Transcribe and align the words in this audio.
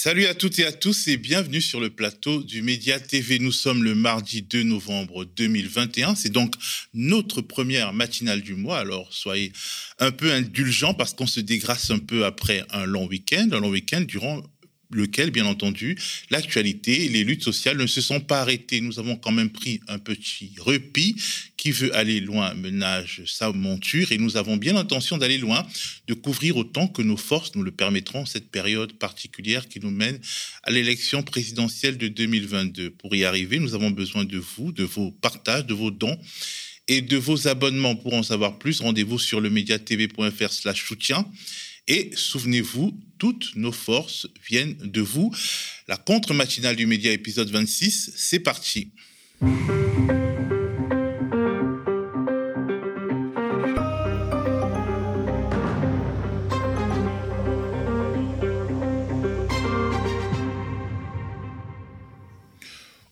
Salut 0.00 0.26
à 0.26 0.34
toutes 0.34 0.60
et 0.60 0.64
à 0.64 0.70
tous 0.70 1.08
et 1.08 1.16
bienvenue 1.16 1.60
sur 1.60 1.80
le 1.80 1.90
plateau 1.90 2.44
du 2.44 2.62
Média 2.62 3.00
TV. 3.00 3.40
Nous 3.40 3.50
sommes 3.50 3.82
le 3.82 3.96
mardi 3.96 4.42
2 4.42 4.62
novembre 4.62 5.24
2021. 5.24 6.14
C'est 6.14 6.28
donc 6.28 6.54
notre 6.94 7.40
première 7.40 7.92
matinale 7.92 8.42
du 8.42 8.54
mois. 8.54 8.78
Alors 8.78 9.12
soyez 9.12 9.52
un 9.98 10.12
peu 10.12 10.32
indulgents 10.32 10.94
parce 10.94 11.14
qu'on 11.14 11.26
se 11.26 11.40
dégrasse 11.40 11.90
un 11.90 11.98
peu 11.98 12.24
après 12.24 12.62
un 12.70 12.84
long 12.84 13.08
week-end. 13.08 13.48
Un 13.50 13.58
long 13.58 13.70
week-end 13.70 14.02
durant 14.02 14.40
lequel, 14.90 15.30
bien 15.30 15.46
entendu, 15.46 15.96
l'actualité 16.30 17.04
et 17.04 17.08
les 17.08 17.24
luttes 17.24 17.42
sociales 17.42 17.76
ne 17.76 17.86
se 17.86 18.00
sont 18.00 18.20
pas 18.20 18.40
arrêtées. 18.40 18.80
Nous 18.80 18.98
avons 18.98 19.16
quand 19.16 19.32
même 19.32 19.50
pris 19.50 19.80
un 19.88 19.98
petit 19.98 20.52
repli. 20.58 21.16
Qui 21.58 21.72
veut 21.72 21.92
aller 21.96 22.20
loin 22.20 22.54
menage 22.54 23.22
sa 23.26 23.50
monture 23.50 24.12
et 24.12 24.18
nous 24.18 24.36
avons 24.36 24.56
bien 24.56 24.74
l'intention 24.74 25.18
d'aller 25.18 25.38
loin, 25.38 25.66
de 26.06 26.14
couvrir 26.14 26.56
autant 26.56 26.86
que 26.86 27.02
nos 27.02 27.16
forces 27.16 27.56
nous 27.56 27.64
le 27.64 27.72
permettront 27.72 28.26
cette 28.26 28.48
période 28.48 28.92
particulière 28.92 29.66
qui 29.66 29.80
nous 29.80 29.90
mène 29.90 30.20
à 30.62 30.70
l'élection 30.70 31.24
présidentielle 31.24 31.98
de 31.98 32.06
2022. 32.06 32.90
Pour 32.90 33.12
y 33.16 33.24
arriver, 33.24 33.58
nous 33.58 33.74
avons 33.74 33.90
besoin 33.90 34.24
de 34.24 34.38
vous, 34.38 34.70
de 34.70 34.84
vos 34.84 35.10
partages, 35.10 35.66
de 35.66 35.74
vos 35.74 35.90
dons 35.90 36.16
et 36.86 37.02
de 37.02 37.16
vos 37.16 37.48
abonnements. 37.48 37.96
Pour 37.96 38.14
en 38.14 38.22
savoir 38.22 38.58
plus, 38.58 38.80
rendez-vous 38.80 39.18
sur 39.18 39.40
le 39.40 39.50
mediatv.fr 39.50 40.52
slash 40.52 40.86
soutien. 40.86 41.26
Et 41.88 42.10
souvenez-vous, 42.14 42.92
toutes 43.18 43.56
nos 43.56 43.72
forces 43.72 44.28
viennent 44.46 44.76
de 44.76 45.00
vous. 45.00 45.34
La 45.88 45.96
contre-matinale 45.96 46.76
du 46.76 46.86
média 46.86 47.10
épisode 47.10 47.48
26, 47.48 48.12
c'est 48.14 48.40
parti. 48.40 48.92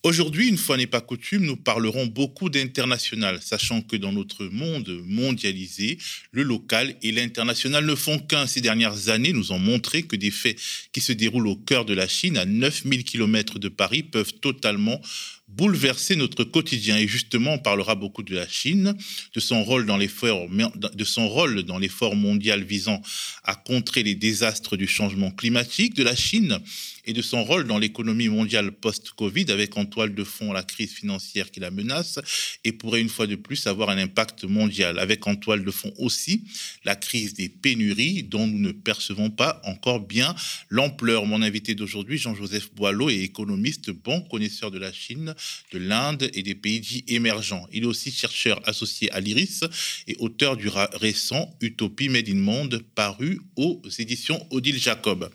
Aujourd'hui, 0.06 0.46
une 0.46 0.56
fois 0.56 0.76
n'est 0.76 0.86
pas 0.86 1.00
coutume, 1.00 1.44
nous 1.44 1.56
parlerons 1.56 2.06
beaucoup 2.06 2.48
d'international, 2.48 3.40
sachant 3.42 3.82
que 3.82 3.96
dans 3.96 4.12
notre 4.12 4.44
monde 4.44 5.00
mondialisé, 5.04 5.98
le 6.30 6.44
local 6.44 6.94
et 7.02 7.10
l'international 7.10 7.84
ne 7.84 7.94
font 7.96 8.20
qu'un. 8.20 8.46
Ces 8.46 8.60
dernières 8.60 9.08
années 9.08 9.32
nous 9.32 9.50
ont 9.50 9.58
montré 9.58 10.04
que 10.04 10.14
des 10.14 10.30
faits 10.30 10.60
qui 10.92 11.00
se 11.00 11.10
déroulent 11.10 11.48
au 11.48 11.56
cœur 11.56 11.84
de 11.84 11.92
la 11.92 12.06
Chine, 12.06 12.36
à 12.36 12.44
9000 12.44 13.02
km 13.02 13.58
de 13.58 13.68
Paris, 13.68 14.04
peuvent 14.04 14.34
totalement 14.34 15.00
bouleverser 15.48 16.14
notre 16.14 16.44
quotidien. 16.44 16.98
Et 16.98 17.08
justement, 17.08 17.54
on 17.54 17.58
parlera 17.58 17.96
beaucoup 17.96 18.22
de 18.22 18.36
la 18.36 18.46
Chine, 18.46 18.94
de 19.34 19.40
son 19.40 19.64
rôle 19.64 19.86
dans 19.86 19.96
l'effort, 19.96 20.46
de 20.48 21.04
son 21.04 21.28
rôle 21.28 21.64
dans 21.64 21.78
l'effort 21.78 22.14
mondial 22.14 22.62
visant 22.62 23.02
à 23.42 23.56
contrer 23.56 24.04
les 24.04 24.14
désastres 24.14 24.76
du 24.76 24.86
changement 24.86 25.32
climatique, 25.32 25.94
de 25.94 26.04
la 26.04 26.14
Chine 26.14 26.60
et 27.06 27.12
de 27.12 27.22
son 27.22 27.44
rôle 27.44 27.66
dans 27.66 27.78
l'économie 27.78 28.28
mondiale 28.28 28.72
post-Covid, 28.72 29.50
avec 29.50 29.76
en 29.76 29.86
toile 29.86 30.14
de 30.14 30.24
fond 30.24 30.52
la 30.52 30.62
crise 30.62 30.92
financière 30.92 31.50
qui 31.50 31.60
la 31.60 31.70
menace 31.70 32.18
et 32.64 32.72
pourrait 32.72 33.00
une 33.00 33.08
fois 33.08 33.26
de 33.26 33.36
plus 33.36 33.66
avoir 33.66 33.90
un 33.90 33.98
impact 33.98 34.44
mondial, 34.44 34.98
avec 34.98 35.26
en 35.26 35.36
toile 35.36 35.64
de 35.64 35.70
fond 35.70 35.92
aussi 35.98 36.44
la 36.84 36.96
crise 36.96 37.34
des 37.34 37.48
pénuries 37.48 38.22
dont 38.22 38.46
nous 38.46 38.58
ne 38.58 38.72
percevons 38.72 39.30
pas 39.30 39.60
encore 39.64 40.00
bien 40.00 40.34
l'ampleur. 40.68 41.26
Mon 41.26 41.42
invité 41.42 41.74
d'aujourd'hui, 41.74 42.18
Jean-Joseph 42.18 42.74
Boileau, 42.74 43.10
est 43.10 43.18
économiste, 43.18 43.90
bon 43.90 44.20
connaisseur 44.22 44.70
de 44.70 44.78
la 44.78 44.92
Chine, 44.92 45.34
de 45.72 45.78
l'Inde 45.78 46.30
et 46.34 46.42
des 46.42 46.54
pays 46.54 46.80
dits 46.80 47.04
émergents. 47.08 47.66
Il 47.72 47.84
est 47.84 47.86
aussi 47.86 48.10
chercheur 48.10 48.60
associé 48.68 49.10
à 49.12 49.20
l'IRIS 49.20 49.60
et 50.06 50.16
auteur 50.18 50.56
du 50.56 50.68
récent 50.68 51.56
Utopie 51.60 52.08
Made 52.08 52.28
in 52.28 52.34
Monde 52.34 52.84
paru 52.94 53.40
aux 53.56 53.80
éditions 53.98 54.46
Odile 54.50 54.78
Jacob. 54.78 55.30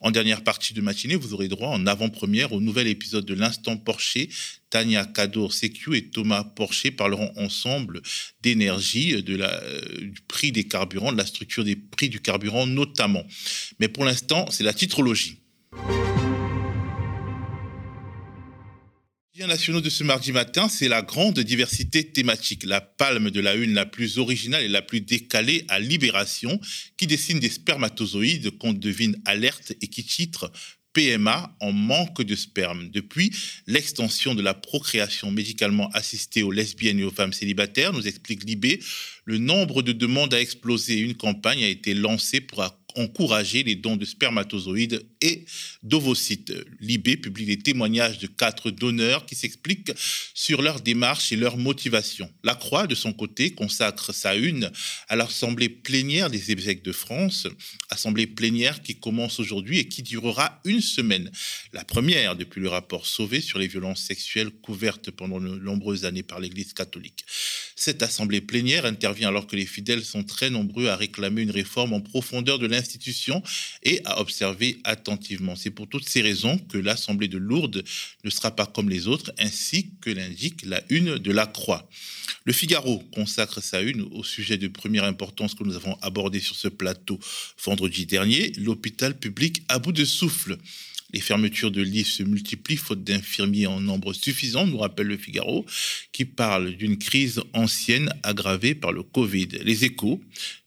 En 0.00 0.10
dernière 0.10 0.42
partie 0.42 0.74
de 0.74 0.80
matinée, 0.80 1.09
vous 1.16 1.34
aurez 1.34 1.48
droit 1.48 1.68
en 1.68 1.86
avant-première 1.86 2.52
au 2.52 2.60
nouvel 2.60 2.86
épisode 2.86 3.24
de 3.24 3.34
l'Instant 3.34 3.76
Porcher. 3.76 4.28
Tania 4.70 5.04
Cador 5.04 5.52
Secu 5.52 5.96
et 5.96 6.10
Thomas 6.10 6.44
Porcher 6.44 6.90
parleront 6.90 7.32
ensemble 7.36 8.02
d'énergie, 8.42 9.20
la, 9.26 9.62
euh, 9.62 9.80
du 10.00 10.20
prix 10.28 10.52
des 10.52 10.64
carburants, 10.64 11.12
de 11.12 11.18
la 11.18 11.26
structure 11.26 11.64
des 11.64 11.76
prix 11.76 12.08
du 12.08 12.20
carburant 12.20 12.66
notamment. 12.66 13.24
Mais 13.78 13.88
pour 13.88 14.04
l'instant, 14.04 14.46
c'est 14.50 14.64
la 14.64 14.72
titrologie. 14.72 15.38
nationaux 19.46 19.80
de 19.80 19.90
ce 19.90 20.04
mardi 20.04 20.32
matin, 20.32 20.68
c'est 20.68 20.88
la 20.88 21.02
grande 21.02 21.38
diversité 21.40 22.04
thématique, 22.04 22.64
la 22.64 22.80
palme 22.80 23.30
de 23.30 23.40
la 23.40 23.54
une 23.54 23.74
la 23.74 23.86
plus 23.86 24.18
originale 24.18 24.62
et 24.62 24.68
la 24.68 24.82
plus 24.82 25.00
décalée 25.00 25.64
à 25.68 25.78
Libération, 25.78 26.60
qui 26.96 27.06
dessine 27.06 27.40
des 27.40 27.50
spermatozoïdes 27.50 28.50
qu'on 28.58 28.72
devine 28.72 29.20
alerte 29.24 29.72
et 29.80 29.88
qui 29.88 30.04
titre 30.04 30.52
PMA 30.92 31.56
en 31.60 31.72
manque 31.72 32.22
de 32.22 32.34
sperme. 32.34 32.90
Depuis 32.90 33.30
l'extension 33.66 34.34
de 34.34 34.42
la 34.42 34.54
procréation 34.54 35.30
médicalement 35.30 35.88
assistée 35.90 36.42
aux 36.42 36.50
lesbiennes 36.50 36.98
et 36.98 37.04
aux 37.04 37.10
femmes 37.10 37.32
célibataires, 37.32 37.92
nous 37.92 38.08
explique 38.08 38.44
Libé, 38.44 38.80
le 39.24 39.38
nombre 39.38 39.82
de 39.82 39.92
demandes 39.92 40.34
a 40.34 40.40
explosé. 40.40 40.98
Une 40.98 41.14
campagne 41.14 41.62
a 41.62 41.68
été 41.68 41.94
lancée 41.94 42.40
pour 42.40 42.62
encourager 42.96 43.62
les 43.62 43.76
dons 43.76 43.96
de 43.96 44.04
spermatozoïdes 44.04 45.06
et 45.20 45.44
d'ovocytes. 45.82 46.52
Libé 46.80 47.16
publie 47.16 47.44
les 47.46 47.58
témoignages 47.58 48.18
de 48.18 48.26
quatre 48.26 48.70
donneurs 48.70 49.26
qui 49.26 49.34
s'expliquent 49.34 49.92
sur 50.34 50.62
leur 50.62 50.80
démarche 50.80 51.32
et 51.32 51.36
leur 51.36 51.56
motivation. 51.56 52.30
La 52.42 52.54
Croix, 52.54 52.86
de 52.86 52.94
son 52.94 53.12
côté, 53.12 53.52
consacre 53.52 54.12
sa 54.14 54.34
une 54.34 54.70
à 55.08 55.16
l'Assemblée 55.16 55.68
plénière 55.68 56.30
des 56.30 56.50
évêques 56.50 56.84
de 56.84 56.92
France, 56.92 57.46
assemblée 57.88 58.26
plénière 58.26 58.82
qui 58.82 58.96
commence 58.96 59.40
aujourd'hui 59.40 59.78
et 59.78 59.88
qui 59.88 60.02
durera 60.02 60.60
une 60.64 60.80
semaine. 60.80 61.30
La 61.72 61.84
première 61.84 62.36
depuis 62.36 62.60
le 62.60 62.68
rapport 62.68 63.06
Sauvé 63.06 63.40
sur 63.40 63.58
les 63.58 63.66
violences 63.66 64.02
sexuelles 64.02 64.50
couvertes 64.50 65.10
pendant 65.10 65.40
de 65.40 65.48
nombreuses 65.48 66.04
années 66.04 66.22
par 66.22 66.40
l'Église 66.40 66.72
catholique. 66.72 67.24
Cette 67.82 68.02
assemblée 68.02 68.42
plénière 68.42 68.84
intervient 68.84 69.28
alors 69.28 69.46
que 69.46 69.56
les 69.56 69.64
fidèles 69.64 70.04
sont 70.04 70.22
très 70.22 70.50
nombreux 70.50 70.88
à 70.88 70.96
réclamer 70.96 71.40
une 71.40 71.50
réforme 71.50 71.94
en 71.94 72.02
profondeur 72.02 72.58
de 72.58 72.66
l'institution 72.66 73.42
et 73.82 74.02
à 74.04 74.20
observer 74.20 74.76
attentivement. 74.84 75.56
C'est 75.56 75.70
pour 75.70 75.88
toutes 75.88 76.06
ces 76.06 76.20
raisons 76.20 76.58
que 76.58 76.76
l'assemblée 76.76 77.26
de 77.26 77.38
Lourdes 77.38 77.82
ne 78.22 78.28
sera 78.28 78.54
pas 78.54 78.66
comme 78.66 78.90
les 78.90 79.08
autres, 79.08 79.32
ainsi 79.38 79.92
que 80.02 80.10
l'indique 80.10 80.62
la 80.66 80.82
une 80.90 81.16
de 81.16 81.32
la 81.32 81.46
Croix. 81.46 81.88
Le 82.44 82.52
Figaro 82.52 83.02
consacre 83.14 83.62
sa 83.62 83.80
une 83.80 84.02
au 84.12 84.24
sujet 84.24 84.58
de 84.58 84.68
première 84.68 85.04
importance 85.04 85.54
que 85.54 85.64
nous 85.64 85.76
avons 85.76 85.96
abordé 86.02 86.38
sur 86.38 86.56
ce 86.56 86.68
plateau 86.68 87.18
vendredi 87.64 88.04
dernier, 88.04 88.52
l'hôpital 88.58 89.18
public 89.18 89.62
à 89.68 89.78
bout 89.78 89.92
de 89.92 90.04
souffle. 90.04 90.58
Les 91.12 91.20
fermetures 91.20 91.70
de 91.70 91.82
lits 91.82 92.04
se 92.04 92.22
multiplient 92.22 92.76
faute 92.76 93.04
d'infirmiers 93.04 93.66
en 93.66 93.80
nombre 93.80 94.12
suffisant, 94.12 94.66
nous 94.66 94.78
rappelle 94.78 95.06
le 95.06 95.16
Figaro, 95.16 95.66
qui 96.12 96.24
parle 96.24 96.76
d'une 96.76 96.98
crise 96.98 97.40
ancienne 97.52 98.12
aggravée 98.22 98.74
par 98.74 98.92
le 98.92 99.02
Covid. 99.02 99.48
Les 99.64 99.84
échos 99.84 100.20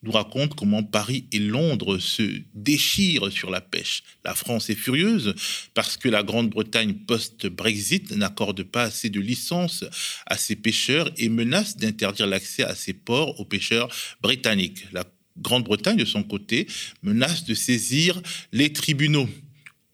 nous 0.03 0.11
racontent 0.11 0.55
comment 0.55 0.83
Paris 0.83 1.25
et 1.31 1.39
Londres 1.39 1.97
se 1.97 2.41
déchirent 2.53 3.31
sur 3.31 3.49
la 3.49 3.61
pêche. 3.61 4.03
La 4.25 4.35
France 4.35 4.69
est 4.69 4.75
furieuse 4.75 5.35
parce 5.73 5.97
que 5.97 6.09
la 6.09 6.23
Grande-Bretagne 6.23 6.93
post-Brexit 6.93 8.11
n'accorde 8.11 8.63
pas 8.63 8.83
assez 8.83 9.09
de 9.09 9.19
licences 9.19 9.85
à 10.25 10.37
ses 10.37 10.55
pêcheurs 10.55 11.11
et 11.17 11.29
menace 11.29 11.77
d'interdire 11.77 12.27
l'accès 12.27 12.63
à 12.63 12.75
ses 12.75 12.93
ports 12.93 13.39
aux 13.39 13.45
pêcheurs 13.45 13.89
britanniques. 14.21 14.85
La 14.91 15.05
Grande-Bretagne, 15.37 15.97
de 15.97 16.05
son 16.05 16.23
côté, 16.23 16.67
menace 17.01 17.45
de 17.45 17.53
saisir 17.53 18.21
les 18.51 18.71
tribunaux. 18.71 19.27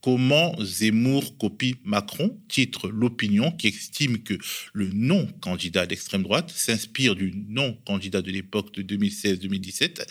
Comment 0.02 0.56
Zemmour 0.64 1.38
copie 1.38 1.76
Macron? 1.84 2.40
Titre 2.48 2.88
L'opinion 2.88 3.52
qui 3.52 3.68
estime 3.68 4.20
que 4.20 4.36
le 4.72 4.90
non-candidat 4.94 5.86
d'extrême 5.86 6.24
droite 6.24 6.52
s'inspire 6.56 7.16
du 7.16 7.34
non-candidat 7.50 8.22
de 8.22 8.32
l'époque 8.32 8.74
de 8.74 8.98
2016-2017, 8.98 10.06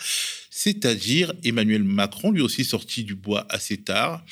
c'est-à-dire 0.51 1.33
Emmanuel 1.43 1.83
Macron, 1.83 2.31
lui 2.31 2.41
aussi 2.41 2.63
sorti 2.63 3.03
du 3.03 3.15
bois 3.15 3.47
assez 3.49 3.77
tard. 3.77 4.23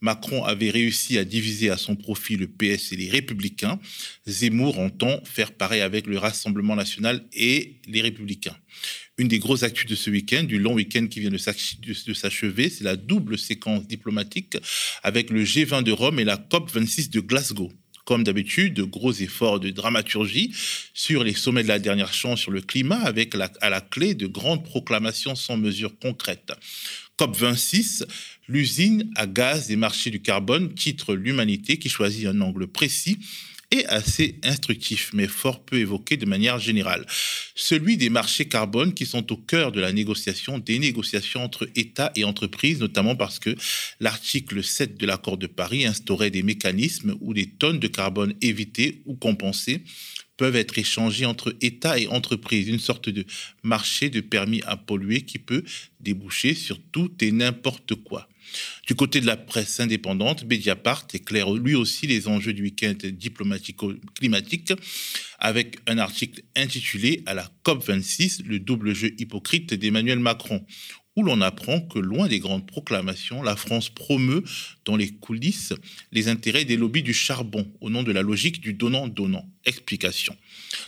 Macron 0.00 0.44
avait 0.44 0.70
réussi 0.70 1.18
à 1.18 1.24
diviser 1.24 1.70
à 1.70 1.76
son 1.76 1.96
profit 1.96 2.36
le 2.36 2.46
PS 2.46 2.92
et 2.92 2.96
les 2.96 3.10
Républicains. 3.10 3.78
Zemmour 4.26 4.78
entend 4.78 5.20
faire 5.24 5.52
pareil 5.52 5.82
avec 5.82 6.06
le 6.06 6.18
Rassemblement 6.18 6.76
national 6.76 7.26
et 7.32 7.80
les 7.86 8.00
Républicains. 8.00 8.56
Une 9.20 9.28
des 9.28 9.38
grosses 9.38 9.64
actus 9.64 9.84
de 9.84 9.94
ce 9.94 10.08
week-end, 10.08 10.44
du 10.44 10.58
long 10.58 10.72
week-end 10.72 11.06
qui 11.06 11.20
vient 11.20 11.28
de 11.28 11.36
s'achever, 11.36 12.70
c'est 12.70 12.84
la 12.84 12.96
double 12.96 13.36
séquence 13.36 13.86
diplomatique 13.86 14.56
avec 15.02 15.28
le 15.28 15.44
G20 15.44 15.82
de 15.82 15.92
Rome 15.92 16.20
et 16.20 16.24
la 16.24 16.38
COP26 16.38 17.10
de 17.10 17.20
Glasgow 17.20 17.70
comme 18.06 18.24
d'habitude, 18.24 18.80
gros 18.80 19.12
efforts 19.12 19.60
de 19.60 19.68
dramaturgie 19.68 20.52
sur 20.94 21.22
les 21.22 21.34
sommets 21.34 21.62
de 21.62 21.68
la 21.68 21.78
dernière 21.78 22.14
chance 22.14 22.40
sur 22.40 22.50
le 22.50 22.62
climat, 22.62 22.98
avec 22.98 23.36
à 23.60 23.68
la 23.68 23.80
clé 23.82 24.14
de 24.14 24.26
grandes 24.26 24.64
proclamations 24.64 25.34
sans 25.34 25.58
mesures 25.58 25.92
concrètes. 26.00 26.52
COP26, 27.18 28.04
l'usine 28.48 29.12
à 29.16 29.26
gaz 29.26 29.68
des 29.68 29.76
marchés 29.76 30.10
du 30.10 30.22
carbone, 30.22 30.74
titre 30.74 31.14
l'humanité 31.14 31.76
qui 31.76 31.90
choisit 31.90 32.26
un 32.26 32.40
angle 32.40 32.66
précis 32.66 33.18
est 33.70 33.86
assez 33.86 34.38
instructif, 34.42 35.10
mais 35.12 35.26
fort 35.26 35.64
peu 35.64 35.76
évoqué 35.78 36.16
de 36.16 36.26
manière 36.26 36.58
générale. 36.58 37.06
Celui 37.54 37.96
des 37.96 38.10
marchés 38.10 38.48
carbone 38.48 38.94
qui 38.94 39.06
sont 39.06 39.32
au 39.32 39.36
cœur 39.36 39.72
de 39.72 39.80
la 39.80 39.92
négociation, 39.92 40.58
des 40.58 40.78
négociations 40.78 41.44
entre 41.44 41.68
États 41.76 42.12
et 42.16 42.24
entreprises, 42.24 42.80
notamment 42.80 43.16
parce 43.16 43.38
que 43.38 43.54
l'article 44.00 44.64
7 44.64 44.96
de 44.96 45.06
l'accord 45.06 45.38
de 45.38 45.46
Paris 45.46 45.86
instaurait 45.86 46.30
des 46.30 46.42
mécanismes 46.42 47.16
où 47.20 47.34
des 47.34 47.50
tonnes 47.50 47.78
de 47.78 47.88
carbone 47.88 48.34
évitées 48.40 49.02
ou 49.06 49.14
compensées 49.14 49.82
peuvent 50.40 50.56
être 50.56 50.78
échangés 50.78 51.26
entre 51.26 51.54
États 51.60 51.98
et 51.98 52.06
entreprises, 52.06 52.66
une 52.66 52.78
sorte 52.78 53.10
de 53.10 53.26
marché 53.62 54.08
de 54.08 54.22
permis 54.22 54.62
à 54.66 54.78
polluer 54.78 55.20
qui 55.20 55.38
peut 55.38 55.62
déboucher 56.00 56.54
sur 56.54 56.80
tout 56.80 57.12
et 57.20 57.30
n'importe 57.30 57.94
quoi. 57.94 58.29
Du 58.86 58.94
côté 58.94 59.20
de 59.20 59.26
la 59.26 59.36
presse 59.36 59.80
indépendante, 59.80 60.44
Mediapart 60.44 61.06
éclaire 61.12 61.52
lui 61.52 61.74
aussi 61.74 62.06
les 62.06 62.28
enjeux 62.28 62.52
du 62.52 62.62
week-end 62.62 62.94
diplomatico-climatique 63.04 64.72
avec 65.38 65.78
un 65.86 65.98
article 65.98 66.42
intitulé 66.56 67.22
À 67.26 67.34
la 67.34 67.50
COP26, 67.64 68.44
le 68.44 68.58
double 68.58 68.94
jeu 68.94 69.14
hypocrite 69.18 69.74
d'Emmanuel 69.74 70.18
Macron, 70.18 70.64
où 71.16 71.22
l'on 71.22 71.40
apprend 71.40 71.80
que 71.80 71.98
loin 71.98 72.28
des 72.28 72.38
grandes 72.38 72.66
proclamations, 72.66 73.42
la 73.42 73.56
France 73.56 73.88
promeut 73.90 74.44
dans 74.84 74.96
les 74.96 75.10
coulisses 75.10 75.72
les 76.12 76.28
intérêts 76.28 76.64
des 76.64 76.76
lobbies 76.76 77.02
du 77.02 77.14
charbon 77.14 77.70
au 77.80 77.90
nom 77.90 78.02
de 78.02 78.12
la 78.12 78.22
logique 78.22 78.60
du 78.60 78.74
donnant-donnant. 78.74 79.48
Explication. 79.64 80.36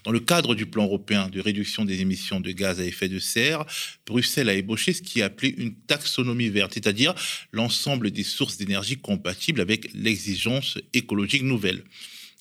Dans 0.05 0.13
le 0.13 0.21
cadre 0.21 0.55
du 0.55 0.67
plan 0.67 0.85
européen 0.85 1.29
de 1.29 1.41
réduction 1.41 1.85
des 1.85 2.01
émissions 2.01 2.41
de 2.41 2.53
gaz 2.53 2.81
à 2.81 2.85
effet 2.85 3.09
de 3.09 3.19
serre, 3.19 3.65
Bruxelles 4.07 4.49
a 4.49 4.55
ébauché 4.55 4.93
ce 4.93 5.03
qui 5.03 5.21
est 5.21 5.23
appelé 5.23 5.55
une 5.57 5.75
taxonomie 5.75 6.49
verte, 6.49 6.75
c'est-à-dire 6.75 7.15
l'ensemble 7.53 8.11
des 8.11 8.25
sources 8.25 8.57
d'énergie 8.57 8.97
compatibles 8.97 9.61
avec 9.61 9.89
l'exigence 9.95 10.79
écologique 10.93 11.43
nouvelle. 11.43 11.85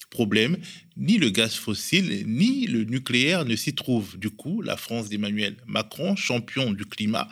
Problème, 0.09 0.57
ni 0.97 1.17
le 1.17 1.29
gaz 1.29 1.55
fossile 1.55 2.25
ni 2.27 2.67
le 2.67 2.83
nucléaire 2.83 3.45
ne 3.45 3.55
s'y 3.55 3.73
trouvent. 3.73 4.17
Du 4.17 4.29
coup, 4.29 4.61
la 4.61 4.75
France 4.75 5.07
d'Emmanuel 5.07 5.55
Macron, 5.67 6.17
champion 6.17 6.71
du 6.73 6.85
climat, 6.85 7.29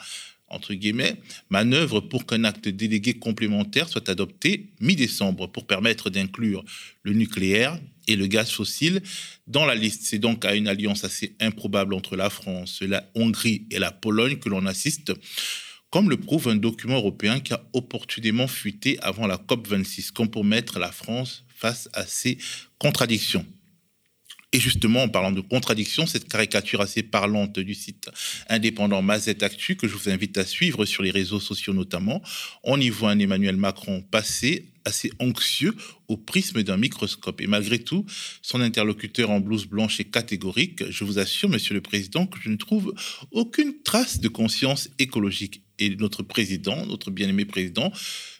entre 0.47 0.73
guillemets, 0.73 1.15
manœuvre 1.49 1.99
pour 1.99 2.25
qu'un 2.25 2.45
acte 2.45 2.69
délégué 2.69 3.15
complémentaire 3.15 3.89
soit 3.89 4.07
adopté 4.07 4.69
mi-décembre 4.79 5.47
pour 5.47 5.67
permettre 5.67 6.09
d'inclure 6.09 6.63
le 7.03 7.13
nucléaire 7.13 7.77
et 8.09 8.15
le 8.15 8.27
gaz 8.27 8.49
fossile 8.49 9.01
dans 9.47 9.65
la 9.65 9.75
liste. 9.75 10.01
C'est 10.03 10.19
donc 10.19 10.43
à 10.43 10.55
une 10.55 10.67
alliance 10.67 11.03
assez 11.03 11.35
improbable 11.39 11.93
entre 11.93 12.15
la 12.15 12.29
France, 12.29 12.81
la 12.81 13.09
Hongrie 13.15 13.67
et 13.71 13.79
la 13.79 13.91
Pologne 13.91 14.37
que 14.37 14.49
l'on 14.49 14.65
assiste, 14.65 15.13
comme 15.91 16.09
le 16.09 16.17
prouve 16.17 16.49
un 16.49 16.55
document 16.55 16.97
européen 16.97 17.39
qui 17.39 17.53
a 17.53 17.63
opportunément 17.73 18.47
fuité 18.47 18.99
avant 19.01 19.27
la 19.27 19.37
COP26, 19.37 20.11
comme 20.11 20.29
pour 20.29 20.43
mettre 20.43 20.79
la 20.79 20.91
France 20.91 21.45
face 21.55 21.89
à 21.93 22.05
ces 22.05 22.37
contradictions. 22.79 23.45
Et 24.51 24.59
justement, 24.59 25.03
en 25.03 25.09
parlant 25.09 25.31
de 25.31 25.41
contradiction, 25.41 26.07
cette 26.07 26.27
caricature 26.27 26.81
assez 26.81 27.03
parlante 27.03 27.59
du 27.59 27.75
site 27.75 28.09
indépendant 28.49 29.03
Mazette 29.03 29.43
Actu, 29.43 29.75
que 29.75 29.87
je 29.87 29.93
vous 29.93 30.09
invite 30.09 30.39
à 30.39 30.45
suivre 30.45 30.85
sur 30.85 31.03
les 31.03 31.11
réseaux 31.11 31.39
sociaux 31.39 31.73
notamment, 31.73 32.23
on 32.63 32.81
y 32.81 32.89
voit 32.89 33.11
un 33.11 33.19
Emmanuel 33.19 33.57
Macron 33.57 34.01
passé 34.01 34.71
assez 34.85 35.11
anxieux 35.19 35.75
au 36.07 36.17
prisme 36.17 36.63
d'un 36.63 36.77
microscope. 36.77 37.41
Et 37.41 37.47
malgré 37.47 37.77
tout, 37.77 38.07
son 38.41 38.59
interlocuteur 38.59 39.29
en 39.29 39.39
blouse 39.39 39.67
blanche 39.67 39.99
est 39.99 40.09
catégorique. 40.09 40.89
Je 40.89 41.03
vous 41.03 41.19
assure, 41.19 41.49
Monsieur 41.49 41.75
le 41.75 41.81
Président, 41.81 42.25
que 42.25 42.39
je 42.41 42.49
ne 42.49 42.55
trouve 42.55 42.95
aucune 43.31 43.83
trace 43.83 44.19
de 44.19 44.29
conscience 44.29 44.89
écologique. 44.97 45.61
Et 45.77 45.95
notre 45.95 46.23
président, 46.23 46.87
notre 46.87 47.11
bien-aimé 47.11 47.45
président, 47.45 47.91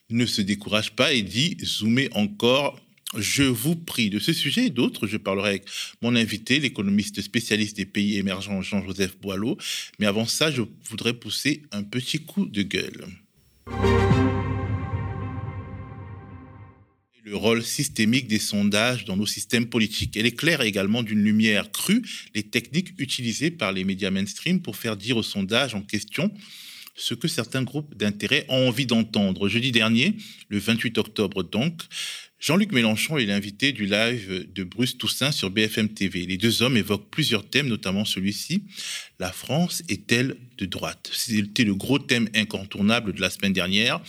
ne 0.09 0.25
se 0.25 0.41
décourage 0.41 0.91
pas 0.95 1.13
et 1.13 1.21
dit 1.21 1.57
zoomer 1.63 2.09
encore 2.13 2.79
je 3.17 3.44
vous 3.44 3.75
prie 3.75 4.09
de 4.09 4.19
ce 4.19 4.33
sujet 4.33 4.67
et 4.67 4.69
d'autres. 4.69 5.07
Je 5.07 5.17
parlerai 5.17 5.50
avec 5.50 5.65
mon 6.01 6.15
invité, 6.15 6.59
l'économiste 6.59 7.21
spécialiste 7.21 7.77
des 7.77 7.85
pays 7.85 8.17
émergents 8.17 8.61
Jean-Joseph 8.61 9.17
Boileau. 9.19 9.57
Mais 9.97 10.06
avant 10.06 10.25
ça, 10.25 10.51
je 10.51 10.61
voudrais 10.89 11.13
pousser 11.13 11.63
un 11.71 11.83
petit 11.83 12.19
coup 12.19 12.45
de 12.45 12.61
gueule. 12.61 13.07
Le 17.23 17.35
rôle 17.35 17.63
systémique 17.63 18.27
des 18.27 18.39
sondages 18.39 19.06
dans 19.06 19.17
nos 19.17 19.27
systèmes 19.27 19.67
politiques. 19.67 20.17
Elle 20.17 20.25
éclaire 20.25 20.61
également 20.61 21.03
d'une 21.03 21.23
lumière 21.23 21.71
crue 21.71 22.03
les 22.33 22.44
techniques 22.44 22.94
utilisées 22.97 23.51
par 23.51 23.71
les 23.71 23.83
médias 23.83 24.09
mainstream 24.09 24.61
pour 24.61 24.75
faire 24.75 24.97
dire 24.97 25.17
aux 25.17 25.23
sondages 25.23 25.75
en 25.75 25.81
question 25.81 26.31
ce 26.95 27.13
que 27.13 27.27
certains 27.27 27.63
groupes 27.63 27.95
d'intérêt 27.95 28.45
ont 28.50 28.67
envie 28.67 28.85
d'entendre. 28.85 29.47
Jeudi 29.47 29.71
dernier, 29.71 30.15
le 30.50 30.59
28 30.59 30.97
octobre 30.97 31.44
donc, 31.44 31.83
Jean-Luc 32.39 32.71
Mélenchon 32.71 33.18
est 33.18 33.25
l'invité 33.25 33.74
du 33.74 33.86
live 33.86 34.47
de 34.56 34.63
Bruce 34.63 34.97
Toussaint 34.97 35.33
sur 35.33 35.50
BFM 35.50 35.89
TV. 35.89 36.25
Les 36.25 36.38
deux 36.38 36.62
hommes 36.62 36.77
évoquent 36.77 37.09
plusieurs 37.09 37.45
thèmes, 37.45 37.68
notamment 37.68 38.06
celui-ci. 38.06 38.63
La 39.19 39.33
France 39.33 39.83
est-elle 39.89 40.38
de 40.57 40.65
droite? 40.65 41.09
C'était 41.12 41.65
le 41.65 41.75
gros 41.75 42.00
thème 42.00 42.30
incontournable 42.33 43.12
de 43.12 43.19
la 43.19 43.30
semaine 43.30 43.51
dernière. 43.51 44.00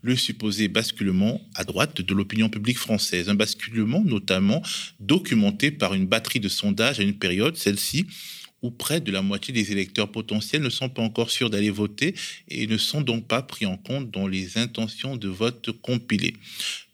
Le 0.00 0.14
supposé 0.14 0.68
basculement 0.68 1.40
à 1.56 1.64
droite 1.64 2.00
de 2.00 2.14
l'opinion 2.14 2.48
publique 2.48 2.78
française. 2.78 3.28
Un 3.28 3.34
basculement 3.34 4.04
notamment 4.04 4.62
documenté 5.00 5.72
par 5.72 5.94
une 5.94 6.06
batterie 6.06 6.40
de 6.40 6.48
sondages 6.48 7.00
à 7.00 7.02
une 7.02 7.18
période, 7.18 7.56
celle-ci, 7.56 8.06
où 8.62 8.70
près 8.70 9.00
de 9.00 9.10
la 9.10 9.22
moitié 9.22 9.52
des 9.52 9.72
électeurs 9.72 10.12
potentiels 10.12 10.62
ne 10.62 10.70
sont 10.70 10.88
pas 10.88 11.02
encore 11.02 11.32
sûrs 11.32 11.50
d'aller 11.50 11.70
voter 11.70 12.14
et 12.48 12.68
ne 12.68 12.76
sont 12.76 13.00
donc 13.00 13.26
pas 13.26 13.42
pris 13.42 13.66
en 13.66 13.76
compte 13.76 14.12
dans 14.12 14.28
les 14.28 14.56
intentions 14.56 15.16
de 15.16 15.28
vote 15.28 15.72
compilées. 15.82 16.36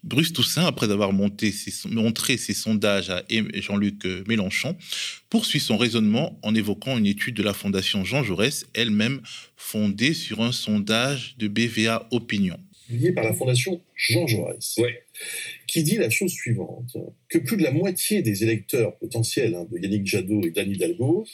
Bruce 0.03 0.31
Toussaint, 0.31 0.65
après 0.65 0.91
avoir 0.91 1.11
monté 1.11 1.53
montré 1.85 2.37
ses 2.37 2.53
sondages 2.53 3.09
à 3.09 3.23
Jean-Luc 3.53 4.05
Mélenchon, 4.27 4.77
poursuit 5.29 5.59
son 5.59 5.77
raisonnement 5.77 6.39
en 6.41 6.55
évoquant 6.55 6.97
une 6.97 7.05
étude 7.05 7.35
de 7.35 7.43
la 7.43 7.53
Fondation 7.53 8.05
Jean 8.05 8.23
Jaurès, 8.23 8.65
elle-même 8.73 9.21
fondée 9.57 10.13
sur 10.13 10.41
un 10.41 10.51
sondage 10.51 11.35
de 11.37 11.47
BVA 11.47 12.07
Opinion. 12.11 12.57
Lié 12.89 13.11
par 13.11 13.23
la 13.23 13.33
Fondation 13.33 13.83
Jean 13.95 14.25
Jaurès. 14.25 14.79
Qui 15.67 15.83
dit 15.83 15.97
la 15.97 16.09
chose 16.09 16.31
suivante 16.31 16.97
que 17.27 17.37
plus 17.37 17.57
de 17.57 17.63
la 17.63 17.71
moitié 17.71 18.21
des 18.21 18.43
électeurs 18.43 18.97
potentiels 18.97 19.53
hein, 19.53 19.67
de 19.69 19.77
Yannick 19.77 20.07
Jadot 20.07 20.41
et 20.43 20.51
d'Annie 20.51 20.75
Hidalgo 20.75 21.27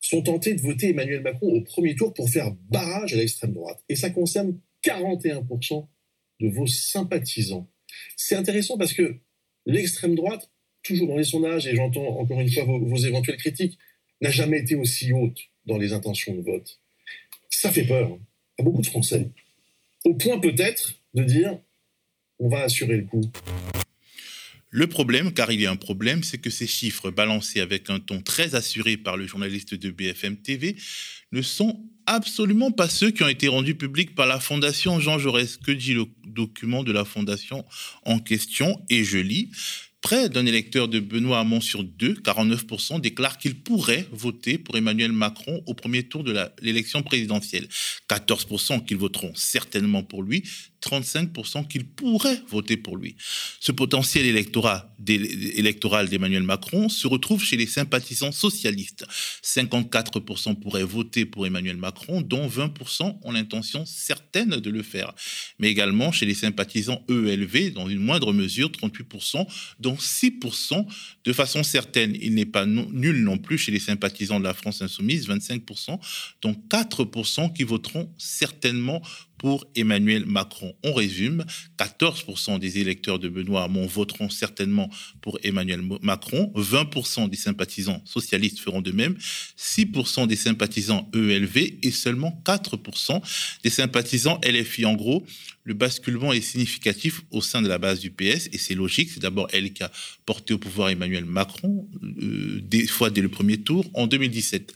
sont 0.00 0.22
tentés 0.22 0.54
de 0.54 0.60
voter 0.60 0.90
Emmanuel 0.90 1.22
Macron 1.22 1.48
au 1.48 1.62
premier 1.62 1.96
tour 1.96 2.14
pour 2.14 2.30
faire 2.30 2.52
barrage 2.70 3.14
à 3.14 3.16
l'extrême 3.16 3.52
droite. 3.52 3.82
Et 3.88 3.96
ça 3.96 4.10
concerne 4.10 4.60
41% 4.84 5.88
de 6.40 6.48
vos 6.48 6.66
sympathisants. 6.66 7.68
C'est 8.16 8.36
intéressant 8.36 8.78
parce 8.78 8.92
que 8.92 9.16
l'extrême 9.66 10.14
droite, 10.14 10.50
toujours 10.82 11.08
dans 11.08 11.16
les 11.16 11.24
sondages, 11.24 11.66
et 11.66 11.74
j'entends 11.74 12.18
encore 12.18 12.40
une 12.40 12.50
fois 12.50 12.64
vos, 12.64 12.96
éventuelles 12.96 13.36
critiques, 13.36 13.78
n'a 14.20 14.30
jamais 14.30 14.60
été 14.60 14.74
aussi 14.74 15.12
haute 15.12 15.38
dans 15.66 15.78
les 15.78 15.92
intentions 15.92 16.34
de 16.34 16.42
vote. 16.42 16.80
Ça 17.50 17.70
fait 17.70 17.84
peur 17.84 18.12
hein, 18.12 18.18
à 18.58 18.62
beaucoup 18.62 18.82
de 18.82 18.86
Français. 18.86 19.28
Au 20.04 20.14
point 20.14 20.38
peut-être 20.38 21.00
de 21.14 21.24
dire 21.24 21.58
on 22.38 22.48
va 22.48 22.62
assurer 22.62 22.96
le 22.96 23.04
coup. 23.04 23.22
Le 24.70 24.86
problème, 24.86 25.32
car 25.32 25.50
il 25.50 25.62
y 25.62 25.66
a 25.66 25.70
un 25.70 25.76
problème, 25.76 26.22
c'est 26.22 26.38
que 26.38 26.50
ces 26.50 26.66
chiffres 26.66 27.10
balancés 27.10 27.60
avec 27.60 27.88
un 27.88 28.00
ton 28.00 28.20
très 28.20 28.54
assuré 28.54 28.96
par 28.96 29.16
le 29.16 29.26
journaliste 29.26 29.74
de 29.74 29.90
BFM 29.90 30.36
TV 30.36 30.76
ne 31.32 31.40
sont 31.40 31.87
absolument 32.08 32.72
pas 32.72 32.88
ceux 32.88 33.10
qui 33.10 33.22
ont 33.22 33.28
été 33.28 33.48
rendus 33.48 33.74
publics 33.74 34.14
par 34.14 34.26
la 34.26 34.40
Fondation 34.40 34.98
Jean 34.98 35.18
Jaurès. 35.18 35.58
Que 35.58 35.72
dit 35.72 35.94
le 35.94 36.06
document 36.26 36.82
de 36.82 36.90
la 36.90 37.04
Fondation 37.04 37.64
en 38.04 38.18
question? 38.18 38.80
Et 38.90 39.04
je 39.04 39.18
lis. 39.18 39.50
Près 40.00 40.28
d'un 40.28 40.46
électeur 40.46 40.86
de 40.86 41.00
Benoît 41.00 41.40
Hamon 41.40 41.60
sur 41.60 41.82
deux, 41.82 42.14
49%, 42.14 43.00
déclare 43.00 43.36
qu'il 43.36 43.56
pourrait 43.56 44.06
voter 44.12 44.56
pour 44.56 44.76
Emmanuel 44.76 45.10
Macron 45.10 45.60
au 45.66 45.74
premier 45.74 46.04
tour 46.04 46.22
de 46.22 46.38
l'élection 46.62 47.02
présidentielle. 47.02 47.68
14% 48.08 48.84
qu'ils 48.84 48.96
voteront 48.96 49.32
certainement 49.34 50.04
pour 50.04 50.22
lui, 50.22 50.44
35% 50.82 51.66
qu'ils 51.66 51.86
pourraient 51.86 52.40
voter 52.48 52.76
pour 52.76 52.96
lui. 52.96 53.16
Ce 53.60 53.72
potentiel 53.72 54.26
électoral 54.26 56.08
d'Emmanuel 56.08 56.42
Macron 56.42 56.88
se 56.88 57.06
retrouve 57.06 57.42
chez 57.42 57.56
les 57.56 57.66
sympathisants 57.66 58.32
socialistes. 58.32 59.06
54% 59.42 60.54
pourraient 60.60 60.84
voter 60.84 61.24
pour 61.26 61.46
Emmanuel 61.46 61.76
Macron, 61.76 62.20
dont 62.20 62.48
20% 62.48 63.18
ont 63.22 63.32
l'intention 63.32 63.84
certaine 63.86 64.50
de 64.50 64.70
le 64.70 64.82
faire. 64.82 65.14
Mais 65.58 65.68
également 65.68 66.12
chez 66.12 66.26
les 66.26 66.34
sympathisants 66.34 67.04
ELV, 67.08 67.72
dans 67.72 67.88
une 67.88 67.98
moindre 67.98 68.32
mesure, 68.32 68.70
38%, 68.70 69.46
dont 69.80 69.96
6% 69.96 70.86
de 71.24 71.32
façon 71.32 71.62
certaine. 71.62 72.16
Il 72.20 72.34
n'est 72.34 72.46
pas 72.46 72.66
nul 72.66 73.22
non 73.22 73.38
plus 73.38 73.58
chez 73.58 73.72
les 73.72 73.80
sympathisants 73.80 74.38
de 74.38 74.44
la 74.44 74.54
France 74.54 74.82
insoumise, 74.82 75.28
25%, 75.28 75.98
dont 76.42 76.56
4% 76.68 77.52
qui 77.52 77.64
voteront 77.64 78.12
certainement 78.18 79.02
pour 79.38 79.66
Emmanuel 79.74 80.26
Macron. 80.26 80.74
On 80.84 80.92
résume, 80.92 81.44
14% 81.78 82.58
des 82.58 82.78
électeurs 82.78 83.18
de 83.18 83.28
Benoît 83.28 83.64
Hamon 83.64 83.86
voteront 83.86 84.28
certainement 84.28 84.90
pour 85.20 85.38
Emmanuel 85.42 85.80
Macron, 86.02 86.52
20% 86.56 87.28
des 87.30 87.36
sympathisants 87.36 88.02
socialistes 88.04 88.58
feront 88.58 88.82
de 88.82 88.92
même, 88.92 89.16
6% 89.56 90.26
des 90.26 90.36
sympathisants 90.36 91.08
ELV 91.14 91.78
et 91.82 91.90
seulement 91.90 92.42
4% 92.44 93.22
des 93.62 93.70
sympathisants 93.70 94.40
LFI. 94.44 94.84
En 94.84 94.94
gros, 94.94 95.24
le 95.64 95.74
basculement 95.74 96.32
est 96.32 96.40
significatif 96.40 97.22
au 97.30 97.42
sein 97.42 97.62
de 97.62 97.68
la 97.68 97.78
base 97.78 98.00
du 98.00 98.10
PS 98.10 98.48
et 98.52 98.58
c'est 98.58 98.74
logique. 98.74 99.10
C'est 99.12 99.20
d'abord 99.20 99.48
elle 99.52 99.72
qui 99.72 99.82
a 99.82 99.92
porté 100.24 100.54
au 100.54 100.58
pouvoir 100.58 100.88
Emmanuel 100.88 101.24
Macron, 101.24 101.88
euh, 102.02 102.60
des 102.62 102.86
fois 102.86 103.10
dès 103.10 103.20
le 103.20 103.28
premier 103.28 103.58
tour 103.58 103.84
en 103.94 104.06
2017. 104.06 104.74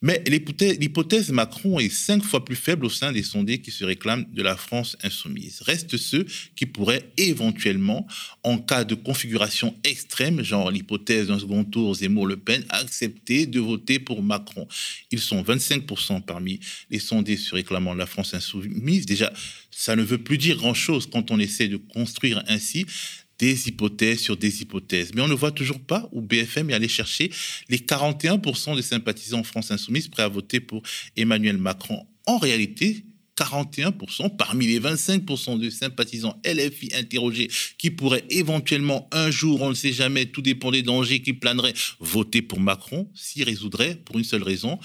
Mais 0.00 0.22
l'hypothèse 0.26 1.30
Macron 1.30 1.78
est 1.80 1.88
cinq 1.88 2.22
fois 2.22 2.44
plus 2.44 2.56
faible 2.56 2.86
au 2.86 2.90
sein 2.90 3.12
des 3.12 3.22
sondés 3.22 3.58
qui 3.58 3.70
se 3.70 3.84
réclament 3.84 4.26
de 4.32 4.42
la 4.42 4.56
France 4.56 4.96
insoumise. 5.02 5.60
Restent 5.62 5.96
ceux 5.96 6.26
qui 6.56 6.66
pourraient 6.66 7.10
éventuellement, 7.16 8.06
en 8.44 8.58
cas 8.58 8.84
de 8.84 8.94
configuration 8.94 9.76
extrême, 9.84 10.42
genre 10.42 10.70
l'hypothèse 10.70 11.28
d'un 11.28 11.38
second 11.38 11.64
tour 11.64 11.94
Zemmour-Le 11.94 12.36
Pen, 12.36 12.64
accepter 12.68 13.46
de 13.46 13.60
voter 13.60 13.98
pour 13.98 14.22
Macron. 14.22 14.68
Ils 15.10 15.20
sont 15.20 15.42
25% 15.42 16.22
parmi 16.22 16.60
les 16.90 16.98
sondés 16.98 17.36
se 17.36 17.54
réclamant 17.54 17.94
de 17.94 17.98
la 17.98 18.06
France 18.06 18.34
insoumise. 18.34 19.06
Déjà, 19.06 19.32
ça 19.70 19.96
ne 19.96 20.02
veut 20.02 20.18
plus 20.18 20.38
dire 20.38 20.56
grand-chose 20.56 21.08
quand 21.10 21.30
on 21.30 21.38
essaie 21.38 21.68
de 21.68 21.76
construire 21.76 22.42
ainsi 22.48 22.86
des 23.38 23.68
hypothèses 23.68 24.20
sur 24.20 24.36
des 24.36 24.62
hypothèses. 24.62 25.12
Mais 25.14 25.20
on 25.20 25.28
ne 25.28 25.34
voit 25.34 25.52
toujours 25.52 25.80
pas 25.80 26.08
où 26.12 26.20
BFM 26.20 26.70
est 26.70 26.74
allé 26.74 26.88
chercher 26.88 27.30
les 27.68 27.78
41% 27.78 28.76
des 28.76 28.82
sympathisants 28.82 29.44
France 29.44 29.70
Insoumise 29.70 30.08
prêts 30.08 30.22
à 30.22 30.28
voter 30.28 30.60
pour 30.60 30.82
Emmanuel 31.16 31.58
Macron. 31.58 32.06
En 32.26 32.38
réalité, 32.38 33.04
41% 33.38 34.36
parmi 34.36 34.66
les 34.66 34.80
25% 34.80 35.58
de 35.58 35.70
sympathisants 35.70 36.40
LFI 36.44 36.90
interrogés 36.94 37.48
qui 37.78 37.90
pourraient 37.90 38.24
éventuellement 38.30 39.08
un 39.12 39.30
jour, 39.30 39.62
on 39.62 39.70
ne 39.70 39.74
sait 39.74 39.92
jamais, 39.92 40.26
tout 40.26 40.42
dépend 40.42 40.72
des 40.72 40.82
dangers 40.82 41.22
qui 41.22 41.32
planeraient, 41.32 41.74
voter 42.00 42.42
pour 42.42 42.58
Macron, 42.58 43.08
s'y 43.14 43.44
résoudrait 43.44 43.94
pour 44.04 44.18
une 44.18 44.24
seule 44.24 44.42
raison, 44.42 44.78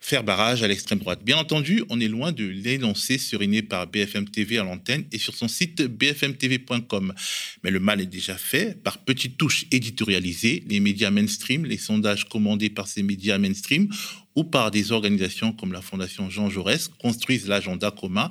faire 0.00 0.24
barrage 0.24 0.62
à 0.62 0.68
l'extrême 0.68 0.98
droite. 0.98 1.20
Bien 1.22 1.36
entendu, 1.36 1.84
on 1.90 2.00
est 2.00 2.08
loin 2.08 2.32
de 2.32 2.44
l'énoncé 2.44 3.18
suriné 3.18 3.62
par 3.62 3.86
BFM 3.86 4.28
TV 4.28 4.58
à 4.58 4.64
l'antenne 4.64 5.04
et 5.12 5.18
sur 5.18 5.34
son 5.34 5.46
site 5.46 5.82
bfmtv.com. 5.82 7.14
Mais 7.62 7.70
le 7.70 7.80
mal 7.80 8.00
est 8.00 8.06
déjà 8.06 8.36
fait 8.36 8.82
par 8.82 8.98
petites 8.98 9.36
touches 9.36 9.66
éditorialisées, 9.70 10.64
les 10.68 10.80
médias 10.80 11.10
mainstream, 11.10 11.66
les 11.66 11.76
sondages 11.76 12.28
commandés 12.28 12.70
par 12.70 12.88
ces 12.88 13.02
médias 13.02 13.38
mainstream 13.38 13.88
ou 14.34 14.44
par 14.44 14.70
des 14.70 14.90
organisations 14.92 15.52
comme 15.52 15.72
la 15.72 15.82
Fondation 15.82 16.30
Jean 16.30 16.48
Jaurès 16.48 16.88
construisent 16.88 17.46
l'agenda 17.46 17.90
commun 17.90 18.30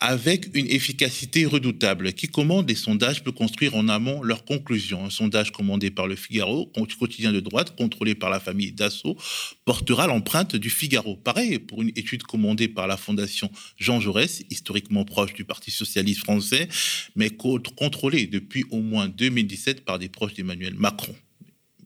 avec 0.00 0.48
une 0.54 0.66
efficacité 0.66 1.44
redoutable. 1.44 2.14
Qui 2.14 2.26
commande 2.26 2.68
les 2.68 2.74
sondages 2.74 3.22
peut 3.22 3.32
construire 3.32 3.76
en 3.76 3.88
amont 3.88 4.22
leurs 4.22 4.44
conclusions. 4.46 5.04
Un 5.04 5.10
sondage 5.10 5.52
commandé 5.52 5.90
par 5.90 6.06
le 6.06 6.16
Figaro, 6.16 6.72
quotidien 6.98 7.32
de 7.32 7.40
droite, 7.40 7.76
contrôlé 7.76 8.14
par 8.14 8.30
la 8.30 8.40
famille 8.40 8.72
Dassault, 8.72 9.16
portera 9.64 10.06
l'empreinte 10.06 10.56
du 10.56 10.70
Figaro. 10.70 11.16
Pareil 11.16 11.58
pour 11.58 11.82
une 11.82 11.90
étude 11.90 12.22
commandée 12.22 12.68
par 12.68 12.86
la 12.86 12.96
Fondation 12.96 13.50
Jean 13.76 14.00
Jaurès, 14.00 14.42
historiquement 14.50 15.04
proche 15.04 15.34
du 15.34 15.44
Parti 15.44 15.70
socialiste 15.70 16.20
français, 16.20 16.68
mais 17.14 17.30
contrôlée 17.30 18.26
depuis 18.26 18.64
au 18.70 18.80
moins 18.80 19.08
2017 19.08 19.84
par 19.84 19.98
des 19.98 20.08
proches 20.08 20.34
d'Emmanuel 20.34 20.74
Macron 20.74 21.14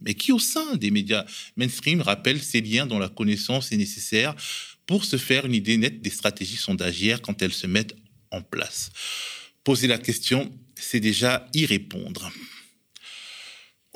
mais 0.04 0.14
qui 0.14 0.32
au 0.32 0.38
sein 0.38 0.76
des 0.76 0.90
médias 0.90 1.24
mainstream 1.56 2.02
rappelle 2.02 2.42
ces 2.42 2.60
liens 2.60 2.84
dont 2.86 2.98
la 2.98 3.08
connaissance 3.08 3.72
est 3.72 3.78
nécessaire 3.78 4.34
pour 4.86 5.04
se 5.04 5.16
faire 5.16 5.46
une 5.46 5.54
idée 5.54 5.78
nette 5.78 6.02
des 6.02 6.10
stratégies 6.10 6.56
sondagières 6.56 7.22
quand 7.22 7.40
elles 7.40 7.54
se 7.54 7.66
mettent 7.66 7.96
place. 8.42 8.90
Poser 9.64 9.86
la 9.86 9.98
question, 9.98 10.52
c'est 10.74 11.00
déjà 11.00 11.48
y 11.54 11.66
répondre. 11.66 12.30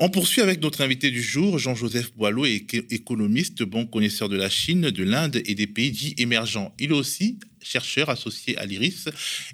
On 0.01 0.09
poursuit 0.09 0.39
avec 0.39 0.61
notre 0.61 0.79
invité 0.79 1.11
du 1.11 1.21
jour, 1.21 1.59
Jean-Joseph 1.59 2.15
Boileau, 2.15 2.45
économiste, 2.45 3.63
bon 3.63 3.85
connaisseur 3.85 4.29
de 4.29 4.37
la 4.37 4.49
Chine, 4.49 4.91
de 4.91 5.03
l'Inde 5.03 5.41
et 5.45 5.55
des 5.55 5.67
pays 5.67 5.91
dits 5.91 6.15
émergents. 6.17 6.73
Il 6.79 6.91
est 6.91 6.93
aussi 6.93 7.37
chercheur 7.61 8.09
associé 8.09 8.57
à 8.57 8.65
l'IRIS 8.65 9.09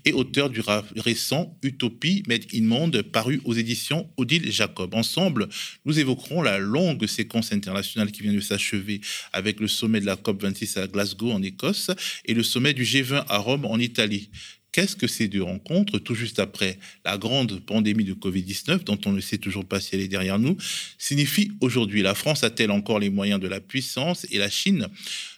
et 0.06 0.14
auteur 0.14 0.52
du 0.52 0.62
récent 0.98 1.58
Utopie 1.64 2.22
Made 2.28 2.46
in 2.54 2.62
Monde 2.62 3.02
paru 3.02 3.42
aux 3.44 3.56
éditions 3.56 4.08
Odile 4.18 4.52
Jacob. 4.52 4.94
Ensemble, 4.94 5.50
nous 5.84 5.98
évoquerons 5.98 6.44
la 6.44 6.60
longue 6.60 7.08
séquence 7.08 7.52
internationale 7.52 8.12
qui 8.12 8.22
vient 8.22 8.34
de 8.34 8.40
s'achever 8.40 9.02
avec 9.34 9.60
le 9.60 9.68
sommet 9.68 10.00
de 10.00 10.06
la 10.06 10.16
COP26 10.16 10.80
à 10.80 10.86
Glasgow 10.86 11.32
en 11.32 11.42
Écosse 11.42 11.90
et 12.26 12.36
le 12.36 12.44
sommet 12.44 12.74
du 12.76 12.84
G20 12.84 13.26
à 13.28 13.38
Rome 13.40 13.66
en 13.66 13.80
Italie. 13.80 14.30
Qu'est-ce 14.76 14.98
que 14.98 15.08
ces 15.08 15.30
deux 15.30 15.42
rencontres, 15.42 16.00
tout 16.00 16.16
juste 16.16 16.38
après 16.38 16.78
la 17.06 17.18
grande 17.18 17.62
pandémie 17.62 18.04
de 18.04 18.14
Covid-19, 18.14 18.84
dont 18.84 19.00
on 19.06 19.14
ne 19.14 19.22
sait 19.22 19.38
toujours 19.38 19.64
pas 19.64 19.80
si 19.80 19.96
elle 19.96 20.02
est 20.02 20.10
derrière 20.10 20.38
nous, 20.38 20.58
signifient 20.98 21.54
aujourd'hui? 21.62 22.02
La 22.02 22.14
France 22.14 22.44
a-t-elle 22.44 22.72
encore 22.72 23.00
les 23.00 23.10
moyens 23.10 23.40
de 23.40 23.48
la 23.48 23.62
puissance 23.62 24.28
et 24.32 24.38
la 24.38 24.50
Chine, 24.50 24.90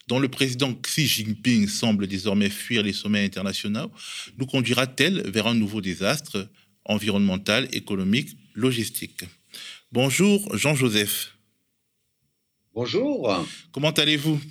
dont 0.08 0.18
le 0.18 0.28
président 0.28 0.74
Xi 0.74 1.06
Jinping 1.06 1.68
semble 1.68 2.08
désormais 2.08 2.50
fuir 2.50 2.82
les 2.82 2.94
sommets 2.94 3.24
internationaux, 3.24 3.92
nous 4.40 4.48
conduira-t-elle 4.48 5.30
vers 5.30 5.46
un 5.46 5.54
nouveau 5.54 5.82
désastre 5.82 6.50
environnemental, 6.86 7.68
économique, 7.74 8.36
logistique? 8.56 9.24
Bonjour 9.92 10.58
Jean-Joseph. 10.58 11.38
Bonjour. 12.74 13.46
Comment 13.72 13.92
allez-vous? 13.92 14.42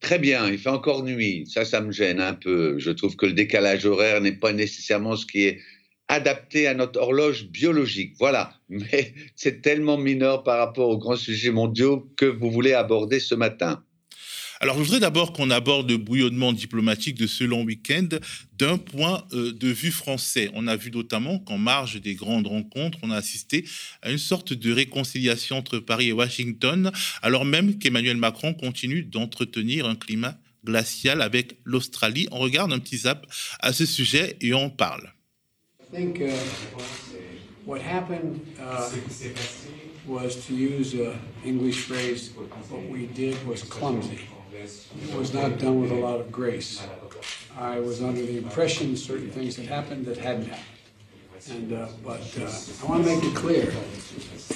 Très 0.00 0.18
bien, 0.18 0.48
il 0.50 0.58
fait 0.58 0.70
encore 0.70 1.04
nuit. 1.04 1.46
Ça, 1.46 1.64
ça 1.64 1.80
me 1.80 1.92
gêne 1.92 2.20
un 2.20 2.34
peu. 2.34 2.78
Je 2.78 2.90
trouve 2.90 3.16
que 3.16 3.26
le 3.26 3.32
décalage 3.32 3.84
horaire 3.84 4.20
n'est 4.20 4.32
pas 4.32 4.52
nécessairement 4.52 5.16
ce 5.16 5.26
qui 5.26 5.44
est 5.44 5.60
adapté 6.08 6.66
à 6.66 6.74
notre 6.74 6.98
horloge 7.00 7.48
biologique. 7.48 8.14
Voilà. 8.18 8.54
Mais 8.68 9.14
c'est 9.36 9.60
tellement 9.60 9.98
mineur 9.98 10.42
par 10.42 10.58
rapport 10.58 10.88
aux 10.88 10.98
grands 10.98 11.16
sujets 11.16 11.50
mondiaux 11.50 12.10
que 12.16 12.24
vous 12.24 12.50
voulez 12.50 12.72
aborder 12.72 13.20
ce 13.20 13.34
matin. 13.34 13.84
Alors, 14.62 14.76
je 14.76 14.82
voudrais 14.82 15.00
d'abord 15.00 15.32
qu'on 15.32 15.50
aborde 15.50 15.90
le 15.90 15.96
bouillonnement 15.96 16.52
diplomatique 16.52 17.16
de 17.16 17.26
ce 17.26 17.44
long 17.44 17.62
week-end 17.62 18.08
d'un 18.58 18.76
point 18.76 19.24
euh, 19.32 19.52
de 19.52 19.68
vue 19.68 19.90
français. 19.90 20.50
On 20.52 20.66
a 20.66 20.76
vu 20.76 20.90
notamment 20.90 21.38
qu'en 21.38 21.56
marge 21.56 21.98
des 21.98 22.14
grandes 22.14 22.46
rencontres, 22.46 22.98
on 23.02 23.10
a 23.10 23.16
assisté 23.16 23.64
à 24.02 24.10
une 24.10 24.18
sorte 24.18 24.52
de 24.52 24.70
réconciliation 24.70 25.56
entre 25.56 25.78
Paris 25.78 26.08
et 26.08 26.12
Washington, 26.12 26.92
alors 27.22 27.46
même 27.46 27.78
qu'Emmanuel 27.78 28.18
Macron 28.18 28.52
continue 28.52 29.02
d'entretenir 29.02 29.86
un 29.86 29.96
climat 29.96 30.36
glacial 30.62 31.22
avec 31.22 31.56
l'Australie. 31.64 32.28
On 32.30 32.38
regarde 32.38 32.70
un 32.70 32.80
petit 32.80 32.98
zap 32.98 33.26
à 33.60 33.72
ce 33.72 33.86
sujet 33.86 34.36
et 34.42 34.52
on 34.52 34.68
parle. 34.68 35.14
think, 35.90 36.20
uh, 36.20 36.30
what 37.64 37.80
happened 37.80 38.46
uh, 38.60 38.90
was 40.06 40.46
to 40.46 40.54
use 40.54 40.94
an 40.94 41.18
English 41.44 41.80
phrase, 41.80 42.30
what 42.36 42.84
we 42.88 43.06
did 43.06 43.34
was 43.46 43.62
clumsy. 43.64 44.20
It 44.62 45.14
was 45.16 45.32
not 45.32 45.58
done 45.58 45.80
with 45.80 45.90
a 45.90 45.94
lot 45.94 46.20
of 46.20 46.30
grace. 46.30 46.82
I 47.56 47.80
was 47.80 48.02
under 48.02 48.20
the 48.20 48.36
impression 48.36 48.94
certain 48.94 49.30
things 49.30 49.56
had 49.56 49.66
happened 49.66 50.04
that 50.04 50.18
hadn't 50.18 50.48
happened. 50.48 50.66
And, 51.50 51.72
uh, 51.72 51.88
but 52.04 52.20
uh, 52.38 52.84
I 52.84 52.90
want 52.90 53.04
to 53.04 53.16
make 53.16 53.24
it 53.24 53.34
clear, 53.34 53.70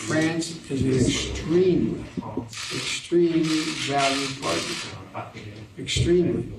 France 0.06 0.70
is 0.70 0.82
an 0.82 0.94
extremely, 0.94 2.04
extremely 2.52 3.42
valued 3.88 4.42
partner. 4.42 5.40
Extremely. 5.78 6.52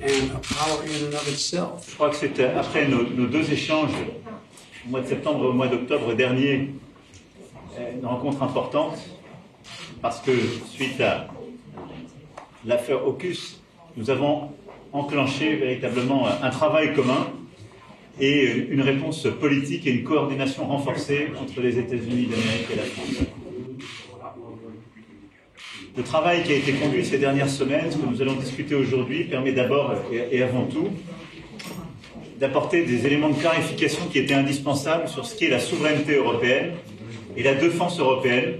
And 0.00 0.30
a 0.30 0.38
power 0.38 0.84
in 0.84 1.04
and 1.06 1.14
of 1.14 1.26
itself. 1.26 1.90
Je 1.90 1.94
crois 1.96 2.10
que 2.10 2.16
c'était 2.16 2.54
après 2.54 2.86
nos, 2.86 3.02
nos, 3.02 3.26
deux 3.26 3.50
échanges, 3.50 3.90
au 4.86 4.90
mois 4.90 5.00
de 5.00 5.08
septembre 5.08 5.44
et 5.44 5.48
au 5.48 5.52
mois 5.52 5.66
d'octobre 5.66 6.14
dernier, 6.14 6.70
une 7.76 8.06
rencontre 8.06 8.44
importante, 8.44 8.98
parce 10.00 10.20
que 10.20 10.30
suite 10.70 11.00
à 11.00 11.33
l'affaire 12.66 13.06
AUKUS, 13.06 13.60
nous 13.96 14.10
avons 14.10 14.50
enclenché 14.92 15.56
véritablement 15.56 16.26
un 16.26 16.50
travail 16.50 16.94
commun 16.94 17.28
et 18.20 18.66
une 18.70 18.80
réponse 18.80 19.26
politique 19.40 19.86
et 19.86 19.90
une 19.90 20.04
coordination 20.04 20.66
renforcée 20.66 21.28
entre 21.40 21.60
les 21.60 21.78
États-Unis 21.78 22.26
d'Amérique 22.26 22.68
et 22.72 22.76
la 22.76 22.82
France. 22.84 23.26
Le 25.96 26.02
travail 26.02 26.42
qui 26.42 26.52
a 26.52 26.56
été 26.56 26.72
conduit 26.72 27.04
ces 27.04 27.18
dernières 27.18 27.48
semaines, 27.48 27.90
ce 27.90 27.96
que 27.96 28.06
nous 28.06 28.20
allons 28.20 28.34
discuter 28.34 28.74
aujourd'hui, 28.74 29.24
permet 29.24 29.52
d'abord 29.52 29.94
et 30.12 30.42
avant 30.42 30.64
tout 30.66 30.88
d'apporter 32.38 32.84
des 32.84 33.06
éléments 33.06 33.28
de 33.28 33.36
clarification 33.36 34.06
qui 34.10 34.18
étaient 34.18 34.34
indispensables 34.34 35.08
sur 35.08 35.24
ce 35.24 35.36
qui 35.36 35.44
est 35.44 35.50
la 35.50 35.60
souveraineté 35.60 36.16
européenne 36.16 36.72
et 37.36 37.44
la 37.44 37.54
défense 37.54 38.00
européenne 38.00 38.54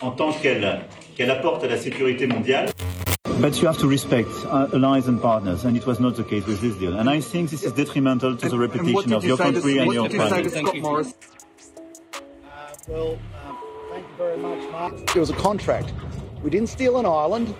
en 0.00 0.12
tant 0.12 0.32
qu'elle 0.32 1.30
apporte 1.30 1.64
à 1.64 1.66
la 1.66 1.76
sécurité 1.76 2.28
mondiale. 2.28 2.68
But 3.40 3.60
you 3.60 3.68
have 3.68 3.78
to 3.78 3.86
respect 3.86 4.30
uh, 4.46 4.68
allies 4.72 5.06
and 5.06 5.22
partners, 5.22 5.64
and 5.64 5.76
it 5.76 5.86
was 5.86 6.00
not 6.00 6.16
the 6.16 6.24
case 6.24 6.44
with 6.44 6.60
this 6.60 6.74
deal. 6.74 6.98
And 6.98 7.08
I 7.08 7.20
think 7.20 7.50
this 7.50 7.62
is 7.62 7.72
detrimental 7.72 8.36
to 8.36 8.48
the 8.48 8.58
reputation 8.58 9.12
of 9.12 9.24
your 9.24 9.36
country 9.36 9.74
to, 9.74 9.78
and 9.80 9.92
your 9.92 10.10
party. 10.10 10.48
Thank 10.48 10.74
you. 10.74 10.82
Morris? 10.82 11.14
Uh, 12.12 12.74
well, 12.88 13.18
um, 13.46 13.58
thank 13.90 14.04
you 14.08 14.16
very 14.16 14.38
much, 14.38 14.70
Mark. 14.72 14.92
It 15.14 15.20
was 15.20 15.30
a 15.30 15.36
contract. 15.36 15.92
We 16.42 16.50
didn't 16.50 16.68
steal 16.68 16.98
an 16.98 17.06
island. 17.06 17.54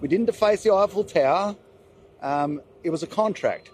We 0.00 0.06
didn't 0.06 0.26
deface 0.26 0.62
the 0.62 0.72
Eiffel 0.72 1.02
Tower. 1.02 1.56
Um, 2.22 2.62
it 2.84 2.90
was 2.90 3.02
a 3.02 3.08
contract. 3.08 3.70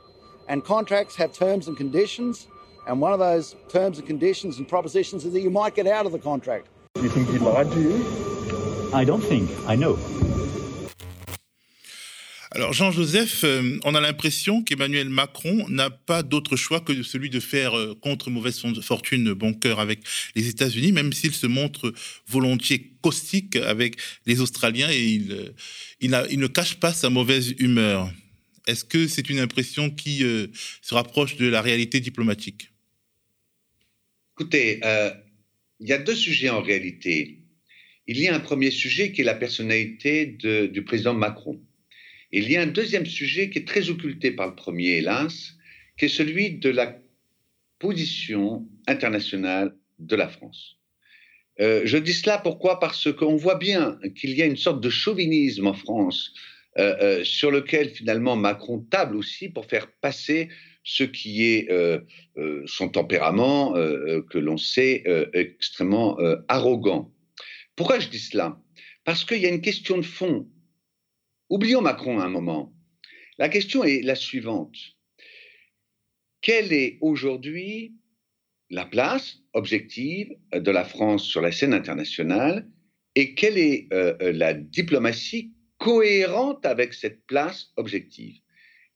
And 0.49 0.65
contracts 0.65 1.15
have 1.17 1.35
terms 1.35 1.69
and 1.69 1.77
conditions. 1.77 2.47
And 2.87 3.03
one 3.03 3.13
of 3.13 3.19
those 3.19 3.55
terms 3.69 3.99
and 3.99 4.07
conditions 4.07 4.57
and 4.57 4.67
propositions 4.67 5.27
is 5.27 5.35
that 5.35 5.41
you 5.43 5.51
might 5.51 5.75
get 5.75 5.87
out 5.87 6.07
of 6.07 6.13
the 6.13 6.19
contract. 6.19 6.69
Do 6.95 7.03
You 7.03 7.11
think 7.11 7.29
he 7.29 7.39
lied 7.39 7.71
to 7.71 7.81
you? 7.81 8.91
I 8.95 9.05
don't 9.05 9.21
think. 9.21 9.51
I 9.67 9.77
know. 9.77 9.99
Alors 12.53 12.73
Jean-Joseph, 12.73 13.45
euh, 13.45 13.79
on 13.85 13.95
a 13.95 14.01
l'impression 14.01 14.65
qu'Emmanuel 14.65 15.09
Macron 15.09 15.69
n'a 15.69 15.89
pas 15.89 16.25
d'autre 16.25 16.57
choix 16.57 16.81
que 16.81 17.05
celui 17.05 17.31
de 17.31 17.39
faire 17.39 17.79
euh, 17.79 17.95
contre 17.95 18.29
mauvaise 18.29 18.61
fortune 18.83 19.33
bon 19.35 19.55
cœur 19.55 19.79
avec 19.79 20.01
les 20.35 20.49
États-Unis, 20.49 20.91
même 20.91 21.13
s'il 21.13 21.33
se 21.33 21.47
montre 21.47 21.95
volontiers 22.27 22.91
caustique 23.03 23.55
avec 23.55 23.99
les 24.27 24.41
Australiens 24.41 24.91
et 24.91 25.01
il, 25.01 25.33
euh, 26.11 26.37
ne 26.37 26.47
cache 26.49 26.81
pas 26.81 26.93
sa 26.93 27.09
mauvaise 27.09 27.55
humeur. 27.61 28.13
Est-ce 28.67 28.85
que 28.85 29.07
c'est 29.07 29.31
une 29.31 29.39
impression 29.39 29.89
qui 29.89 30.19
se 30.19 30.95
rapproche 30.95 31.37
de 31.37 31.47
la 31.47 31.63
réalité 31.63 31.99
diplomatique? 31.99 32.71
Écoutez, 34.37 34.81
il 35.81 35.89
y 35.89 35.93
a 35.93 35.99
deux 35.99 36.15
sujets 36.15 36.51
en 36.51 36.61
réalité. 36.61 37.39
Il 38.07 38.21
y 38.21 38.29
a 38.29 38.35
un 38.35 38.41
premier 38.41 38.71
sujet 38.71 39.13
qui 39.13 39.23
est 39.23 39.25
la 39.25 39.35
personnalité 39.35 40.27
du 40.27 40.85
président 40.85 41.15
Macron 41.15 41.59
il 42.33 42.51
y 42.51 42.57
a 42.57 42.63
un 42.63 42.67
deuxième 42.67 43.07
sujet 43.07 43.51
qui 43.51 43.59
est 43.59 43.67
très 43.67 43.91
occulté 43.91 44.31
par 44.31 44.49
le 44.49 44.55
premier, 44.55 44.99
hélas, 44.99 45.55
qui 45.99 46.05
est 46.07 46.09
celui 46.09 46.59
de 46.59 46.71
la 46.71 46.97
position 47.79 48.67
internationale 48.87 49.75
de 49.99 50.17
la 50.17 50.29
France. 50.29 50.77
Euh, 51.61 51.83
je 51.85 51.99
dis 51.99 52.15
cela 52.15 52.39
pourquoi? 52.39 52.79
Parce 52.79 53.13
qu'on 53.13 53.37
voit 53.37 53.57
bien 53.57 53.99
qu'il 54.17 54.31
y 54.31 54.43
a 54.43 54.47
une 54.47 54.57
sorte 54.57 54.83
de 54.83 54.91
chauvinisme 54.91 55.67
en 55.67 55.75
France 55.75 56.33
euh, 56.79 56.97
euh, 57.03 57.25
sur 57.25 57.51
lequel 57.51 57.91
finalement 57.91 58.37
Macron 58.37 58.81
table 58.91 59.17
aussi 59.17 59.49
pour 59.49 59.67
faire 59.67 59.91
passer 60.01 60.49
ce 60.83 61.05
qui 61.05 61.45
est 61.45 61.69
son 62.65 62.89
tempérament, 62.89 63.75
que 63.75 64.39
l'on 64.39 64.57
sait 64.57 65.05
extrêmement 65.35 66.17
arrogant. 66.49 67.13
Pourquoi 67.77 67.99
je 67.99 68.09
dis 68.09 68.19
cela? 68.19 68.59
Parce 69.05 69.27
qu'il 69.27 69.39
y 69.39 69.47
a 69.47 69.51
une 69.51 69.61
question 69.61 69.99
de 69.99 70.03
fond 70.03 70.49
Oublions 71.51 71.81
Macron 71.81 72.21
un 72.21 72.29
moment. 72.29 72.73
La 73.37 73.49
question 73.49 73.83
est 73.83 74.03
la 74.03 74.15
suivante. 74.15 74.77
Quelle 76.43 76.73
est 76.73 76.99
aujourd'hui 77.01 77.97
la 78.71 78.87
place 78.87 79.39
objective 79.53 80.33
de 80.53 80.71
la 80.71 80.85
France 80.85 81.25
sur 81.25 81.41
la 81.41 81.51
scène 81.51 81.75
internationale 81.75 82.69
et 83.17 83.35
quelle 83.35 83.59
est 83.59 83.89
euh, 83.93 84.15
euh, 84.23 84.33
la 84.33 84.55
diplomatie 84.55 85.53
cohérente 85.79 86.65
avec 86.65 86.95
cette 86.95 87.27
place 87.27 87.73
objective? 87.77 88.37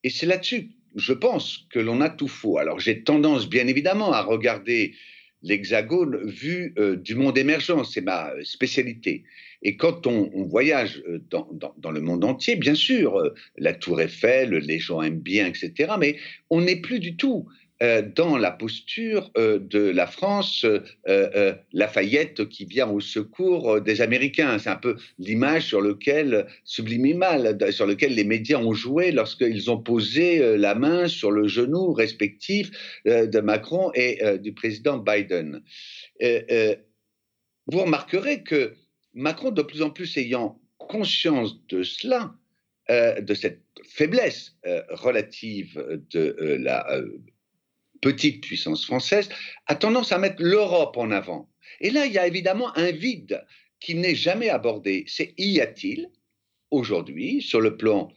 Et 0.05 0.11
c'est 0.11 0.27
là-dessus, 0.27 0.71
je 0.95 1.13
pense, 1.13 1.67
que 1.73 1.81
l'on 1.81 2.01
a 2.01 2.09
tout 2.09 2.29
faux. 2.29 2.59
Alors 2.59 2.79
j'ai 2.79 3.03
tendance, 3.03 3.49
bien 3.49 3.67
évidemment, 3.67 4.13
à 4.13 4.23
regarder 4.23 4.95
l'hexagone 5.43 6.25
vu 6.25 6.73
euh, 6.79 6.95
du 6.95 7.17
monde 7.17 7.37
émergent, 7.37 7.83
c'est 7.83 8.01
ma 8.01 8.33
spécialité. 8.45 9.25
Et 9.65 9.77
quand 9.77 10.07
on, 10.07 10.45
voyage 10.45 11.03
euh, 11.09 11.19
dans, 11.31 11.91
le 11.91 12.01
monde 12.01 12.25
entier, 12.25 12.57
bien 12.57 12.75
sûr, 12.75 13.17
euh, 13.19 13.35
la 13.57 13.73
tour 13.73 14.01
Eiffel, 14.01 14.51
les 14.51 14.79
gens 14.79 15.03
aiment 15.03 15.21
bien, 15.21 15.47
etc., 15.47 15.95
mais 15.99 16.17
on 16.51 16.61
n'est 16.61 16.81
plus 16.81 17.01
du 17.01 17.17
tout 17.17 17.49
euh, 17.83 18.03
dans 18.03 18.37
la 18.37 18.51
posture 18.51 19.33
de 19.35 19.89
la 19.89 20.07
France, 20.07 20.67
Lafayette 21.73 22.49
qui 22.49 22.67
vient 22.67 22.89
au 22.89 23.01
secours 23.01 23.81
des 23.81 24.03
Américains. 24.03 24.59
C'est 24.59 24.69
un 24.69 24.77
peu 24.77 24.97
l'image 25.19 25.65
sur 25.67 25.81
lequel, 25.81 26.47
subliminale, 26.65 27.57
sur 27.73 27.87
lequel 27.87 28.15
les 28.15 28.25
médias 28.25 28.59
ont 28.59 28.75
joué 28.75 29.13
lorsqu'ils 29.13 29.71
ont 29.71 29.79
posé 29.79 30.57
la 30.59 30.75
main 30.75 31.09
sur 31.09 31.31
le 31.31 31.49
genou 31.49 31.93
respectif 31.95 32.71
de 33.07 33.41
Macron 33.41 33.91
et 33.95 34.21
du 34.39 34.53
président 34.53 34.99
Biden. 34.99 35.63
vous 36.21 37.81
remarquerez 37.81 38.45
que 38.45 38.75
Macron, 39.15 39.51
de 39.51 39.63
plus 39.63 39.83
en 39.83 39.91
plus 39.91 40.17
ayant 40.17 40.61
conscience 40.79 41.65
de 41.69 41.83
cela, 41.83 42.35
euh, 42.91 43.21
de 43.21 43.35
cette 43.35 43.63
faiblesse 43.89 44.57
euh, 44.67 44.83
relative 44.91 46.03
de 46.11 46.37
euh, 46.41 46.59
la 46.59 46.87
petite 48.03 48.43
puissance 48.43 48.85
française, 48.85 49.29
a 49.67 49.75
tendance 49.75 50.13
à 50.13 50.19
mettre 50.19 50.43
l'Europe 50.43 50.97
en 50.97 51.11
avant. 51.11 51.51
Et 51.81 51.91
là, 51.91 52.07
il 52.07 52.13
y 52.13 52.19
a 52.19 52.27
évidemment 52.27 52.77
un 52.77 52.91
vide 52.91 53.43
qui 53.81 53.95
n'est 53.95 54.15
jamais 54.15 54.51
abordé. 54.51 55.05
C'est 55.07 55.35
y 55.39 55.61
a-t-il 55.61 56.11
aujourd'hui, 56.71 57.41
sur 57.41 57.61
le 57.61 57.77
plan 57.77 58.13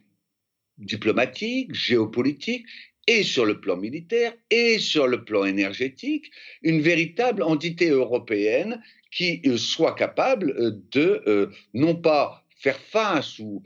diplomatique, 0.78 1.74
géopolitique, 1.74 2.66
et 3.08 3.24
sur 3.24 3.46
le 3.46 3.60
plan 3.60 3.78
militaire, 3.78 4.34
et 4.52 4.78
sur 4.80 5.08
le 5.08 5.24
plan 5.24 5.46
énergétique, 5.46 6.30
une 6.62 6.82
véritable 6.82 7.42
entité 7.42 7.90
européenne 7.90 8.82
qui 9.12 9.42
euh, 9.46 9.58
soit 9.58 9.96
capable 9.96 10.52
euh, 10.52 10.72
de 10.92 11.24
euh, 11.28 11.48
non 11.74 11.96
pas 11.96 12.46
faire 12.60 12.80
face 12.80 13.40
ou 13.40 13.64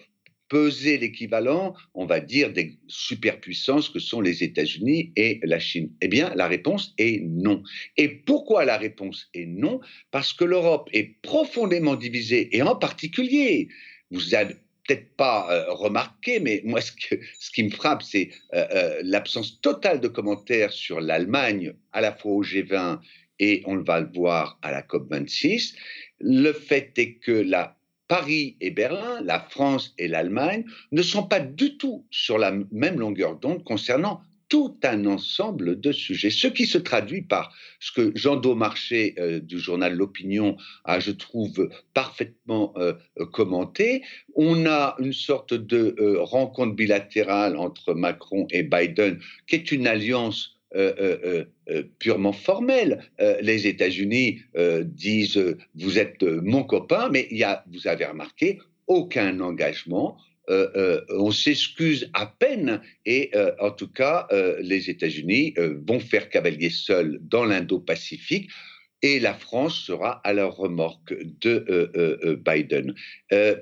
peser 0.47 0.97
l'équivalent, 0.97 1.73
on 1.93 2.05
va 2.05 2.19
dire, 2.19 2.51
des 2.51 2.77
superpuissances 2.87 3.87
que 3.87 3.99
sont 3.99 4.19
les 4.19 4.43
États-Unis 4.43 5.13
et 5.15 5.39
la 5.43 5.59
Chine 5.59 5.89
Eh 6.01 6.09
bien, 6.09 6.33
la 6.35 6.45
réponse 6.47 6.93
est 6.97 7.21
non. 7.23 7.63
Et 7.95 8.09
pourquoi 8.09 8.65
la 8.65 8.77
réponse 8.77 9.29
est 9.33 9.45
non? 9.45 9.79
Parce 10.11 10.33
que 10.33 10.43
l'Europe 10.43 10.89
est 10.91 11.21
profondément 11.21 11.95
divisée, 11.95 12.53
et 12.55 12.61
en 12.61 12.75
particulier, 12.75 13.69
vous 14.11 14.35
avez 14.35 14.55
peut-être 14.95 15.15
pas 15.15 15.65
remarqué, 15.69 16.39
mais 16.39 16.61
moi, 16.65 16.81
ce, 16.81 16.91
ce, 17.39 17.51
qui 17.51 17.63
me 17.63 17.69
frappe, 17.69 18.03
c'est 18.03 18.29
l'absence 19.03 19.61
totale 19.61 19.99
de 20.01 20.07
commentaires 20.07 20.73
sur 20.73 20.99
l'Allemagne, 20.99 21.73
à 21.91 22.01
la 22.01 22.11
fois 22.11 22.31
au 22.31 22.43
G20 22.43 22.99
et 23.41 23.63
on 23.65 23.77
va 23.77 23.99
le 23.99 24.09
voir 24.13 24.59
à 24.61 24.71
la 24.71 24.81
COP26. 24.83 25.73
Le 26.19 26.53
fait 26.53 26.93
est 26.97 27.15
que 27.15 27.31
la 27.31 27.75
Paris 28.07 28.57
et 28.61 28.71
Berlin, 28.71 29.21
la 29.23 29.39
France 29.39 29.93
et 29.97 30.07
l'Allemagne 30.07 30.65
ne 30.91 31.01
sont 31.01 31.23
pas 31.23 31.39
du 31.39 31.77
tout 31.77 32.05
sur 32.11 32.37
la 32.37 32.53
même 32.71 32.99
longueur 32.99 33.37
d'onde 33.37 33.63
concernant 33.63 34.21
tout 34.51 34.75
un 34.83 35.05
ensemble 35.05 35.79
de 35.79 35.93
sujets, 35.93 36.29
ce 36.29 36.47
qui 36.47 36.65
se 36.65 36.77
traduit 36.77 37.21
par 37.21 37.55
ce 37.79 37.93
que 37.93 38.11
Jean 38.15 38.35
Daumarchais 38.35 39.15
euh, 39.17 39.39
du 39.39 39.57
journal 39.57 39.95
L'Opinion 39.95 40.57
a, 40.83 40.99
je 40.99 41.11
trouve, 41.11 41.69
parfaitement 41.93 42.73
euh, 42.75 42.93
commenté. 43.31 44.03
On 44.35 44.65
a 44.65 44.97
une 44.99 45.13
sorte 45.13 45.53
de 45.53 45.95
euh, 45.97 46.21
rencontre 46.21 46.75
bilatérale 46.75 47.55
entre 47.55 47.93
Macron 47.93 48.45
et 48.51 48.63
Biden, 48.63 49.21
qui 49.47 49.55
est 49.55 49.71
une 49.71 49.87
alliance 49.87 50.57
euh, 50.75 51.45
purement 51.99 52.33
formel. 52.33 53.03
les 53.41 53.67
États-Unis 53.67 54.41
disent 54.83 55.55
vous 55.75 55.99
êtes 55.99 56.23
mon 56.23 56.63
copain, 56.63 57.09
mais 57.09 57.27
il 57.29 57.37
y 57.37 57.43
a, 57.43 57.63
vous 57.71 57.87
avez 57.87 58.05
remarqué, 58.05 58.59
aucun 58.87 59.39
engagement. 59.39 60.17
On 61.09 61.31
s'excuse 61.31 62.09
à 62.13 62.25
peine 62.25 62.81
et 63.05 63.31
en 63.59 63.71
tout 63.71 63.87
cas, 63.87 64.27
les 64.61 64.89
États-Unis 64.89 65.53
vont 65.87 65.99
faire 65.99 66.29
cavalier 66.29 66.69
seul 66.69 67.19
dans 67.21 67.45
l'Indo-Pacifique 67.45 68.49
et 69.01 69.19
la 69.19 69.33
France 69.33 69.75
sera 69.75 70.21
à 70.23 70.33
leur 70.33 70.55
remorque 70.55 71.15
de 71.41 72.35
Biden. 72.45 72.93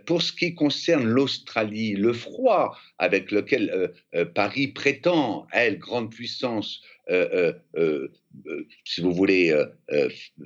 pour 0.06 0.22
ce 0.22 0.34
qui 0.34 0.54
concerne 0.56 1.06
l'Australie, 1.06 1.94
le 1.94 2.14
froid 2.14 2.78
avec 2.98 3.32
lequel 3.32 3.94
Paris 4.34 4.68
prétend, 4.68 5.48
elle, 5.52 5.78
grande 5.80 6.12
puissance, 6.12 6.82
euh, 7.10 7.54
euh, 7.76 8.08
euh, 8.46 8.68
si 8.86 9.02
vous 9.02 9.12
voulez, 9.12 9.54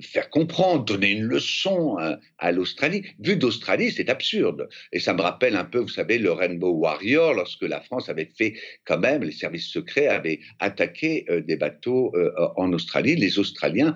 faire 0.00 0.30
comprendre, 0.30 0.84
donner 0.84 1.10
une 1.10 1.24
leçon 1.24 1.96
à, 2.38 2.52
l'Australie. 2.52 3.02
Vu 3.18 3.36
d'Australie, 3.36 3.92
c'est 3.92 4.08
absurde. 4.08 4.68
Et 4.92 5.00
ça 5.00 5.12
me 5.12 5.20
rappelle 5.20 5.54
un 5.54 5.64
peu, 5.64 5.80
vous 5.80 5.88
savez, 5.88 6.18
le 6.18 6.32
Rainbow 6.32 6.70
Warrior, 6.70 7.34
lorsque 7.34 7.62
la 7.62 7.80
France 7.80 8.08
avait 8.08 8.30
fait 8.36 8.54
quand 8.84 8.98
même, 8.98 9.22
les 9.22 9.32
services 9.32 9.66
secrets 9.66 10.06
avaient 10.06 10.40
attaqué 10.60 11.26
des 11.46 11.56
bateaux 11.56 12.12
en 12.56 12.72
Australie. 12.72 13.16
Les 13.16 13.38
Australiens 13.38 13.94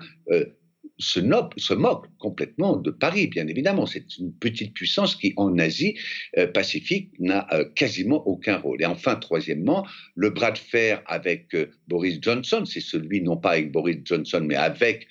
se, 0.99 1.19
se, 1.57 1.73
moque 1.73 2.05
complètement 2.17 2.75
de 2.75 2.91
Paris, 2.91 3.27
bien 3.27 3.47
évidemment. 3.47 3.85
C'est 3.85 4.17
une 4.17 4.33
petite 4.33 4.73
puissance 4.73 5.15
qui, 5.15 5.33
en 5.37 5.57
Asie 5.57 5.97
euh, 6.37 6.47
Pacifique, 6.47 7.11
n'a 7.19 7.47
euh, 7.53 7.65
quasiment 7.75 8.27
aucun 8.27 8.57
rôle. 8.57 8.81
Et 8.81 8.85
enfin, 8.85 9.15
troisièmement, 9.15 9.87
le 10.15 10.29
bras 10.29 10.51
de 10.51 10.57
fer 10.57 11.01
avec 11.05 11.55
euh, 11.55 11.71
Boris 11.87 12.19
Johnson, 12.21 12.65
c'est 12.65 12.81
celui 12.81 13.21
non 13.21 13.37
pas 13.37 13.51
avec 13.51 13.71
Boris 13.71 13.99
Johnson, 14.03 14.43
mais 14.45 14.55
avec 14.55 15.07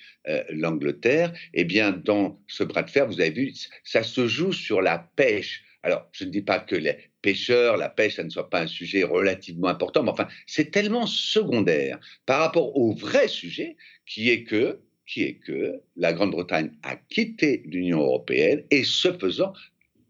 l'Angleterre. 0.51 1.33
Eh 1.55 1.63
bien, 1.63 1.91
dans 1.91 2.39
ce 2.47 2.63
bras 2.63 2.83
de 2.83 2.89
fer, 2.91 3.07
vous 3.07 3.19
avez 3.19 3.31
vu, 3.31 3.51
ça 3.83 4.03
se 4.03 4.27
joue 4.27 4.51
sur 4.51 4.79
la 4.79 4.99
pêche. 5.15 5.63
Alors, 5.81 6.07
je 6.11 6.25
ne 6.25 6.29
dis 6.29 6.43
pas 6.43 6.59
que 6.59 6.75
les 6.75 6.97
pêcheurs, 7.23 7.77
la 7.77 7.89
pêche, 7.89 8.17
ça 8.17 8.23
ne 8.23 8.29
soit 8.29 8.49
pas 8.49 8.61
un 8.61 8.67
sujet 8.67 9.03
relativement 9.03 9.69
important, 9.69 10.03
mais 10.03 10.11
enfin, 10.11 10.27
c'est 10.45 10.69
tellement 10.69 11.07
secondaire 11.07 11.99
par 12.27 12.41
rapport 12.41 12.75
au 12.77 12.93
vrai 12.93 13.27
sujet 13.27 13.75
qui 14.05 14.29
est 14.29 14.43
que 14.43 14.79
qui 15.09 15.23
est 15.23 15.39
que 15.39 15.81
la 15.95 16.13
Grande-Bretagne 16.13 16.71
a 16.83 16.95
quitté 16.95 17.63
l'Union 17.65 17.99
européenne 17.99 18.63
et 18.69 18.83
ce 18.83 19.11
faisant 19.11 19.53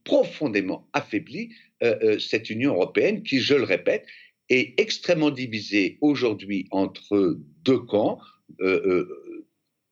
profondément 0.03 0.89
affaibli 0.91 1.49
euh, 1.83 1.95
euh, 2.03 2.19
cette 2.19 2.49
Union 2.49 2.73
européenne 2.73 3.23
qui, 3.23 3.39
je 3.39 3.55
le 3.55 3.63
répète, 3.63 4.05
est 4.49 4.77
extrêmement 4.77 5.31
divisée 5.31 5.97
aujourd'hui 6.01 6.67
entre 6.71 7.39
deux 7.63 7.79
camps. 7.79 8.19
Euh, 8.59 8.81
euh, 8.85 9.45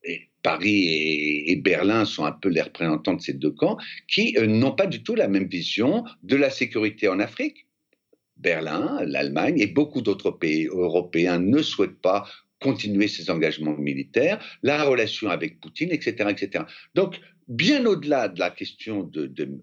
et 0.04 0.30
Paris 0.44 1.44
et, 1.48 1.56
Berlin 1.56 2.04
sont 2.04 2.26
un 2.26 2.32
peu 2.32 2.50
les 2.50 2.62
représentants 2.62 3.14
de 3.14 3.22
ces 3.22 3.34
deux 3.34 3.52
camps, 3.52 3.78
qui 4.08 4.34
n'ont 4.34 4.72
pas 4.72 4.88
du 4.88 5.04
tout 5.04 5.16
la 5.16 5.28
même 5.28 5.48
vision 5.48 6.04
de 6.24 6.36
la 6.36 6.50
sécurité 6.50 7.08
en 7.08 7.20
Afrique. 7.20 7.68
Berlin, 8.38 9.00
l'Allemagne 9.06 9.60
et 9.60 9.68
beaucoup 9.68 10.02
d'autres 10.02 10.32
pays 10.32 10.68
européens 10.68 11.40
ne 11.40 11.62
souhaitent 11.62 12.02
pas 12.02 12.26
continuer 12.60 13.08
ses 13.08 13.30
engagements 13.30 13.78
militaires, 13.78 14.44
la 14.64 14.84
relation 14.84 15.30
avec 15.30 15.60
Poutine, 15.60 15.92
etc. 15.92 16.30
etc. 16.30 16.64
Donc, 16.96 17.20
bien 17.48 17.86
au-delà 17.86 18.28
de 18.28 18.40
la 18.40 18.50
question 18.50 19.10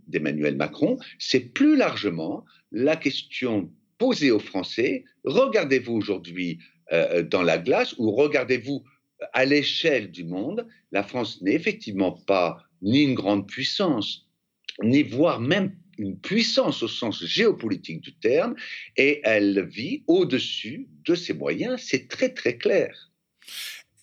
d'Emmanuel 0.06 0.56
Macron, 0.56 0.98
c'est 1.18 1.52
plus 1.52 1.76
largement 1.76 2.44
la 2.72 2.96
question 2.96 3.70
posée 3.98 4.30
aux 4.30 4.38
Français. 4.38 5.04
Regardez-vous 5.24 5.94
aujourd'hui 5.94 6.58
euh, 6.92 7.22
dans 7.22 7.42
la 7.42 7.58
glace 7.58 7.94
ou 7.98 8.12
regardez-vous 8.12 8.84
à 9.32 9.44
l'échelle 9.44 10.10
du 10.10 10.24
monde. 10.24 10.66
La 10.92 11.02
France 11.02 11.40
n'est 11.42 11.54
effectivement 11.54 12.12
pas 12.12 12.58
ni 12.82 13.02
une 13.02 13.14
grande 13.14 13.48
puissance, 13.48 14.28
ni 14.82 15.02
voire 15.02 15.40
même 15.40 15.74
une 15.98 16.18
puissance 16.18 16.82
au 16.82 16.88
sens 16.88 17.24
géopolitique 17.24 18.00
du 18.00 18.14
terme, 18.14 18.54
et 18.96 19.20
elle 19.24 19.66
vit 19.68 20.02
au-dessus 20.06 20.88
de 21.04 21.14
ses 21.14 21.34
moyens, 21.34 21.82
c'est 21.82 22.08
très 22.08 22.30
très 22.30 22.56
clair. 22.56 23.10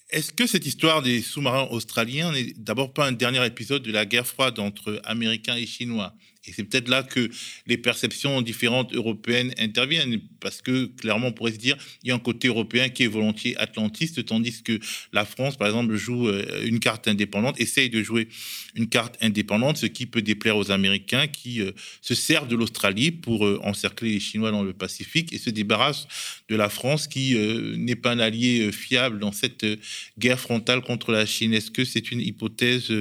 Est-ce 0.10 0.34
que 0.34 0.45
cette 0.45 0.65
histoire 0.65 1.01
des 1.01 1.21
sous-marins 1.21 1.67
australiens 1.71 2.34
n'est 2.34 2.54
d'abord 2.58 2.93
pas 2.93 3.08
un 3.08 3.13
dernier 3.13 3.45
épisode 3.45 3.82
de 3.82 3.91
la 3.93 4.06
guerre 4.06 4.27
froide 4.27 4.60
entre 4.60 5.01
Américains 5.06 5.56
et 5.56 5.65
Chinois? 5.65 6.13
Et 6.47 6.54
c'est 6.54 6.63
peut-être 6.63 6.89
là 6.89 7.04
que 7.04 7.30
les 7.67 7.77
perceptions 7.77 8.41
différentes 8.41 8.95
européennes 8.95 9.54
interviennent, 9.60 10.19
parce 10.39 10.63
que 10.63 10.86
clairement, 10.86 11.27
on 11.27 11.32
pourrait 11.32 11.51
se 11.51 11.58
dire, 11.58 11.77
il 12.04 12.10
y 12.10 12.12
a 12.12 12.15
un 12.15 12.19
côté 12.19 12.47
européen 12.47 12.89
qui 12.89 13.04
est 13.04 13.08
volontiers 13.08 13.56
atlantiste, 13.58 14.25
tandis 14.25 14.63
que 14.63 14.80
la 15.13 15.25
France, 15.25 15.56
par 15.56 15.67
exemple, 15.67 15.95
joue 15.95 16.30
euh, 16.30 16.65
une 16.65 16.80
carte 16.80 17.08
indépendante, 17.08 17.62
essaye 17.62 17.91
de 17.91 18.01
jouer 18.01 18.27
une 18.73 18.89
carte 18.89 19.17
indépendante, 19.21 19.77
ce 19.77 19.86
qui 19.86 20.08
peut 20.08 20.23
déplaire 20.23 20.58
aux 20.58 20.71
Américains 20.71 21.27
qui 21.27 21.62
euh, 21.62 21.73
se 22.01 22.15
servent 22.15 22.47
de 22.47 22.56
l'Australie 22.56 23.12
pour 23.12 23.45
euh, 23.45 23.60
encercler 23.63 24.13
les 24.13 24.19
Chinois 24.19 24.49
dans 24.49 24.63
le 24.63 24.73
Pacifique 24.73 25.32
et 25.34 25.38
se 25.38 25.51
débarrassent 25.51 26.08
de 26.49 26.56
la 26.56 26.69
France 26.69 27.08
qui 27.08 27.36
n'est 27.77 27.95
pas 27.95 28.12
un 28.12 28.19
allié 28.19 28.71
fiable 28.71 29.19
dans 29.19 29.32
cette 29.32 29.65
guerre 30.17 30.39
frontale 30.39 30.82
contre 30.82 31.12
la 31.12 31.25
Chine. 31.25 31.54
Est-ce 31.54 31.69
que 31.69 31.86
c'est 31.86 32.12
une 32.12 32.19
hypothèse 32.19 32.91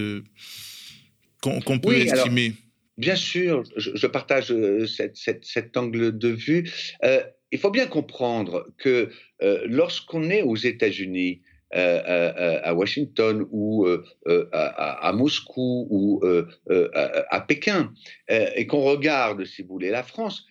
qu'on 1.40 1.78
peut 1.78 1.96
estimer? 1.96 2.54
Bien 3.00 3.16
sûr, 3.16 3.64
je, 3.76 4.06
partage 4.06 4.52
euh, 4.52 4.86
cet 4.86 5.76
angle 5.78 6.18
de 6.18 6.28
vue. 6.28 6.70
Euh, 7.02 7.22
il 7.50 7.58
faut 7.58 7.70
bien 7.70 7.86
comprendre 7.86 8.66
que 8.76 9.08
euh, 9.42 9.62
lorsqu'on 9.64 10.28
est 10.28 10.42
aux 10.42 10.56
États-Unis, 10.56 11.40
à 11.72 12.74
Washington 12.74 13.46
ou 13.52 13.86
à, 14.52 15.12
Moscou 15.14 15.86
ou 15.88 16.20
à, 17.30 17.40
Pékin, 17.42 17.92
et 18.28 18.66
qu'on 18.66 18.82
regarde, 18.82 19.44
si 19.44 19.62
vous 19.62 19.68
voulez, 19.68 19.90
la 19.90 20.02
France, 20.02 20.46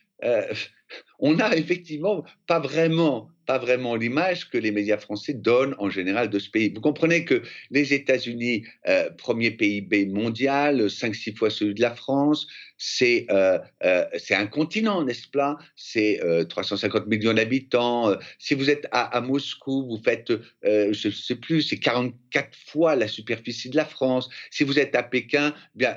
on 1.19 1.33
n'a 1.33 1.55
effectivement 1.55 2.23
pas 2.47 2.59
vraiment 2.59 3.29
pas 3.49 3.57
vraiment 3.57 3.95
l'image 3.95 4.47
que 4.51 4.59
les 4.59 4.69
médias 4.69 4.99
français 4.99 5.33
donnent 5.33 5.73
en 5.79 5.89
général 5.89 6.29
de 6.29 6.37
ce 6.37 6.51
pays. 6.51 6.71
Vous 6.71 6.81
comprenez 6.81 7.25
que 7.25 7.41
les 7.71 7.95
États-Unis, 7.95 8.63
euh, 8.87 9.09
premier 9.09 9.49
PIB 9.49 10.05
mondial, 10.05 10.87
5-6 10.87 11.35
fois 11.35 11.49
celui 11.49 11.73
de 11.73 11.81
la 11.81 11.95
France, 11.95 12.45
c'est 12.77 13.25
euh, 13.31 13.57
euh, 13.83 14.05
un 14.29 14.45
continent, 14.45 15.03
n'est-ce 15.03 15.27
pas? 15.27 15.57
C'est 15.75 16.21
350 16.47 17.07
millions 17.07 17.33
d'habitants. 17.33 18.15
Si 18.37 18.53
vous 18.53 18.69
êtes 18.69 18.87
à, 18.91 19.19
Moscou, 19.19 19.87
vous 19.87 19.99
faites, 20.03 20.31
je 20.61 21.07
ne 21.07 21.11
sais 21.11 21.35
plus, 21.35 21.63
c'est 21.63 21.79
44 21.79 22.55
fois 22.67 22.95
la 22.95 23.07
superficie 23.07 23.71
de 23.71 23.77
la 23.77 23.85
France. 23.85 24.29
Si 24.51 24.63
vous 24.63 24.77
êtes 24.77 24.93
à 24.93 25.01
Pékin, 25.01 25.55
bien 25.73 25.95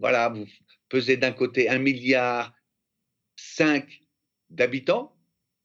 voilà, 0.00 0.28
vous 0.28 0.44
pesez 0.90 1.16
d'un 1.16 1.32
côté 1.32 1.70
un 1.70 1.78
milliard 1.78 2.52
5 3.36 3.86
d'habitants 4.50 5.14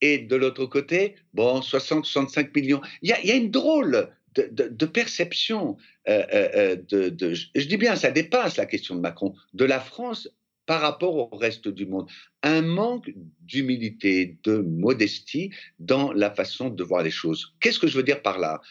et 0.01 0.19
de 0.19 0.35
l'autre 0.35 0.65
côté, 0.65 1.15
bon, 1.33 1.59
60-65 1.59 2.51
millions. 2.55 2.81
Il 3.01 3.09
y, 3.09 3.31
a, 3.31 3.35
une 3.35 3.51
drôle 3.51 4.09
de, 4.35 4.85
perception. 4.85 5.77
Euh, 6.07 6.23
euh, 6.33 6.75
euh, 6.93 7.09
de, 7.09 7.33
je 7.33 7.67
dis 7.67 7.77
bien, 7.77 7.95
ça 7.95 8.11
dépasse 8.11 8.57
la 8.57 8.65
question 8.65 8.95
de 8.95 8.99
Macron, 8.99 9.33
de 9.53 9.65
la 9.65 9.79
France 9.79 10.29
par 10.65 10.81
rapport 10.81 11.15
au 11.15 11.35
reste 11.35 11.67
du 11.67 11.85
monde. 11.85 12.09
Un 12.43 12.61
manque 12.61 13.11
d'humilité, 13.41 14.37
de 14.43 14.57
modestie 14.57 15.51
dans 15.79 16.11
la 16.11 16.31
façon 16.31 16.69
de 16.69 16.83
voir 16.83 17.03
les 17.03 17.11
choses. 17.11 17.55
Qu'est-ce 17.59 17.79
que 17.79 17.87
je 17.87 17.97
veux 17.97 18.03
dire 18.03 18.21
par 18.21 18.39
là? 18.39 18.61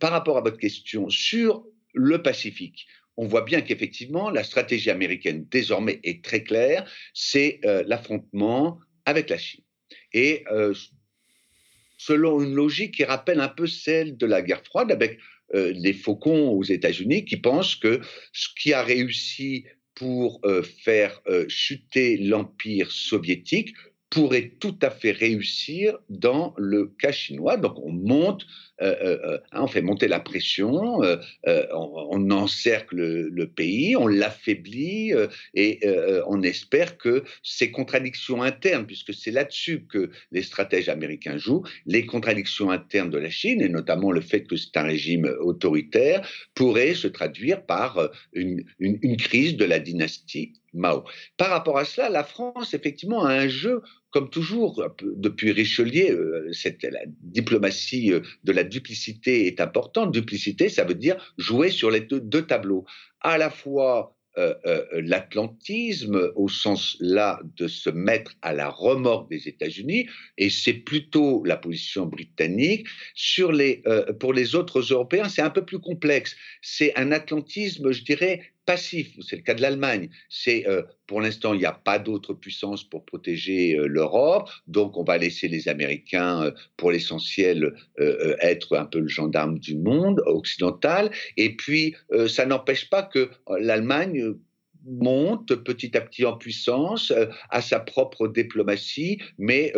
Par 0.00 0.12
rapport 0.12 0.38
à 0.38 0.40
votre 0.40 0.56
question 0.56 1.10
sur 1.10 1.66
le 1.92 2.22
Pacifique, 2.22 2.86
on 3.18 3.26
voit 3.26 3.42
bien 3.42 3.60
qu'effectivement, 3.60 4.30
la 4.30 4.44
stratégie 4.44 4.90
américaine 4.90 5.46
désormais 5.50 6.00
est 6.04 6.24
très 6.24 6.42
claire, 6.42 6.90
c'est 7.12 7.60
l'affrontement 7.86 8.80
avec 9.04 9.30
la 9.30 9.38
Chine. 9.38 9.64
Et 10.12 10.44
euh, 10.50 10.74
selon 11.98 12.42
une 12.42 12.54
logique 12.54 12.94
qui 12.94 13.04
rappelle 13.04 13.40
un 13.40 13.48
peu 13.48 13.66
celle 13.66 14.16
de 14.16 14.26
la 14.26 14.42
guerre 14.42 14.64
froide 14.64 14.90
avec 14.92 15.18
euh, 15.54 15.72
les 15.74 15.92
faucons 15.92 16.48
aux 16.50 16.64
États-Unis 16.64 17.24
qui 17.24 17.36
pensent 17.36 17.76
que 17.76 18.00
ce 18.32 18.48
qui 18.58 18.72
a 18.72 18.82
réussi 18.82 19.66
pour 19.94 20.40
euh, 20.44 20.62
faire 20.62 21.20
chuter 21.48 22.16
l'empire 22.16 22.90
soviétique 22.90 23.74
pourrait 24.12 24.52
tout 24.60 24.76
à 24.82 24.90
fait 24.90 25.12
réussir 25.12 25.98
dans 26.10 26.52
le 26.58 26.92
cas 26.98 27.12
chinois. 27.12 27.56
Donc 27.56 27.78
on 27.78 27.90
monte, 27.90 28.46
euh, 28.82 28.94
euh, 29.02 29.18
euh, 29.24 29.38
hein, 29.52 29.62
on 29.62 29.66
fait 29.66 29.80
monter 29.80 30.06
la 30.06 30.20
pression, 30.20 31.00
on, 31.46 32.30
encercle 32.30 32.96
le, 32.96 33.46
pays, 33.46 33.96
on 33.96 34.06
l'affaiblit 34.06 35.12
et 35.54 35.80
on 36.26 36.42
espère 36.42 36.98
que 36.98 37.24
ces 37.42 37.70
contradictions 37.70 38.42
internes, 38.42 38.86
puisque 38.86 39.14
c'est 39.14 39.30
là-dessus 39.30 39.86
que 39.86 40.10
les 40.30 40.42
stratèges 40.42 40.90
américains 40.90 41.38
jouent, 41.38 41.64
les 41.86 42.04
contradictions 42.04 42.70
internes 42.70 43.10
de 43.10 43.18
la 43.18 43.30
Chine 43.30 43.62
et 43.62 43.70
notamment 43.70 44.12
le 44.12 44.20
fait 44.20 44.42
que 44.42 44.56
c'est 44.56 44.76
un 44.76 44.82
régime 44.82 45.24
autoritaire 45.40 46.28
pourraient 46.54 46.94
se 46.94 47.08
traduire 47.08 47.64
par 47.64 48.10
une, 48.34 48.62
une 48.78 49.16
crise 49.16 49.56
de 49.56 49.64
la 49.64 49.78
dynastie 49.78 50.52
Mao. 50.74 51.04
Par 51.36 51.50
rapport 51.50 51.78
à 51.78 51.84
cela, 51.84 52.08
la 52.08 52.24
France, 52.24 52.74
effectivement, 52.74 53.24
a 53.24 53.32
un 53.32 53.48
jeu, 53.48 53.82
comme 54.10 54.30
toujours, 54.30 54.82
depuis 55.02 55.52
Richelieu, 55.52 56.10
euh, 56.10 56.52
la 56.82 57.00
diplomatie 57.20 58.12
euh, 58.12 58.20
de 58.44 58.52
la 58.52 58.64
duplicité 58.64 59.46
est 59.46 59.60
importante. 59.60 60.12
Duplicité, 60.12 60.68
ça 60.68 60.84
veut 60.84 60.94
dire 60.94 61.34
jouer 61.38 61.70
sur 61.70 61.90
les 61.90 62.00
deux 62.00 62.46
tableaux. 62.46 62.84
À 63.20 63.38
la 63.38 63.50
fois 63.50 64.16
euh, 64.38 64.54
l'atlantisme 64.92 66.32
au 66.36 66.48
sens 66.48 66.96
là 67.00 67.38
de 67.58 67.68
se 67.68 67.90
mettre 67.90 68.32
à 68.40 68.54
la 68.54 68.70
remorque 68.70 69.28
des 69.28 69.46
États-Unis, 69.46 70.08
et 70.38 70.48
c'est 70.48 70.72
plutôt 70.72 71.44
la 71.44 71.58
position 71.58 72.06
britannique. 72.06 72.86
Pour 74.20 74.32
les 74.32 74.54
autres 74.54 74.80
Européens, 74.80 75.28
c'est 75.28 75.42
un 75.42 75.50
peu 75.50 75.66
plus 75.66 75.80
complexe. 75.80 76.34
C'est 76.62 76.96
un 76.96 77.12
atlantisme, 77.12 77.92
je 77.92 78.04
dirais, 78.04 78.51
passif. 78.64 79.16
C'est 79.20 79.36
le 79.36 79.42
cas 79.42 79.54
de 79.54 79.62
l'Allemagne. 79.62 80.08
C'est 80.28 80.64
pour 81.06 81.20
l'instant, 81.20 81.54
il 81.54 81.58
n'y 81.58 81.66
a 81.66 81.72
pas 81.72 81.98
d'autre 81.98 82.34
puissance 82.34 82.84
pour 82.88 83.04
protéger 83.04 83.76
l'Europe, 83.84 84.50
donc 84.66 84.96
on 84.96 85.04
va 85.04 85.18
laisser 85.18 85.48
les 85.48 85.68
Américains, 85.68 86.52
pour 86.76 86.90
l'essentiel, 86.92 87.74
être 88.40 88.76
un 88.76 88.86
peu 88.86 89.00
le 89.00 89.08
gendarme 89.08 89.58
du 89.58 89.76
monde 89.76 90.22
occidental. 90.26 91.10
Et 91.36 91.56
puis, 91.56 91.94
ça 92.28 92.46
n'empêche 92.46 92.88
pas 92.88 93.02
que 93.02 93.30
l'Allemagne 93.58 94.34
monte 94.84 95.54
petit 95.62 95.96
à 95.96 96.00
petit 96.00 96.24
en 96.24 96.36
puissance, 96.36 97.12
à 97.50 97.60
sa 97.62 97.78
propre 97.78 98.26
diplomatie, 98.26 99.20
mais 99.38 99.72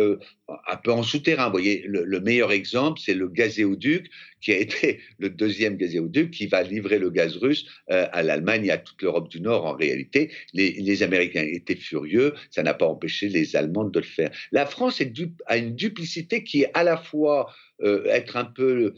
un 0.47 0.77
peu 0.77 0.91
en 0.91 1.03
souterrain. 1.03 1.45
Vous 1.45 1.53
voyez, 1.53 1.83
le, 1.87 2.19
meilleur 2.19 2.51
exemple, 2.51 2.99
c'est 3.03 3.13
le 3.13 3.27
gazéoduc, 3.27 4.09
qui 4.41 4.51
a 4.51 4.57
été 4.57 4.99
le 5.19 5.29
deuxième 5.29 5.75
gazéoduc 5.75 6.31
qui 6.31 6.47
va 6.47 6.63
livrer 6.63 6.99
le 6.99 7.09
gaz 7.09 7.37
russe 7.37 7.65
euh, 7.91 8.07
à 8.11 8.21
l'Allemagne 8.21 8.65
et 8.65 8.71
à 8.71 8.77
toute 8.77 9.01
l'Europe 9.01 9.29
du 9.29 9.41
Nord. 9.41 9.65
En 9.65 9.73
réalité, 9.73 10.31
les, 10.53 11.03
Américains 11.03 11.43
étaient 11.43 11.75
furieux, 11.75 12.33
ça 12.51 12.63
n'a 12.63 12.73
pas 12.73 12.87
empêché 12.87 13.27
les 13.27 13.55
Allemands 13.55 13.85
de 13.85 13.99
le 13.99 14.05
faire. 14.05 14.31
La 14.51 14.65
France 14.65 15.01
a 15.47 15.57
une 15.57 15.75
duplicité 15.75 16.43
qui 16.43 16.61
est 16.61 16.71
à 16.73 16.83
la 16.83 16.95
fois 16.95 17.51
euh, 17.81 18.05
être 18.05 18.37
un 18.37 18.45
peu 18.45 18.93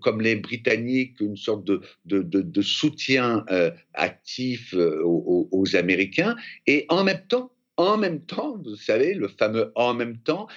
comme 0.00 0.20
les 0.20 0.36
Britanniques, 0.36 1.20
une 1.20 1.36
sorte 1.36 1.64
de, 1.64 1.80
de, 2.04 2.62
soutien 2.62 3.44
euh, 3.50 3.70
actif 3.94 4.74
aux, 4.74 5.48
aux 5.50 5.76
Américains, 5.76 6.36
et 6.66 6.84
en 6.88 7.04
même 7.04 7.24
temps, 7.28 7.52
en 7.78 7.96
même 7.96 8.20
temps, 8.20 8.60
vous 8.62 8.76
savez, 8.76 9.14
le 9.14 9.28
fameux 9.28 9.70
en 9.76 9.94
même 9.94 10.18
temps, 10.18 10.48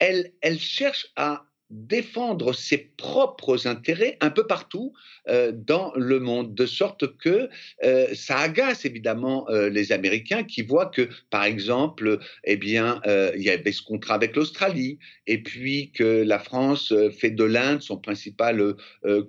elle, 0.00 0.32
cherche 0.58 1.06
à 1.16 1.46
défendre 1.70 2.52
ses 2.52 2.90
propres 2.96 3.66
intérêts 3.66 4.16
un 4.20 4.30
peu 4.30 4.46
partout 4.46 4.92
euh, 5.28 5.52
dans 5.52 5.92
le 5.94 6.18
monde, 6.18 6.54
de 6.54 6.66
sorte 6.66 7.16
que 7.18 7.48
euh, 7.84 8.08
ça 8.14 8.38
agace 8.38 8.84
évidemment 8.84 9.48
euh, 9.48 9.70
les 9.70 9.92
Américains 9.92 10.42
qui 10.42 10.62
voient 10.62 10.86
que, 10.86 11.08
par 11.30 11.44
exemple, 11.44 12.18
eh 12.44 12.56
bien, 12.56 13.00
il 13.36 13.42
y 13.42 13.50
avait 13.50 13.72
ce 13.72 13.82
contrat 13.82 14.14
avec 14.14 14.34
l'Australie, 14.34 14.98
et 15.26 15.42
puis 15.42 15.92
que 15.92 16.22
la 16.22 16.38
France 16.38 16.92
fait 17.18 17.30
de 17.30 17.44
l'Inde 17.44 17.82
son 17.82 17.96
principal 17.96 18.74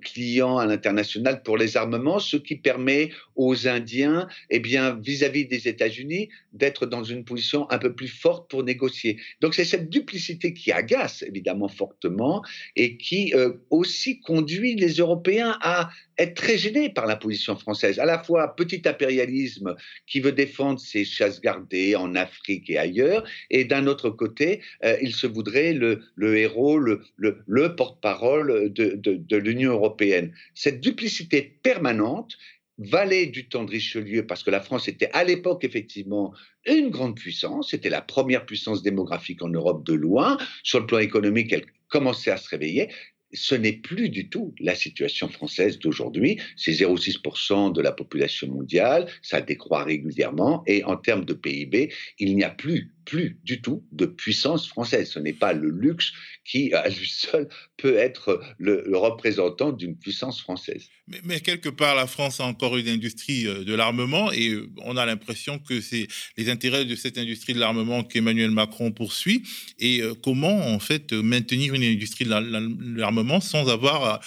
client 0.01 0.58
à 0.58 0.65
l'international 0.65 1.43
pour 1.43 1.58
les 1.58 1.77
armements, 1.77 2.19
ce 2.19 2.38
qui 2.38 2.56
permet 2.56 3.12
aux 3.36 3.67
Indiens, 3.67 4.27
eh 4.49 4.60
bien, 4.60 4.99
vis-à-vis 5.01 5.45
des 5.45 5.67
États-Unis, 5.67 6.30
d'être 6.54 6.86
dans 6.86 7.04
une 7.04 7.23
position 7.23 7.69
un 7.71 7.77
peu 7.77 7.93
plus 7.93 8.08
forte 8.08 8.49
pour 8.49 8.63
négocier. 8.63 9.19
Donc 9.41 9.54
c'est 9.54 9.65
cette 9.65 9.89
duplicité 9.89 10.54
qui 10.54 10.71
agace 10.71 11.23
évidemment 11.23 11.67
fortement 11.67 12.31
et 12.76 12.98
qui 12.98 13.34
aussi 13.70 14.20
conduit 14.20 14.76
les 14.76 14.94
Européens 14.94 15.58
à 15.62 15.89
être 16.17 16.36
très 16.36 16.58
gêné 16.58 16.89
par 16.89 17.06
la 17.08 17.15
position 17.15 17.56
française. 17.56 18.00
À 18.00 18.06
la 18.06 18.24
fois 18.24 18.56
petit 18.56 18.82
impérialisme 18.86 19.76
qui 20.08 20.20
veut 20.20 20.32
défendre 20.32 20.80
ses 20.80 21.04
chasses 21.04 21.41
gardées 21.41 21.96
en 21.96 22.15
Afrique 22.15 22.70
et 22.70 22.78
ailleurs, 22.78 23.24
et 23.50 23.65
d'un 23.65 23.88
autre 23.88 24.10
côté, 24.10 24.62
euh, 24.84 24.98
il 25.02 25.13
se 25.13 25.28
voudrait 25.28 25.74
le, 25.74 26.02
héros, 26.38 26.78
le, 26.78 27.02
le, 27.17 27.76
porte-parole 27.76 28.72
de 28.72 29.38
l'Union 29.38 29.72
européenne. 29.72 30.34
Cette 30.54 30.80
duplicité 30.82 31.58
permanente 31.63 32.38
valait 32.77 33.27
du 33.27 33.47
temps 33.47 33.63
de 33.63 33.71
Richelieu, 33.71 34.25
parce 34.25 34.43
que 34.43 34.51
la 34.51 34.62
France 34.62 34.88
était 34.88 35.10
à 35.13 35.23
l'époque 35.23 35.63
effectivement 35.63 36.34
une 36.65 36.89
grande 36.89 37.15
puissance, 37.15 37.71
c'était 37.71 37.89
la 37.89 38.01
première 38.01 38.45
puissance 38.45 38.81
démographique 38.81 39.41
en 39.43 39.49
Europe 39.49 39.86
de 39.86 39.93
loin, 39.93 40.38
sur 40.63 40.79
le 40.79 40.86
plan 40.86 40.99
économique, 40.99 41.53
elle 41.53 41.65
commençait 41.89 42.31
à 42.31 42.38
se 42.38 42.49
réveiller, 42.49 42.89
ce 43.34 43.55
n'est 43.55 43.73
plus 43.73 44.10
du 44.10 44.29
tout 44.29 44.53
la 44.60 44.75
situation 44.75 45.29
française 45.29 45.79
d'aujourd'hui. 45.79 46.39
C'est 46.57 46.71
0,6% 46.71 47.73
de 47.73 47.81
la 47.81 47.91
population 47.91 48.47
mondiale, 48.47 49.07
ça 49.21 49.41
décroît 49.41 49.84
régulièrement, 49.84 50.63
et 50.67 50.84
en 50.84 50.97
termes 50.97 51.25
de 51.25 51.34
PIB, 51.34 51.93
il 52.19 52.36
n'y 52.36 52.43
a 52.43 52.49
plus 52.49 52.91
plus 53.05 53.39
du 53.43 53.61
tout 53.61 53.85
de 53.91 54.05
puissance 54.05 54.67
française. 54.67 55.09
Ce 55.11 55.19
n'est 55.19 55.33
pas 55.33 55.53
le 55.53 55.69
luxe 55.69 56.11
qui, 56.45 56.73
à 56.73 56.89
lui 56.89 57.07
seul, 57.07 57.47
peut 57.77 57.95
être 57.97 58.41
le, 58.57 58.83
représentant 58.97 59.71
d'une 59.71 59.97
puissance 59.97 60.41
française. 60.41 60.87
Mais, 61.23 61.39
quelque 61.39 61.69
part, 61.69 61.95
la 61.95 62.07
France 62.07 62.39
a 62.39 62.45
encore 62.45 62.77
une 62.77 62.87
industrie 62.87 63.47
euh, 63.47 63.63
de 63.63 63.73
l'armement 63.73 64.31
et 64.31 64.49
euh, 64.49 64.69
on 64.83 64.95
a 64.97 65.05
l'impression 65.05 65.59
que 65.59 65.81
c'est 65.81 66.07
les 66.37 66.49
intérêts 66.49 66.85
de 66.85 66.95
cette 66.95 67.17
industrie 67.17 67.53
de 67.53 67.59
l'armement 67.59 68.03
qu'Emmanuel 68.03 68.51
Macron 68.51 68.91
poursuit. 68.91 69.43
Et 69.79 70.01
euh, 70.01 70.13
comment, 70.13 70.67
en 70.67 70.79
fait, 70.79 71.13
maintenir 71.13 71.73
une 71.73 71.83
industrie 71.83 72.25
de 72.25 72.97
l'armement 72.97 73.41
sans 73.41 73.69
avoir, 73.69 74.21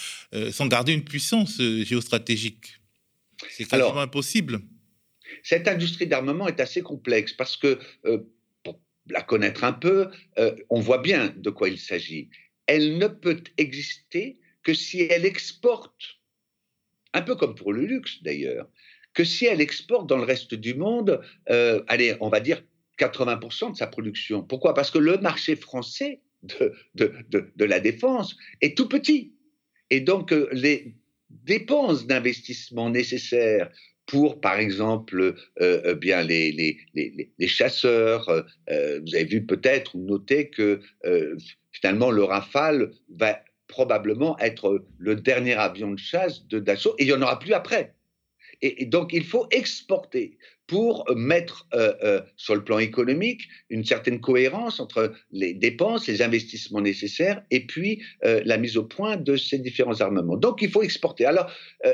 sans 0.50 0.66
garder 0.66 0.92
une 0.92 1.04
puissance 1.04 1.60
géostratégique? 1.60 2.80
C'est 3.50 3.68
quasiment 3.68 4.00
impossible 4.00 4.60
cette 5.42 5.68
industrie 5.68 6.06
d'armement 6.06 6.48
est 6.48 6.60
assez 6.60 6.82
complexe 6.82 7.32
parce 7.32 7.56
que 7.56 7.78
la 9.08 9.22
connaître 9.22 9.64
un 9.64 9.72
peu, 9.72 10.10
euh, 10.38 10.54
on 10.70 10.80
voit 10.80 10.98
bien 10.98 11.34
de 11.36 11.50
quoi 11.50 11.68
il 11.68 11.78
s'agit. 11.78 12.30
Elle 12.66 12.98
ne 12.98 13.06
peut 13.06 13.42
exister 13.58 14.38
que 14.62 14.74
si 14.74 15.02
elle 15.02 15.26
exporte, 15.26 16.20
un 17.12 17.22
peu 17.22 17.36
comme 17.36 17.54
pour 17.54 17.72
le 17.72 17.84
luxe 17.84 18.22
d'ailleurs, 18.22 18.68
que 19.12 19.24
si 19.24 19.46
elle 19.46 19.60
exporte 19.60 20.08
dans 20.08 20.16
le 20.16 20.24
reste 20.24 20.54
du 20.54 20.74
monde, 20.74 21.20
euh, 21.50 21.82
allez, 21.86 22.16
on 22.20 22.28
va 22.28 22.40
dire 22.40 22.62
80% 22.98 23.72
de 23.72 23.76
sa 23.76 23.86
production. 23.86 24.42
Pourquoi? 24.42 24.74
Parce 24.74 24.90
que 24.90 24.98
le 24.98 25.18
marché 25.18 25.56
français 25.56 26.20
de, 26.42 26.74
de, 26.94 27.64
la 27.64 27.80
défense 27.80 28.36
est 28.60 28.76
tout 28.76 28.88
petit. 28.88 29.32
Et 29.90 30.00
donc, 30.00 30.32
euh, 30.32 30.48
les 30.52 30.94
dépenses 31.30 32.06
d'investissement 32.06 32.90
nécessaires 32.90 33.70
pour, 34.06 34.40
par 34.40 34.58
exemple, 34.58 35.20
euh, 35.20 35.34
euh, 35.60 35.94
bien 35.94 36.22
les, 36.22 36.52
les, 36.52 37.30
les, 37.38 37.48
chasseurs. 37.48 38.28
Euh, 38.70 39.00
vous 39.00 39.14
avez 39.14 39.24
vu 39.24 39.44
peut-être 39.44 39.94
ou 39.94 40.04
noté 40.04 40.50
que 40.50 40.80
finalement 41.72 42.10
le 42.10 42.24
Rafale 42.24 42.90
va 43.16 43.40
probablement 43.66 44.38
être 44.38 44.84
le 44.98 45.16
dernier 45.16 45.54
avion 45.54 45.92
de 45.92 45.98
chasse 45.98 46.46
de 46.46 46.58
Dassault 46.58 46.94
et 46.98 47.04
il 47.04 47.06
n'y 47.06 47.12
en 47.12 47.22
aura 47.22 47.38
plus 47.38 47.54
après. 47.54 47.94
et 48.62 48.86
donc 48.86 49.12
il 49.12 49.24
faut 49.24 49.48
exporter 49.50 50.38
pour 50.66 51.04
mettre 51.14 51.66
euh, 51.74 51.92
euh, 52.02 52.20
sur 52.36 52.54
le 52.54 52.64
plan 52.64 52.78
économique 52.78 53.48
une 53.68 53.84
certaine 53.84 54.20
cohérence 54.20 54.80
entre 54.80 55.12
les 55.30 55.52
dépenses, 55.52 56.06
les 56.06 56.22
investissements 56.22 56.80
nécessaires 56.80 57.42
et 57.50 57.66
puis 57.66 58.02
euh, 58.24 58.40
la 58.44 58.56
mise 58.56 58.76
au 58.76 58.84
point 58.84 59.16
de 59.16 59.36
ces 59.36 59.58
différents 59.58 60.00
armements. 60.00 60.36
Donc 60.36 60.62
il 60.62 60.70
faut 60.70 60.82
exporter. 60.82 61.26
Alors 61.26 61.50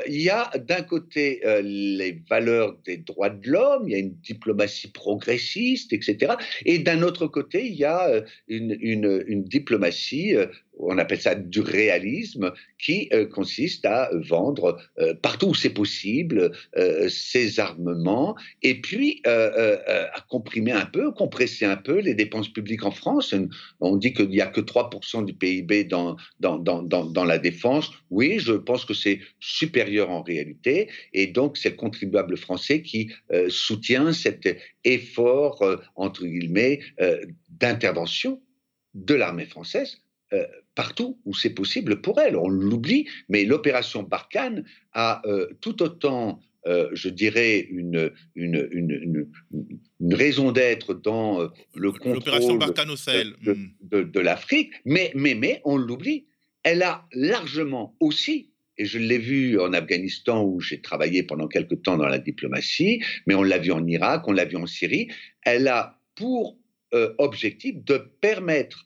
il 0.07 0.21
y 0.21 0.29
a 0.29 0.49
d'un 0.57 0.81
côté 0.83 1.41
les 1.63 2.21
valeurs 2.29 2.77
des 2.85 2.97
droits 2.97 3.29
de 3.29 3.49
l'homme, 3.49 3.83
il 3.87 3.91
y 3.91 3.95
a 3.95 3.99
une 3.99 4.15
diplomatie 4.15 4.89
progressiste, 4.89 5.91
etc. 5.91 6.33
Et 6.65 6.79
d'un 6.79 7.01
autre 7.01 7.27
côté, 7.27 7.65
il 7.67 7.75
y 7.75 7.83
a 7.83 8.23
une, 8.47 8.77
une, 8.79 9.23
une 9.27 9.43
diplomatie 9.43 10.35
on 10.81 10.97
appelle 10.97 11.21
ça 11.21 11.35
du 11.35 11.61
réalisme, 11.61 12.51
qui 12.79 13.09
consiste 13.31 13.85
à 13.85 14.09
vendre 14.13 14.77
partout 15.21 15.49
où 15.49 15.53
c'est 15.53 15.69
possible 15.69 16.51
ces 17.09 17.59
armements 17.59 18.35
et 18.61 18.81
puis 18.81 19.21
euh, 19.27 19.51
euh, 19.57 19.77
euh, 19.87 20.07
à 20.13 20.21
comprimer 20.21 20.71
un 20.71 20.85
peu, 20.85 21.11
compresser 21.11 21.65
un 21.65 21.77
peu 21.77 21.99
les 21.99 22.13
dépenses 22.13 22.51
publiques 22.51 22.83
en 22.83 22.91
France. 22.91 23.33
On 23.79 23.97
dit 23.97 24.13
qu'il 24.13 24.29
n'y 24.29 24.41
a 24.41 24.47
que 24.47 24.61
3% 24.61 25.25
du 25.25 25.33
PIB 25.33 25.85
dans, 25.85 26.15
dans, 26.39 27.25
la 27.25 27.37
défense. 27.37 27.91
Oui, 28.09 28.39
je 28.39 28.53
pense 28.53 28.85
que 28.85 28.93
c'est 28.93 29.19
supérieur 29.39 30.09
en 30.09 30.21
réalité. 30.21 30.89
Et 31.13 31.27
donc, 31.27 31.57
c'est 31.57 31.71
le 31.71 31.75
contribuable 31.75 32.37
français 32.37 32.81
qui 32.81 33.11
soutient 33.49 34.13
cet 34.13 34.47
effort, 34.83 35.63
entre 35.95 36.25
guillemets, 36.25 36.79
d'intervention 37.49 38.41
de 38.93 39.15
l'armée 39.15 39.45
française 39.45 40.01
partout 40.75 41.19
où 41.25 41.33
c'est 41.33 41.49
possible 41.49 42.01
pour 42.01 42.19
elle. 42.19 42.35
On 42.35 42.47
l'oublie, 42.47 43.07
mais 43.29 43.43
l'opération 43.43 44.03
Barkhane 44.03 44.63
a 44.93 45.21
tout 45.61 45.83
autant 45.83 46.39
euh, 46.67 46.89
je 46.93 47.09
dirais, 47.09 47.65
une, 47.71 48.11
une, 48.35 48.67
une, 48.71 49.27
une 49.99 50.13
raison 50.13 50.51
d'être 50.51 50.93
dans 50.93 51.41
euh, 51.41 51.47
le 51.73 51.91
contrôle 51.91 52.59
de, 52.59 53.53
hmm. 53.53 53.69
de, 53.81 54.03
de, 54.03 54.19
l'Afrique, 54.19 54.71
mais, 54.85 55.11
mais, 55.15 55.33
mais 55.33 55.61
on 55.65 55.77
l'oublie, 55.77 56.27
elle 56.61 56.83
a 56.83 57.07
largement 57.13 57.95
aussi, 57.99 58.51
et 58.77 58.85
je 58.85 58.99
l'ai 58.99 59.17
vu 59.17 59.59
en 59.59 59.73
Afghanistan 59.73 60.43
où 60.43 60.59
j'ai 60.61 60.81
travaillé 60.81 61.23
pendant 61.23 61.47
quelque 61.47 61.73
temps 61.73 61.97
dans 61.97 62.07
la 62.07 62.19
diplomatie, 62.19 63.01
mais 63.25 63.33
on 63.33 63.41
l'a 63.41 63.57
vu 63.57 63.71
en 63.71 63.85
Irak, 63.87 64.27
on 64.27 64.31
l'a 64.31 64.45
vu 64.45 64.57
en 64.57 64.67
Syrie, 64.67 65.07
elle 65.41 65.67
a 65.67 65.99
pour 66.13 66.59
euh, 66.93 67.11
objectif 67.17 67.83
de 67.83 67.97
permettre 67.97 68.85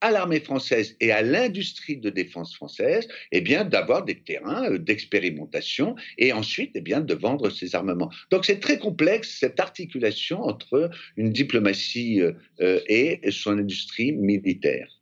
à 0.00 0.10
l'armée 0.10 0.40
française 0.40 0.96
et 1.00 1.12
à 1.12 1.22
l'industrie 1.22 1.96
de 1.96 2.10
défense 2.10 2.54
française, 2.54 3.08
eh 3.32 3.40
bien, 3.40 3.64
d'avoir 3.64 4.04
des 4.04 4.20
terrains 4.20 4.70
euh, 4.70 4.78
d'expérimentation 4.78 5.96
et 6.18 6.32
ensuite, 6.32 6.72
eh 6.74 6.80
bien, 6.80 7.00
de 7.00 7.14
vendre 7.14 7.50
ces 7.50 7.74
armements. 7.74 8.10
Donc, 8.30 8.44
c'est 8.44 8.60
très 8.60 8.78
complexe 8.78 9.38
cette 9.40 9.60
articulation 9.60 10.42
entre 10.42 10.90
une 11.16 11.30
diplomatie 11.30 12.20
euh, 12.20 12.32
euh, 12.60 12.80
et 12.88 13.20
son 13.30 13.58
industrie 13.58 14.12
militaire. 14.12 14.97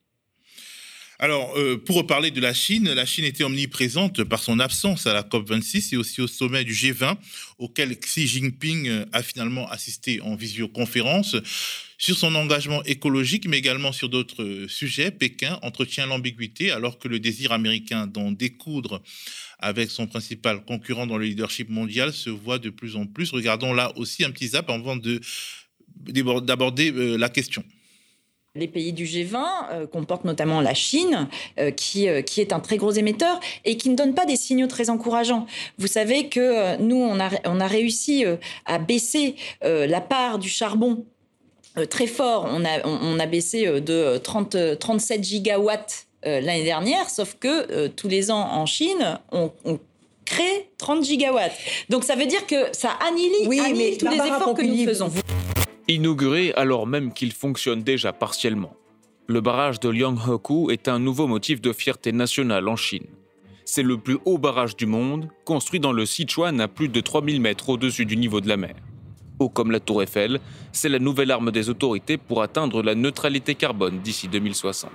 Alors, 1.19 1.55
pour 1.87 1.97
reparler 1.97 2.31
de 2.31 2.41
la 2.43 2.53
Chine, 2.53 2.93
la 2.93 3.07
Chine 3.07 3.25
était 3.25 3.45
omniprésente 3.45 4.23
par 4.25 4.43
son 4.43 4.61
absence 4.61 5.07
à 5.07 5.15
la 5.15 5.23
COP26 5.23 5.95
et 5.95 5.97
aussi 5.97 6.21
au 6.21 6.27
sommet 6.27 6.63
du 6.63 6.75
G20, 6.75 7.17
auquel 7.59 7.99
Xi 7.99 8.27
Jinping 8.27 9.07
a 9.13 9.23
finalement 9.23 9.67
assisté 9.71 10.21
en 10.21 10.37
visioconférence. 10.37 11.37
Sur 11.99 12.19
son 12.19 12.35
engagement 12.35 12.85
écologique, 12.85 13.49
mais 13.49 13.57
également 13.57 13.91
sur 13.91 14.11
d'autres 14.11 14.67
sujets, 14.69 15.11
Pékin 15.11 15.59
entretient 15.63 16.05
l'ambiguïté 16.05 16.71
alors 16.71 16.99
que 16.99 17.09
le 17.09 17.19
désir 17.19 17.53
américain 17.53 18.07
d'en 18.07 18.33
découdre 18.33 19.03
avec 19.59 19.91
son 19.91 20.07
principal 20.07 20.63
concurrent 20.67 21.07
dans 21.07 21.17
le 21.17 21.25
leadership 21.25 21.71
mondial 21.71 22.13
se 22.13 22.29
voit 22.29 22.59
de 22.59 22.69
plus 22.69 22.97
en 22.97 23.07
plus. 23.07 23.31
Regardons 23.31 23.73
là 23.73 23.97
aussi 23.97 24.25
un 24.25 24.31
petit 24.31 24.49
zap 24.49 24.69
avant 24.69 24.97
d'aborder 26.05 26.93
euh, 26.93 27.17
la 27.17 27.31
question. 27.31 27.65
Les 28.57 28.69
pays 28.69 28.93
du 28.93 29.05
G20 29.05 29.37
euh, 29.71 29.87
comportent 29.87 30.25
notamment 30.25 30.61
la 30.61 30.75
Chine, 30.75 31.29
euh, 31.59 31.71
qui, 31.71 32.09
qui 32.25 32.41
est 32.41 32.53
un 32.53 32.61
très 32.61 32.77
gros 32.77 32.93
émetteur 32.93 33.39
et 33.65 33.77
qui 33.77 33.91
ne 33.91 33.97
donne 33.97 34.15
pas 34.15 34.27
des 34.27 34.37
signaux 34.37 34.67
très 34.67 34.91
encourageants. 34.91 35.47
Vous 35.79 35.87
savez 35.87 36.29
que 36.29 36.77
nous, 36.81 36.97
on 36.97 37.21
a, 37.21 37.31
on 37.45 37.61
a 37.61 37.67
réussi 37.67 38.25
à 38.65 38.79
baisser 38.79 39.37
la 39.63 40.01
part 40.01 40.39
du 40.39 40.49
charbon 40.49 41.05
euh, 41.79 41.85
très 41.85 42.07
fort. 42.07 42.49
On 42.51 42.65
a, 42.65 42.87
on, 42.87 43.19
a 43.19 43.27
baissé 43.27 43.67
euh, 43.67 43.81
de 43.81 44.17
30, 44.17 44.79
37 44.79 45.21
euh, 45.21 45.23
gigawatts 45.23 46.07
l'année 46.25 46.65
dernière, 46.65 47.09
sauf 47.09 47.37
que 47.39 47.87
tous 47.87 48.09
les 48.09 48.33
ans 48.33 48.49
en 48.51 48.67
Chine, 48.67 49.21
on, 49.31 49.53
crée 50.25 50.69
30 50.79 51.05
gigawatts. 51.05 51.53
Donc 51.89 52.03
ça 52.03 52.17
veut 52.17 52.27
dire 52.27 52.45
que 52.49 52.57
ça 52.73 52.99
annihile, 53.07 53.49
annihile 53.61 53.97
tous 53.97 54.09
les 54.09 54.17
efforts 54.17 54.55
que 54.55 54.63
nous 54.63 54.85
faisons. 54.85 55.13
Inauguré 55.89 56.53
alors 56.55 56.85
même 56.85 57.13
qu'il 57.13 57.33
fonctionne 57.33 57.85
déjà 57.85 58.13
partiellement. 58.13 58.75
Le 59.29 59.41
barrage 59.41 59.79
de 59.79 59.89
Lianghekou 59.89 60.73
est 60.73 60.89
un 60.89 60.99
nouveau 60.99 61.29
motif 61.29 61.61
de 61.61 61.73
fierté 61.73 62.11
nationale 62.11 62.67
en 62.67 62.75
Chine. 62.75 63.07
C'est 63.65 63.85
le 63.85 63.97
plus 63.97 64.19
haut 64.25 64.39
barrage 64.39 64.75
du 64.75 64.87
monde, 64.87 65.29
construit 65.45 65.79
dans 65.79 65.93
le 65.93 66.05
Sichuan 66.05 66.61
à 66.61 66.67
plus 66.67 66.89
de 66.89 67.01
3000 67.01 67.41
mètres 67.41 67.69
au-dessus 67.69 68.05
du 68.05 68.17
niveau 68.17 68.41
de 68.41 68.49
la 68.49 68.57
mer. 68.57 68.75
Haut 69.39 69.49
comme 69.49 69.71
la 69.71 69.79
tour 69.79 70.03
Eiffel, 70.03 70.41
c'est 70.73 70.89
la 70.89 70.99
nouvelle 70.99 71.31
arme 71.31 71.53
des 71.53 71.69
autorités 71.69 72.17
pour 72.17 72.43
atteindre 72.43 72.83
la 72.83 72.97
neutralité 72.97 73.55
carbone 73.55 74.01
d'ici 74.01 74.27
2060. 74.27 74.91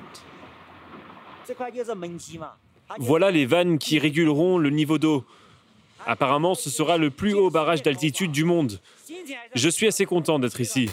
Voilà 2.99 3.31
les 3.31 3.45
vannes 3.45 3.77
qui 3.77 3.97
réguleront 3.97 4.57
le 4.57 4.69
niveau 4.71 4.97
d'eau. 4.97 5.23
Apparemment, 6.05 6.55
ce 6.55 6.69
sera 6.69 6.97
le 6.97 7.11
plus 7.11 7.33
haut 7.33 7.49
barrage 7.49 7.83
d'altitude 7.83 8.31
du 8.31 8.43
monde. 8.43 8.79
Je 9.55 9.69
suis 9.69 9.87
assez 9.87 10.05
content 10.05 10.39
d'être 10.39 10.61
ici. 10.61 10.89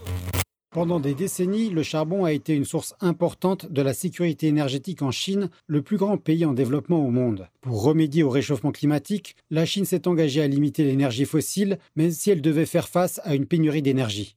Pendant 0.71 1.01
des 1.01 1.14
décennies, 1.14 1.71
le 1.71 1.83
charbon 1.83 2.27
a 2.27 2.33
été 2.33 2.55
une 2.55 2.67
source 2.67 2.95
importante 3.01 3.73
de 3.73 3.81
la 3.81 3.95
sécurité 3.95 4.49
énergétique 4.49 5.01
en 5.01 5.11
Chine, 5.11 5.49
le 5.67 5.81
plus 5.81 5.97
grand 5.97 6.19
pays 6.19 6.45
en 6.45 6.53
développement 6.53 7.05
au 7.05 7.11
monde. 7.11 7.49
Pour 7.62 7.83
remédier 7.83 8.23
au 8.23 8.29
réchauffement 8.29 8.71
climatique, 8.71 9.35
la 9.51 9.64
Chine 9.64 9.87
s'est 9.87 10.07
engagée 10.07 10.43
à 10.43 10.47
limiter 10.47 10.85
l'énergie 10.85 11.25
fossile, 11.25 11.79
même 11.97 12.11
si 12.11 12.31
elle 12.31 12.43
devait 12.43 12.67
faire 12.67 12.88
face 12.88 13.19
à 13.25 13.35
une 13.35 13.47
pénurie 13.47 13.81
d'énergie. 13.81 14.37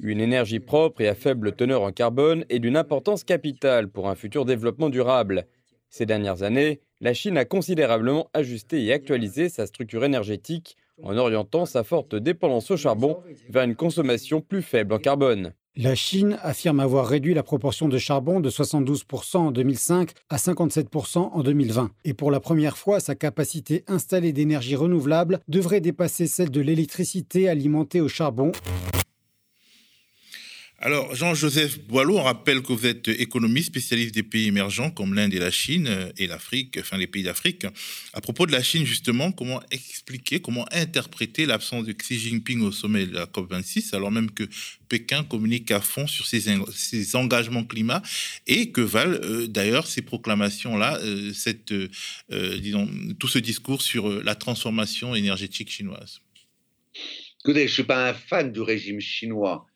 Une 0.00 0.20
énergie 0.20 0.60
propre 0.60 1.00
et 1.00 1.08
à 1.08 1.14
faible 1.14 1.52
teneur 1.52 1.82
en 1.82 1.90
carbone 1.90 2.44
est 2.48 2.60
d'une 2.60 2.76
importance 2.76 3.24
capitale 3.24 3.88
pour 3.88 4.08
un 4.08 4.14
futur 4.14 4.44
développement 4.44 4.90
durable. 4.90 5.46
Ces 5.88 6.06
dernières 6.06 6.42
années, 6.42 6.80
la 7.00 7.12
Chine 7.12 7.38
a 7.38 7.44
considérablement 7.44 8.30
ajusté 8.34 8.84
et 8.84 8.92
actualisé 8.92 9.48
sa 9.48 9.66
structure 9.66 10.04
énergétique 10.04 10.76
en 11.02 11.16
orientant 11.16 11.66
sa 11.66 11.84
forte 11.84 12.14
dépendance 12.14 12.70
au 12.70 12.76
charbon 12.76 13.18
vers 13.48 13.64
une 13.64 13.76
consommation 13.76 14.40
plus 14.40 14.62
faible 14.62 14.94
en 14.94 14.98
carbone. 14.98 15.52
La 15.78 15.94
Chine 15.94 16.38
affirme 16.42 16.80
avoir 16.80 17.06
réduit 17.06 17.34
la 17.34 17.42
proportion 17.42 17.86
de 17.86 17.98
charbon 17.98 18.40
de 18.40 18.48
72% 18.48 19.36
en 19.36 19.50
2005 19.50 20.12
à 20.30 20.36
57% 20.36 21.18
en 21.18 21.42
2020. 21.42 21.90
Et 22.06 22.14
pour 22.14 22.30
la 22.30 22.40
première 22.40 22.78
fois, 22.78 22.98
sa 22.98 23.14
capacité 23.14 23.84
installée 23.86 24.32
d'énergie 24.32 24.74
renouvelable 24.74 25.40
devrait 25.48 25.82
dépasser 25.82 26.26
celle 26.26 26.50
de 26.50 26.62
l'électricité 26.62 27.50
alimentée 27.50 28.00
au 28.00 28.08
charbon. 28.08 28.52
Alors, 30.78 31.14
Jean-Joseph 31.14 31.78
Boileau, 31.78 32.18
on 32.18 32.22
rappelle 32.22 32.60
que 32.60 32.70
vous 32.74 32.84
êtes 32.84 33.08
économiste, 33.08 33.68
spécialiste 33.68 34.14
des 34.14 34.22
pays 34.22 34.48
émergents 34.48 34.90
comme 34.90 35.14
l'Inde 35.14 35.32
et 35.32 35.38
la 35.38 35.50
Chine 35.50 35.86
euh, 35.86 36.12
et 36.18 36.26
l'Afrique, 36.26 36.76
enfin 36.78 36.98
les 36.98 37.06
pays 37.06 37.22
d'Afrique. 37.22 37.64
À 38.12 38.20
propos 38.20 38.44
de 38.44 38.52
la 38.52 38.62
Chine, 38.62 38.84
justement, 38.84 39.32
comment 39.32 39.62
expliquer, 39.70 40.40
comment 40.40 40.66
interpréter 40.72 41.46
l'absence 41.46 41.86
de 41.86 41.92
Xi 41.92 42.18
Jinping 42.18 42.60
au 42.60 42.72
sommet 42.72 43.06
de 43.06 43.14
la 43.14 43.24
COP26, 43.24 43.96
alors 43.96 44.10
même 44.10 44.30
que 44.30 44.44
Pékin 44.90 45.24
communique 45.24 45.70
à 45.70 45.80
fond 45.80 46.06
sur 46.06 46.26
ses, 46.26 47.16
engagements 47.16 47.64
climat 47.64 48.02
et 48.46 48.70
que 48.70 48.82
valent 48.82 49.18
euh, 49.22 49.46
d'ailleurs 49.46 49.86
ces 49.86 50.02
proclamations-là, 50.02 50.98
euh, 51.00 51.32
tout 53.18 53.28
ce 53.28 53.38
discours 53.38 53.80
sur 53.80 54.22
la 54.22 54.34
transformation 54.34 55.14
énergétique 55.14 55.70
chinoise? 55.70 56.20
Écoutez, 57.40 57.60
je 57.60 57.64
ne 57.64 57.74
suis 57.74 57.84
pas 57.84 58.10
un 58.10 58.14
fan 58.14 58.52
du 58.52 58.60
régime 58.60 59.00
chinois. 59.00 59.66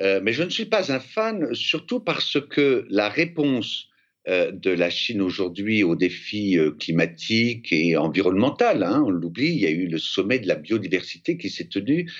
Euh, 0.00 0.20
mais 0.22 0.32
je 0.32 0.42
ne 0.42 0.50
suis 0.50 0.64
pas 0.66 0.92
un 0.92 1.00
fan, 1.00 1.54
surtout 1.54 2.00
parce 2.00 2.38
que 2.50 2.86
la 2.90 3.08
réponse 3.08 3.88
euh, 4.28 4.50
de 4.50 4.70
la 4.70 4.90
Chine 4.90 5.20
aujourd'hui 5.20 5.82
aux 5.82 5.96
défis 5.96 6.58
euh, 6.58 6.72
climatiques 6.72 7.72
et 7.72 7.96
environnementaux, 7.96 8.64
hein, 8.64 9.02
on 9.06 9.10
l'oublie, 9.10 9.50
il 9.50 9.60
y 9.60 9.66
a 9.66 9.70
eu 9.70 9.86
le 9.86 9.98
sommet 9.98 10.38
de 10.38 10.48
la 10.48 10.56
biodiversité 10.56 11.36
qui 11.36 11.50
s'est 11.50 11.68
tenu 11.68 12.10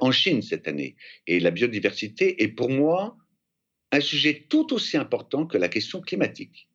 en 0.00 0.12
Chine 0.12 0.42
cette 0.42 0.68
année. 0.68 0.96
Et 1.26 1.40
la 1.40 1.50
biodiversité 1.50 2.42
est 2.42 2.48
pour 2.48 2.70
moi 2.70 3.16
un 3.92 4.00
sujet 4.00 4.46
tout 4.48 4.72
aussi 4.72 4.96
important 4.96 5.46
que 5.46 5.58
la 5.58 5.68
question 5.68 6.00
climatique. 6.00 6.67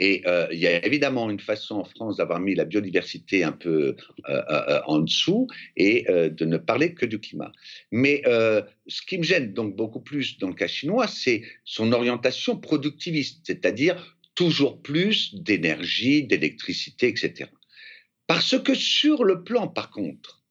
Et 0.00 0.22
euh, 0.26 0.46
il 0.50 0.58
y 0.58 0.66
a 0.66 0.84
évidemment 0.84 1.28
une 1.28 1.38
façon 1.38 1.76
en 1.76 1.84
France 1.84 2.16
d'avoir 2.16 2.40
mis 2.40 2.54
la 2.54 2.64
biodiversité 2.64 3.44
un 3.44 3.52
peu 3.52 3.94
euh, 4.28 4.42
euh, 4.50 4.80
en 4.86 4.98
dessous 4.98 5.46
et 5.76 6.06
de 6.08 6.44
ne 6.46 6.56
parler 6.56 6.94
que 6.94 7.04
du 7.04 7.20
climat. 7.20 7.52
Mais 7.92 8.22
ce 8.24 9.02
qui 9.06 9.18
me 9.18 9.22
gêne 9.22 9.52
donc 9.52 9.76
beaucoup 9.76 10.00
plus 10.00 10.38
dans 10.38 10.48
le 10.48 10.54
cas 10.54 10.66
chinois, 10.66 11.06
c'est 11.06 11.42
son 11.64 11.92
orientation 11.92 12.56
productiviste, 12.56 13.42
c'est-à-dire 13.44 14.16
toujours 14.34 14.80
plus 14.80 15.34
d'énergie, 15.34 16.24
d'électricité, 16.24 17.08
etc. 17.08 17.50
Parce 18.26 18.58
que 18.58 18.74
sur 18.74 19.24
le 19.24 19.44
plan, 19.44 19.68
par 19.68 19.90
contre, 19.90 20.42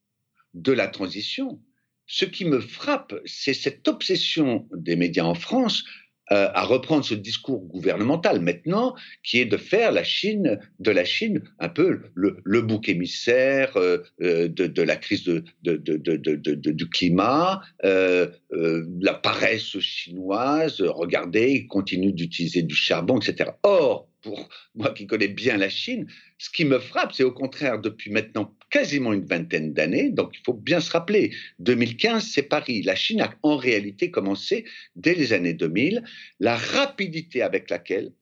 de 0.54 0.72
la 0.72 0.88
transition, 0.88 1.60
ce 2.06 2.26
qui 2.26 2.46
me 2.46 2.60
frappe, 2.60 3.16
c'est 3.26 3.54
cette 3.54 3.88
obsession 3.88 4.68
des 4.76 4.96
médias 4.96 5.24
en 5.24 5.36
France 5.36 5.86
euh, 6.32 6.50
à 6.54 6.63
reprendre 6.63 7.04
ce 7.04 7.15
discours 7.15 7.65
gouvernemental 7.65 8.39
maintenant, 8.39 8.96
qui 9.24 9.39
est 9.39 9.46
de 9.46 9.58
faire 9.58 9.92
la 9.92 10.04
Chine, 10.04 10.60
de 10.80 10.92
la 10.92 11.06
Chine 11.06 11.42
un 11.60 11.70
peu 11.70 12.02
le, 12.13 12.62
bouc 12.62 12.89
émissaire 12.89 13.76
euh, 13.78 14.00
euh, 14.22 14.48
de, 14.48 14.82
la 14.82 14.96
crise 14.96 15.24
de, 15.24 15.44
du 15.63 16.89
climat, 16.89 17.62
la 17.84 19.13
paresse 19.13 19.80
chinoise. 19.80 20.82
Regardez, 20.82 21.52
ils 21.52 21.68
continuent 21.68 22.13
d'utiliser 22.13 22.62
du 22.62 22.76
charbon, 22.76 23.20
etc. 23.20 23.52
Or, 23.63 24.09
pour 24.22 24.50
moi 24.76 24.94
qui 24.94 25.08
connais 25.08 25.28
bien 25.28 25.58
la 25.58 25.70
Chine, 25.70 26.08
ce 26.38 26.50
qui 26.50 26.66
me 26.66 26.80
frappe, 26.80 27.14
c'est 27.14 27.24
au 27.24 27.32
contraire 27.32 27.80
depuis 27.80 28.12
maintenant 28.12 28.56
quasiment 28.70 29.14
une 29.14 29.26
vingtaine 29.26 29.74
d'années, 29.74 30.10
donc 30.10 30.38
il 30.38 30.44
faut 30.44 30.54
bien 30.54 30.80
se 30.80 30.92
rappeler, 30.92 31.34
2015, 31.60 32.26
c'est 32.26 32.44
Paris. 32.44 32.82
La 32.84 32.96
Chine 32.96 33.22
a 33.22 33.34
en 33.44 33.58
réalité 33.58 34.12
commencé 34.12 34.66
dès 34.96 35.16
les 35.16 35.34
années 35.34 35.54
2000, 35.54 36.04
la 36.40 36.56
rapidité 36.56 37.42
avec 37.42 37.70
laquelle 37.70 38.14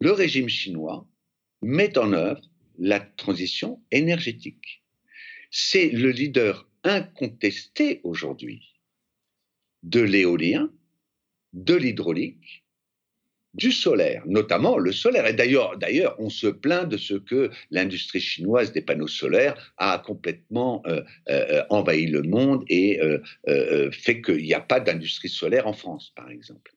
le 0.00 0.12
régime 0.12 0.48
chinois 0.48 1.08
met 1.62 1.98
en 1.98 2.12
œuvre 2.12 2.42
la 2.78 3.00
transition 3.00 3.82
énergétique. 3.90 4.84
C'est 5.50 5.88
le 5.88 6.10
leader 6.10 6.68
incontesté 6.84 8.00
aujourd'hui 8.04 8.74
de 9.82 10.00
l'éolien, 10.00 10.70
de 11.52 11.74
l'hydraulique, 11.74 12.64
du 13.58 13.72
solaire, 13.72 14.22
notamment 14.26 14.78
le 14.78 14.92
solaire. 14.92 15.26
Et 15.26 15.34
d'ailleurs, 15.34 15.74
on 16.18 16.30
se 16.30 16.46
plaint 16.46 16.88
de 16.88 16.96
ce 16.96 17.14
que 17.14 17.50
l'industrie 17.72 18.20
chinoise 18.20 18.72
des 18.72 18.82
panneaux 18.82 19.08
solaires 19.08 19.74
a 19.76 19.98
complètement 19.98 20.82
euh, 20.86 21.02
euh, 21.28 21.64
envahi 21.68 22.06
le 22.06 22.22
monde 22.22 22.64
et 22.68 23.00
euh, 23.00 23.90
fait 23.90 24.22
qu'il 24.22 24.44
n'y 24.44 24.54
a 24.54 24.60
pas 24.60 24.78
d'industrie 24.78 25.28
solaire 25.28 25.66
en 25.66 25.72
France, 25.72 26.12
par 26.14 26.30
exemple. 26.30 26.72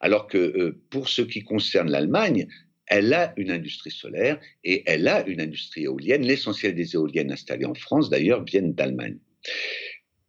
Alors 0.00 0.26
que 0.26 0.76
pour 0.90 1.08
ce 1.08 1.22
qui 1.22 1.42
concerne 1.42 1.90
l'Allemagne, 1.90 2.46
elle 2.86 3.12
a 3.14 3.32
une 3.36 3.50
industrie 3.50 3.90
solaire 3.90 4.38
et 4.62 4.82
elle 4.86 5.08
a 5.08 5.26
une 5.26 5.40
industrie 5.40 5.84
éolienne. 5.84 6.22
L'essentiel 6.22 6.74
des 6.74 6.94
éoliennes 6.94 7.32
installées 7.32 7.64
en 7.64 7.74
France, 7.74 8.10
d'ailleurs, 8.10 8.44
viennent 8.44 8.74
d'Allemagne. 8.74 9.18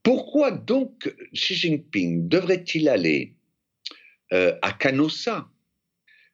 Pourquoi 0.03 0.51
donc 0.51 1.13
Xi 1.33 1.53
Jinping 1.53 2.29
devrait-il 2.29 2.87
aller 2.87 3.33
à 4.31 4.71
Canossa 4.71 5.49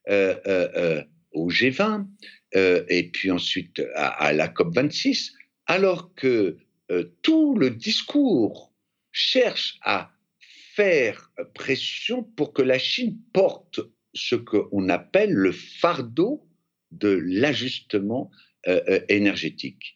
au 0.09 1.49
G20 1.49 2.07
et 2.53 3.09
puis 3.11 3.31
ensuite 3.31 3.81
à, 3.95 4.33
la 4.33 4.47
COP26, 4.47 5.31
alors 5.65 6.13
que 6.15 6.57
tout 7.21 7.55
le 7.57 7.69
discours 7.69 8.73
cherche 9.11 9.79
à 9.83 10.11
faire 10.75 11.31
pression 11.53 12.23
pour 12.23 12.53
que 12.53 12.61
la 12.61 12.79
Chine 12.79 13.17
porte 13.31 13.79
ce 14.13 14.35
qu'on 14.35 14.89
appelle 14.89 15.31
le 15.31 15.51
fardeau 15.51 16.47
de 16.91 17.09
l'ajustement 17.09 18.29
énergétique 19.09 19.95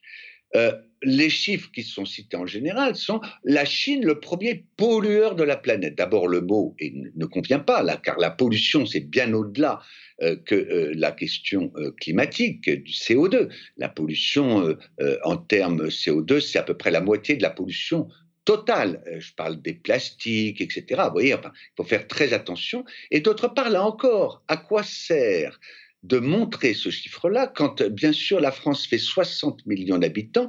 les 1.04 1.30
chiffres 1.30 1.70
qui 1.72 1.84
sont 1.84 2.06
cités 2.06 2.38
en 2.38 2.46
général 2.46 2.96
sont 2.96 3.22
la 3.44 3.66
Chine, 3.66 4.06
le 4.06 4.20
premier 4.20 4.66
pollueur 4.78 5.36
de 5.36 5.44
la 5.44 5.58
planète. 5.58 5.96
D'abord, 5.96 6.28
le 6.28 6.42
mot 6.42 6.76
ne 6.82 7.26
convient 7.26 7.60
pas, 7.60 7.84
là, 7.84 7.98
car 7.98 8.18
la 8.18 8.32
pollution, 8.32 8.86
c'est 8.86 9.02
bien 9.02 9.34
au-delà 9.34 9.80
euh, 10.22 10.36
que 10.36 10.56
euh, 10.56 10.94
la 10.96 11.12
question 11.12 11.72
euh, 11.76 11.92
climatique 11.92 12.70
du 12.70 12.92
CO2. 12.92 13.50
La 13.78 13.90
pollution 13.90 14.76
en 15.24 15.38
termes 15.38 15.88
CO2, 15.88 16.40
c'est 16.40 16.58
à 16.58 16.64
peu 16.64 16.76
près 16.76 16.92
la 16.92 17.02
moitié 17.02 17.36
de 17.36 17.44
la 17.44 17.50
pollution 17.52 18.08
totale. 18.46 19.04
je 19.20 19.34
parle 19.34 19.62
des 19.62 19.74
plastiques, 19.74 20.62
etc. 20.62 21.02
Il 21.22 21.38
faut 21.76 21.84
faire 21.84 22.08
très 22.08 22.34
attention. 22.34 22.86
Et 23.12 23.20
d'autre 23.20 23.50
part, 23.50 23.70
là 23.70 23.84
encore, 23.84 24.44
à 24.48 24.58
quoi 24.58 24.84
sert 24.84 25.60
de 26.04 26.20
montrer 26.20 26.74
ce 26.74 26.90
chiffre-là 26.90 27.48
quand, 27.48 27.84
bien 27.84 28.14
sûr, 28.14 28.40
la 28.40 28.52
France 28.52 28.88
fait 28.88 28.98
60 28.98 29.66
millions 29.66 29.98
d'habitants 29.98 30.48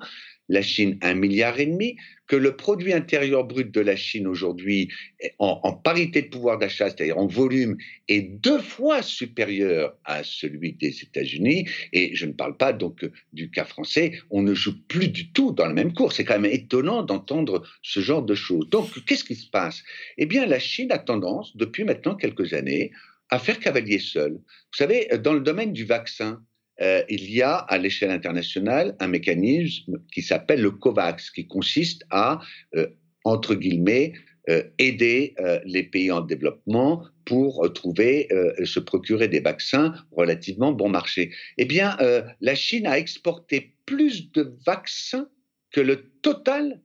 la 0.49 0.63
Chine 0.63 0.99
un 1.03 1.15
milliard 1.15 1.59
et 1.61 1.67
demi, 1.67 1.97
que 2.27 2.37
le 2.37 2.57
produit 2.57 2.93
intérieur 2.93 3.45
brut 3.45 3.73
de 3.73 3.81
la 3.81 3.97
Chine 3.97 4.27
aujourd'hui, 4.27 4.91
en, 5.39 5.73
parité 5.73 6.23
de 6.23 6.29
pouvoir 6.29 6.59
d'achat, 6.59 6.91
c'est-à-dire 6.91 7.19
en 7.19 7.27
volume, 7.27 7.77
est 8.09 8.21
deux 8.21 8.59
fois 8.59 9.03
supérieur 9.03 9.97
à 10.05 10.23
celui 10.23 10.75
des 10.75 11.03
États-Unis. 11.03 11.67
Et 11.93 12.15
je 12.15 12.27
ne 12.27 12.33
parle 12.33 12.57
pas 12.57 12.73
donc 12.73 13.09
du 13.33 13.51
cas 13.51 13.65
français. 13.65 14.13
On 14.31 14.43
ne 14.43 14.55
joue 14.55 14.75
plus 14.89 15.09
du 15.09 15.33
tout 15.33 15.53
dans 15.53 15.67
la 15.67 15.73
même 15.73 15.95
cours. 15.95 16.13
C'est 16.13 16.25
quand 16.25 16.39
même 16.39 16.53
étonnant 16.53 17.03
d'entendre 17.03 17.63
ce 17.83 18.01
genre 18.01 18.23
de 18.23 18.35
choses. 18.35 18.69
Donc, 18.69 19.05
qu'est-ce 19.07 19.25
qui 19.25 19.35
se 19.35 19.49
passe? 19.49 19.83
Eh 20.19 20.27
bien, 20.27 20.45
la 20.47 20.59
Chine 20.59 20.93
a 20.93 20.99
tendance, 20.99 21.57
depuis 21.57 21.85
maintenant 21.85 22.15
quelques 22.15 22.53
années, 22.53 22.93
à 23.31 23.39
faire 23.39 23.59
cavalier 23.59 23.99
seul. 23.99 24.33
Vous 24.33 24.77
savez, 24.77 25.09
dans 25.23 25.33
le 25.33 25.41
domaine 25.41 25.73
du 25.73 25.85
vaccin, 25.85 26.43
euh, 26.81 27.03
il 27.09 27.31
y 27.31 27.43
a 27.43 27.57
à 27.57 27.79
l'échelle 27.79 28.11
internationale 28.11 28.97
un 29.01 29.09
mécanisme 29.09 29.99
qui 30.13 30.23
s'appelle 30.23 30.61
le 30.61 30.71
COVAX, 30.71 31.31
qui 31.31 31.47
consiste 31.47 32.05
à, 32.11 32.41
euh, 32.77 32.87
entre 33.25 33.55
guillemets, 33.55 34.13
euh, 34.49 34.63
aider 34.79 35.35
les 35.67 35.83
pays 35.83 36.11
en 36.11 36.23
développement 36.23 37.05
pour 37.27 37.71
trouver, 37.75 38.29
se 38.65 38.81
procurer 38.81 39.29
des 39.29 39.41
vaccins 39.41 39.95
relativement 40.11 40.73
bon 40.73 40.89
marché. 40.89 41.31
Eh 41.59 41.67
bien, 41.67 41.99
la 42.41 42.55
Chine 42.55 42.87
a 42.87 42.99
exporté 42.99 43.75
plus 43.85 44.33
de 44.33 44.55
vaccins 44.65 45.29
que 45.71 45.83
le 45.83 46.11
total 46.23 46.81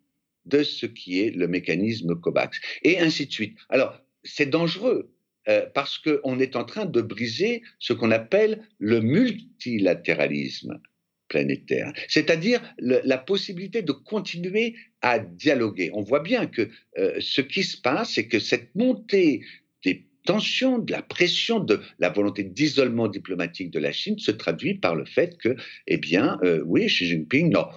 de 0.45 0.63
ce 0.63 0.85
qui 0.85 1.21
est 1.21 1.29
le 1.29 1.47
mécanisme 1.47 2.19
COVAX, 2.19 2.59
et 2.83 2.99
ainsi 2.99 3.27
de 3.27 3.31
suite. 3.31 3.57
Alors, 3.69 3.97
c'est 4.25 4.49
dangereux 4.49 5.12
euh, 5.49 5.65
parce 5.73 5.97
qu'on 5.97 6.39
est 6.39 6.55
en 6.55 6.63
train 6.63 6.85
de 6.85 7.01
briser 7.01 7.63
ce 7.79 7.93
qu'on 7.93 8.11
appelle 8.11 8.67
le 8.79 9.01
multilatéralisme 9.01 10.79
planétaire, 11.27 11.91
c'est-à-dire 12.07 12.61
la 12.79 13.17
possibilité 13.17 13.81
de 13.81 13.91
continuer 13.91 14.75
à 15.01 15.19
dialoguer. 15.19 15.89
On 15.93 16.03
voit 16.03 16.19
bien 16.19 16.45
que 16.45 16.69
euh, 16.97 17.15
ce 17.19 17.41
qui 17.41 17.63
se 17.63 17.77
passe, 17.77 18.13
c'est 18.13 18.27
que 18.27 18.39
cette 18.39 18.75
montée 18.75 19.41
des 19.83 20.05
tensions, 20.25 20.77
de 20.77 20.91
la 20.91 21.01
pression, 21.01 21.59
de 21.59 21.81
la 21.99 22.09
volonté 22.09 22.43
d'isolement 22.43 23.07
diplomatique 23.07 23.71
de 23.71 23.79
la 23.79 23.91
Chine 23.91 24.19
se 24.19 24.31
traduit 24.31 24.75
par 24.75 24.95
le 24.95 25.05
fait 25.05 25.37
que, 25.37 25.55
eh 25.87 25.97
bien, 25.97 26.37
euh, 26.43 26.61
oui, 26.65 26.85
Xi 26.85 27.07
Jinping, 27.07 27.51
non, 27.51 27.67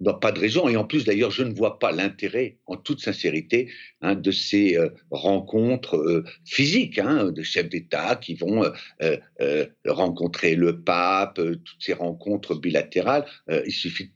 n'a 0.00 0.14
pas 0.14 0.32
de 0.32 0.40
raison. 0.40 0.68
Et 0.68 0.76
en 0.76 0.84
plus, 0.84 1.04
d'ailleurs, 1.04 1.30
je 1.30 1.42
ne 1.42 1.52
vois 1.52 1.78
pas 1.78 1.92
l'intérêt, 1.92 2.58
en 2.66 2.76
toute 2.76 3.00
sincérité, 3.00 3.70
hein, 4.00 4.14
de 4.14 4.30
ces 4.30 4.76
euh, 4.76 4.90
rencontres 5.10 5.96
euh, 5.96 6.24
physiques 6.44 6.98
hein, 6.98 7.30
de 7.30 7.42
chefs 7.42 7.68
d'État 7.68 8.16
qui 8.16 8.34
vont 8.34 8.64
euh, 9.02 9.66
rencontrer 9.86 10.54
le 10.54 10.80
pape, 10.82 11.36
toutes 11.36 11.82
ces 11.82 11.92
rencontres 11.92 12.54
bilatérales. 12.54 13.24
il 13.48 13.72
suffit 13.72 14.10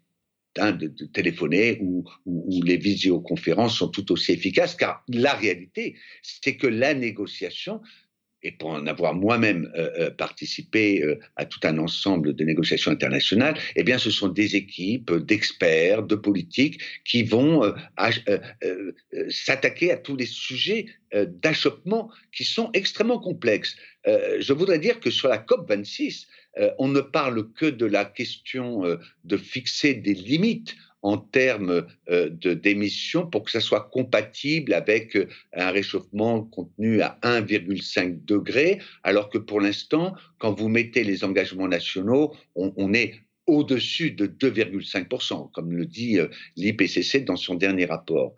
hein, 0.58 0.72
de, 0.72 0.88
téléphoner 1.12 1.78
ou, 1.80 2.04
ou, 2.26 2.62
les 2.62 2.76
visioconférences 2.76 3.78
sont 3.78 3.88
tout 3.88 4.12
aussi 4.12 4.32
efficaces, 4.32 4.74
car 4.74 5.04
la 5.08 5.34
réalité, 5.34 5.96
c'est 6.22 6.56
que 6.56 6.66
la 6.66 6.94
négociation 6.94 7.80
et 8.44 8.52
pour 8.52 8.70
en 8.70 8.86
avoir 8.86 9.14
moi-même 9.14 9.72
euh, 9.74 9.90
euh, 9.98 10.10
participé 10.10 11.02
euh, 11.02 11.18
à 11.36 11.46
tout 11.46 11.60
un 11.64 11.78
ensemble 11.78 12.34
de 12.34 12.44
négociations 12.44 12.90
internationales, 12.90 13.56
eh 13.74 13.82
bien, 13.82 13.98
ce 13.98 14.10
sont 14.10 14.28
des 14.28 14.54
équipes 14.54 15.12
d'experts, 15.12 16.02
de 16.02 16.14
politiques 16.14 16.80
qui 17.04 17.22
vont 17.22 17.72
s'attaquer 19.30 19.90
à 19.90 19.96
tous 19.96 20.16
les 20.16 20.26
sujets 20.26 20.86
d'achoppement 21.12 22.10
qui 22.32 22.44
sont 22.44 22.70
extrêmement 22.74 23.18
complexes. 23.18 23.76
je 24.06 24.52
voudrais 24.52 24.78
dire 24.78 25.00
que 25.00 25.10
sur 25.10 25.28
la 25.28 25.38
COP 25.38 25.68
26, 25.68 26.26
on 26.78 26.88
ne 26.88 27.00
parle 27.00 27.52
que 27.52 27.66
de 27.66 27.86
la 27.86 28.04
question 28.04 28.82
de 29.24 29.36
fixer 29.36 29.94
des 29.94 30.14
limites 30.14 30.76
en 31.04 31.18
termes 31.18 31.86
euh, 32.08 32.30
d'émissions 32.30 33.26
pour 33.26 33.44
que 33.44 33.50
ça 33.50 33.60
soit 33.60 33.90
compatible 33.92 34.72
avec 34.72 35.14
euh, 35.16 35.28
un 35.52 35.70
réchauffement 35.70 36.42
contenu 36.42 37.02
à 37.02 37.18
1,5 37.22 38.24
degré, 38.24 38.80
alors 39.02 39.28
que 39.28 39.36
pour 39.36 39.60
l'instant, 39.60 40.14
quand 40.38 40.54
vous 40.54 40.68
mettez 40.68 41.04
les 41.04 41.22
engagements 41.22 41.68
nationaux, 41.68 42.34
on, 42.56 42.94
est 42.94 43.16
au-dessus 43.46 44.12
de 44.12 44.26
2,5%, 44.26 45.52
comme 45.52 45.72
le 45.72 45.84
dit 45.84 46.18
euh, 46.18 46.28
l'IPCC 46.56 47.20
dans 47.20 47.36
son 47.36 47.54
dernier 47.54 47.84
rapport. 47.84 48.34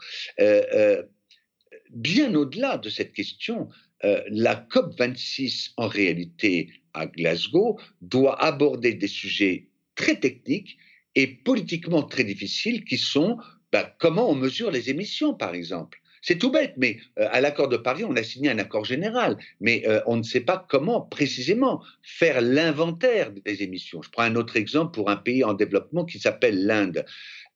bien 1.90 2.34
au-delà 2.34 2.78
de 2.78 2.90
cette 2.90 3.12
question, 3.12 3.68
la 4.02 4.56
COP26, 4.72 5.72
en 5.76 5.86
réalité, 5.86 6.70
à 6.94 7.06
Glasgow, 7.06 7.78
doit 8.00 8.42
aborder 8.42 8.94
des 8.94 9.08
sujets 9.08 9.68
très 9.94 10.18
techniques 10.18 10.76
et 11.16 11.26
politiquement 11.26 12.02
très 12.02 12.24
difficiles 12.24 12.84
qui 12.84 12.98
sont 12.98 13.38
bah, 13.72 13.92
comment 13.98 14.30
on 14.30 14.34
mesure 14.34 14.70
les 14.70 14.90
émissions, 14.90 15.34
par 15.34 15.54
exemple. 15.54 16.00
C'est 16.22 16.38
tout 16.38 16.50
bête, 16.50 16.74
mais 16.76 16.98
euh, 17.18 17.28
à 17.30 17.40
l'accord 17.40 17.68
de 17.68 17.76
Paris, 17.76 18.04
on 18.04 18.16
a 18.16 18.22
signé 18.22 18.50
un 18.50 18.58
accord 18.58 18.84
général, 18.84 19.36
mais 19.60 19.84
euh, 19.86 20.00
on 20.06 20.16
ne 20.16 20.22
sait 20.22 20.40
pas 20.40 20.64
comment 20.68 21.00
précisément 21.00 21.82
faire 22.02 22.40
l'inventaire 22.40 23.30
des 23.30 23.62
émissions. 23.62 24.02
Je 24.02 24.10
prends 24.10 24.24
un 24.24 24.34
autre 24.34 24.56
exemple 24.56 24.92
pour 24.92 25.08
un 25.08 25.16
pays 25.16 25.44
en 25.44 25.54
développement 25.54 26.04
qui 26.04 26.18
s'appelle 26.18 26.66
l'Inde. 26.66 27.04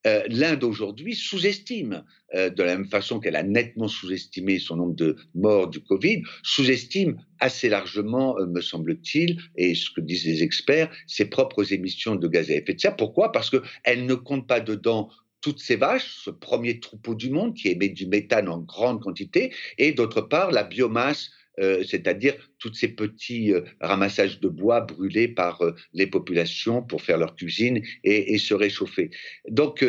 Euh, 0.07 0.23
L'Inde 0.29 0.63
aujourd'hui 0.63 1.15
sous-estime, 1.15 2.03
de 2.33 2.63
la 2.63 2.77
même 2.77 2.87
façon 2.87 3.19
qu'elle 3.19 3.35
a 3.35 3.43
nettement 3.43 3.89
sous-estimé 3.89 4.57
son 4.57 4.77
nombre 4.77 4.95
de 4.95 5.17
morts 5.35 5.67
du 5.67 5.81
Covid, 5.81 6.23
sous-estime 6.43 7.17
assez 7.39 7.67
largement, 7.67 8.37
me 8.47 8.61
semble-t-il, 8.61 9.37
et 9.57 9.75
ce 9.75 9.89
que 9.89 9.99
disent 9.99 10.25
les 10.25 10.41
experts, 10.41 10.89
ses 11.07 11.25
propres 11.25 11.73
émissions 11.73 12.15
de 12.15 12.27
gaz 12.27 12.49
à 12.49 12.53
effet 12.53 12.73
de 12.73 12.79
serre. 12.79 12.95
Pourquoi? 12.95 13.31
Parce 13.33 13.49
qu'elle 13.49 14.05
ne 14.05 14.13
compte 14.15 14.47
pas 14.47 14.61
dedans 14.61 15.09
toutes 15.41 15.59
ces 15.59 15.75
vaches, 15.75 16.21
ce 16.23 16.29
premier 16.29 16.79
troupeau 16.79 17.15
du 17.15 17.29
monde 17.29 17.53
qui 17.55 17.67
émet 17.67 17.89
du 17.89 18.07
méthane 18.07 18.47
en 18.47 18.59
grande 18.59 19.01
quantité, 19.01 19.53
et 19.77 19.91
d'autre 19.91 20.21
part 20.21 20.51
la 20.51 20.63
biomasse 20.63 21.31
euh, 21.59 21.83
c'est-à-dire 21.83 22.35
tous 22.59 22.73
ces 22.73 22.87
petits 22.87 23.53
euh, 23.53 23.61
ramassages 23.81 24.39
de 24.39 24.47
bois 24.47 24.81
brûlés 24.81 25.27
par 25.27 25.61
euh, 25.61 25.75
les 25.93 26.07
populations 26.07 26.81
pour 26.81 27.01
faire 27.01 27.17
leur 27.17 27.35
cuisine 27.35 27.81
et, 28.05 28.37
se 28.37 28.53
réchauffer. 28.53 29.11
Donc, 29.49 29.85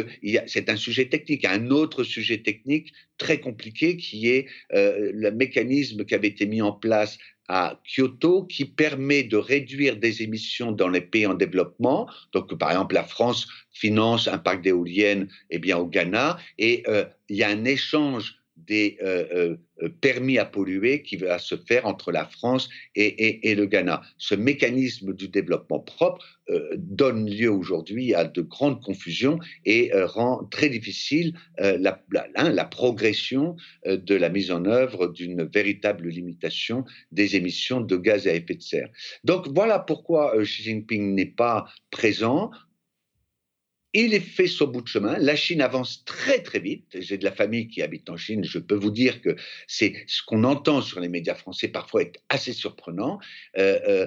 c'est 0.46 0.68
un 0.68 0.76
sujet 0.76 1.08
technique. 1.08 1.44
Un 1.44 1.70
autre 1.70 2.04
sujet 2.04 2.38
technique 2.38 2.92
très 3.16 3.40
compliqué 3.40 3.96
qui 3.96 4.28
est 4.28 4.46
le 4.72 5.30
mécanisme 5.30 6.04
qui 6.04 6.14
avait 6.14 6.28
été 6.28 6.44
mis 6.44 6.60
en 6.60 6.72
place 6.72 7.18
à 7.48 7.80
Kyoto 7.84 8.44
qui 8.44 8.64
permet 8.64 9.22
de 9.22 9.36
réduire 9.36 9.96
des 9.96 10.22
émissions 10.22 10.72
dans 10.72 10.88
les 10.88 11.00
pays 11.00 11.26
en 11.26 11.34
développement. 11.34 12.08
Donc, 12.32 12.54
par 12.58 12.70
exemple, 12.72 12.94
la 12.94 13.04
France 13.04 13.48
finance 13.70 14.28
un 14.28 14.38
parc 14.38 14.62
d'éoliennes 14.62 15.28
eh 15.50 15.74
au 15.74 15.86
Ghana 15.86 16.38
et 16.58 16.84
il 17.28 17.36
y 17.36 17.42
a 17.42 17.48
un 17.48 17.64
échange 17.64 18.41
des 18.56 18.98
euh, 19.02 19.56
euh, 19.82 19.88
permis 20.00 20.38
à 20.38 20.44
polluer 20.44 21.02
qui 21.02 21.16
va 21.16 21.38
se 21.38 21.56
faire 21.56 21.86
entre 21.86 22.12
la 22.12 22.26
France 22.26 22.68
et, 22.94 23.54
le 23.54 23.66
Ghana. 23.66 24.02
Ce 24.18 24.34
mécanisme 24.34 25.14
du 25.14 25.28
développement 25.28 25.80
propre 25.80 26.24
euh, 26.50 26.70
donne 26.76 27.28
lieu 27.28 27.50
aujourd'hui 27.50 28.14
à 28.14 28.24
de 28.24 28.42
grandes 28.42 28.82
confusions 28.82 29.38
et 29.64 29.90
rend 29.94 30.44
très 30.44 30.68
difficile 30.68 31.34
hein, 31.58 31.78
la, 31.78 32.64
progression 32.64 33.56
de 33.86 34.14
la 34.14 34.28
mise 34.28 34.50
en 34.50 34.64
œuvre 34.66 35.08
d'une 35.08 35.44
véritable 35.44 36.08
limitation 36.08 36.84
des 37.10 37.36
émissions 37.36 37.80
de 37.80 37.96
gaz 37.96 38.26
à 38.26 38.34
effet 38.34 38.54
de 38.54 38.62
serre. 38.62 38.90
Donc 39.24 39.48
voilà 39.48 39.78
pourquoi 39.78 40.34
Xi 40.42 40.62
Jinping 40.62 41.14
n'est 41.14 41.26
pas 41.26 41.66
présent. 41.90 42.50
Il 43.94 44.14
est 44.14 44.20
fait 44.20 44.46
son 44.46 44.66
bout 44.66 44.80
de 44.80 44.88
chemin. 44.88 45.18
La 45.18 45.36
Chine 45.36 45.60
avance 45.60 46.04
très 46.04 46.42
très 46.42 46.60
vite. 46.60 46.96
J'ai 46.98 47.18
de 47.18 47.24
la 47.24 47.32
famille 47.32 47.68
qui 47.68 47.82
habite 47.82 48.08
en 48.08 48.16
Chine. 48.16 48.42
Je 48.44 48.58
peux 48.58 48.74
vous 48.74 48.90
dire 48.90 49.20
que 49.20 49.36
c'est 49.66 50.04
ce 50.06 50.22
qu'on 50.22 50.44
entend 50.44 50.80
sur 50.80 51.00
les 51.00 51.08
médias 51.08 51.34
français 51.34 51.68
parfois 51.68 52.02
est 52.02 52.14
assez 52.28 52.52
surprenant. 52.52 53.18
Euh, 53.58 53.78
euh, 53.86 54.06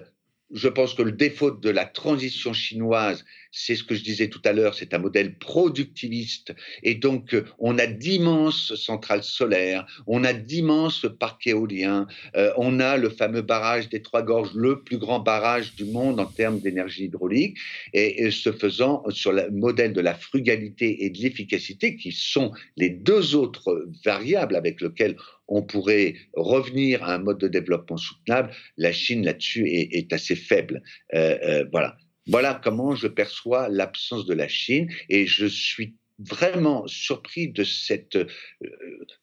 je 0.52 0.68
pense 0.68 0.94
que 0.94 1.02
le 1.02 1.12
défaut 1.12 1.52
de 1.52 1.70
la 1.70 1.86
transition 1.86 2.54
chinoise, 2.54 3.26
c'est 3.52 3.76
ce 3.76 3.84
que 3.84 3.96
je 3.96 4.04
disais 4.04 4.28
tout 4.28 4.42
à 4.46 4.54
l'heure, 4.54 4.76
c'est 4.76 4.94
un 4.94 5.00
modèle 5.00 5.38
productiviste. 5.38 6.54
Et 6.84 6.96
donc, 6.96 7.34
euh, 7.34 7.46
on 7.58 7.80
a 7.80 7.88
d'immenses 7.88 8.76
centrales 8.76 9.24
solaires, 9.24 9.86
on 10.08 10.24
a 10.24 10.34
d'immenses 10.34 11.06
parcs 11.20 11.48
éoliens, 11.48 12.06
euh, 12.36 12.52
on 12.58 12.80
a 12.80 12.98
le 12.98 13.10
fameux 13.10 13.42
barrage 13.42 13.90
des 13.90 14.02
Trois 14.02 14.22
Gorges, 14.22 14.54
le 14.54 14.84
plus 14.84 14.98
grand 14.98 15.20
barrage 15.20 15.76
du 15.76 15.86
monde 15.86 16.20
en 16.20 16.26
termes 16.26 16.60
d'énergie 16.60 17.06
hydraulique. 17.06 17.58
Et, 17.94 18.30
ce 18.30 18.52
faisant, 18.52 19.04
sur 19.10 19.32
le 19.32 19.50
modèle 19.52 19.94
de 19.94 20.02
la 20.02 20.14
frugalité 20.14 21.06
et 21.06 21.10
de 21.10 21.18
l'efficacité, 21.20 21.96
qui 21.96 22.12
sont 22.12 22.52
les 22.76 22.90
deux 22.90 23.36
autres 23.36 23.88
variables 24.04 24.56
avec 24.56 24.82
lesquelles 24.82 25.16
on 25.48 25.62
pourrait 25.62 26.16
revenir 26.34 27.04
à 27.04 27.16
un 27.16 27.20
mode 27.20 27.40
de 27.40 27.48
développement 27.48 27.98
soutenable, 27.98 28.52
la 28.78 28.92
Chine 28.92 29.26
là-dessus 29.26 29.68
est, 29.68 30.12
assez 30.14 30.36
faible. 30.36 30.82
Euh, 31.14 31.38
euh, 31.44 31.66
voilà. 31.72 31.98
Voilà 32.28 32.60
comment 32.64 32.96
je 32.96 33.08
perçois 33.08 33.70
l'absence 33.70 34.26
de 34.26 34.34
la 34.34 34.48
Chine 34.48 34.90
et 35.10 35.28
je 35.28 35.46
suis 35.46 35.96
vraiment 36.18 36.88
surpris 36.88 37.50
de 37.50 37.64
cette 37.64 38.16
euh, 38.16 38.26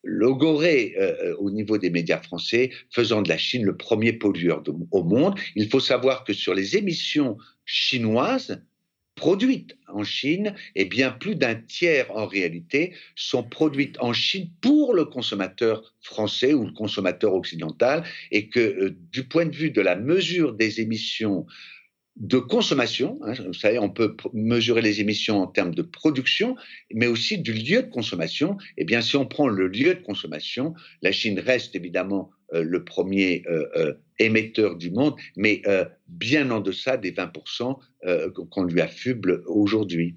logorée 0.03 0.95
au 1.39 1.51
niveau 1.51 1.77
des 1.77 1.89
médias 1.89 2.21
français 2.21 2.69
faisant 2.91 3.21
de 3.21 3.29
la 3.29 3.37
Chine 3.37 3.65
le 3.65 3.75
premier 3.75 4.13
pollueur 4.13 4.63
au 4.91 5.03
monde. 5.03 5.37
Il 5.55 5.69
faut 5.69 5.81
savoir 5.81 6.23
que 6.23 6.31
sur 6.31 6.53
les 6.53 6.77
émissions 6.77 7.37
chinoises, 7.65 8.63
produites 9.23 9.77
en 9.87 10.03
Chine, 10.03 10.53
et 10.75 10.83
bien 10.83 11.09
plus 11.09 11.35
d'un 11.35 11.55
tiers 11.55 12.11
en 12.11 12.25
réalité 12.25 12.93
sont 13.15 13.41
produites 13.41 13.95
en 14.01 14.11
Chine 14.11 14.49
pour 14.59 14.93
le 14.93 15.05
consommateur 15.05 15.93
français 16.01 16.53
ou 16.53 16.65
le 16.65 16.73
consommateur 16.73 17.33
occidental, 17.33 18.03
et 18.31 18.49
que 18.49 18.59
euh, 18.59 18.97
du 19.13 19.23
point 19.23 19.45
de 19.45 19.55
vue 19.55 19.71
de 19.71 19.79
la 19.79 19.95
mesure 19.95 20.51
des 20.51 20.81
émissions 20.81 21.45
de 22.15 22.37
consommation. 22.37 23.19
Hein, 23.23 23.33
vous 23.45 23.53
savez, 23.53 23.79
on 23.79 23.89
peut 23.89 24.15
mesurer 24.33 24.81
les 24.81 25.01
émissions 25.01 25.41
en 25.41 25.47
termes 25.47 25.73
de 25.73 25.81
production, 25.81 26.55
mais 26.93 27.07
aussi 27.07 27.37
du 27.37 27.53
lieu 27.53 27.83
de 27.83 27.89
consommation. 27.89 28.57
Eh 28.77 28.85
bien, 28.85 29.01
si 29.01 29.15
on 29.15 29.25
prend 29.25 29.47
le 29.47 29.67
lieu 29.67 29.95
de 29.95 30.01
consommation, 30.01 30.73
la 31.01 31.11
Chine 31.11 31.39
reste 31.39 31.75
évidemment 31.75 32.31
euh, 32.53 32.63
le 32.63 32.83
premier 32.83 33.43
euh, 33.47 33.65
euh, 33.75 33.93
émetteur 34.19 34.75
du 34.75 34.91
monde, 34.91 35.15
mais 35.35 35.63
bien 36.07 36.51
en 36.51 36.59
deçà 36.59 36.97
des 36.97 37.11
20% 37.11 37.77
qu'on 38.51 38.63
lui 38.63 38.79
affuble 38.79 39.43
aujourd'hui. 39.47 40.15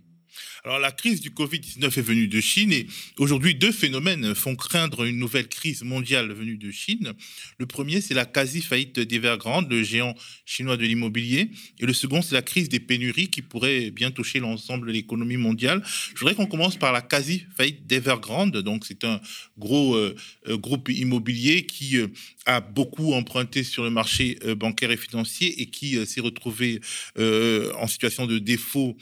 Alors 0.64 0.78
la 0.78 0.92
crise 0.92 1.20
du 1.20 1.30
Covid-19 1.30 1.84
est 1.84 2.00
venue 2.00 2.28
de 2.28 2.40
Chine 2.40 2.72
et 2.72 2.86
aujourd'hui 3.18 3.54
deux 3.54 3.72
phénomènes 3.72 4.34
font 4.34 4.56
craindre 4.56 5.04
une 5.04 5.18
nouvelle 5.18 5.48
crise 5.48 5.82
mondiale 5.82 6.32
venue 6.32 6.56
de 6.56 6.70
Chine. 6.70 7.12
Le 7.58 7.66
premier, 7.66 8.00
c'est 8.00 8.14
la 8.14 8.24
quasi-faillite 8.24 9.00
d'Evergrande, 9.00 9.70
le 9.70 9.82
géant 9.82 10.14
chinois 10.44 10.76
de 10.76 10.84
l'immobilier, 10.84 11.50
et 11.78 11.86
le 11.86 11.92
second, 11.92 12.22
c'est 12.22 12.34
la 12.34 12.42
crise 12.42 12.68
des 12.68 12.80
pénuries 12.80 13.28
qui 13.28 13.42
pourrait 13.42 13.90
bien 13.90 14.10
toucher 14.10 14.40
l'ensemble 14.40 14.88
de 14.88 14.92
l'économie 14.92 15.36
mondiale. 15.36 15.82
Je 16.14 16.18
voudrais 16.18 16.34
qu'on 16.34 16.46
commence 16.46 16.76
par 16.76 16.92
la 16.92 17.02
quasi-faillite 17.02 17.86
d'Evergrande. 17.86 18.56
Donc 18.58 18.84
c'est 18.86 19.04
un 19.04 19.20
gros 19.58 19.94
euh, 19.94 20.14
euh, 20.48 20.56
groupe 20.56 20.88
immobilier 20.88 21.66
qui 21.66 21.98
euh, 21.98 22.08
a 22.46 22.60
beaucoup 22.60 23.12
emprunté 23.12 23.62
sur 23.62 23.84
le 23.84 23.90
marché 23.90 24.38
bancaire 24.56 24.90
et 24.90 24.96
financier 24.96 25.60
et 25.60 25.66
qui 25.66 26.04
s'est 26.06 26.20
retrouvé 26.20 26.80
en 27.18 27.86
situation 27.86 28.26
de 28.26 28.38
défaut 28.38 28.96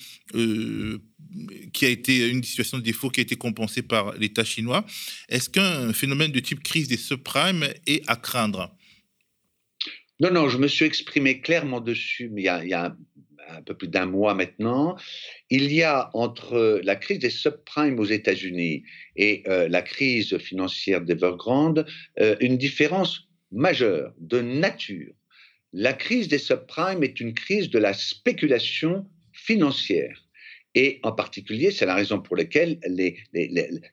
qui 1.72 1.86
a 1.86 1.88
été 1.88 2.28
une 2.28 2.42
situation 2.42 2.78
de 2.78 2.82
défaut 2.82 3.10
qui 3.10 3.20
a 3.20 3.22
été 3.22 3.36
compensée 3.36 3.82
par 3.82 4.14
l'État 4.14 4.44
chinois. 4.44 4.84
Est-ce 5.28 5.50
qu'un 5.50 5.92
phénomène 5.92 6.32
de 6.32 6.40
type 6.40 6.62
crise 6.62 6.88
des 6.88 6.96
subprimes 6.96 7.66
est 7.86 8.02
à 8.08 8.16
craindre? 8.16 8.74
Non, 10.20 10.30
non, 10.30 10.48
je 10.48 10.58
me 10.58 10.68
suis 10.68 10.84
exprimé 10.84 11.40
clairement 11.40 11.80
dessus, 11.80 12.30
il 12.36 12.42
y 12.42 12.48
a, 12.48 12.96
un, 13.48 13.62
peu 13.62 13.74
plus 13.74 13.88
d'un 13.88 14.06
mois 14.06 14.34
maintenant. 14.34 14.96
Il 15.50 15.72
y 15.72 15.82
a 15.82 16.10
entre 16.14 16.80
la 16.84 16.96
crise 16.96 17.18
des 17.18 17.30
subprimes 17.30 17.98
aux 17.98 18.04
États-Unis 18.04 18.84
et 19.16 19.42
euh, 19.48 19.68
la 19.68 19.82
crise 19.82 20.38
financière 20.38 21.00
d'Evergrande 21.00 21.84
euh, 22.20 22.36
une 22.40 22.56
différence 22.56 23.23
majeure 23.54 24.12
de 24.18 24.40
nature. 24.40 25.14
La 25.72 25.92
crise 25.92 26.28
des 26.28 26.38
subprimes 26.38 27.02
est 27.02 27.20
une 27.20 27.34
crise 27.34 27.70
de 27.70 27.78
la 27.78 27.94
spéculation 27.94 29.06
financière. 29.32 30.20
Et 30.74 31.00
en 31.02 31.12
particulier, 31.12 31.70
c'est 31.70 31.86
la 31.86 31.94
raison 31.94 32.20
pour 32.20 32.36
laquelle 32.36 32.80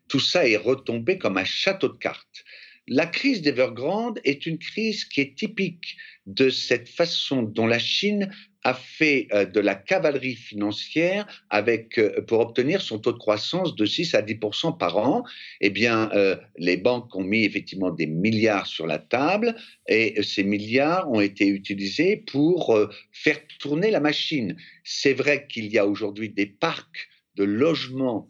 tout 0.08 0.20
ça 0.20 0.48
est 0.48 0.58
retombé 0.58 1.18
comme 1.18 1.38
un 1.38 1.46
château 1.46 1.90
de 1.90 1.98
cartes. 1.98 2.44
La 2.88 3.06
crise 3.06 3.42
d'Evergrande 3.42 4.20
est 4.24 4.46
une 4.48 4.58
crise 4.58 5.06
qui 5.06 5.22
est 5.22 5.38
typique 5.38 5.96
de 6.26 6.50
cette 6.50 6.90
façon 6.90 7.44
dont 7.44 7.68
la 7.68 7.80
Chine 7.80 8.32
a 8.64 8.74
fait 8.74 9.28
euh, 9.34 9.46
de 9.46 9.60
la 9.60 9.76
cavalerie 9.76 10.36
financière 10.36 11.26
avec, 11.50 11.98
euh, 11.98 12.22
pour 12.22 12.40
obtenir 12.40 12.82
son 12.82 13.00
taux 13.00 13.12
de 13.12 13.18
croissance 13.18 13.76
de 13.76 13.86
6 13.86 14.14
à 14.16 14.22
10% 14.22 14.78
par 14.78 14.98
an. 14.98 15.24
Eh 15.62 15.70
bien, 15.70 16.10
euh, 16.14 16.36
les 16.58 16.78
banques 16.78 17.16
ont 17.16 17.24
mis 17.24 17.44
effectivement 17.44 17.92
des 17.92 18.08
milliards 18.08 18.68
sur 18.68 18.86
la 18.86 19.00
table 19.00 19.56
et 19.88 20.22
ces 20.24 20.44
milliards 20.44 21.10
ont 21.12 21.22
été 21.22 21.48
utilisés 21.48 22.18
pour 22.18 22.78
faire 23.12 23.40
tourner 23.60 23.92
la 23.92 24.00
machine. 24.00 24.56
C'est 24.84 25.14
vrai 25.14 25.48
qu'il 25.48 25.68
y 25.68 25.78
a 25.78 25.88
aujourd'hui 25.88 26.30
des 26.30 26.46
parcs 26.46 27.10
de 27.36 27.44
logements 27.44 28.28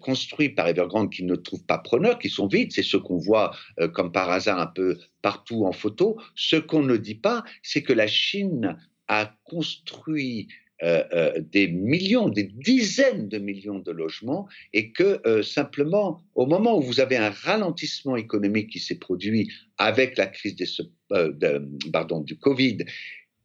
construits 0.00 0.48
par 0.48 0.68
Evergrande 0.68 1.12
qui 1.12 1.22
ne 1.22 1.34
trouvent 1.34 1.66
pas 1.66 1.76
preneurs, 1.76 2.18
qui 2.18 2.30
sont 2.30 2.46
vides. 2.46 2.72
C'est 2.72 2.82
ce 2.82 2.96
qu'on 2.96 3.18
voit 3.18 3.54
comme 3.92 4.10
par 4.10 4.30
hasard 4.30 4.58
un 4.58 4.66
peu 4.66 4.98
partout 5.20 5.66
en 5.66 5.72
photo. 5.72 6.16
Ce 6.34 6.56
qu'on 6.56 6.82
ne 6.82 6.96
dit 6.96 7.16
pas, 7.16 7.44
c'est 7.62 7.82
que 7.82 7.92
la 7.92 8.06
Chine 8.06 8.78
a 9.08 9.32
construit 9.44 10.48
euh, 10.82 11.04
euh, 11.14 11.40
des 11.40 11.68
millions, 11.68 12.28
des 12.28 12.42
dizaines 12.42 13.30
de 13.30 13.38
millions 13.38 13.78
de 13.78 13.90
logements 13.92 14.46
et 14.74 14.92
que 14.92 15.22
euh, 15.26 15.42
simplement, 15.42 16.22
au 16.34 16.44
moment 16.44 16.76
où 16.76 16.82
vous 16.82 17.00
avez 17.00 17.16
un 17.16 17.30
ralentissement 17.30 18.14
économique 18.14 18.68
qui 18.68 18.78
s'est 18.78 18.98
produit 18.98 19.50
avec 19.78 20.18
la 20.18 20.26
crise 20.26 20.54
des, 20.54 20.66
pardon, 21.90 22.20
du 22.20 22.36
Covid, 22.36 22.78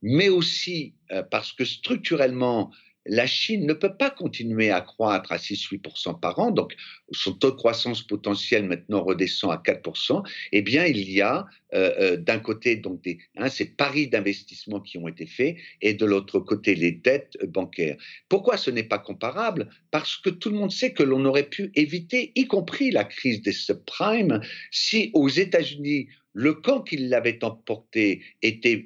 mais 0.01 0.27
aussi 0.27 0.93
parce 1.29 1.53
que 1.53 1.63
structurellement, 1.63 2.71
la 3.05 3.25
Chine 3.25 3.65
ne 3.65 3.73
peut 3.73 3.95
pas 3.95 4.09
continuer 4.09 4.69
à 4.69 4.81
croître 4.81 5.31
à 5.31 5.37
6-8% 5.37 6.19
par 6.19 6.39
an, 6.39 6.51
donc 6.51 6.75
son 7.11 7.33
taux 7.33 7.51
de 7.51 7.55
croissance 7.55 8.03
potentiel 8.03 8.65
maintenant 8.65 9.03
redescend 9.03 9.51
à 9.51 9.57
4%, 9.57 10.23
eh 10.51 10.61
bien 10.61 10.85
il 10.85 11.09
y 11.09 11.21
a 11.21 11.47
euh, 11.73 11.91
euh, 11.99 12.17
d'un 12.17 12.39
côté 12.39 12.75
donc 12.75 13.07
hein, 13.37 13.49
ces 13.49 13.65
paris 13.65 14.07
d'investissement 14.07 14.79
qui 14.79 14.97
ont 14.97 15.07
été 15.07 15.25
faits 15.25 15.55
et 15.81 15.93
de 15.93 16.05
l'autre 16.05 16.39
côté 16.39 16.75
les 16.75 16.91
dettes 16.91 17.37
bancaires. 17.47 17.97
Pourquoi 18.29 18.57
ce 18.57 18.69
n'est 18.69 18.83
pas 18.83 18.99
comparable? 18.99 19.69
Parce 19.89 20.17
que 20.17 20.29
tout 20.29 20.49
le 20.49 20.57
monde 20.57 20.71
sait 20.71 20.93
que 20.93 21.03
l'on 21.03 21.25
aurait 21.25 21.49
pu 21.49 21.71
éviter, 21.75 22.31
y 22.35 22.47
compris 22.47 22.91
la 22.91 23.03
crise 23.03 23.41
des 23.41 23.51
subprimes, 23.51 24.41
si 24.71 25.11
aux 25.13 25.29
États-Unis 25.29 26.07
le 26.33 26.53
camp 26.53 26.81
qui 26.81 26.97
l'avait 26.97 27.43
emporté 27.43 28.21
était 28.41 28.85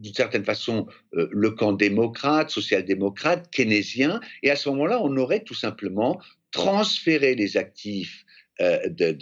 d'une 0.00 0.14
certaine 0.14 0.44
façon 0.44 0.86
euh, 1.14 1.28
le 1.30 1.50
camp 1.50 1.72
démocrate, 1.72 2.50
social-démocrate, 2.50 3.50
keynésien, 3.50 4.20
et 4.42 4.50
à 4.50 4.56
ce 4.56 4.68
moment-là, 4.70 5.00
on 5.02 5.16
aurait 5.16 5.44
tout 5.44 5.54
simplement 5.54 6.20
transféré 6.50 7.34
les 7.34 7.56
actifs 7.56 8.24
euh, 8.60 8.88
de, 8.88 9.16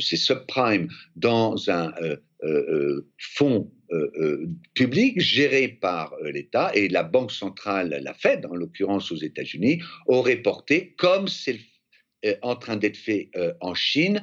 ces 0.00 0.16
subprimes 0.16 0.88
dans 1.14 1.70
un 1.70 1.92
euh, 2.02 3.06
fonds 3.18 3.70
public 4.74 5.20
géré 5.20 5.68
par 5.68 6.12
l'État, 6.24 6.72
et 6.74 6.88
la 6.88 7.04
Banque 7.04 7.30
centrale, 7.30 8.00
la 8.02 8.14
Fed 8.14 8.44
en 8.46 8.54
l'occurrence 8.56 9.12
aux 9.12 9.16
États-Unis, 9.16 9.80
aurait 10.06 10.36
porté, 10.36 10.94
comme 10.98 11.28
c'est 11.28 11.60
en 12.42 12.56
train 12.56 12.76
d'être 12.76 12.96
fait 12.96 13.30
en 13.60 13.74
Chine, 13.74 14.22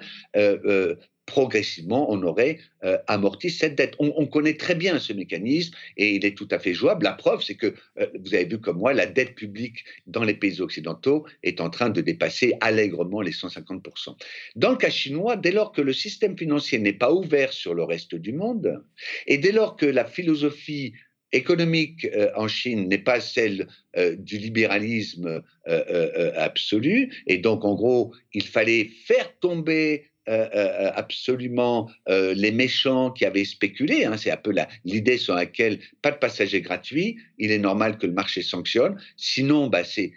progressivement, 1.26 2.12
on 2.12 2.22
aurait 2.24 2.60
euh, 2.84 2.98
amorti 3.08 3.50
cette 3.50 3.76
dette. 3.76 3.96
On, 4.00 4.26
connaît 4.28 4.56
très 4.56 4.76
bien 4.76 5.00
ce 5.00 5.14
mécanisme 5.14 5.74
et 5.96 6.16
il 6.16 6.26
est 6.26 6.38
tout 6.38 6.48
à 6.52 6.60
fait 6.60 6.74
jouable. 6.74 7.06
La 7.06 7.14
preuve, 7.14 7.42
c'est 7.42 7.56
que, 7.56 7.74
euh, 8.00 8.08
vous 8.20 8.34
avez 8.34 8.46
vu 8.46 8.60
comme 8.60 8.78
moi, 8.78 8.94
la 8.94 9.06
dette 9.06 9.36
publique 9.36 9.86
dans 10.06 10.24
les 10.24 10.34
pays 10.34 10.60
occidentaux 10.60 11.26
est 11.42 11.62
en 11.62 11.70
train 11.70 11.90
de 11.90 12.02
dépasser 12.02 12.54
allègrement 12.62 13.22
les 13.22 13.32
150%. 13.32 14.16
Dans 14.56 14.72
le 14.72 14.78
cas 14.78 14.90
chinois, 14.90 15.38
dès 15.38 15.52
lors 15.52 15.72
que 15.72 15.82
le 15.82 15.94
système 15.94 16.38
financier 16.38 16.80
n'est 16.80 16.94
pas 16.94 17.14
ouvert 17.14 17.54
sur 17.54 17.74
le 17.74 17.84
reste 17.84 18.16
du 18.16 18.34
monde 18.34 18.84
et 19.28 19.38
dès 19.38 19.52
lors 19.52 19.78
que 19.78 19.86
la 19.86 20.06
philosophie 20.06 20.94
économique 21.32 22.06
euh, 22.06 22.32
en 22.36 22.48
Chine 22.48 22.88
n'est 22.90 22.98
pas 22.98 23.20
celle 23.22 23.68
du 24.18 24.40
libéralisme 24.40 25.44
absolu, 26.36 27.14
et 27.28 27.38
donc 27.38 27.64
en 27.64 27.76
gros, 27.76 28.12
il 28.34 28.44
fallait 28.44 28.90
faire 29.06 29.38
tomber 29.38 30.06
euh, 30.30 30.48
euh, 30.56 30.90
absolument 30.96 31.92
euh, 32.08 32.34
les 32.34 32.52
méchants 32.52 33.12
qui 33.12 33.26
avaient 33.26 33.44
spéculé. 33.44 34.06
Hein, 34.06 34.16
c'est 34.16 34.32
un 34.32 34.38
peu 34.38 34.54
l'idée 34.86 35.18
sur 35.18 35.36
laquelle 35.36 35.80
pas 36.02 36.12
de 36.12 36.18
passager 36.18 36.62
gratuit, 36.62 37.18
il 37.38 37.52
est 37.52 37.58
normal 37.58 37.98
que 37.98 38.08
le 38.08 38.14
marché 38.14 38.42
sanctionne. 38.42 38.98
Sinon, 39.18 39.68
bah, 39.68 39.84
c'est 39.84 40.14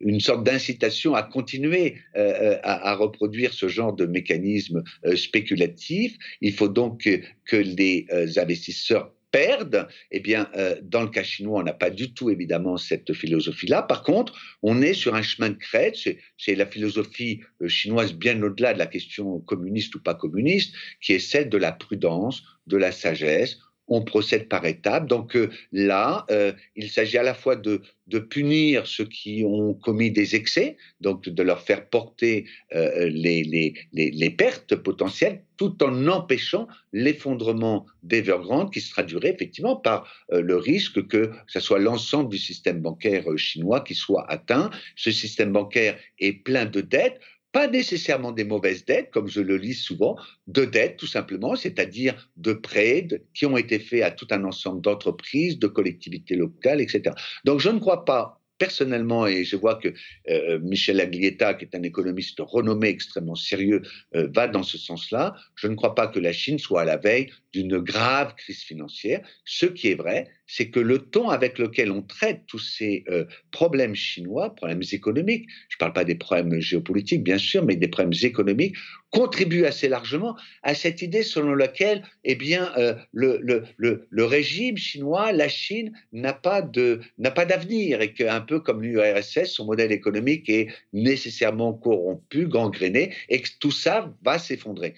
une 0.00 0.20
sorte 0.20 0.44
d'incitation 0.44 1.14
à 1.14 1.22
continuer 1.22 1.96
à, 2.14 2.94
reproduire 2.96 3.54
ce 3.54 3.68
genre 3.68 3.94
de 3.94 4.04
mécanisme 4.06 4.82
spéculatif. 5.14 6.16
Il 6.40 6.52
faut 6.52 6.68
donc 6.68 7.08
que 7.46 7.56
les 7.56 8.06
investisseurs 8.36 9.12
perdent, 9.30 9.88
eh 10.10 10.20
bien, 10.20 10.48
euh, 10.56 10.76
dans 10.82 11.02
le 11.02 11.08
cas 11.08 11.22
chinois, 11.22 11.60
on 11.60 11.62
n'a 11.62 11.72
pas 11.72 11.90
du 11.90 12.12
tout 12.12 12.30
évidemment 12.30 12.76
cette 12.76 13.12
philosophie-là. 13.12 13.82
Par 13.82 14.02
contre, 14.02 14.34
on 14.62 14.82
est 14.82 14.94
sur 14.94 15.14
un 15.14 15.22
chemin 15.22 15.50
de 15.50 15.56
crête. 15.56 15.96
C'est 16.36 16.54
la 16.54 16.66
philosophie 16.66 17.40
euh, 17.62 17.68
chinoise 17.68 18.12
bien 18.14 18.42
au-delà 18.42 18.74
de 18.74 18.78
la 18.78 18.86
question 18.86 19.40
communiste 19.40 19.94
ou 19.94 20.02
pas 20.02 20.14
communiste, 20.14 20.74
qui 21.00 21.12
est 21.12 21.18
celle 21.18 21.48
de 21.48 21.58
la 21.58 21.72
prudence, 21.72 22.42
de 22.66 22.76
la 22.76 22.92
sagesse 22.92 23.58
on 23.88 24.02
procède 24.02 24.48
par 24.48 24.64
étapes. 24.66 25.06
Donc 25.06 25.36
euh, 25.36 25.50
là, 25.72 26.26
euh, 26.30 26.52
il 26.76 26.90
s'agit 26.90 27.18
à 27.18 27.22
la 27.22 27.34
fois 27.34 27.56
de, 27.56 27.82
punir 28.30 28.86
ceux 28.86 29.04
qui 29.04 29.44
ont 29.44 29.74
commis 29.74 30.10
des 30.10 30.34
excès, 30.34 30.76
donc 31.00 31.28
de 31.28 31.42
leur 31.42 31.60
faire 31.60 31.88
porter 31.88 32.46
euh, 32.74 33.08
les, 33.10 34.30
pertes 34.36 34.76
potentielles, 34.76 35.42
tout 35.56 35.82
en 35.82 36.06
empêchant 36.06 36.68
l'effondrement 36.92 37.86
d'Evergrande 38.02 38.72
qui 38.72 38.80
se 38.80 38.90
traduirait 38.90 39.34
effectivement 39.34 39.76
par 39.76 40.10
le 40.30 40.56
risque 40.56 41.06
que 41.06 41.32
ce 41.46 41.60
soit 41.60 41.78
l'ensemble 41.78 42.30
du 42.30 42.38
système 42.38 42.80
bancaire 42.80 43.24
chinois 43.36 43.80
qui 43.80 43.94
soit 43.94 44.24
atteint. 44.30 44.70
Ce 44.96 45.10
système 45.10 45.52
bancaire 45.52 45.98
est 46.18 46.32
plein 46.32 46.64
de 46.64 46.80
dettes 46.80 47.20
pas 47.52 47.66
nécessairement 47.66 48.32
des 48.32 48.44
mauvaises 48.44 48.84
dettes, 48.84 49.10
comme 49.10 49.28
je 49.28 49.40
le 49.40 49.56
lis 49.56 49.74
souvent, 49.74 50.16
de 50.46 50.64
dettes 50.64 50.96
tout 50.96 51.06
simplement, 51.06 51.56
c'est-à-dire 51.56 52.30
de 52.36 52.52
prêts 52.52 53.06
qui 53.34 53.46
ont 53.46 53.56
été 53.56 53.78
faits 53.78 54.02
à 54.02 54.10
tout 54.10 54.26
un 54.30 54.44
ensemble 54.44 54.82
d'entreprises, 54.82 55.58
de 55.58 55.66
collectivités 55.66 56.36
locales, 56.36 56.80
etc. 56.80 57.14
Donc 57.44 57.60
je 57.60 57.70
ne 57.70 57.78
crois 57.78 58.04
pas 58.04 58.38
personnellement, 58.58 59.26
et 59.26 59.44
je 59.44 59.56
vois 59.56 59.76
que 59.76 59.94
euh, 60.28 60.58
Michel 60.58 61.00
Aglietta, 61.00 61.54
qui 61.54 61.64
est 61.64 61.76
un 61.76 61.82
économiste 61.82 62.40
renommé 62.40 62.88
extrêmement 62.88 63.36
sérieux, 63.36 63.82
euh, 64.16 64.28
va 64.34 64.48
dans 64.48 64.64
ce 64.64 64.76
sens-là, 64.76 65.36
je 65.54 65.68
ne 65.68 65.76
crois 65.76 65.94
pas 65.94 66.08
que 66.08 66.18
la 66.18 66.32
Chine 66.32 66.58
soit 66.58 66.82
à 66.82 66.84
la 66.84 66.96
veille 66.96 67.30
d'une 67.52 67.78
grave 67.78 68.34
crise 68.34 68.62
financière. 68.62 69.26
Ce 69.44 69.66
qui 69.66 69.88
est 69.88 69.94
vrai, 69.94 70.28
c'est 70.48 70.70
que 70.70 70.80
le 70.80 70.98
ton 70.98 71.28
avec 71.28 71.58
lequel 71.58 71.92
on 71.92 72.02
traite 72.02 72.42
tous 72.46 72.58
ces 72.58 73.04
euh, 73.08 73.24
problèmes 73.52 73.94
chinois, 73.94 74.54
problèmes 74.54 74.82
économiques, 74.90 75.46
je 75.68 75.76
ne 75.76 75.78
parle 75.78 75.92
pas 75.92 76.04
des 76.04 76.14
problèmes 76.14 76.58
géopolitiques, 76.58 77.22
bien 77.22 77.38
sûr, 77.38 77.64
mais 77.64 77.76
des 77.76 77.86
problèmes 77.86 78.18
économiques, 78.22 78.74
contribue 79.10 79.64
assez 79.64 79.88
largement 79.88 80.36
à 80.62 80.74
cette 80.74 81.02
idée 81.02 81.22
selon 81.22 81.54
laquelle 81.54 82.02
eh 82.24 82.34
bien, 82.34 82.72
euh, 82.76 82.94
le, 83.12 83.40
le, 83.76 84.24
régime 84.24 84.76
chinois, 84.76 85.32
la 85.32 85.48
Chine, 85.48 85.92
n'a 86.12 86.32
pas 86.32 86.62
d'avenir 86.62 88.00
et 88.00 88.12
qu'un 88.12 88.40
peu 88.40 88.60
comme 88.60 88.82
l'URSS, 88.82 89.44
son 89.44 89.66
modèle 89.66 89.92
économique 89.92 90.48
est 90.48 90.68
nécessairement 90.92 91.72
corrompu, 91.74 92.46
gangréné 92.46 93.14
et 93.28 93.40
que 93.40 93.48
tout 93.60 93.70
ça 93.70 94.14
va 94.22 94.38
s'effondrer 94.38 94.94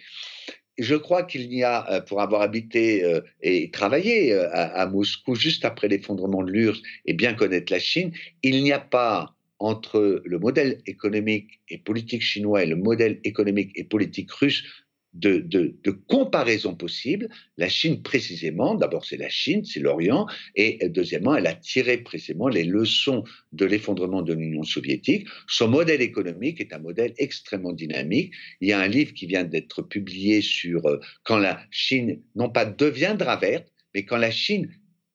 je 0.83 0.95
crois 0.95 1.23
qu'il 1.23 1.49
n'y 1.49 1.63
a, 1.63 1.91
euh, 1.91 2.01
pour 2.01 2.21
avoir 2.21 2.43
habité 2.43 3.05
euh, 3.05 3.21
et 3.43 3.71
travaillé 3.71 4.35
à, 4.35 4.87
Moscou 4.87 5.35
juste 5.35 5.65
après 5.65 5.89
l'effondrement 5.89 6.43
de 6.43 6.51
l'URSS 6.51 6.83
et 7.07 7.15
bien 7.15 7.35
connaître 7.35 7.73
la 7.73 7.79
Chine, 7.79 8.13
il 8.43 8.63
n'y 8.63 8.73
a 8.73 8.81
pas 8.81 9.35
entre 9.59 10.23
le 10.25 10.39
modèle 10.39 10.81
économique 10.87 11.61
et 11.69 11.79
politique 11.79 12.23
chinois 12.23 12.65
et 12.65 12.67
le 12.67 12.77
modèle 12.77 13.21
économique 13.25 13.73
et 13.75 13.85
politique 13.85 14.31
russe 14.33 14.65
de, 15.13 15.39
de, 15.39 15.91
comparaison 15.91 16.75
possible. 16.75 17.29
La 17.57 17.69
Chine, 17.69 18.03
précisément, 18.03 18.75
d'abord 18.75 19.05
c'est 19.05 19.17
la 19.17 19.29
Chine, 19.29 19.65
c'est 19.65 19.81
l'Orient, 19.81 20.27
et 20.55 20.89
deuxièmement, 20.89 21.35
elle 21.35 21.47
a 21.47 21.55
tiré 21.55 21.99
précisément 21.99 22.49
les 22.49 22.65
leçons 22.65 23.25
de 23.53 23.65
l'effondrement 23.65 24.23
de 24.23 24.35
l'Union 24.35 24.63
soviétique. 24.63 25.27
Son 25.49 25.69
modèle 25.69 26.03
économique 26.03 26.61
est 26.61 26.73
un 26.73 26.79
modèle 26.79 27.13
extrêmement 27.19 27.73
dynamique. 27.73 28.33
Il 28.61 28.69
y 28.69 28.73
a 28.73 28.81
un 28.81 28.89
livre 28.89 29.13
qui 29.13 29.27
vient 29.27 29.45
d'être 29.45 29.83
publié 29.83 30.43
sur 30.43 30.87
euh, 30.87 31.01
quand 31.25 31.39
la 31.39 31.61
Chine, 31.71 32.23
non 32.37 32.49
pas 32.49 32.65
deviendra 32.65 33.37
verte, 33.37 33.73
mais 33.95 34.05
quand 34.05 34.19
la 34.19 34.31
Chine 34.31 34.71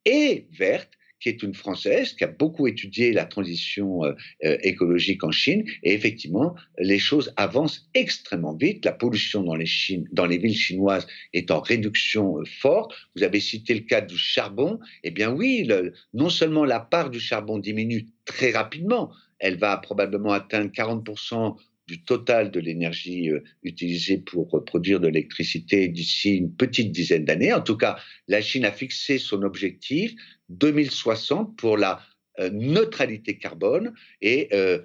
est 0.06 0.48
verte, 0.52 0.92
qui 1.26 1.30
est 1.30 1.42
une 1.42 1.56
Française, 1.56 2.14
qui 2.14 2.24
a 2.24 2.28
beaucoup 2.28 2.68
étudié 2.68 3.12
la 3.12 3.26
transition 3.26 4.04
euh, 4.04 4.14
euh, 4.44 4.58
écologique 4.62 5.24
en 5.24 5.32
Chine. 5.32 5.66
Et 5.82 5.94
effectivement, 5.94 6.54
les 6.78 7.00
choses 7.00 7.34
avancent 7.36 7.90
extrêmement 7.96 8.54
vite. 8.54 8.86
La 8.86 8.92
pollution 8.92 9.42
dans 9.42 9.56
les, 9.56 9.66
dans 10.12 10.28
les 10.28 10.38
villes 10.38 10.56
chinoises 10.56 11.08
est 11.34 11.50
en 11.50 11.62
réduction 11.62 12.38
euh, 12.38 12.44
forte. 12.46 12.94
Vous 13.16 13.24
avez 13.24 13.40
cité 13.40 13.74
le 13.74 13.80
cas 13.80 14.02
du 14.02 14.20
charbon. 14.20 14.80
Eh 15.04 15.10
bien 15.10 15.32
oui, 15.32 15.68
non 16.14 16.30
seulement 16.30 16.64
la 16.64 16.80
part 16.80 17.10
du 17.10 17.20
charbon 17.20 17.58
diminue 17.58 18.06
très 18.26 18.52
rapidement, 18.52 19.12
elle 19.40 19.58
va 19.58 19.78
probablement 19.78 20.32
atteindre 20.32 20.70
40% 20.70 21.56
du 21.88 22.04
total 22.04 22.50
de 22.50 22.60
l'énergie 22.60 23.30
utilisée 23.62 24.18
pour 24.18 24.64
produire 24.66 25.00
de 25.00 25.08
l'électricité 25.08 25.88
d'ici 25.88 26.36
une 26.38 26.52
petite 26.52 26.92
dizaine 26.92 27.26
d'années. 27.26 27.54
En 27.54 27.62
tout 27.62 27.78
cas, 27.78 27.98
la 28.28 28.42
Chine 28.42 28.66
a 28.66 28.72
fixé 28.72 29.20
son 29.20 29.44
objectif 29.44 30.16
2060 30.50 31.56
pour 31.58 31.78
la 31.78 32.02
euh, 32.40 32.50
neutralité 32.52 33.38
carbone 33.38 33.94
et 34.22 34.50
euh, 34.54 34.80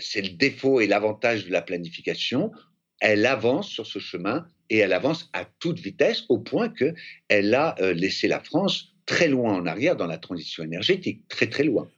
c'est 0.00 0.22
le 0.22 0.30
défaut 0.30 0.80
et 0.80 0.86
l'avantage 0.86 1.46
de 1.46 1.52
la 1.52 1.62
planification. 1.62 2.50
Elle 3.00 3.26
avance 3.26 3.68
sur 3.68 3.86
ce 3.86 3.98
chemin 3.98 4.46
et 4.70 4.78
elle 4.78 4.92
avance 4.92 5.30
à 5.32 5.44
toute 5.44 5.78
vitesse 5.78 6.24
au 6.28 6.38
point 6.38 6.68
qu'elle 6.68 7.54
a 7.54 7.74
euh, 7.80 7.92
laissé 7.92 8.28
la 8.28 8.40
France 8.40 8.94
très 9.06 9.28
loin 9.28 9.54
en 9.54 9.66
arrière 9.66 9.96
dans 9.96 10.06
la 10.06 10.18
transition 10.18 10.64
énergétique, 10.64 11.26
très 11.28 11.48
très 11.48 11.64
loin. 11.64 11.88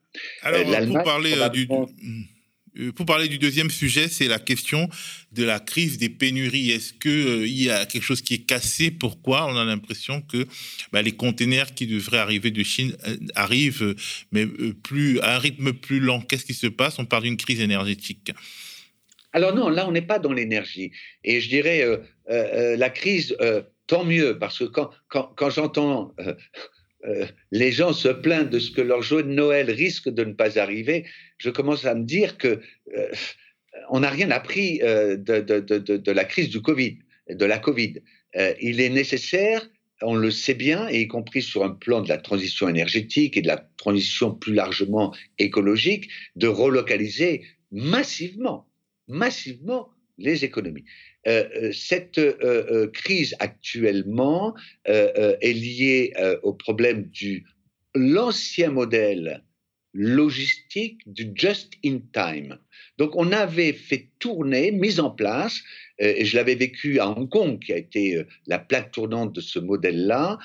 Alors, 0.43 0.87
pour 0.87 1.03
parler 1.03 1.35
du... 1.53 1.69
Euh, 2.79 2.93
pour 2.93 3.07
parler 3.07 3.29
du 3.29 3.39
deuxième 3.39 3.71
sujet, 3.71 4.09
c'est 4.09 4.29
la 4.29 4.39
question 4.39 4.89
de 5.33 5.45
la 5.45 5.59
crise 5.61 5.99
des 5.99 6.09
pénuries. 6.09 6.71
Est-ce 6.71 6.93
qu'il 6.93 7.11
euh, 7.11 7.47
y 7.47 7.71
a 7.71 7.87
quelque 7.87 8.03
chose 8.03 8.23
qui 8.23 8.35
est 8.35 8.47
cassé? 8.47 8.91
Pourquoi? 8.91 9.47
On 9.47 9.57
a 9.57 9.64
l'impression 9.64 10.23
que 10.23 10.47
bah, 10.93 11.03
les 11.03 11.12
containers 11.12 11.75
qui 11.75 11.87
devraient 11.87 12.18
arriver 12.18 12.51
de 12.51 12.62
Chine 12.62 12.97
euh, 13.07 13.16
arrivent, 13.35 13.95
mais 14.33 14.47
à 15.23 15.37
un 15.37 15.39
rythme 15.39 15.73
plus 15.73 16.01
lent. 16.01 16.21
Qu'est-ce 16.21 16.45
qui 16.45 16.55
se 16.55 16.66
passe? 16.66 16.99
On 16.99 17.05
parle 17.05 17.25
d'une 17.25 17.37
crise 17.37 17.61
énergétique. 17.61 18.33
Alors 19.33 19.55
non, 19.55 19.68
là, 19.68 19.89
on 19.89 19.93
n'est 19.93 20.03
pas 20.03 20.18
dans 20.18 20.33
l'énergie. 20.33 20.91
Et 21.23 21.41
je 21.41 21.49
dirais, 21.49 21.87
la 22.27 22.91
crise, 22.91 23.37
tant 23.87 24.05
mieux, 24.05 24.37
parce 24.41 24.59
que 24.59 24.64
quand, 24.64 24.91
quand, 25.09 25.33
quand 25.37 25.51
j'entends 25.51 26.12
les 27.51 27.73
gens 27.73 27.93
se 27.93 28.09
plaignent 28.09 28.51
de 28.51 28.59
ce 28.59 28.71
que 28.71 28.81
leur 28.81 29.03
jour 29.03 29.23
de 29.23 29.29
Noël 29.29 29.71
risque 29.71 30.09
de 30.09 30.25
ne 30.25 30.33
pas 30.33 30.59
arriver, 30.59 31.07
je 31.41 31.51
commence 31.51 31.84
à 31.84 31.95
me 31.95 32.05
dire 32.05 32.38
que 32.38 32.61
euh, 32.97 33.12
on 33.88 34.01
n'a 34.01 34.11
rien 34.11 34.30
appris 34.30 34.80
euh, 34.82 35.16
de, 35.16 36.12
la 36.12 36.24
crise 36.24 36.51
du 36.51 36.62
Covid, 36.62 36.99
de 37.28 37.45
la 37.45 37.59
Covid. 37.59 37.95
il 38.61 38.80
est 38.80 38.91
nécessaire, 38.91 39.68
on 40.03 40.14
le 40.14 40.30
sait 40.30 40.55
bien, 40.55 40.88
et 40.88 41.01
y 41.01 41.09
compris 41.09 41.43
sur 41.43 41.64
un 41.64 41.70
plan 41.70 42.01
de 42.01 42.09
la 42.09 42.18
transition 42.18 42.68
énergétique 42.68 43.36
et 43.36 43.43
de 43.43 43.49
la 43.49 43.59
transition 43.78 44.34
plus 44.34 44.55
largement 44.55 45.14
écologique, 45.38 46.11
de 46.36 46.47
relocaliser 46.47 47.43
massivement, 47.70 48.68
massivement 49.09 49.91
les 50.18 50.45
économies. 50.45 50.84
Euh, 51.26 51.49
euh, 51.57 51.72
cette 51.72 52.18
euh, 52.18 52.88
crise 52.88 53.34
actuellement 53.41 54.55
est 54.84 55.53
liée 55.53 56.12
au 56.43 56.55
problème 56.55 57.05
du 57.05 57.45
l'ancien 57.95 58.70
modèle 58.70 59.43
logistique 59.93 61.01
du 61.07 61.32
just 61.34 61.72
in 61.84 62.01
time. 62.12 62.59
Donc 62.99 63.16
on 63.16 63.32
avait 63.32 63.72
fait 63.72 64.09
tourner, 64.18 64.70
mis 64.70 65.01
en 65.01 65.11
place, 65.11 65.61
et 65.99 66.24
je 66.24 66.36
l'avais 66.36 66.55
vécu 66.55 66.99
à 67.01 67.09
Hong 67.09 67.28
Kong, 67.28 67.59
qui 67.59 67.72
a 67.72 67.76
été 67.76 68.24
la 68.47 68.59
plaque 68.59 68.93
tournante 68.93 69.34
de 69.34 69.41
ce 69.41 69.59
modèle-là, 69.59 70.38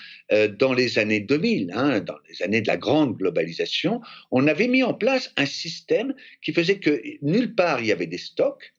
dans 0.59 0.73
les 0.73 0.97
années 0.99 1.19
2000, 1.19 1.71
hein, 1.73 1.99
dans 2.01 2.17
les 2.29 2.41
années 2.41 2.61
de 2.61 2.67
la 2.67 2.77
grande 2.77 3.17
globalisation, 3.17 4.01
on 4.31 4.47
avait 4.47 4.67
mis 4.67 4.83
en 4.83 4.93
place 4.93 5.31
un 5.37 5.45
système 5.45 6.13
qui 6.41 6.53
faisait 6.53 6.79
que 6.79 7.01
nulle 7.21 7.55
part 7.55 7.81
il 7.81 7.87
y 7.87 7.91
avait 7.91 8.07
des 8.07 8.17
stocks, 8.17 8.73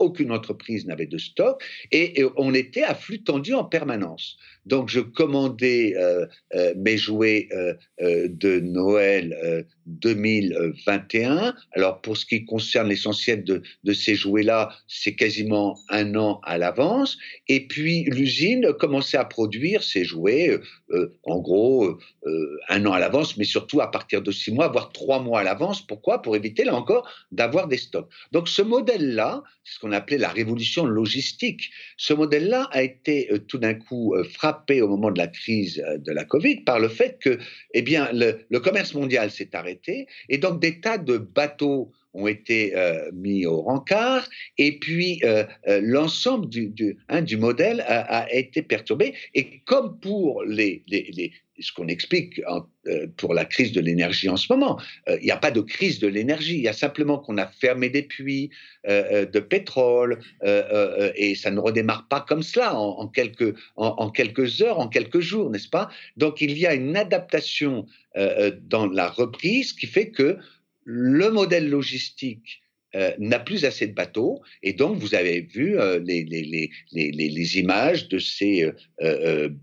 aucune 0.00 0.32
entreprise 0.32 0.86
n'avait 0.86 1.06
de 1.06 1.18
stock 1.18 1.62
et, 1.92 2.24
on 2.36 2.54
était 2.54 2.82
à 2.82 2.94
flux 2.94 3.22
tendu 3.22 3.54
en 3.54 3.64
permanence. 3.64 4.36
Donc 4.66 4.88
je 4.88 5.00
commandais 5.00 5.94
euh, 5.96 6.26
euh, 6.54 6.74
mes 6.76 6.96
jouets 6.96 7.48
euh, 7.52 7.74
de 8.28 8.60
Noël 8.60 9.64
2021. 9.86 11.54
Alors 11.72 12.00
pour 12.00 12.16
ce 12.16 12.26
qui 12.26 12.44
concerne 12.44 12.88
l'essentiel 12.88 13.44
de, 13.44 13.62
de, 13.84 13.92
ces 13.92 14.16
jouets-là, 14.16 14.70
c'est 14.88 15.14
quasiment 15.14 15.78
un 15.88 16.16
an 16.16 16.40
à 16.42 16.58
l'avance. 16.58 17.16
Et 17.48 17.66
puis 17.66 18.04
l'usine 18.04 18.72
commençait 18.78 19.16
à 19.16 19.24
produire 19.24 19.82
ces 19.82 20.04
jouets, 20.04 20.58
en 21.24 21.38
gros 21.38 21.98
un 22.68 22.86
an 22.86 22.92
à 22.92 22.98
l'avance, 22.98 23.36
mais 23.36 23.44
surtout 23.44 23.80
à 23.80 23.90
partir 23.90 24.20
de 24.22 24.32
six 24.32 24.52
mois, 24.52 24.68
voire 24.68 24.92
trois 24.92 25.20
mois 25.20 25.40
à 25.40 25.42
l'avance. 25.44 25.86
Pourquoi? 25.86 26.22
Pour 26.22 26.34
éviter 26.34 26.64
là 26.64 26.74
encore 26.74 27.08
d'avoir 27.30 27.68
des 27.68 27.78
stocks. 27.78 28.08
Donc 28.32 28.48
ce 28.48 28.62
modèle-là, 28.62 29.44
ce 29.64 29.78
qu'on 29.78 29.92
appelait 29.92 30.18
la 30.18 30.28
révolution 30.28 30.86
logistique. 30.86 31.70
Ce 31.96 32.14
modèle-là 32.14 32.68
a 32.72 32.82
été 32.82 33.28
euh, 33.32 33.38
tout 33.38 33.58
d'un 33.58 33.74
coup 33.74 34.14
euh, 34.14 34.24
frappé 34.24 34.80
au 34.80 34.88
moment 34.88 35.10
de 35.10 35.18
la 35.18 35.26
crise 35.26 35.82
euh, 35.86 35.98
de 35.98 36.12
la 36.12 36.24
Covid 36.24 36.60
par 36.60 36.78
le 36.78 36.88
fait 36.88 37.18
que, 37.20 37.38
eh 37.74 37.82
bien, 37.82 38.08
le, 38.12 38.58
commerce 38.60 38.94
mondial 38.94 39.30
s'est 39.30 39.54
arrêté 39.54 40.06
et 40.28 40.38
donc 40.38 40.60
des 40.60 40.80
tas 40.80 40.98
de 40.98 41.18
bateaux 41.18 41.92
ont 42.16 42.26
été 42.26 42.74
mis 43.12 43.46
au 43.46 43.62
rencard 43.62 44.28
et 44.58 44.78
puis 44.78 45.22
l'ensemble 45.66 46.48
du, 46.48 46.68
du, 46.68 46.96
hein, 47.08 47.22
du, 47.22 47.36
modèle 47.36 47.80
a, 47.86 48.22
a, 48.22 48.32
été 48.32 48.62
perturbé. 48.62 49.14
Et 49.34 49.60
comme 49.66 49.98
pour 50.00 50.42
les, 50.44 50.82
les, 50.86 51.10
les, 51.12 51.32
ce 51.60 51.72
qu'on 51.72 51.88
explique 51.88 52.40
euh, 52.86 53.06
pour 53.16 53.34
la 53.34 53.44
crise 53.44 53.72
de 53.72 53.80
l'énergie 53.80 54.28
en 54.28 54.36
ce 54.36 54.52
moment. 54.52 54.78
Euh, 55.08 55.16
il 55.20 55.24
n'y 55.24 55.30
a 55.30 55.36
pas 55.36 55.50
de 55.50 55.60
crise 55.60 55.98
de 55.98 56.06
l'énergie, 56.06 56.56
il 56.56 56.62
y 56.62 56.68
a 56.68 56.72
simplement 56.72 57.18
qu'on 57.18 57.38
a 57.38 57.46
fermé 57.46 57.88
des 57.88 58.02
puits 58.02 58.50
euh, 58.88 59.26
de 59.26 59.40
pétrole 59.40 60.20
et 61.16 61.34
ça 61.34 61.50
ne 61.50 61.58
redémarre 61.58 62.06
pas 62.08 62.20
comme 62.20 62.42
cela 62.42 62.74
en, 62.74 63.08
quelques, 63.08 63.54
en, 63.76 64.10
quelques 64.10 64.62
heures, 64.62 64.78
en 64.78 64.88
quelques 64.88 65.20
jours, 65.20 65.50
n'est-ce 65.50 65.68
pas? 65.68 65.88
Donc 66.16 66.40
il 66.40 66.56
y 66.58 66.66
a 66.66 66.74
une 66.74 66.96
adaptation 66.96 67.86
dans 68.62 68.86
la 68.86 69.08
reprise 69.08 69.72
qui 69.72 69.86
fait 69.86 70.10
que 70.10 70.38
le 70.86 71.30
modèle 71.30 71.68
logistique 71.68 72.62
n'a 73.18 73.38
plus 73.38 73.66
assez 73.66 73.86
de 73.86 73.92
bateaux. 73.92 74.40
Et 74.62 74.72
donc, 74.72 74.96
vous 74.96 75.14
avez 75.14 75.42
vu 75.42 75.76
les, 76.02 76.24
les, 76.92 77.58
images 77.58 78.08
de 78.08 78.18
ces 78.18 78.70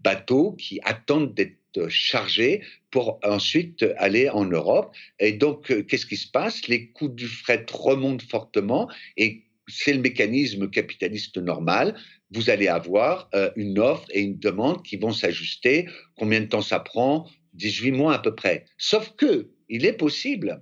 bateaux 0.03 0.51
qui 0.51 0.79
attendent 0.83 1.33
d'être 1.33 1.57
chargés 1.89 2.61
pour 2.91 3.19
ensuite 3.23 3.85
aller 3.97 4.29
en 4.29 4.45
Europe. 4.45 4.95
Et 5.19 5.33
donc, 5.33 5.71
euh, 5.71 5.83
qu'est-ce 5.83 6.05
qui 6.05 6.17
se 6.17 6.29
passe? 6.29 6.67
Les 6.67 6.89
coûts 6.91 7.09
du 7.09 7.27
fret 7.27 7.65
remontent 7.71 8.25
fortement 8.29 8.89
et 9.17 9.43
c'est 9.67 9.93
le 9.93 10.01
mécanisme 10.01 10.69
capitaliste 10.69 11.37
normal. 11.37 11.95
Vous 12.31 12.49
allez 12.49 12.67
avoir 12.67 13.29
euh, 13.33 13.49
une 13.55 13.79
offre 13.79 14.07
et 14.11 14.21
une 14.21 14.37
demande 14.37 14.83
qui 14.83 14.97
vont 14.97 15.11
s'ajuster. 15.11 15.87
Combien 16.17 16.41
de 16.41 16.45
temps 16.45 16.61
ça 16.61 16.79
prend? 16.79 17.27
18 17.53 17.91
mois 17.91 18.15
à 18.15 18.19
peu 18.19 18.35
près. 18.35 18.65
Sauf 18.77 19.13
que 19.15 19.49
il 19.69 19.85
est 19.85 19.93
possible 19.93 20.61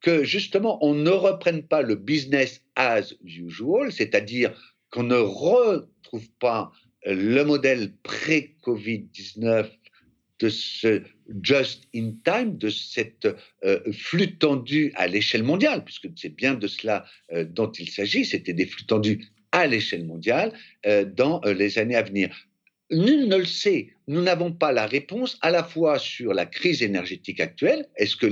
que 0.00 0.24
justement 0.24 0.78
on 0.84 0.94
ne 0.94 1.10
reprenne 1.10 1.62
pas 1.62 1.82
le 1.82 1.94
business 1.94 2.62
as 2.76 3.12
usual, 3.24 3.92
c'est-à-dire 3.92 4.52
qu'on 4.90 5.04
ne 5.04 5.16
retrouve 5.16 6.28
pas 6.38 6.72
le 7.06 7.42
modèle 7.42 7.92
pré-Covid-19 8.02 9.70
de 10.40 10.48
ce 10.48 11.02
just 11.42 11.86
in 11.94 12.12
time, 12.24 12.56
de 12.56 12.70
cette 12.70 13.28
euh, 13.64 13.80
flux 13.92 14.38
tendu 14.38 14.90
à 14.96 15.06
l'échelle 15.06 15.42
mondiale, 15.42 15.84
puisque 15.84 16.08
c'est 16.16 16.34
bien 16.34 16.54
de 16.54 16.66
cela 16.66 17.04
euh, 17.32 17.44
dont 17.44 17.70
il 17.72 17.90
s'agit, 17.90 18.24
c'était 18.24 18.54
des 18.54 18.66
flux 18.66 18.86
tendus 18.86 19.28
à 19.52 19.66
l'échelle 19.66 20.06
mondiale 20.06 20.52
euh, 20.86 21.04
dans 21.04 21.40
les 21.42 21.78
années 21.78 21.96
à 21.96 22.02
venir. 22.02 22.34
Nul 22.90 23.28
ne 23.28 23.36
le 23.36 23.44
sait. 23.44 23.90
Nous 24.08 24.20
n'avons 24.20 24.52
pas 24.52 24.72
la 24.72 24.86
réponse 24.86 25.38
à 25.42 25.50
la 25.50 25.62
fois 25.62 25.98
sur 25.98 26.34
la 26.34 26.46
crise 26.46 26.82
énergétique 26.82 27.40
actuelle. 27.40 27.86
Est-ce 27.96 28.16
que 28.16 28.26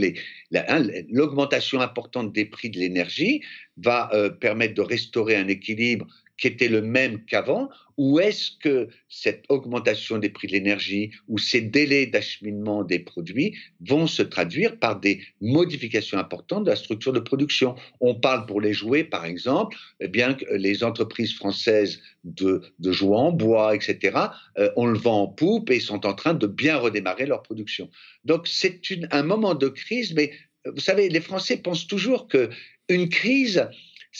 hein, 0.54 0.86
l'augmentation 1.10 1.80
importante 1.80 2.32
des 2.32 2.44
prix 2.44 2.68
de 2.70 2.78
l'énergie 2.78 3.42
va 3.76 4.10
permettre 4.40 4.74
de 4.74 4.82
restaurer 4.82 5.36
un 5.36 5.46
équilibre 5.46 6.06
qui 6.38 6.46
était 6.46 6.68
le 6.68 6.80
même 6.80 7.24
qu'avant 7.24 7.68
Ou 7.96 8.20
est-ce 8.20 8.52
que 8.62 8.88
cette 9.08 9.44
augmentation 9.48 10.18
des 10.18 10.28
prix 10.28 10.46
de 10.46 10.52
l'énergie 10.52 11.10
ou 11.26 11.36
ces 11.36 11.60
délais 11.60 12.06
d'acheminement 12.06 12.84
des 12.84 13.00
produits 13.00 13.56
vont 13.80 14.06
se 14.06 14.22
traduire 14.22 14.78
par 14.78 15.00
des 15.00 15.20
modifications 15.40 16.16
importantes 16.16 16.64
de 16.64 16.70
la 16.70 16.76
structure 16.76 17.12
de 17.12 17.18
production? 17.18 17.74
On 18.00 18.14
parle 18.14 18.46
pour 18.46 18.60
les 18.60 18.72
jouets, 18.72 19.04
par 19.04 19.24
exemple, 19.24 19.76
eh 20.00 20.08
bien 20.08 20.34
que 20.34 20.44
les 20.54 20.84
entreprises 20.84 21.34
françaises 21.34 22.00
de, 22.22 22.62
jouets 22.80 23.16
en 23.16 23.32
bois, 23.32 23.74
etc., 23.74 24.16
euh, 24.58 24.70
on 24.76 24.86
le 24.86 24.98
vend 24.98 25.22
en 25.22 25.26
poupe 25.28 25.70
et 25.70 25.80
sont 25.80 26.06
en 26.06 26.14
train 26.14 26.34
de 26.34 26.46
bien 26.46 26.76
redémarrer 26.76 27.26
leur 27.26 27.42
production. 27.42 27.90
Donc 28.24 28.46
c'est 28.46 28.80
un 29.10 29.22
moment 29.24 29.54
de 29.54 29.68
crise, 29.68 30.14
mais 30.14 30.30
euh, 30.66 30.72
vous 30.72 30.80
savez, 30.80 31.08
les 31.08 31.20
Français 31.20 31.56
pensent 31.56 31.88
toujours 31.88 32.28
que 32.28 32.48
une 32.88 33.08
crise, 33.08 33.68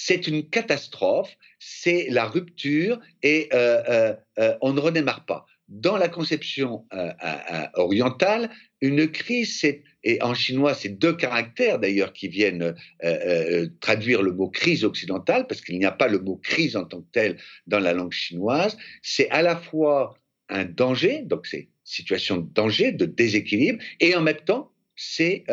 c'est 0.00 0.28
une 0.28 0.48
catastrophe, 0.48 1.36
c'est 1.58 2.06
la 2.08 2.24
rupture 2.24 3.00
et 3.24 3.48
euh, 3.52 3.82
euh, 3.88 4.14
euh, 4.38 4.56
on 4.60 4.72
ne 4.72 4.78
redémarre 4.78 5.26
pas. 5.26 5.44
Dans 5.66 5.96
la 5.96 6.08
conception 6.08 6.86
orientale, 7.74 8.48
une 8.80 9.10
crise, 9.10 9.62
et 10.02 10.22
en 10.22 10.32
chinois, 10.32 10.72
c'est 10.72 10.88
deux 10.88 11.14
caractères 11.14 11.78
d'ailleurs 11.78 12.14
qui 12.14 12.28
viennent 12.28 12.74
traduire 13.80 14.22
le 14.22 14.32
mot 14.32 14.48
crise 14.48 14.82
occidentale, 14.82 15.46
parce 15.46 15.60
qu'il 15.60 15.78
n'y 15.78 15.84
a 15.84 15.90
pas 15.90 16.08
le 16.08 16.20
mot 16.20 16.36
crise 16.36 16.74
en 16.74 16.84
tant 16.84 17.02
que 17.02 17.10
tel 17.12 17.36
dans 17.66 17.80
la 17.80 17.92
langue 17.92 18.12
chinoise. 18.12 18.78
C'est 19.02 19.28
à 19.28 19.42
la 19.42 19.56
fois 19.56 20.16
un 20.48 20.64
danger, 20.64 21.20
donc 21.22 21.46
c'est 21.46 21.68
situation 21.84 22.38
de 22.38 22.50
danger, 22.50 22.90
de 22.92 23.04
déséquilibre, 23.04 23.78
et 24.00 24.16
en 24.16 24.22
même 24.22 24.40
temps, 24.46 24.72
c'est 24.96 25.44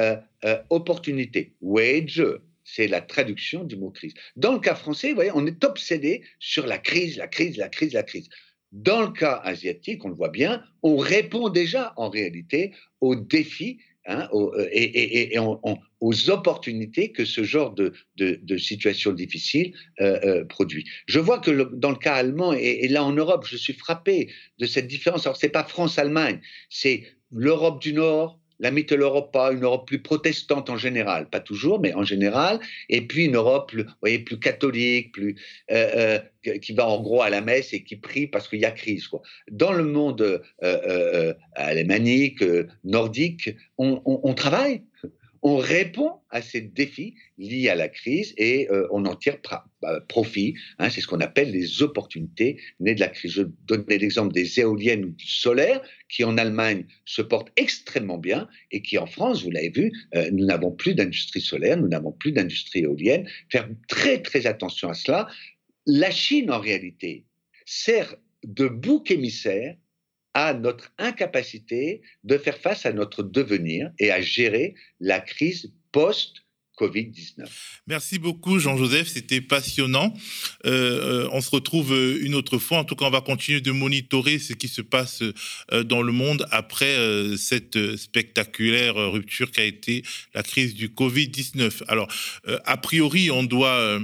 opportunité, 0.69 1.55
wage, 1.59 2.23
c'est 2.66 2.88
la 2.88 2.99
traduction 2.99 3.63
du 3.63 3.78
mot 3.78 3.91
crise. 3.91 4.13
Dans 4.36 4.51
le 4.51 4.59
cas 4.59 4.76
français, 4.76 5.09
vous 5.09 5.16
voyez, 5.16 5.32
on 5.34 5.45
est 5.45 5.63
obsédé 5.63 6.24
sur 6.39 6.66
la 6.66 6.80
crise, 6.80 7.16
la 7.18 7.28
crise, 7.28 7.57
la 7.57 7.70
crise, 7.70 7.93
la 7.93 8.03
crise. 8.03 8.28
Dans 8.72 9.03
le 9.03 9.11
cas 9.11 9.39
asiatique, 9.43 10.03
on 10.03 10.09
le 10.09 10.16
voit 10.16 10.30
bien, 10.30 10.63
on 10.84 10.97
répond 10.97 11.47
déjà 11.47 11.93
en 11.95 12.09
réalité 12.09 12.74
aux 12.99 13.16
défis 13.16 13.78
hein, 14.07 14.28
euh, 14.34 14.68
et, 14.72 15.38
aux 16.01 16.30
opportunités 16.30 17.11
que 17.11 17.24
ce 17.24 17.43
genre 17.43 17.74
de, 17.74 17.93
situation 18.57 19.13
difficile 19.13 19.74
euh, 20.01 20.20
euh, 20.24 20.45
produit. 20.45 20.86
Je 21.05 21.20
vois 21.20 21.39
que 21.39 21.51
dans 21.74 21.91
le 21.91 21.97
cas 21.97 22.16
allemand 22.16 22.51
et, 22.53 22.88
là 22.88 23.03
en 23.03 23.13
Europe, 23.13 23.45
je 23.47 23.55
suis 23.55 23.74
frappé 23.74 24.30
de 24.57 24.66
cette 24.66 24.88
différence. 24.88 25.26
Alors, 25.26 25.38
ce 25.38 25.45
n'est 25.45 25.51
pas 25.51 25.63
France-Allemagne, 25.63 26.41
c'est 26.70 27.03
l'Europe 27.32 27.82
du 27.82 27.93
Nord, 27.93 28.39
la 28.60 28.72
Mitteleuropa, 28.72 29.51
une 29.51 29.64
Europe 29.64 29.88
plus 29.88 30.01
protestante 30.01 30.70
en 30.70 30.78
général, 30.78 31.30
pas 31.30 31.39
toujours, 31.39 31.80
mais 31.80 31.93
en 31.93 32.03
général, 32.03 32.60
et 32.89 33.01
puis 33.01 33.26
une 33.26 33.36
Europe 33.36 33.70
plus, 33.70 33.86
voyez, 34.01 34.20
plus 34.20 34.39
catholique, 34.39 35.12
plus 35.14 35.36
euh, 35.72 36.20
euh, 36.47 36.58
qui 36.60 36.74
va 36.74 36.88
en 36.88 37.01
gros 37.01 37.22
à 37.22 37.30
la 37.30 37.41
messe 37.41 37.74
et 37.74 37.84
qui 37.84 37.95
prie 37.95 38.28
parce 38.28 38.47
qu'il 38.47 38.60
y 38.60 38.66
a 38.66 38.72
crise. 38.72 39.10
Dans 39.51 39.74
le 39.74 39.84
monde 39.84 40.22
euh, 40.22 40.39
euh 40.64 41.34
alémanique, 41.56 42.43
nordique, 42.84 43.56
on 43.78 44.34
travaille 44.34 44.82
on 45.47 45.57
répond 45.57 46.21
à 46.31 46.41
ces 46.41 46.59
défis 46.59 47.13
liés 47.37 47.69
à 47.69 47.75
la 47.75 47.87
crise 47.87 48.33
et 48.35 48.67
euh, 48.71 48.87
on 48.89 49.05
en 49.05 49.15
tire 49.15 49.37
bah, 49.79 50.01
profit. 50.09 50.55
Hein, 50.79 50.89
c'est 50.89 51.01
ce 51.01 51.07
qu'on 51.07 51.19
appelle 51.19 51.51
les 51.51 51.83
opportunités 51.83 52.59
nées 52.79 52.95
de 52.95 52.99
la 52.99 53.09
crise. 53.09 53.33
Je 53.33 53.43
donnais 53.67 53.99
l'exemple 53.99 54.33
des 54.33 54.59
éoliennes 54.59 55.05
ou 55.05 55.11
du 55.11 55.27
solaire 55.27 55.83
qui 56.09 56.23
en 56.23 56.39
Allemagne 56.39 56.87
se 57.05 57.21
portent 57.21 57.51
extrêmement 57.57 58.17
bien 58.17 58.47
et 58.71 58.81
qui 58.81 58.97
en 58.97 59.05
France, 59.05 59.43
vous 59.43 59.51
l'avez 59.51 59.69
vu, 59.69 59.91
euh, 60.15 60.31
nous 60.31 60.45
n'avons 60.45 60.71
plus 60.71 60.95
d'industrie 60.95 61.41
solaire, 61.41 61.77
nous 61.77 61.89
n'avons 61.89 62.11
plus 62.11 62.31
d'industrie 62.31 62.79
éolienne. 62.79 63.29
Faire 63.51 63.69
très 63.87 64.23
très 64.23 64.47
attention 64.47 64.89
à 64.89 64.95
cela. 64.95 65.27
La 65.85 66.09
Chine, 66.09 66.49
en 66.49 66.59
réalité, 66.59 67.23
sert 67.67 68.15
de 68.43 68.67
bouc 68.67 69.11
émissaire 69.11 69.75
à 70.36 70.53
notre 70.53 70.91
incapacité 70.99 72.01
de 72.23 72.38
faire 72.38 72.57
face 72.57 72.86
à 72.86 72.93
notre 72.93 73.23
devenir 73.23 73.89
et 73.97 74.11
à 74.11 74.21
gérer 74.21 74.75
la 74.99 75.19
crise 75.21 75.71
post 75.91 76.45
Covid-19. 76.77 77.45
Merci 77.88 78.19
beaucoup, 78.19 78.59
Jean-Joseph. 78.59 79.07
C'était 79.07 79.39
passionnant. 79.39 80.13
Euh, 80.65 81.23
euh, 81.23 81.29
on 81.31 81.39
se 81.39 81.49
retrouve 81.49 81.93
euh, 81.93 82.19
une 82.21 82.36
autre 82.36 82.57
fois. 82.57 82.79
En 82.79 82.83
tout 82.83 82.97
cas, 82.97 83.05
on 83.05 83.11
va 83.11 83.21
continuer 83.21 83.61
de 83.61 83.71
monitorer 83.71 84.39
ce 84.39 84.51
qui 84.51 84.67
se 84.67 84.81
passe 84.81 85.23
dans 85.86 86.01
le 86.01 86.11
monde 86.11 86.45
après 86.51 86.97
cette 87.38 87.95
spectaculaire 87.95 88.95
rupture 88.95 89.51
qu'a 89.51 89.63
été 89.63 90.03
la 90.33 90.43
crise 90.43 90.73
du 90.73 90.89
Covid-19. 90.89 91.83
Alors, 91.88 92.09
a 92.65 92.75
priori, 92.75 93.31
on 93.31 93.43
doit 93.43 93.99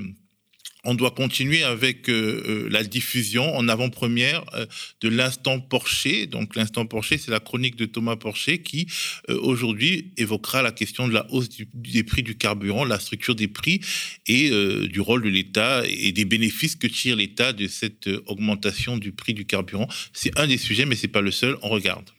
on 0.84 0.96
doit 0.96 1.12
continuer 1.12 1.64
avec 1.64 2.10
euh, 2.10 2.44
euh, 2.48 2.68
la 2.70 2.84
diffusion 2.84 3.56
en 3.56 3.68
avant-première 3.68 4.44
euh, 4.56 4.66
de 5.02 5.10
l'instant 5.10 5.60
Porcher. 5.60 6.26
Donc 6.26 6.56
l'instant 6.56 6.86
Porcher, 6.86 7.18
c'est 7.18 7.32
la 7.32 7.40
chronique 7.40 7.76
de 7.76 7.86
Thomas 7.86 8.16
Porcher 8.16 8.60
qui 8.60 8.88
aujourd'hui 9.30 10.12
évoquera 10.18 10.62
la 10.62 10.72
question 10.72 11.08
de 11.08 11.14
la 11.14 11.32
hausse 11.32 11.50
des 11.74 12.04
prix 12.04 12.24
du 12.24 12.36
carburant, 12.36 12.86
la 12.86 13.00
structure 13.00 13.36
des 13.36 13.48
prix 13.48 13.82
et 14.28 14.50
du 14.88 15.00
rôle 15.00 15.24
de 15.24 15.30
l'État 15.30 15.84
et 15.88 16.12
des 16.12 16.26
bénéfices 16.26 16.76
que 16.76 16.88
tire 16.88 17.16
l'État 17.16 17.54
de 17.54 17.68
cette 17.68 18.10
augmentation 18.28 18.98
du 18.98 19.12
prix 19.12 19.34
du 19.34 19.46
carburant. 19.46 19.88
C'est 20.14 20.38
un 20.40 20.48
des 20.48 20.58
sujets, 20.58 20.86
mais 20.86 20.96
c'est 20.96 21.08
pas 21.08 21.22
le 21.22 21.32
seul. 21.32 21.58
On 21.62 21.70
regarde. 21.70 22.10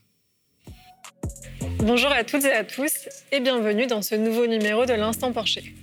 Bonjour 1.79 2.11
à 2.11 2.25
toutes 2.25 2.45
et 2.45 2.53
à 2.53 2.65
tous 2.65 3.09
et 3.31 3.41
bienvenue 3.41 3.87
dans 3.87 4.03
ce 4.03 4.15
nouveau 4.15 4.47
numéro 4.47 4.87
de 4.87 4.95
l'instant 4.95 5.33
Porcher. 5.33 5.75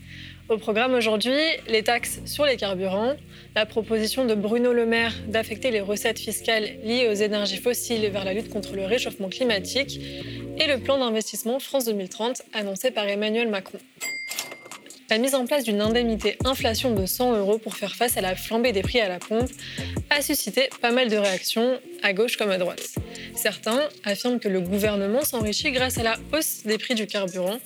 Au 0.50 0.58
programme 0.58 0.95
aujourd'hui, 0.95 1.38
les 1.68 1.84
taxes 1.84 2.22
sur 2.26 2.43
les 2.43 2.58
carburants, 2.58 3.14
la 3.56 3.68
proposition 3.68 4.26
de 4.26 4.34
Bruno 4.34 4.74
Le 4.74 4.88
Maire 4.88 5.14
d'affecter 5.28 5.70
les 5.70 5.80
recettes 5.80 6.18
fiscales 6.18 6.80
liées 6.84 7.08
aux 7.08 7.14
énergies 7.14 7.58
fossiles 7.58 8.10
vers 8.10 8.26
la 8.26 8.34
lutte 8.34 8.50
contre 8.50 8.76
le 8.76 8.84
réchauffement 8.84 9.30
climatique 9.30 10.02
et 10.58 10.66
le 10.66 10.80
plan 10.80 10.97
d'investissement 10.97 11.60
France 11.60 11.86
2030 11.86 12.41
annoncé 12.54 12.89
par 12.89 13.08
Emmanuel 13.08 13.47
Macron. 13.47 13.78
La 15.12 15.20
mise 15.20 15.36
en 15.36 15.45
place 15.45 15.66
d'une 15.66 15.82
indemnité 15.82 16.36
inflation 16.43 16.95
de 16.95 17.06
100 17.06 17.38
euros 17.38 17.60
pour 17.60 17.76
faire 17.76 17.95
face 17.95 18.18
à 18.18 18.22
la 18.22 18.36
flambée 18.36 18.72
des 18.72 18.82
prix 18.82 19.02
à 19.02 19.08
la 19.08 19.20
pompe 19.20 19.52
a 20.10 20.24
suscité 20.24 20.70
pas 20.82 20.91
mal 20.91 21.10
de 21.10 21.18
réactions, 21.18 21.80
à 22.02 22.14
gauche 22.14 22.38
comme 22.38 22.50
à 22.50 22.58
droite. 22.58 22.95
Certains 23.36 23.82
affirment 24.04 24.39
que 24.39 24.50
le 24.50 24.62
gouvernement 24.62 25.22
s'enrichit 25.22 25.72
grâce 25.72 26.00
à 26.00 26.04
la 26.04 26.18
hausse 26.34 26.64
des 26.66 26.80
prix 26.80 26.95
du 26.95 27.06
carburant, 27.06 27.60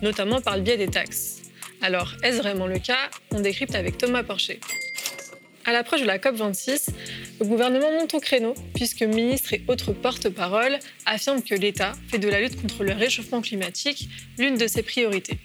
notamment 0.00 0.40
par 0.40 0.56
le 0.56 0.62
biais 0.62 0.78
des 0.78 0.88
taxes. 0.88 1.49
Alors, 1.82 2.12
est-ce 2.22 2.38
vraiment 2.38 2.66
le 2.66 2.78
cas? 2.78 3.10
On 3.30 3.40
décrypte 3.40 3.74
avec 3.74 3.96
Thomas 3.96 4.22
Porcher. 4.22 4.60
À 5.64 5.72
l'approche 5.72 6.02
de 6.02 6.06
la 6.06 6.18
COP26, 6.18 6.88
le 7.40 7.46
gouvernement 7.46 7.90
monte 7.92 8.12
au 8.12 8.20
créneau 8.20 8.54
puisque 8.74 9.02
ministres 9.02 9.54
et 9.54 9.62
autres 9.66 9.92
porte-parole 9.92 10.78
affirment 11.06 11.42
que 11.42 11.54
l'État 11.54 11.92
fait 12.08 12.18
de 12.18 12.28
la 12.28 12.40
lutte 12.40 12.60
contre 12.60 12.84
le 12.84 12.92
réchauffement 12.92 13.40
climatique 13.40 14.08
l'une 14.38 14.58
de 14.58 14.66
ses 14.66 14.82
priorités. 14.82 15.38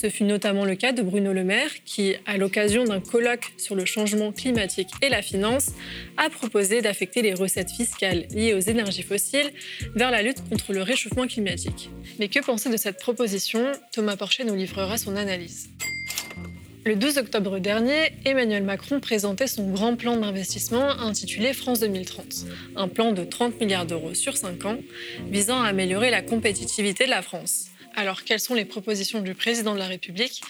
Ce 0.00 0.08
fut 0.08 0.24
notamment 0.24 0.64
le 0.64 0.76
cas 0.76 0.92
de 0.92 1.02
Bruno 1.02 1.34
Le 1.34 1.44
Maire 1.44 1.70
qui, 1.84 2.14
à 2.24 2.38
l'occasion 2.38 2.84
d'un 2.84 3.00
colloque 3.00 3.52
sur 3.58 3.74
le 3.74 3.84
changement 3.84 4.32
climatique 4.32 4.88
et 5.02 5.10
la 5.10 5.20
finance, 5.20 5.72
a 6.16 6.30
proposé 6.30 6.80
d'affecter 6.80 7.20
les 7.20 7.34
recettes 7.34 7.70
fiscales 7.70 8.26
liées 8.30 8.54
aux 8.54 8.60
énergies 8.60 9.02
fossiles 9.02 9.50
vers 9.94 10.10
la 10.10 10.22
lutte 10.22 10.42
contre 10.48 10.72
le 10.72 10.80
réchauffement 10.80 11.26
climatique. 11.26 11.90
Mais 12.18 12.28
que 12.28 12.42
penser 12.42 12.70
de 12.70 12.78
cette 12.78 12.98
proposition? 12.98 13.72
Thomas 13.92 14.16
Porcher 14.16 14.44
nous 14.44 14.54
livrera 14.54 14.96
son 14.96 15.16
analyse. 15.16 15.68
Le 16.86 16.96
12 16.96 17.18
octobre 17.18 17.58
dernier, 17.58 18.14
Emmanuel 18.24 18.62
Macron 18.62 19.00
présentait 19.00 19.48
son 19.48 19.70
grand 19.70 19.96
plan 19.96 20.16
d'investissement 20.16 20.88
intitulé 20.92 21.52
France 21.52 21.80
2030, 21.80 22.46
un 22.74 22.88
plan 22.88 23.12
de 23.12 23.22
30 23.22 23.60
milliards 23.60 23.84
d'euros 23.84 24.14
sur 24.14 24.38
5 24.38 24.64
ans 24.64 24.78
visant 25.28 25.60
à 25.60 25.66
améliorer 25.66 26.08
la 26.08 26.22
compétitivité 26.22 27.04
de 27.04 27.10
la 27.10 27.20
France. 27.20 27.66
Alors, 27.96 28.24
quelles 28.24 28.40
sont 28.40 28.54
les 28.54 28.64
propositions 28.64 29.20
du 29.20 29.34
président 29.34 29.74
de 29.74 29.78
la 29.78 29.86
République? 29.86 30.40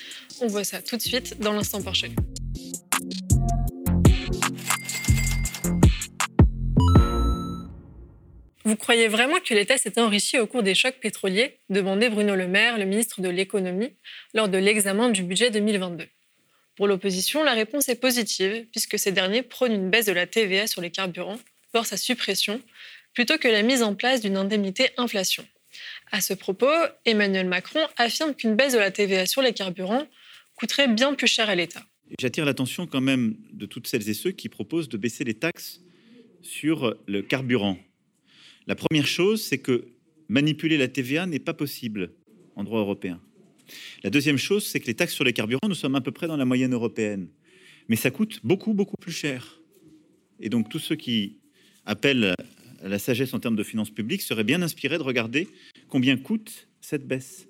On 0.40 0.46
voit 0.46 0.64
ça 0.64 0.82
tout 0.82 0.96
de 0.96 1.02
suite 1.02 1.38
dans 1.40 1.52
l'instant 1.52 1.82
par. 1.82 1.94
Vous 8.64 8.76
croyez 8.76 9.08
vraiment 9.08 9.40
que 9.40 9.54
l'État 9.54 9.78
s'est 9.78 9.98
enrichi 9.98 10.38
au 10.38 10.46
cours 10.46 10.62
des 10.62 10.74
chocs 10.74 11.00
pétroliers? 11.00 11.56
Demandait 11.70 12.08
Bruno 12.08 12.36
Le 12.36 12.46
Maire, 12.46 12.78
le 12.78 12.84
ministre 12.84 13.20
de 13.20 13.28
l'économie, 13.28 13.92
lors 14.34 14.48
de 14.48 14.58
l'examen 14.58 15.08
du 15.08 15.22
budget 15.22 15.50
2022. 15.50 16.06
Pour 16.76 16.86
l'opposition, 16.86 17.42
la 17.42 17.52
réponse 17.52 17.88
est 17.88 18.00
positive, 18.00 18.66
puisque 18.70 18.98
ces 18.98 19.12
derniers 19.12 19.42
prônent 19.42 19.72
une 19.72 19.90
baisse 19.90 20.06
de 20.06 20.12
la 20.12 20.26
TVA 20.26 20.66
sur 20.66 20.82
les 20.82 20.90
carburants, 20.90 21.40
voire 21.72 21.86
sa 21.86 21.96
suppression, 21.96 22.60
plutôt 23.12 23.38
que 23.38 23.48
la 23.48 23.62
mise 23.62 23.82
en 23.82 23.94
place 23.94 24.20
d'une 24.20 24.36
indemnité 24.36 24.90
inflation. 24.96 25.46
À 26.12 26.20
ce 26.20 26.34
propos, 26.34 26.66
Emmanuel 27.04 27.46
Macron 27.46 27.80
affirme 27.96 28.34
qu'une 28.34 28.56
baisse 28.56 28.72
de 28.72 28.78
la 28.78 28.90
TVA 28.90 29.26
sur 29.26 29.42
les 29.42 29.52
carburants 29.52 30.06
coûterait 30.56 30.88
bien 30.88 31.14
plus 31.14 31.28
cher 31.28 31.48
à 31.48 31.54
l'État. 31.54 31.82
J'attire 32.18 32.44
l'attention 32.44 32.86
quand 32.86 33.00
même 33.00 33.36
de 33.52 33.66
toutes 33.66 33.86
celles 33.86 34.08
et 34.08 34.14
ceux 34.14 34.32
qui 34.32 34.48
proposent 34.48 34.88
de 34.88 34.96
baisser 34.96 35.22
les 35.22 35.34
taxes 35.34 35.80
sur 36.42 36.96
le 37.06 37.22
carburant. 37.22 37.78
La 38.66 38.74
première 38.74 39.06
chose, 39.06 39.42
c'est 39.42 39.58
que 39.58 39.86
manipuler 40.28 40.76
la 40.78 40.88
TVA 40.88 41.26
n'est 41.26 41.38
pas 41.38 41.54
possible 41.54 42.12
en 42.56 42.64
droit 42.64 42.80
européen. 42.80 43.20
La 44.02 44.10
deuxième 44.10 44.36
chose, 44.36 44.66
c'est 44.66 44.80
que 44.80 44.86
les 44.86 44.94
taxes 44.94 45.14
sur 45.14 45.24
les 45.24 45.32
carburants, 45.32 45.68
nous 45.68 45.74
sommes 45.74 45.94
à 45.94 46.00
peu 46.00 46.10
près 46.10 46.26
dans 46.26 46.36
la 46.36 46.44
moyenne 46.44 46.74
européenne. 46.74 47.28
Mais 47.88 47.96
ça 47.96 48.10
coûte 48.10 48.40
beaucoup, 48.42 48.74
beaucoup 48.74 48.96
plus 49.00 49.12
cher. 49.12 49.60
Et 50.40 50.48
donc 50.48 50.68
tous 50.68 50.80
ceux 50.80 50.96
qui 50.96 51.38
appellent 51.86 52.34
la 52.82 52.98
sagesse 52.98 53.34
en 53.34 53.40
termes 53.40 53.56
de 53.56 53.62
finances 53.62 53.90
publiques 53.90 54.22
seraient 54.22 54.44
bien 54.44 54.62
inspirés 54.62 54.98
de 54.98 55.02
regarder 55.02 55.48
combien 55.88 56.16
coûte 56.16 56.68
cette 56.80 57.06
baisse. 57.06 57.46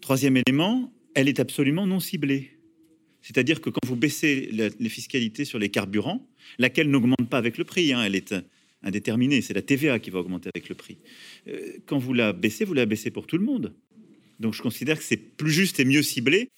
Troisième 0.00 0.36
élément, 0.36 0.92
elle 1.14 1.28
est 1.28 1.40
absolument 1.40 1.86
non 1.86 2.00
ciblée. 2.00 2.52
C'est-à-dire 3.22 3.60
que 3.60 3.70
quand 3.70 3.84
vous 3.84 3.96
baissez 3.96 4.50
les 4.52 4.88
fiscalités 4.88 5.44
sur 5.44 5.58
les 5.58 5.68
carburants, 5.68 6.28
laquelle 6.58 6.88
n'augmente 6.88 7.28
pas 7.28 7.38
avec 7.38 7.58
le 7.58 7.64
prix, 7.64 7.92
hein, 7.92 8.04
elle 8.04 8.14
est 8.14 8.34
indéterminée, 8.82 9.42
c'est 9.42 9.54
la 9.54 9.62
TVA 9.62 9.98
qui 9.98 10.10
va 10.10 10.20
augmenter 10.20 10.50
avec 10.54 10.68
le 10.68 10.76
prix. 10.76 10.98
Euh, 11.48 11.78
quand 11.86 11.98
vous 11.98 12.12
la 12.12 12.32
baissez, 12.32 12.64
vous 12.64 12.74
la 12.74 12.86
baissez 12.86 13.10
pour 13.10 13.26
tout 13.26 13.36
le 13.36 13.44
monde. 13.44 13.74
Donc 14.38 14.54
je 14.54 14.62
considère 14.62 14.98
que 14.98 15.04
c'est 15.04 15.16
plus 15.16 15.50
juste 15.50 15.80
et 15.80 15.84
mieux 15.84 16.02
ciblé. 16.02 16.50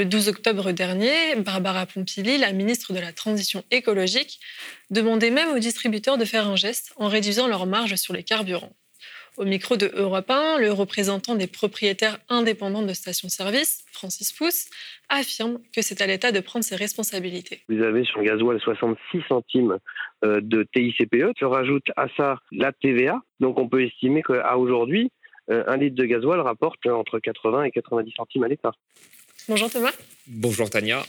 Le 0.00 0.06
12 0.06 0.30
octobre 0.30 0.72
dernier, 0.72 1.36
Barbara 1.44 1.84
Pompili, 1.84 2.38
la 2.38 2.54
ministre 2.54 2.94
de 2.94 3.00
la 3.00 3.12
Transition 3.12 3.64
écologique, 3.70 4.40
demandait 4.88 5.28
même 5.28 5.50
aux 5.50 5.58
distributeurs 5.58 6.16
de 6.16 6.24
faire 6.24 6.48
un 6.48 6.56
geste 6.56 6.94
en 6.96 7.06
réduisant 7.06 7.48
leurs 7.48 7.66
marges 7.66 7.96
sur 7.96 8.14
les 8.14 8.22
carburants. 8.22 8.72
Au 9.36 9.44
micro 9.44 9.76
de 9.76 9.90
Europe 9.94 10.30
1, 10.30 10.56
le 10.58 10.72
représentant 10.72 11.34
des 11.34 11.46
propriétaires 11.46 12.16
indépendants 12.30 12.80
de 12.80 12.94
stations-service, 12.94 13.84
Francis 13.92 14.32
Pousse, 14.32 14.70
affirme 15.10 15.58
que 15.76 15.82
c'est 15.82 16.00
à 16.00 16.06
l'État 16.06 16.32
de 16.32 16.40
prendre 16.40 16.64
ses 16.64 16.76
responsabilités. 16.76 17.60
Vous 17.68 17.82
avez 17.82 18.04
sur 18.04 18.20
le 18.20 18.24
gasoil 18.24 18.58
66 18.58 19.20
centimes 19.28 19.76
euh, 20.24 20.40
de 20.40 20.66
TICPE. 20.74 21.32
Je 21.38 21.44
rajoute 21.44 21.88
à 21.98 22.06
ça 22.16 22.38
la 22.52 22.72
TVA. 22.72 23.20
Donc 23.38 23.58
on 23.58 23.68
peut 23.68 23.84
estimer 23.84 24.22
qu'à 24.22 24.56
aujourd'hui, 24.56 25.10
euh, 25.50 25.62
un 25.66 25.76
litre 25.76 25.96
de 25.96 26.06
gasoil 26.06 26.40
rapporte 26.40 26.86
entre 26.86 27.18
80 27.18 27.64
et 27.64 27.70
90 27.70 28.12
centimes 28.16 28.44
à 28.44 28.48
l'État. 28.48 28.72
Bonjour 29.50 29.68
Thomas. 29.68 29.92
Bonjour 30.28 30.70
Tania. 30.70 31.04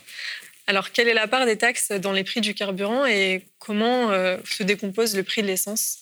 Alors, 0.65 0.91
quelle 0.91 1.07
est 1.07 1.13
la 1.13 1.27
part 1.27 1.45
des 1.45 1.59
taxes 1.59 1.91
dans 1.91 2.11
les 2.11 2.23
prix 2.23 2.41
du 2.41 2.55
carburant 2.55 3.05
et 3.05 3.43
comment 3.59 4.09
euh, 4.09 4.37
se 4.45 4.63
décompose 4.63 5.15
le 5.15 5.21
prix 5.21 5.43
de 5.43 5.47
l'essence? 5.47 5.99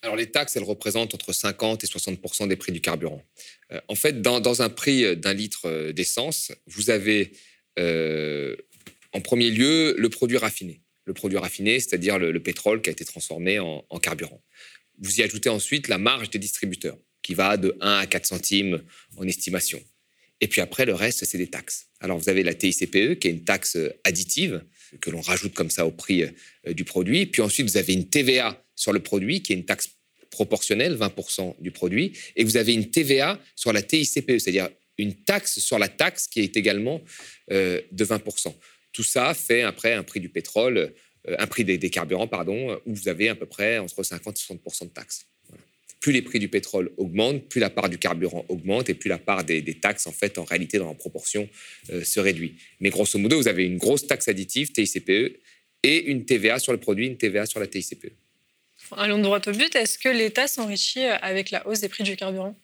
Alors 0.00 0.16
les 0.16 0.30
taxes, 0.30 0.56
elles 0.56 0.64
représentent 0.64 1.12
entre 1.12 1.34
50 1.34 1.84
et 1.84 1.86
60% 1.86 2.48
des 2.48 2.56
prix 2.56 2.72
du 2.72 2.80
carburant. 2.80 3.22
Euh, 3.70 3.82
en 3.88 3.96
fait, 3.96 4.22
dans, 4.22 4.62
un 4.62 4.70
prix 4.70 5.14
d'un 5.14 5.34
litre 5.34 5.90
d'essence, 5.90 6.52
vous 6.66 6.88
avez 6.88 7.32
en 7.76 9.20
premier 9.20 9.50
lieu 9.50 9.94
le 9.98 10.08
produit 10.08 10.38
raffiné. 10.38 10.80
Le 11.04 11.12
produit 11.12 11.36
raffiné, 11.36 11.80
c'est-à-dire 11.80 12.18
le, 12.18 12.40
pétrole 12.42 12.80
qui 12.80 12.88
a 12.88 12.92
été 12.92 13.04
transformé 13.04 13.58
en, 13.58 13.84
en 13.90 13.98
carburant. 13.98 14.40
Vous 15.02 15.20
y 15.20 15.22
ajoutez 15.22 15.50
ensuite 15.50 15.88
la 15.88 15.98
marge 15.98 16.30
des 16.30 16.38
distributeurs 16.38 16.96
qui 17.20 17.34
va 17.34 17.58
de 17.58 17.76
1 17.82 17.98
à 17.98 18.06
4 18.06 18.24
centimes 18.24 18.82
en 19.18 19.28
estimation. 19.28 19.82
Et 20.40 20.48
puis 20.48 20.60
après, 20.60 20.84
le 20.84 20.94
reste, 20.94 21.24
c'est 21.24 21.38
des 21.38 21.46
taxes. 21.46 21.86
Alors, 22.00 22.18
vous 22.18 22.28
avez 22.28 22.42
la 22.42 22.54
TICPE, 22.54 23.18
qui 23.18 23.28
est 23.28 23.30
une 23.30 23.44
taxe 23.44 23.78
additive, 24.04 24.62
que 25.00 25.10
l'on 25.10 25.20
rajoute 25.20 25.54
comme 25.54 25.70
ça 25.70 25.86
au 25.86 25.90
prix 25.90 26.22
euh, 26.22 26.72
du 26.72 26.84
produit. 26.84 27.26
Puis 27.26 27.42
ensuite, 27.42 27.68
vous 27.68 27.76
avez 27.76 27.92
une 27.92 28.08
TVA 28.08 28.62
sur 28.76 28.92
le 28.92 29.00
produit, 29.00 29.42
qui 29.42 29.52
est 29.52 29.56
une 29.56 29.64
taxe 29.64 29.90
proportionnelle, 30.30 30.96
20% 30.96 31.60
du 31.60 31.70
produit. 31.70 32.12
Et 32.36 32.44
vous 32.44 32.56
avez 32.56 32.74
une 32.74 32.90
TVA 32.90 33.40
sur 33.56 33.72
la 33.72 33.82
TICPE, 33.82 34.38
c'est-à-dire 34.38 34.68
une 34.98 35.14
taxe 35.14 35.58
sur 35.60 35.78
la 35.78 35.88
taxe 35.88 36.26
qui 36.26 36.40
est 36.40 36.56
également 36.56 37.00
euh, 37.50 37.80
de 37.90 38.04
20%. 38.04 38.54
Tout 38.92 39.02
ça 39.02 39.34
fait 39.34 39.62
après 39.62 39.92
un 39.92 40.02
prix 40.02 40.20
du 40.20 40.28
pétrole, 40.28 40.92
euh, 41.28 41.36
un 41.38 41.46
prix 41.46 41.64
des, 41.64 41.78
des, 41.78 41.90
carburants, 41.90 42.28
pardon, 42.28 42.80
où 42.86 42.94
vous 42.94 43.08
avez 43.08 43.28
à 43.28 43.34
peu 43.34 43.46
près 43.46 43.78
entre 43.78 44.02
50 44.02 44.36
et 44.36 44.54
60% 44.54 44.84
de 44.84 44.88
taxes 44.90 45.26
plus 46.04 46.12
les 46.12 46.20
prix 46.20 46.38
du 46.38 46.48
pétrole 46.48 46.90
augmentent, 46.98 47.48
plus 47.48 47.60
la 47.60 47.70
part 47.70 47.88
du 47.88 47.96
carburant 47.96 48.44
augmente 48.50 48.90
et 48.90 48.94
plus 48.94 49.08
la 49.08 49.16
part 49.16 49.42
des, 49.42 49.62
taxes, 49.80 50.06
en 50.06 50.12
fait, 50.12 50.36
en 50.36 50.44
réalité, 50.44 50.76
dans 50.76 50.88
la 50.88 50.92
proportion, 50.92 51.48
euh, 51.88 52.04
se 52.04 52.20
réduit. 52.20 52.56
Mais 52.80 52.90
grosso 52.90 53.18
modo, 53.18 53.38
vous 53.38 53.48
avez 53.48 53.64
une 53.64 53.78
grosse 53.78 54.06
taxe 54.06 54.28
additive, 54.28 54.70
TICPE, 54.70 55.40
et 55.82 56.04
une 56.04 56.26
TVA 56.26 56.58
sur 56.58 56.72
le 56.72 56.78
produit, 56.78 57.06
une 57.06 57.16
TVA 57.16 57.46
sur 57.46 57.58
la 57.58 57.66
TICPE. 57.66 58.12
Allons 58.92 59.18
droit 59.18 59.40
au 59.46 59.52
but. 59.52 59.74
Est-ce 59.74 59.98
que 59.98 60.10
l'État 60.10 60.46
s'enrichit 60.46 61.06
euh, 61.06 61.16
avec 61.22 61.50
la 61.50 61.66
hausse 61.66 61.80
des 61.80 61.88
prix 61.88 62.04
du 62.04 62.16
carburant? 62.16 62.54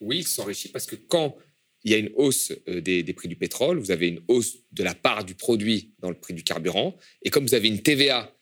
Oui, 0.00 0.20
il 0.20 0.26
s'enrichit 0.26 0.70
parce 0.70 0.86
que 0.86 0.96
quand 0.96 1.36
il 1.84 1.92
y 1.92 1.94
a 1.94 1.98
une 1.98 2.12
hausse 2.14 2.54
euh, 2.66 2.80
des, 2.80 3.02
des, 3.02 3.12
prix 3.12 3.28
du 3.28 3.36
pétrole, 3.36 3.78
vous 3.78 3.90
avez 3.90 4.08
une 4.08 4.22
hausse 4.28 4.56
de 4.72 4.82
la 4.82 4.94
part 4.94 5.22
du 5.22 5.34
produit 5.34 5.92
dans 5.98 6.08
le 6.08 6.16
prix 6.16 6.32
du 6.32 6.44
carburant. 6.44 6.96
Et 7.22 7.28
comme 7.28 7.44
vous 7.44 7.54
avez 7.54 7.68
une 7.68 7.82
TVA 7.82 8.34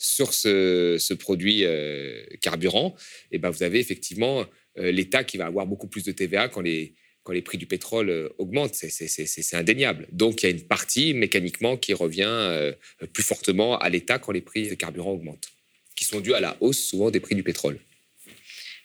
sur 0.00 0.32
ce, 0.32 1.12
produit 1.12 1.64
euh, 1.64 2.24
carburant, 2.40 2.96
et 3.30 3.36
eh 3.36 3.38
ben 3.38 3.50
vous 3.50 3.62
avez 3.62 3.78
effectivement 3.78 4.46
euh, 4.78 4.90
l'État 4.90 5.24
qui 5.24 5.36
va 5.36 5.46
avoir 5.46 5.66
beaucoup 5.66 5.88
plus 5.88 6.04
de 6.04 6.10
TVA 6.10 6.48
quand 6.48 6.62
les, 6.62 6.94
quand 7.22 7.32
les 7.32 7.42
prix 7.42 7.58
du 7.58 7.66
pétrole 7.66 8.08
euh, 8.08 8.28
augmentent. 8.38 8.74
C'est 8.74 9.54
indéniable. 9.56 10.08
Donc 10.10 10.42
il 10.42 10.46
y 10.46 10.48
a 10.48 10.52
une 10.52 10.66
partie 10.66 11.12
mécaniquement 11.12 11.76
qui 11.76 11.92
revient 11.92 12.72
plus 13.12 13.22
fortement 13.22 13.78
à 13.78 13.90
l'État 13.90 14.18
quand 14.18 14.32
les 14.32 14.40
prix 14.40 14.68
de 14.68 14.74
carburant 14.74 15.12
augmentent, 15.12 15.50
qui 15.94 16.06
sont 16.06 16.20
dus 16.20 16.32
à 16.32 16.40
la 16.40 16.56
hausse 16.60 16.80
souvent 16.80 17.10
des 17.10 17.20
prix 17.20 17.34
du 17.34 17.42
pétrole. 17.42 17.78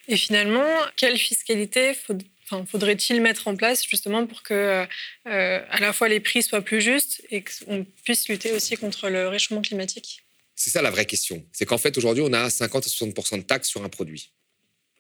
Et 0.10 0.18
finalement, 0.18 0.68
quelle 0.98 1.18
fiscalité 1.18 1.94
faudrait-il 2.68 3.22
mettre 3.22 3.48
en 3.48 3.56
place 3.56 3.88
justement 3.90 4.28
pour 4.28 4.44
que 4.44 4.86
à 5.26 5.80
la 5.80 5.94
fois 5.94 6.10
les 6.10 6.20
prix 6.20 6.44
soient 6.44 6.62
plus 6.62 6.82
justes 6.82 7.24
et 7.32 7.44
qu'on 7.44 7.86
puisse 8.04 8.28
lutter 8.28 8.52
aussi 8.52 8.76
contre 8.76 9.10
le 9.10 9.30
réchauffement 9.30 9.62
climatique? 9.62 10.25
C'est 10.56 10.70
ça 10.70 10.82
la 10.82 10.92
vraie 10.92 11.06
question. 11.06 11.46
C'est 11.52 11.66
qu'en 11.66 11.78
fait, 11.78 11.98
aujourd'hui, 11.98 12.24
on 12.26 12.34
a 12.34 12.50
50 12.50 12.86
à 12.86 12.90
60% 12.90 13.38
de 13.38 13.42
taxes 13.44 13.70
sur 13.70 13.84
un 13.84 13.90
produit. 13.90 14.34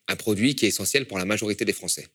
Un 0.07 0.15
produit 0.15 0.55
qui 0.55 0.65
est 0.65 0.69
essentiel 0.69 1.07
pour 1.07 1.17
la 1.17 1.25
majorité 1.25 1.65
des 1.65 1.73
Français. 1.73 2.07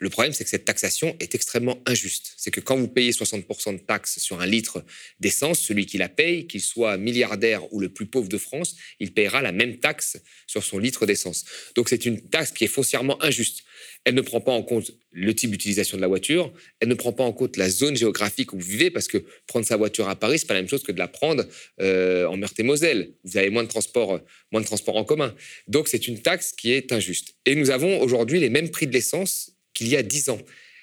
Le 0.00 0.10
problème, 0.10 0.32
c'est 0.32 0.44
que 0.44 0.50
cette 0.50 0.64
taxation 0.64 1.16
est 1.18 1.34
extrêmement 1.34 1.82
injuste. 1.84 2.32
C'est 2.36 2.52
que 2.52 2.60
quand 2.60 2.76
vous 2.76 2.86
payez 2.86 3.10
60% 3.10 3.72
de 3.72 3.78
taxes 3.78 4.20
sur 4.20 4.40
un 4.40 4.46
litre 4.46 4.84
d'essence, 5.18 5.58
celui 5.58 5.86
qui 5.86 5.98
la 5.98 6.08
paye, 6.08 6.46
qu'il 6.46 6.60
soit 6.60 6.96
milliardaire 6.96 7.72
ou 7.72 7.80
le 7.80 7.88
plus 7.88 8.06
pauvre 8.06 8.28
de 8.28 8.38
France, 8.38 8.76
il 9.00 9.12
payera 9.12 9.42
la 9.42 9.50
même 9.50 9.78
taxe 9.78 10.18
sur 10.46 10.62
son 10.62 10.78
litre 10.78 11.04
d'essence. 11.04 11.44
Donc 11.74 11.88
c'est 11.88 12.06
une 12.06 12.20
taxe 12.20 12.52
qui 12.52 12.64
est 12.64 12.68
foncièrement 12.68 13.20
injuste. 13.24 13.64
Elle 14.04 14.14
ne 14.14 14.20
prend 14.20 14.40
pas 14.40 14.52
en 14.52 14.62
compte 14.62 14.92
le 15.10 15.34
type 15.34 15.50
d'utilisation 15.50 15.96
de 15.96 16.02
la 16.02 16.08
voiture, 16.08 16.52
elle 16.80 16.88
ne 16.88 16.94
prend 16.94 17.12
pas 17.12 17.24
en 17.24 17.32
compte 17.32 17.56
la 17.56 17.68
zone 17.68 17.96
géographique 17.96 18.52
où 18.52 18.58
vous 18.58 18.66
vivez, 18.66 18.90
parce 18.90 19.08
que 19.08 19.18
prendre 19.46 19.66
sa 19.66 19.76
voiture 19.76 20.08
à 20.08 20.14
Paris, 20.14 20.38
c'est 20.38 20.46
pas 20.46 20.54
la 20.54 20.60
même 20.60 20.68
chose 20.68 20.84
que 20.84 20.92
de 20.92 20.98
la 20.98 21.08
prendre 21.08 21.44
euh, 21.80 22.26
en 22.26 22.36
Meurthe-et-Moselle. 22.36 23.14
Vous 23.24 23.36
avez 23.36 23.50
moins 23.50 23.64
de 23.64 23.68
transport, 23.68 24.20
moins 24.52 24.60
de 24.60 24.66
transport 24.66 24.96
en 24.96 25.04
commun. 25.04 25.34
Donc 25.66 25.88
c'est 25.88 26.06
une 26.06 26.22
taxe 26.22 26.52
qui 26.52 26.72
est 26.72 26.92
injuste. 26.92 27.34
Et 27.46 27.56
nous 27.56 27.70
avons 27.70 28.00
aujourd'hui 28.00 28.38
les 28.38 28.50
mêmes 28.50 28.70
prix 28.70 28.86
de 28.86 28.92
l'essence 28.92 29.57
qu'il 29.78 29.88
y 29.88 29.96
a 29.96 30.02
10 30.02 30.30
ans. 30.30 30.40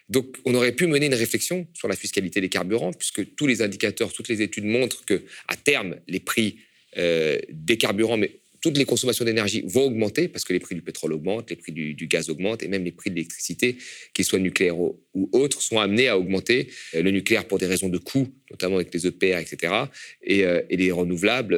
Donc, 0.07 0.37
on 0.45 0.55
aurait 0.55 0.71
pu 0.71 0.87
mener 0.87 1.07
une 1.07 1.13
réflexion 1.13 1.67
sur 1.73 1.87
la 1.87 1.95
fiscalité 1.95 2.39
des 2.39 2.49
carburants, 2.49 2.93
puisque 2.93 3.35
tous 3.35 3.47
les 3.47 3.61
indicateurs, 3.61 4.13
toutes 4.13 4.29
les 4.29 4.41
études 4.41 4.65
montrent 4.65 5.03
que, 5.03 5.23
à 5.47 5.55
terme, 5.57 5.95
les 6.07 6.19
prix 6.19 6.59
euh, 6.97 7.37
des 7.49 7.77
carburants, 7.77 8.17
mais 8.17 8.39
toutes 8.61 8.77
les 8.77 8.85
consommations 8.85 9.25
d'énergie 9.25 9.63
vont 9.67 9.85
augmenter 9.87 10.27
parce 10.27 10.43
que 10.43 10.53
les 10.53 10.59
prix 10.59 10.73
du 10.73 10.81
pétrole 10.81 11.13
augmentent, 11.13 11.51
les 11.51 11.55
prix 11.55 11.71
du, 11.71 12.07
gaz 12.07 12.29
augmentent 12.29 12.63
et 12.63 12.67
même 12.67 12.83
les 12.83 12.91
prix 12.91 13.11
de 13.11 13.15
l'électricité, 13.15 13.77
qu'ils 14.13 14.25
soient 14.25 14.39
nucléaires 14.39 14.79
ou, 14.79 14.97
autres, 15.33 15.61
sont 15.61 15.77
amenés 15.77 16.07
à 16.07 16.17
augmenter. 16.17 16.69
Euh, 16.95 17.01
le 17.01 17.11
nucléaire 17.11 17.45
pour 17.47 17.59
des 17.59 17.67
raisons 17.67 17.89
de 17.89 17.97
coût, 17.97 18.27
notamment 18.49 18.75
avec 18.75 18.93
les 18.93 19.05
EPR, 19.05 19.37
etc., 19.39 19.73
et, 20.23 20.45
euh, 20.45 20.61
et 20.69 20.77
les 20.77 20.91
renouvelables 20.91 21.55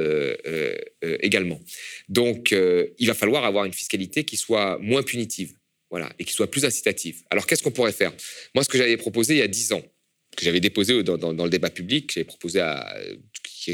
également. 1.22 1.60
Donc, 2.10 2.52
il 2.52 3.08
va 3.08 3.14
falloir 3.14 3.46
avoir 3.46 3.66
une 3.66 3.74
fiscalité 3.74 4.24
qui 4.24 4.38
soit 4.38 4.80
moins 4.80 5.04
punitive 5.04 5.57
voilà, 5.90 6.12
et 6.20 6.26
qui 6.26 6.34
soit 6.34 6.52
plus 6.52 6.66
incitatif. 6.66 7.24
Alors, 7.30 7.48
qu'est-ce 7.48 7.64
qu'on 7.64 7.72
pourrait 7.72 7.94
faire? 7.94 8.14
Moi, 8.56 8.64
ce 8.64 8.70
que 8.70 8.78
j'avais 8.78 8.98
proposé 8.98 9.36
il 9.36 9.40
y 9.40 9.42
a 9.42 9.48
dix 9.48 9.72
ans, 9.72 9.84
que 10.36 10.44
j'avais 10.44 10.60
déposé 10.60 11.04
dans, 11.04 11.32
le 11.32 11.50
débat 11.50 11.70
public, 11.70 12.12
j'avais 12.14 12.26
proposé 12.26 12.60
à, 12.60 12.96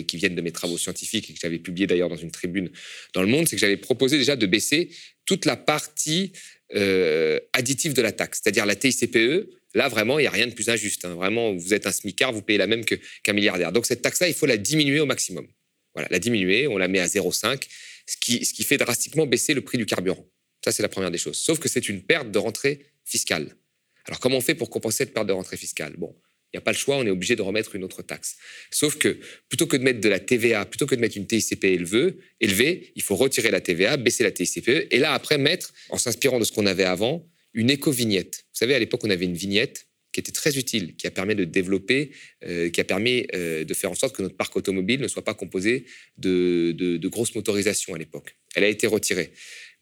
qui, 0.07 0.18
viennent 0.18 0.36
de 0.36 0.41
mes 0.41 0.51
travaux 0.51 0.78
scientifiques 0.78 1.30
et 1.30 1.34
que 1.34 1.39
j'avais 1.41 1.59
publié 1.59 1.88
d'ailleurs 1.88 2.09
dans 2.09 2.16
une 2.16 2.32
tribune 2.32 2.72
dans 3.14 3.22
Le 3.22 3.28
Monde, 3.28 3.47
c'est 3.47 3.55
que 3.55 3.59
j'avais 3.59 3.78
proposé 3.78 4.18
déjà 4.18 4.36
de 4.36 4.45
baisser 4.45 4.89
toute 5.26 5.45
la 5.45 5.57
partie 5.57 6.32
euh, 6.76 7.39
additive 7.53 7.93
de 7.93 8.01
la 8.01 8.11
taxe, 8.11 8.41
c'est-à-dire 8.41 8.66
la 8.66 8.76
TICPE. 8.76 9.49
Là, 9.76 9.89
vraiment, 9.89 10.20
il 10.20 10.24
n'y 10.24 10.28
a 10.28 10.32
rien 10.32 10.47
de 10.47 10.53
plus 10.53 10.70
injuste. 10.70 11.05
Hein. 11.05 11.16
Vraiment, 11.16 11.53
vous 11.53 11.74
êtes 11.74 11.88
un 11.88 11.91
smicard, 11.91 12.32
vous 12.32 12.43
payez 12.43 12.59
la 12.59 12.68
même 12.68 12.86
qu'un 12.86 13.34
milliardaire. 13.34 13.72
Donc, 13.72 13.86
cette 13.86 14.01
taxe-là, 14.01 14.28
il 14.28 14.34
faut 14.34 14.45
la 14.45 14.57
diminuer 14.57 14.99
au 14.99 15.05
maximum. 15.05 15.47
Voilà, 15.93 16.07
la 16.11 16.20
diminuer, 16.20 16.68
on 16.68 16.78
la 16.78 16.88
met 16.88 16.99
à 16.99 17.07
0,5, 17.07 17.68
ce 18.07 18.18
qui, 18.18 18.45
ce 18.45 18.53
qui 18.53 18.64
fait 18.64 18.78
drastiquement 18.78 19.26
baisser 19.26 19.53
le 19.53 19.61
prix 19.61 19.78
du 19.78 19.86
carburant. 19.86 20.26
Ça, 20.64 20.72
c'est 20.72 20.84
la 20.84 20.89
première 20.89 21.11
des 21.11 21.18
choses. 21.18 21.38
Sauf 21.38 21.59
que 21.59 21.68
c'est 21.68 21.89
une 21.89 22.01
perte 22.01 22.32
de 22.32 22.39
rentrée 22.39 22.86
fiscale. 23.03 23.55
Alors, 24.05 24.20
comment 24.20 24.38
on 24.38 24.41
fait 24.41 24.55
pour 24.55 24.70
compenser 24.70 24.99
cette 24.99 25.14
perte 25.14 25.28
de 25.28 25.34
rentrée 25.34 25.57
fiscale? 25.57 25.93
Bon, 25.97 26.16
il 26.53 26.57
n'y 26.57 26.59
a 26.59 26.61
pas 26.61 26.72
le 26.72 26.78
choix, 26.78 26.97
on 26.97 27.05
est 27.05 27.09
obligé 27.09 27.36
de 27.36 27.41
remettre 27.41 27.76
une 27.76 27.84
autre 27.84 28.01
taxe. 28.03 28.38
Sauf 28.70 28.97
que 28.97 29.18
plutôt 29.49 29.66
que 29.66 29.76
de 29.76 29.84
mettre 29.84 30.01
de 30.01 30.09
la 30.09 30.20
TVA, 30.20 30.66
plutôt 30.66 30.86
que 30.86 30.93
de 30.93 31.01
mettre 31.01 31.18
une 31.18 31.26
TICPE 31.26 31.64
élevée, 31.64 32.18
élevée 32.39 32.91
il 32.95 33.01
faut 33.01 33.16
retirer 33.16 33.49
la 33.49 33.59
TVA, 33.59 33.97
baisser 33.97 34.24
la 34.24 34.32
TICPE, 34.32 34.88
et 34.91 34.99
là, 34.99 35.14
après, 35.14 35.38
mettre, 35.38 35.74
en 35.89 35.97
s'inspirant 35.97 36.39
de 36.39 36.43
ce 36.45 36.51
qu'on 36.51 36.66
avait 36.66 36.84
avant, 36.84 37.28
une 37.53 37.70
éco-vignette. 37.70 38.45
Vous 38.53 38.57
savez, 38.57 38.76
à 38.76 38.80
l'époque, 38.80 39.01
on 39.03 39.09
avait 39.09 39.26
une 39.26 39.36
vignette 39.36 39.88
qui 40.11 40.20
était 40.20 40.32
très 40.32 40.55
utile, 40.59 40.95
qui 40.95 41.07
a 41.07 41.11
permis 41.11 41.34
de 41.34 41.43
développer, 41.43 42.11
euh, 42.45 42.70
qui 42.70 42.80
a 42.80 42.84
permis 42.84 43.26
euh, 43.34 43.64
de 43.64 43.74
faire 43.74 43.89
en 43.89 43.95
sorte 43.95 44.16
que 44.16 44.22
notre 44.22 44.38
parc 44.38 44.55
automobile 44.55 45.01
ne 45.01 45.07
soit 45.07 45.24
pas 45.24 45.34
composé 45.34 45.86
de, 46.18 46.72
de 46.72 47.07
grosses 47.07 47.34
motorisations 47.34 47.95
à 47.95 47.97
l'époque. 47.97 48.38
Elle 48.53 48.64
a 48.64 48.68
été 48.68 48.86
retirée. 48.86 49.34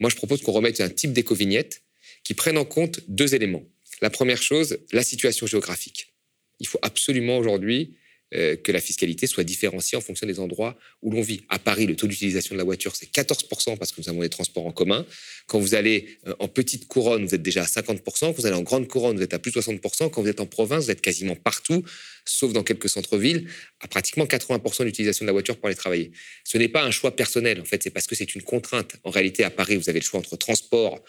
Moi, 0.02 0.10
je 0.10 0.16
propose 0.16 0.42
qu'on 0.42 0.52
remette 0.52 0.82
un 0.82 0.90
type 0.90 1.14
d'éco-vignette 1.14 1.84
qui 2.24 2.34
prenne 2.34 2.58
en 2.58 2.66
compte 2.66 3.00
deux 3.08 3.36
éléments. 3.36 3.64
La 4.02 4.10
première 4.10 4.42
chose, 4.42 4.80
la 4.92 5.04
situation 5.04 5.46
géographique. 5.46 6.16
Il 6.60 6.68
faut 6.68 6.80
absolument 6.82 7.38
aujourd'hui 7.38 7.96
euh, 8.34 8.56
que 8.56 8.72
la 8.72 8.80
fiscalité 8.80 9.28
soit 9.28 9.44
différenciée 9.44 9.98
en 9.98 10.02
fonction 10.02 10.26
des 10.26 10.40
endroits 10.40 10.78
où 11.02 11.12
l'on 11.12 11.22
vit. 11.22 11.42
À 11.50 11.60
Paris, 11.60 11.86
le 11.86 11.96
taux 11.96 12.08
d'utilisation 12.08 12.56
de 12.56 12.58
la 12.58 12.64
voiture, 12.64 12.96
c'est 12.96 13.12
14% 13.12 13.78
parce 13.78 13.92
que 13.92 14.00
nous 14.00 14.10
avons 14.10 14.22
des 14.22 14.30
transports 14.30 14.66
en 14.66 14.72
commun. 14.72 15.06
Quand 15.48 15.60
vous 15.60 15.76
allez 15.76 16.18
euh, 16.28 16.34
en 16.40 16.48
petite 16.48 16.88
couronne, 16.88 17.26
vous 17.26 17.36
êtes 17.36 17.42
déjà 17.42 17.64
à 17.64 17.66
50%. 17.66 18.02
Quand 18.20 18.32
vous 18.32 18.46
allez 18.46 18.56
en 18.56 18.62
grande 18.62 18.88
couronne, 18.88 19.18
vous 19.18 19.24
êtes 19.24 19.34
à 19.34 19.40
plus 19.40 19.52
de 19.52 19.60
60%. 19.60 20.10
Quand 20.10 20.22
vous 20.22 20.30
êtes 20.30 20.40
en 20.40 20.46
province, 20.46 20.86
vous 20.86 20.92
êtes 20.92 21.02
quasiment 21.02 21.36
partout, 21.36 21.84
sauf 22.26 22.54
dans 22.54 22.64
quelques 22.64 22.90
centres-villes, 22.90 23.50
à 23.82 23.88
pratiquement 23.88 24.26
80% 24.26 24.86
d'utilisation 24.86 25.26
de 25.26 25.28
la 25.28 25.34
voiture 25.34 25.58
pour 25.58 25.68
aller 25.68 25.76
travailler. 25.76 26.12
Ce 26.46 26.58
n'est 26.58 26.70
pas 26.70 26.84
un 26.84 26.92
choix 26.92 27.16
personnel, 27.16 27.60
en 27.60 27.66
fait, 27.66 27.84
c'est 27.84 27.90
parce 27.90 28.08
que 28.08 28.16
c'est 28.16 28.34
une 28.34 28.44
contrainte. 28.44 28.96
En 29.04 29.10
réalité, 29.10 29.44
à 29.44 29.50
Paris, 29.50 29.76
vous 29.76 29.90
avez 29.90 30.00
le 30.00 30.06
choix 30.06 30.20
entre 30.20 30.38
transport 30.38 31.04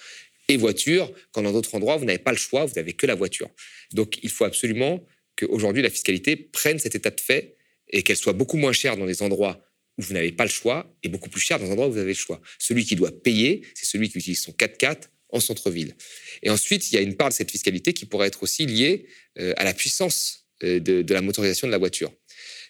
et 0.49 0.57
voiture, 0.57 1.11
quand 1.31 1.43
dans 1.43 1.53
d'autres 1.53 1.75
endroits, 1.75 1.97
vous 1.97 2.05
n'avez 2.05 2.19
pas 2.19 2.33
le 2.33 2.37
choix, 2.37 2.65
vous 2.65 2.75
n'avez 2.75 2.95
que 2.95 3.07
la 3.07 3.15
voiture. 3.15 3.49
Donc, 3.93 4.19
il 4.23 4.31
faut 4.31 4.45
absolument 4.45 5.05
qu'aujourd'hui 5.37 5.83
la 5.83 5.91
fiscalité 5.91 6.37
prenne 6.37 6.79
cet 6.79 6.95
état 6.95 7.11
de 7.11 7.21
fait 7.21 7.57
et 7.89 8.03
qu'elle 8.03 8.17
soit 8.17 8.33
beaucoup 8.33 8.57
moins 8.57 8.73
chère 8.73 8.97
dans 8.97 9.05
les 9.05 9.23
endroits 9.23 9.65
où 9.99 10.03
vous 10.03 10.15
n'avez 10.15 10.33
pas 10.33 10.45
le 10.45 10.51
choix 10.51 10.95
et 11.03 11.09
beaucoup 11.09 11.29
plus 11.29 11.41
chère 11.41 11.59
dans 11.59 11.67
les 11.67 11.71
endroits 11.71 11.89
où 11.89 11.93
vous 11.93 11.99
avez 11.99 12.13
le 12.13 12.19
choix. 12.19 12.41
Celui 12.59 12.85
qui 12.85 12.97
doit 12.97 13.13
payer, 13.13 13.63
c'est 13.75 13.87
celui 13.87 14.09
qui 14.09 14.19
utilise 14.19 14.41
son 14.41 14.53
4x4 14.53 15.09
en 15.29 15.41
centre-ville. 15.41 15.95
Et 16.43 16.51
ensuite, 16.51 16.91
il 16.91 16.95
y 16.95 16.99
a 16.99 17.01
une 17.01 17.17
part 17.17 17.29
de 17.29 17.35
cette 17.35 17.51
fiscalité 17.51 17.93
qui 17.93 18.07
pourrait 18.07 18.29
être 18.29 18.43
aussi 18.43 18.67
liée 18.67 19.07
euh, 19.39 19.55
à 19.57 19.65
la 19.65 19.75
puissance 19.75 20.47
euh, 20.63 20.79
de, 20.79 21.13
la 21.13 21.23
motorisation 21.23 21.67
de 21.67 21.73
la 21.73 21.79
voiture. 21.79 22.13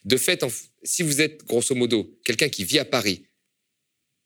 De 0.04 0.16
fait, 0.16 0.44
si 0.82 1.02
vous 1.02 1.20
êtes 1.20 1.44
grosso 1.44 1.74
modo 1.74 2.18
quelqu'un 2.24 2.48
qui 2.48 2.64
vit 2.64 2.78
à 2.78 2.84
Paris 2.84 3.26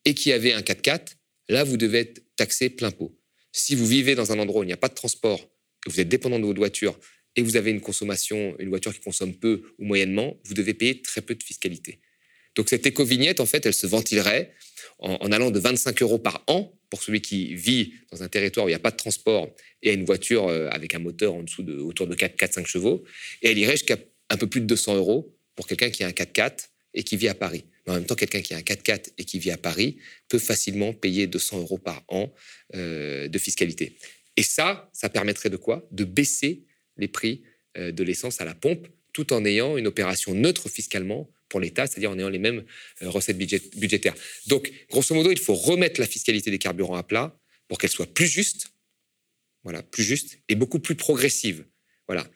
et 0.05 0.15
qui 0.15 0.33
avait 0.33 0.53
un 0.53 0.61
4x4, 0.61 1.17
là, 1.49 1.65
vous 1.65 1.77
devez 1.77 2.01
être 2.01 2.23
taxé 2.37 2.71
plein 2.71 2.91
pot. 2.91 3.19
Si 3.53 3.75
vous 3.75 3.87
vivez 3.87 4.15
dans 4.15 4.33
un 4.33 4.39
endroit 4.39 4.61
où 4.61 4.65
il 4.65 4.69
n'y 4.69 4.73
a 4.73 4.79
pas 4.79 4.89
de 4.89 4.95
transport, 4.95 5.41
que 5.83 5.91
vous 5.91 6.01
êtes 6.01 6.09
dépendant 6.09 6.39
de 6.39 6.45
votre 6.45 6.59
voiture 6.59 6.99
et 7.37 7.43
vous 7.43 7.57
avez 7.57 7.71
une 7.71 7.81
consommation, 7.81 8.57
une 8.59 8.69
voiture 8.71 8.93
qui 8.93 9.01
consomme 9.01 9.35
peu 9.35 9.63
ou 9.79 9.85
moyennement, 9.85 10.37
vous 10.45 10.55
devez 10.55 10.75
payer 10.75 11.03
très 11.03 11.21
peu 11.21 11.35
de 11.35 11.43
fiscalité. 11.43 12.01
Donc 12.55 12.71
cette 12.71 12.87
éco-vignette, 12.87 13.41
en 13.41 13.47
fait, 13.47 13.67
elle 13.67 13.75
se 13.75 13.87
ventilerait 13.87 14.53
en, 14.99 15.31
allant 15.31 15.51
de 15.51 15.59
25 15.59 16.01
euros 16.03 16.19
par 16.19 16.43
an 16.47 16.73
pour 16.89 17.03
celui 17.03 17.21
qui 17.21 17.55
vit 17.55 17.93
dans 18.11 18.23
un 18.23 18.29
territoire 18.29 18.65
où 18.65 18.69
il 18.69 18.73
n'y 18.73 18.77
a 18.77 18.81
pas 18.81 18.91
de 18.91 18.97
transport 18.97 19.55
et 19.83 19.91
a 19.91 19.93
une 19.93 20.05
voiture 20.05 20.49
euh, 20.49 20.69
avec 20.71 20.95
un 20.95 20.99
moteur 20.99 21.35
en 21.35 21.43
dessous 21.43 21.63
de 21.63 21.77
autour 21.77 22.07
de 22.07 22.15
4-5 22.15 22.67
chevaux, 22.67 23.05
et 23.43 23.51
elle 23.51 23.59
irait 23.59 23.73
jusqu'à 23.73 23.99
un 24.31 24.37
peu 24.37 24.47
plus 24.47 24.61
de 24.61 24.67
200 24.67 24.97
euros 24.97 25.37
pour 25.55 25.67
quelqu'un 25.67 25.91
qui 25.91 26.03
a 26.03 26.07
un 26.07 26.13
4x4 26.13 26.69
et 26.95 27.03
qui 27.03 27.17
vit 27.17 27.29
à 27.29 27.35
Paris. 27.35 27.65
Mais 27.87 27.93
en 27.93 27.97
même 27.97 28.07
temps, 28.07 28.15
quelqu'un 28.15 28.41
qui 28.41 28.55
a 28.55 28.57
un 28.57 28.63
4x4 28.63 29.11
et 29.19 29.25
qui 29.25 29.39
vit 29.39 29.51
à 29.51 29.59
Paris 29.59 29.99
peut 30.29 30.39
facilement 30.39 30.93
payer 30.95 31.27
200 31.27 31.61
euros 31.61 31.79
par 31.79 32.03
an 32.09 32.33
euh, 32.75 33.29
de 33.29 33.39
fiscalité. 33.39 33.97
Et 34.37 34.43
ça, 34.43 34.91
ça 34.93 35.09
permettrait 35.09 35.51
de 35.51 35.57
quoi? 35.57 35.87
De 35.93 36.05
baisser 36.05 36.65
les 36.97 37.09
prix 37.09 37.43
euh, 37.79 37.93
de 37.93 38.03
l'essence 38.03 38.41
à 38.41 38.45
la 38.45 38.55
pompe, 38.55 38.89
tout 39.13 39.33
en 39.33 39.45
ayant 39.45 39.77
une 39.77 39.87
opération 39.87 40.35
neutre 40.35 40.69
fiscalement 40.69 41.31
pour 41.49 41.61
l'État, 41.61 41.87
c'est-à-dire 41.87 42.11
en 42.11 42.19
ayant 42.19 42.29
les 42.29 42.39
mêmes 42.39 42.65
euh, 43.03 43.11
recettes 43.11 43.39
budgétaires. 43.39 44.15
Donc, 44.47 44.73
grosso 44.91 45.15
modo, 45.15 45.31
il 45.31 45.39
faut 45.39 45.55
remettre 45.55 46.01
la 46.01 46.07
fiscalité 46.07 46.51
des 46.51 46.59
carburants 46.59 46.97
à 46.97 47.03
plat 47.03 47.39
pour 47.69 47.79
qu'elle 47.79 47.91
soit 47.91 48.13
plus 48.13 48.27
juste, 48.27 48.73
voilà, 49.63 49.83
plus 49.83 50.05
juste 50.05 50.39
et 50.49 50.55
beaucoup 50.55 50.79
plus 50.79 50.95
progressive, 50.95 51.65
voilà, 52.07 52.27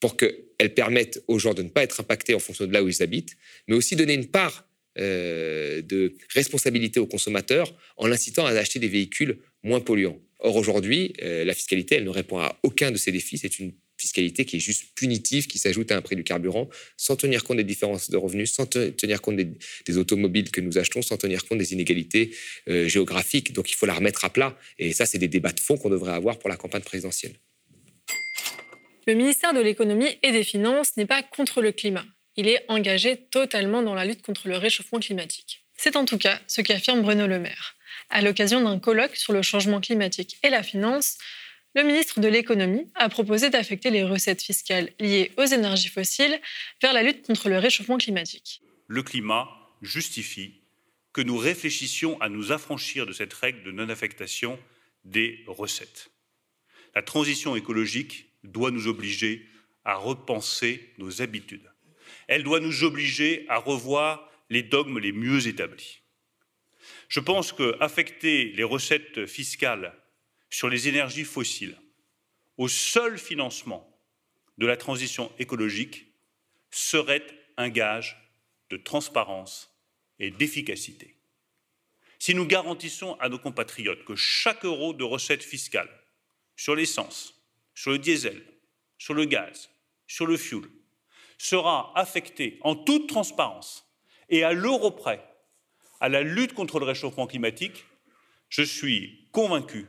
pour 0.00 0.16
qu'elle 0.16 0.74
permette 0.74 1.22
aux 1.28 1.38
gens 1.38 1.54
de 1.54 1.62
ne 1.62 1.68
pas 1.68 1.82
être 1.82 2.00
impactés 2.00 2.34
en 2.34 2.38
fonction 2.38 2.66
de 2.66 2.72
là 2.72 2.82
où 2.82 2.88
ils 2.88 3.02
habitent, 3.02 3.36
mais 3.66 3.76
aussi 3.76 3.94
donner 3.94 4.14
une 4.14 4.28
part 4.28 4.68
euh, 4.98 5.82
de 5.82 6.14
responsabilité 6.34 6.98
aux 6.98 7.06
consommateurs 7.06 7.72
en 7.96 8.06
l'incitant 8.06 8.46
à 8.46 8.50
acheter 8.50 8.78
des 8.78 8.88
véhicules 8.88 9.38
moins 9.62 9.80
polluants. 9.80 10.20
Or, 10.40 10.56
aujourd'hui, 10.56 11.14
la 11.20 11.52
fiscalité, 11.52 11.96
elle 11.96 12.04
ne 12.04 12.10
répond 12.10 12.38
à 12.38 12.60
aucun 12.62 12.92
de 12.92 12.96
ces 12.96 13.10
défis. 13.10 13.38
C'est 13.38 13.58
une 13.58 13.72
fiscalité 13.98 14.44
qui 14.44 14.56
est 14.56 14.60
juste 14.60 14.94
punitive, 14.94 15.46
qui 15.46 15.58
s'ajoute 15.58 15.90
à 15.92 15.96
un 15.96 16.02
prix 16.02 16.16
du 16.16 16.24
carburant, 16.24 16.68
sans 16.96 17.16
tenir 17.16 17.44
compte 17.44 17.56
des 17.56 17.64
différences 17.64 18.10
de 18.10 18.16
revenus, 18.16 18.52
sans 18.52 18.66
tenir 18.66 19.20
compte 19.20 19.36
des, 19.36 19.96
automobiles 19.98 20.50
que 20.50 20.60
nous 20.60 20.78
achetons, 20.78 21.02
sans 21.02 21.16
tenir 21.16 21.44
compte 21.44 21.58
des 21.58 21.72
inégalités 21.72 22.34
euh, 22.68 22.88
géographiques. 22.88 23.52
Donc 23.52 23.70
il 23.70 23.74
faut 23.74 23.86
la 23.86 23.94
remettre 23.94 24.24
à 24.24 24.30
plat. 24.30 24.56
Et 24.78 24.92
ça, 24.92 25.06
c'est 25.06 25.18
des 25.18 25.28
débats 25.28 25.52
de 25.52 25.60
fond 25.60 25.76
qu'on 25.76 25.90
devrait 25.90 26.12
avoir 26.12 26.38
pour 26.38 26.48
la 26.48 26.56
campagne 26.56 26.82
présidentielle. 26.82 27.34
Le 29.06 29.14
ministère 29.14 29.54
de 29.54 29.60
l'économie 29.60 30.18
et 30.22 30.32
des 30.32 30.44
finances 30.44 30.96
n'est 30.96 31.06
pas 31.06 31.22
contre 31.22 31.62
le 31.62 31.72
climat. 31.72 32.04
Il 32.36 32.46
est 32.46 32.64
engagé 32.68 33.16
totalement 33.30 33.82
dans 33.82 33.94
la 33.94 34.04
lutte 34.04 34.22
contre 34.22 34.48
le 34.48 34.56
réchauffement 34.56 35.00
climatique. 35.00 35.64
C'est 35.76 35.96
en 35.96 36.04
tout 36.04 36.18
cas 36.18 36.40
ce 36.46 36.60
qu'affirme 36.60 37.02
Bruno 37.02 37.26
Le 37.26 37.38
Maire. 37.38 37.76
À 38.10 38.20
l'occasion 38.22 38.60
d'un 38.62 38.78
colloque 38.78 39.16
sur 39.16 39.32
le 39.32 39.42
changement 39.42 39.80
climatique 39.80 40.38
et 40.42 40.50
la 40.50 40.62
finance, 40.62 41.18
le 41.74 41.82
ministre 41.82 42.20
de 42.20 42.28
l'économie 42.28 42.90
a 42.94 43.08
proposé 43.08 43.50
d'affecter 43.50 43.90
les 43.90 44.04
recettes 44.04 44.42
fiscales 44.42 44.90
liées 44.98 45.32
aux 45.36 45.44
énergies 45.44 45.88
fossiles 45.88 46.40
vers 46.82 46.92
la 46.92 47.02
lutte 47.02 47.26
contre 47.26 47.48
le 47.48 47.58
réchauffement 47.58 47.98
climatique. 47.98 48.62
Le 48.86 49.02
climat 49.02 49.48
justifie 49.82 50.62
que 51.12 51.20
nous 51.20 51.36
réfléchissions 51.36 52.20
à 52.20 52.28
nous 52.28 52.52
affranchir 52.52 53.06
de 53.06 53.12
cette 53.12 53.34
règle 53.34 53.62
de 53.64 53.70
non-affectation 53.70 54.58
des 55.04 55.44
recettes. 55.46 56.10
La 56.94 57.02
transition 57.02 57.56
écologique 57.56 58.26
doit 58.44 58.70
nous 58.70 58.88
obliger 58.88 59.46
à 59.84 59.94
repenser 59.94 60.92
nos 60.98 61.22
habitudes. 61.22 61.70
Elle 62.26 62.42
doit 62.42 62.60
nous 62.60 62.84
obliger 62.84 63.46
à 63.48 63.58
revoir 63.58 64.30
les 64.50 64.62
dogmes 64.62 64.98
les 64.98 65.12
mieux 65.12 65.46
établis. 65.46 66.00
Je 67.08 67.20
pense 67.20 67.52
qu'affecter 67.52 68.52
les 68.52 68.64
recettes 68.64 69.26
fiscales 69.26 69.94
sur 70.50 70.68
les 70.68 70.88
énergies 70.88 71.24
fossiles 71.24 71.78
au 72.56 72.68
seul 72.68 73.18
financement 73.18 73.88
de 74.58 74.66
la 74.66 74.76
transition 74.76 75.32
écologique 75.38 76.12
serait 76.70 77.24
un 77.56 77.68
gage 77.68 78.16
de 78.70 78.76
transparence 78.76 79.72
et 80.18 80.30
d'efficacité. 80.30 81.16
Si 82.18 82.34
nous 82.34 82.46
garantissons 82.46 83.14
à 83.20 83.28
nos 83.28 83.38
compatriotes 83.38 84.04
que 84.04 84.16
chaque 84.16 84.64
euro 84.64 84.92
de 84.92 85.04
recette 85.04 85.44
fiscale 85.44 85.88
sur 86.56 86.74
l'essence, 86.74 87.34
sur 87.74 87.92
le 87.92 87.98
diesel, 87.98 88.44
sur 88.98 89.14
le 89.14 89.24
gaz, 89.24 89.70
sur 90.08 90.26
le 90.26 90.36
fioul, 90.36 90.68
sera 91.38 91.92
affecté 91.96 92.58
en 92.62 92.74
toute 92.74 93.08
transparence 93.08 93.88
et 94.28 94.42
à 94.42 94.52
l'euro 94.52 94.90
près 94.90 95.24
à 96.00 96.08
la 96.08 96.22
lutte 96.22 96.54
contre 96.54 96.80
le 96.80 96.86
réchauffement 96.86 97.26
climatique, 97.26 97.84
je 98.48 98.62
suis 98.62 99.28
convaincu 99.32 99.86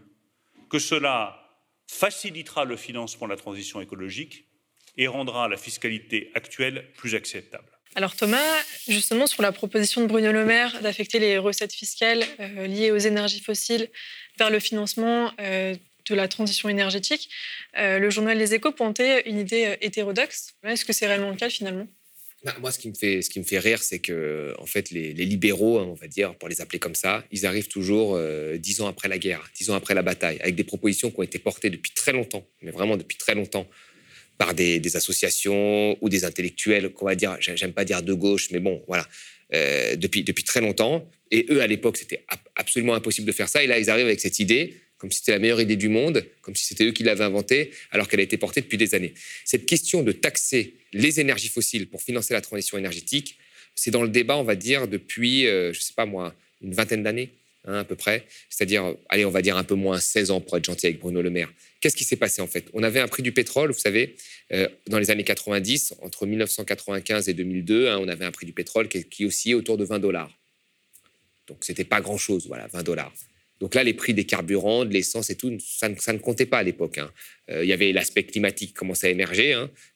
que 0.70 0.80
cela 0.80 1.40
facilitera 1.88 2.66
le 2.66 2.78
financement 2.78 3.28
de 3.28 3.34
la 3.34 3.38
transition 3.38 3.82
écologique 3.82 4.46
et 4.98 5.08
rendra 5.08 5.48
la 5.48 5.58
fiscalité 5.58 6.32
actuelle 6.36 6.92
plus 6.96 7.16
acceptable. 7.16 7.68
Alors 7.96 8.16
Thomas, 8.16 8.38
justement 8.88 9.26
sur 9.26 9.42
la 9.42 9.52
proposition 9.52 10.02
de 10.02 10.06
Bruno 10.06 10.32
Le 10.32 10.46
Maire 10.46 10.80
d'affecter 10.82 11.18
les 11.18 11.38
recettes 11.40 11.74
fiscales 11.74 12.24
euh, 12.40 12.68
liées 12.68 12.92
aux 12.92 12.98
énergies 12.98 13.42
fossiles 13.42 13.90
vers 14.38 14.52
le 14.52 14.60
financement 14.60 15.32
euh, 15.42 15.76
de 16.08 16.16
la 16.16 16.28
transition 16.28 16.70
énergétique, 16.70 17.30
euh, 17.78 17.98
le 17.98 18.10
journal 18.10 18.38
Les 18.38 18.54
Échos 18.54 18.72
pointait 18.72 19.28
une 19.28 19.40
idée 19.40 19.78
hétérodoxe. 19.82 20.54
Est-ce 20.64 20.86
que 20.86 20.94
c'est 20.94 21.08
réellement 21.08 21.32
le 21.32 21.36
cas 21.36 21.50
finalement? 21.50 21.88
Bah, 22.46 22.56
moi, 22.62 22.72
ce 22.72 22.80
qui 22.80 22.90
me 22.90 22.94
fait, 22.94 23.22
ce 23.22 23.30
qui 23.30 23.40
me 23.40 23.44
fait 23.44 23.60
rire, 23.60 23.84
c'est 23.84 24.00
que, 24.00 24.54
en 24.60 24.66
fait, 24.66 24.92
les, 24.92 25.14
libéraux, 25.14 25.80
hein, 25.80 25.88
on 25.90 25.94
va 25.94 26.08
dire, 26.08 26.36
pour 26.36 26.48
les 26.48 26.62
appeler 26.62 26.80
comme 26.80 26.96
ça, 26.96 27.26
ils 27.32 27.46
arrivent 27.46 27.68
toujours 27.68 28.16
euh, 28.16 28.58
dix 28.58 28.80
ans 28.80 28.88
après 28.88 29.10
la 29.10 29.18
guerre, 29.18 29.50
dix 29.56 29.70
ans 29.70 29.76
après 29.76 29.94
la 29.94 30.04
bataille, 30.04 30.38
avec 30.40 30.56
des 30.56 30.64
propositions 30.64 31.12
qui 31.12 31.20
ont 31.20 31.24
été 31.24 31.38
portées 31.40 31.70
depuis 31.70 31.92
très 31.94 32.14
longtemps, 32.14 32.48
mais 32.62 32.72
vraiment 32.72 32.96
depuis 32.96 33.18
très 33.18 33.36
longtemps, 33.36 33.68
par 34.38 34.54
des, 34.54 34.96
associations 34.96 35.98
ou 36.02 36.08
des 36.08 36.24
intellectuels, 36.24 36.94
qu'on 36.94 37.06
va 37.06 37.16
dire, 37.16 37.36
j'aime 37.40 37.74
pas 37.74 37.84
dire 37.84 38.02
de 38.02 38.14
gauche, 38.14 38.52
mais 38.52 38.60
bon, 38.60 38.82
voilà, 38.88 39.06
euh, 39.54 39.98
depuis, 39.98 40.24
depuis 40.24 40.46
très 40.46 40.62
longtemps. 40.62 41.10
Et 41.32 41.46
eux, 41.50 41.62
à 41.62 41.68
l'époque, 41.68 41.98
c'était 41.98 42.24
absolument 42.56 42.94
impossible 42.94 43.28
de 43.28 43.34
faire 43.34 43.50
ça. 43.50 43.64
Et 43.64 43.68
là, 43.68 43.78
ils 43.78 43.90
arrivent 43.90 44.06
avec 44.06 44.22
cette 44.22 44.40
idée 44.40 44.76
comme 45.00 45.12
si 45.12 45.20
c'était 45.20 45.32
la 45.32 45.40
meilleure 45.40 45.62
idée 45.62 45.76
du 45.76 45.90
monde, 45.90 46.24
comme 46.42 46.56
si 46.56 46.66
c'était 46.66 46.86
eux 46.86 46.92
qui 46.92 47.04
l'avaient 47.04 47.24
inventée, 47.24 47.72
alors 47.90 48.08
qu'elle 48.08 48.20
a 48.20 48.24
été 48.24 48.38
portée 48.38 48.62
depuis 48.62 48.78
des 48.78 48.94
années. 48.94 49.16
Cette 49.46 49.66
question 49.66 50.04
de 50.04 50.12
taxer 50.12 50.76
les 50.94 51.20
énergies 51.20 51.50
fossiles 51.50 51.88
pour 51.88 52.04
financer 52.04 52.34
la 52.36 52.42
transition 52.42 52.78
énergétique, 52.78 53.40
c'est 53.74 53.92
dans 53.92 54.04
le 54.04 54.10
débat, 54.10 54.38
on 54.38 54.44
va 54.44 54.56
dire, 54.56 54.88
depuis, 54.88 55.46
je 55.46 55.70
ne 55.70 55.74
sais 55.74 55.94
pas 55.96 56.06
moi, 56.06 56.36
une 56.62 56.74
vingtaine 56.74 57.02
d'années. 57.02 57.32
Hein, 57.66 57.80
à 57.80 57.84
peu 57.84 57.96
près, 57.96 58.26
c'est-à-dire, 58.50 58.96
allez, 59.10 59.26
on 59.26 59.32
va 59.32 59.42
dire 59.42 59.58
un 59.58 59.66
peu 59.66 59.76
moins 59.76 60.00
16 60.00 60.32
ans 60.32 60.40
pour 60.40 60.56
être 60.56 60.64
gentil 60.64 60.86
avec 60.86 61.00
Bruno 61.00 61.22
Le 61.22 61.30
Maire. 61.30 61.52
Qu'est-ce 61.82 61.98
qui 61.98 62.06
s'est 62.06 62.16
passé 62.16 62.42
en 62.42 62.48
fait? 62.48 62.66
On 62.74 62.84
avait 62.84 63.02
un 63.02 63.08
prix 63.10 63.22
du 63.22 63.34
pétrole, 63.34 63.72
vous 63.72 63.80
savez, 63.80 64.16
euh, 64.54 64.70
dans 64.88 64.98
les 64.98 65.12
années 65.12 65.26
90, 65.26 65.96
entre 66.02 66.26
1995 66.26 67.28
et 67.28 67.34
2002, 67.34 67.90
hein, 67.90 67.98
on 68.00 68.08
avait 68.08 68.24
un 68.24 68.32
prix 68.32 68.46
du 68.46 68.54
pétrole 68.54 68.88
qui, 68.88 69.04
qui 69.04 69.26
oscillait 69.26 69.56
autour 69.56 69.78
de 69.78 69.84
20 69.84 70.00
dollars. 70.00 70.32
Donc, 71.48 71.58
c'était 71.62 71.84
pas 71.84 72.00
grand-chose, 72.00 72.48
voilà, 72.48 72.68
20 72.68 72.84
dollars. 72.84 73.12
Donc 73.60 73.76
là, 73.76 73.84
les 73.84 73.94
prix 73.94 74.14
des 74.14 74.26
carburants, 74.26 74.86
de 74.86 74.94
l'essence 74.94 75.30
et 75.30 75.36
tout, 75.36 75.58
ça, 75.60 75.90
ne 75.90 76.18
comptait 76.18 76.46
pas 76.46 76.60
à 76.60 76.64
l'époque. 76.64 76.98
Hein. 76.98 77.12
Euh, 77.52 77.64
il 77.64 77.70
y 77.70 77.74
avait 77.74 77.92
l'aspect 77.92 78.24
climatique 78.24 78.70
qui 78.70 78.74
commençait 78.74 79.08
à 79.08 79.10
émerger, 79.10 79.54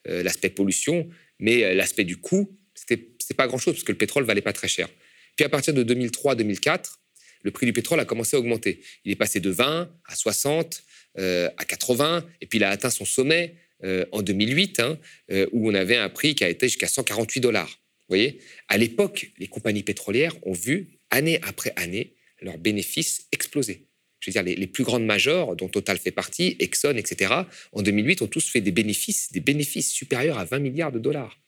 euh, 0.07 0.23
l'aspect 0.23 0.49
pollution, 0.49 1.09
mais 1.39 1.73
l'aspect 1.73 2.03
du 2.03 2.17
coût, 2.17 2.57
c'était 2.75 3.33
pas 3.35 3.47
grand-chose 3.47 3.75
parce 3.75 3.83
que 3.83 3.91
le 3.91 3.97
pétrole 3.97 4.23
valait 4.25 4.41
pas 4.41 4.53
très 4.53 4.67
cher. 4.67 4.89
Puis 5.35 5.45
à 5.45 5.49
partir 5.49 5.73
de 5.73 5.83
2003-2004, 5.83 6.99
le 7.43 7.51
prix 7.51 7.65
du 7.65 7.73
pétrole 7.73 7.99
a 7.99 8.05
commencé 8.05 8.35
à 8.35 8.39
augmenter. 8.39 8.81
Il 9.05 9.11
est 9.11 9.15
passé 9.15 9.39
de 9.39 9.49
20 9.49 9.89
à 10.05 10.15
60, 10.15 10.83
euh, 11.19 11.49
à 11.57 11.65
80, 11.65 12.25
et 12.41 12.47
puis 12.47 12.57
il 12.57 12.63
a 12.63 12.69
atteint 12.69 12.89
son 12.89 13.05
sommet 13.05 13.55
euh, 13.83 14.05
en 14.11 14.21
2008, 14.21 14.79
hein, 14.79 14.97
euh, 15.31 15.45
où 15.51 15.69
on 15.69 15.73
avait 15.73 15.97
un 15.97 16.09
prix 16.09 16.35
qui 16.35 16.43
a 16.43 16.49
été 16.49 16.67
jusqu'à 16.67 16.87
148 16.87 17.41
dollars. 17.41 17.69
Vous 17.69 18.15
voyez? 18.15 18.39
À 18.67 18.77
l'époque, 18.77 19.31
les 19.37 19.47
compagnies 19.47 19.83
pétrolières 19.83 20.35
ont 20.43 20.53
vu, 20.53 20.99
année 21.09 21.39
après 21.43 21.73
année, 21.75 22.15
leurs 22.43 22.57
bénéfices 22.57 23.27
exploser. 23.31 23.87
Je 24.19 24.29
veux 24.29 24.33
dire, 24.33 24.43
les, 24.43 24.67
plus 24.67 24.83
grandes 24.83 25.05
majors, 25.05 25.55
dont 25.55 25.67
Total 25.67 25.97
fait 25.97 26.11
partie, 26.11 26.55
Exxon, 26.59 26.95
etc., 26.95 27.33
en 27.73 27.81
2008, 27.81 28.21
ont 28.21 28.27
tous 28.27 28.47
fait 28.49 28.61
des 28.61 28.71
bénéfices, 28.71 29.31
des 29.33 29.41
bénéfices 29.41 29.91
supérieurs 29.91 30.37
à 30.37 30.45
20 30.45 30.59
milliards 30.59 30.91
de 30.93 30.99
dollars. 30.99 31.41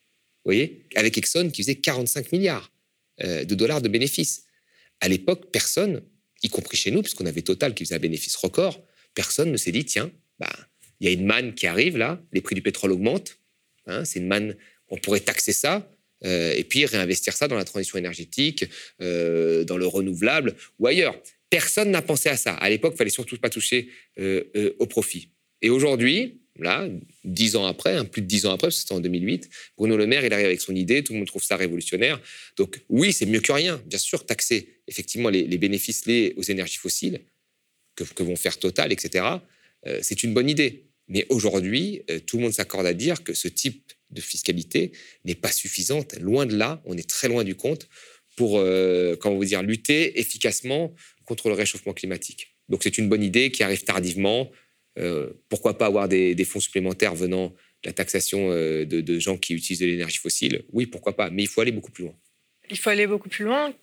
Vous 0.44 0.50
voyez? 0.50 0.86
Avec 0.96 1.18
Exxon 1.18 1.50
qui 1.52 1.62
faisait 1.62 1.76
45 1.76 2.34
milliards 2.34 2.72
de 3.22 3.56
dollars 3.56 3.82
de 3.82 3.88
bénéfices. 3.88 4.46
À 5.00 5.08
l'époque, 5.08 5.52
personne, 5.52 6.02
y 6.44 6.50
compris 6.50 6.76
chez 6.76 6.92
nous, 6.92 7.02
puisqu'on 7.02 7.26
avait 7.26 7.44
Total 7.44 7.74
qui 7.74 7.86
faisait 7.86 7.96
un 7.96 8.00
bénéfice 8.00 8.36
record, 8.36 8.86
personne 9.14 9.52
ne 9.52 9.58
s'est 9.58 9.72
dit 9.72 9.86
tiens, 9.86 10.12
bah, 10.40 10.52
il 11.00 11.08
y 11.08 11.10
a 11.10 11.14
une 11.14 11.26
manne 11.26 11.54
qui 11.54 11.68
arrive 11.68 11.98
là, 11.98 12.22
les 12.34 12.42
prix 12.42 12.56
du 12.56 12.62
pétrole 12.62 12.92
augmentent, 12.92 13.38
hein, 13.88 14.06
c'est 14.06 14.20
une 14.20 14.28
manne, 14.28 14.56
on 14.90 14.98
pourrait 14.98 15.22
taxer 15.22 15.54
ça. 15.54 15.90
Euh, 16.26 16.54
et 16.56 16.64
puis 16.64 16.86
réinvestir 16.86 17.34
ça 17.34 17.48
dans 17.48 17.56
la 17.56 17.66
transition 17.66 17.98
énergétique, 17.98 18.66
euh, 19.02 19.64
dans 19.64 19.78
le 19.78 19.86
renouvelable 19.86 20.56
ou 20.80 20.88
ailleurs. 20.88 21.16
Personne 21.50 21.92
n'a 21.92 22.02
pensé 22.02 22.30
à 22.30 22.38
ça. 22.38 22.54
À 22.56 22.70
l'époque, 22.70 22.94
il 22.96 22.98
fallait 22.98 23.10
surtout 23.10 23.38
pas 23.38 23.50
toucher 23.50 23.90
euh, 24.20 24.76
au 24.80 24.88
profit. 24.88 25.30
Et 25.62 25.70
aujourd'hui, 25.70 26.42
là, 26.58 26.88
dix 27.24 27.56
ans 27.56 27.66
après, 27.66 27.96
hein, 27.96 28.06
plus 28.06 28.22
de 28.22 28.28
dix 28.28 28.46
ans 28.46 28.52
après, 28.52 28.72
c'était 28.72 28.94
en 28.94 29.00
2008, 29.00 29.50
Bruno 29.78 29.96
Le 29.96 30.08
Maire, 30.08 30.26
il 30.26 30.34
arrive 30.34 30.48
avec 30.48 30.62
son 30.62 30.76
idée, 30.76 31.04
tout 31.04 31.14
le 31.14 31.20
monde 31.20 31.28
trouve 31.28 31.44
ça 31.44 31.56
révolutionnaire. 31.56 32.20
Donc 32.58 32.82
oui, 32.90 33.14
c'est 33.14 33.26
mieux 33.26 33.42
que 33.42 33.52
rien, 33.52 33.82
bien 33.86 34.00
sûr, 34.00 34.26
taxer 34.26 34.80
effectivement 34.88 35.30
les, 35.30 35.58
bénéfices 35.58 36.06
liés 36.06 36.34
aux 36.38 36.44
énergies 36.44 36.78
fossiles 36.78 37.22
que, 37.96 38.24
vont 38.24 38.36
faire 38.36 38.58
Total, 38.60 38.92
etc. 38.92 39.26
C'est 40.02 40.24
une 40.24 40.34
bonne 40.34 40.50
idée. 40.50 40.86
Mais 41.08 41.26
aujourd'hui, 41.30 42.02
tout 42.26 42.38
le 42.38 42.44
monde 42.44 42.54
s'accorde 42.54 42.88
à 42.88 42.94
dire 42.94 43.24
que 43.24 43.34
ce 43.34 43.48
type 43.48 43.94
de 44.12 44.22
fiscalité 44.22 44.92
n'est 45.24 45.36
pas 45.36 45.52
suffisante. 45.52 46.16
Loin 46.20 46.46
de 46.46 46.56
là, 46.56 46.82
on 46.86 46.98
est 46.98 47.10
très 47.10 47.28
loin 47.28 47.44
du 47.44 47.56
compte 47.56 47.88
pour, 48.36 48.60
euh, 48.60 49.16
comment 49.16 49.36
vous 49.36 49.46
dire, 49.46 49.64
lutter 49.64 50.20
efficacement 50.20 50.94
contre 51.26 51.50
le 51.50 51.56
réchauffement 51.56 51.94
climatique. 51.94 52.56
Donc 52.70 52.84
c'est 52.84 52.98
une 52.98 53.10
bonne 53.10 53.24
idée 53.24 53.52
qui 53.52 53.64
arrive 53.64 53.84
tardivement. 53.84 54.52
Euh, 54.98 55.34
pourquoi 55.50 55.78
pas 55.78 55.88
avoir 55.88 56.08
des, 56.08 56.46
fonds 56.46 56.60
supplémentaires 56.60 57.16
venant 57.16 57.50
de 57.84 57.90
la 57.90 57.94
taxation 57.94 58.52
euh, 58.52 58.86
de, 58.86 59.20
gens 59.20 59.38
qui 59.38 59.54
utilisent 59.54 59.80
de 59.80 59.86
l'énergie 59.86 60.18
fossile? 60.18 60.64
Oui, 60.72 60.86
pourquoi 60.86 61.16
pas, 61.16 61.30
mais 61.30 61.44
il 61.44 61.48
faut 61.48 61.62
aller 61.62 61.72
beaucoup 61.72 61.92
plus 61.92 62.06
loin. 62.06 62.16
Il 62.70 62.78
faut 62.78 62.90
aller 62.90 63.08
beaucoup 63.08 63.30
plus 63.30 63.46
loin. 63.46 63.74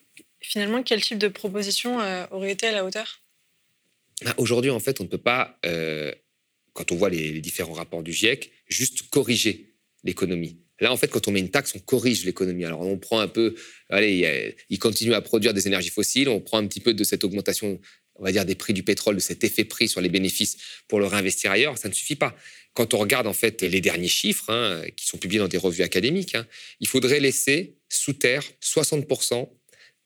Finalement, 0.41 0.83
quel 0.83 1.01
type 1.01 1.19
de 1.19 1.29
proposition 1.29 1.99
aurait 2.33 2.51
été 2.51 2.67
à 2.67 2.73
la 2.73 2.85
hauteur? 2.85 3.21
Bah, 4.25 4.35
Aujourd'hui, 4.39 4.71
en 4.71 4.81
fait, 4.81 5.01
on 5.01 5.05
ne 5.05 5.09
peut 5.09 5.19
pas, 5.19 5.59
quand 6.73 6.91
on 6.91 6.97
voit 6.97 7.11
les, 7.11 7.41
différents 7.41 7.75
rapports 7.75 8.03
du 8.03 8.13
GIEC, 8.13 8.51
juste 8.69 9.09
corriger 9.11 9.72
l'économie. 10.05 10.59
Là, 10.81 10.93
en 10.93 10.97
fait, 10.97 11.09
quand 11.09 11.29
on 11.29 11.31
met 11.31 11.41
une 11.41 11.51
taxe, 11.51 11.75
on 11.77 11.79
corrige 11.79 12.25
l'économie. 12.25 12.65
Alors, 12.65 12.81
on 12.81 12.99
prend 12.99 13.21
un 13.21 13.29
peu, 13.29 13.55
allez, 13.89 14.57
il 14.69 14.79
continue 14.79 15.15
à 15.15 15.21
produire 15.21 15.55
des 15.55 15.69
énergies 15.69 15.91
fossiles, 15.91 16.29
on 16.29 16.41
prend 16.41 16.59
un 16.59 16.67
petit 16.67 16.81
peu 16.81 16.93
de 16.93 17.05
cette 17.05 17.23
augmentation 17.23 17.79
on 18.17 18.25
va 18.25 18.33
dire, 18.33 18.45
des 18.45 18.55
prix 18.55 18.73
du 18.73 18.83
pétrole, 18.83 19.17
de 19.17 19.21
cet 19.21 19.45
effet 19.45 19.65
prix 19.65 19.89
sur 19.89 20.01
les 20.01 20.09
bénéfices 20.09 20.57
pour 20.89 21.01
le 21.01 21.07
réinvestir 21.07 21.51
ailleurs, 21.51 21.79
ça 21.79 21.89
ne 21.89 21.95
suffit 21.95 22.17
pas. 22.17 22.37
Quand 22.75 22.95
on 22.95 22.99
regarde 22.99 23.27
en 23.27 23.33
fait 23.33 23.63
les 23.63 23.81
derniers 23.81 24.09
chiffres 24.09 24.51
hein, 24.51 24.83
qui 24.97 25.07
sont 25.07 25.19
publiés 25.19 25.41
dans 25.41 25.49
des 25.49 25.59
revues 25.59 25.83
académiques, 25.83 26.35
hein, 26.35 26.47
il 26.81 26.89
faudrait 26.89 27.21
laisser 27.21 27.77
sous 27.89 28.15
terre 28.15 28.45
60% 28.63 29.49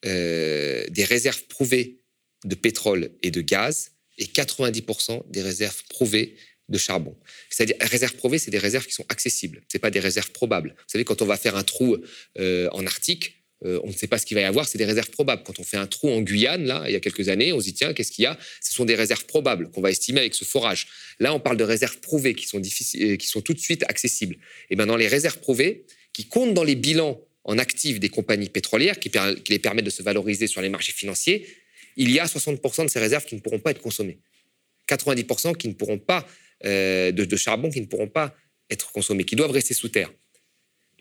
euh, 0.04 0.84
des 0.88 1.04
réserves 1.04 1.44
prouvées 1.44 2.00
de 2.44 2.54
pétrole 2.54 3.10
et 3.22 3.30
de 3.30 3.40
gaz 3.40 3.92
et 4.18 4.24
90% 4.24 5.30
des 5.30 5.42
réserves 5.42 5.82
prouvées 5.88 6.36
de 6.68 6.78
charbon. 6.78 7.16
C'est-à-dire, 7.50 7.76
réserves 7.80 8.14
prouvées, 8.14 8.38
c'est 8.38 8.50
des 8.50 8.58
réserves 8.58 8.86
qui 8.86 8.92
sont 8.92 9.06
accessibles. 9.08 9.62
Ce 9.70 9.78
pas 9.78 9.90
des 9.90 10.00
réserves 10.00 10.30
probables. 10.32 10.70
Vous 10.76 10.84
savez, 10.88 11.04
quand 11.04 11.22
on 11.22 11.26
va 11.26 11.36
faire 11.36 11.56
un 11.56 11.62
trou 11.62 11.96
euh, 12.38 12.68
en 12.72 12.86
Arctique, 12.86 13.36
euh, 13.64 13.80
on 13.84 13.88
ne 13.88 13.92
sait 13.92 14.06
pas 14.06 14.18
ce 14.18 14.26
qu'il 14.26 14.34
va 14.34 14.42
y 14.42 14.44
avoir, 14.44 14.68
c'est 14.68 14.76
des 14.76 14.84
réserves 14.84 15.10
probables. 15.10 15.42
Quand 15.44 15.58
on 15.58 15.64
fait 15.64 15.78
un 15.78 15.86
trou 15.86 16.10
en 16.10 16.20
Guyane, 16.20 16.64
là, 16.64 16.84
il 16.86 16.92
y 16.92 16.96
a 16.96 17.00
quelques 17.00 17.28
années, 17.28 17.52
on 17.52 17.60
se 17.60 17.64
dit, 17.64 17.74
tiens, 17.74 17.94
qu'est-ce 17.94 18.12
qu'il 18.12 18.24
y 18.24 18.26
a? 18.26 18.38
Ce 18.60 18.74
sont 18.74 18.84
des 18.84 18.94
réserves 18.94 19.24
probables 19.24 19.70
qu'on 19.70 19.80
va 19.80 19.90
estimer 19.90 20.20
avec 20.20 20.34
ce 20.34 20.44
forage. 20.44 20.88
Là, 21.20 21.32
on 21.32 21.40
parle 21.40 21.56
de 21.56 21.64
réserves 21.64 21.98
prouvées 22.00 22.34
qui 22.34 22.46
sont, 22.46 22.60
euh, 22.60 23.16
qui 23.16 23.26
sont 23.26 23.40
tout 23.40 23.54
de 23.54 23.58
suite 23.58 23.82
accessibles. 23.88 24.36
Et 24.68 24.76
bien, 24.76 24.86
dans 24.86 24.96
les 24.96 25.08
réserves 25.08 25.38
prouvées, 25.38 25.86
qui 26.12 26.26
comptent 26.28 26.54
dans 26.54 26.64
les 26.64 26.74
bilans 26.74 27.20
en 27.44 27.58
actifs 27.58 27.98
des 28.00 28.08
compagnies 28.08 28.50
pétrolières, 28.50 28.98
qui, 28.98 29.10
les 29.48 29.58
permettent 29.58 29.84
de 29.84 29.90
se 29.90 30.02
valoriser 30.02 30.46
sur 30.46 30.60
les 30.60 30.68
marchés 30.68 30.92
financiers, 30.92 31.46
il 31.96 32.10
y 32.10 32.18
a 32.18 32.26
60% 32.26 32.84
de 32.84 32.90
ces 32.90 32.98
réserves 32.98 33.24
qui 33.24 33.36
ne 33.36 33.40
pourront 33.40 33.60
pas 33.60 33.70
être 33.70 33.80
consommées. 33.80 34.18
90% 34.88 35.56
qui 35.56 35.68
ne 35.68 35.72
pourront 35.72 35.98
pas, 35.98 36.26
euh, 36.64 37.12
de 37.12 37.36
charbon 37.36 37.70
qui 37.70 37.80
ne 37.80 37.86
pourront 37.86 38.08
pas 38.08 38.34
être 38.70 38.92
consommés, 38.92 39.24
qui 39.24 39.36
doivent 39.36 39.50
rester 39.50 39.74
sous 39.74 39.88
terre. 39.88 40.12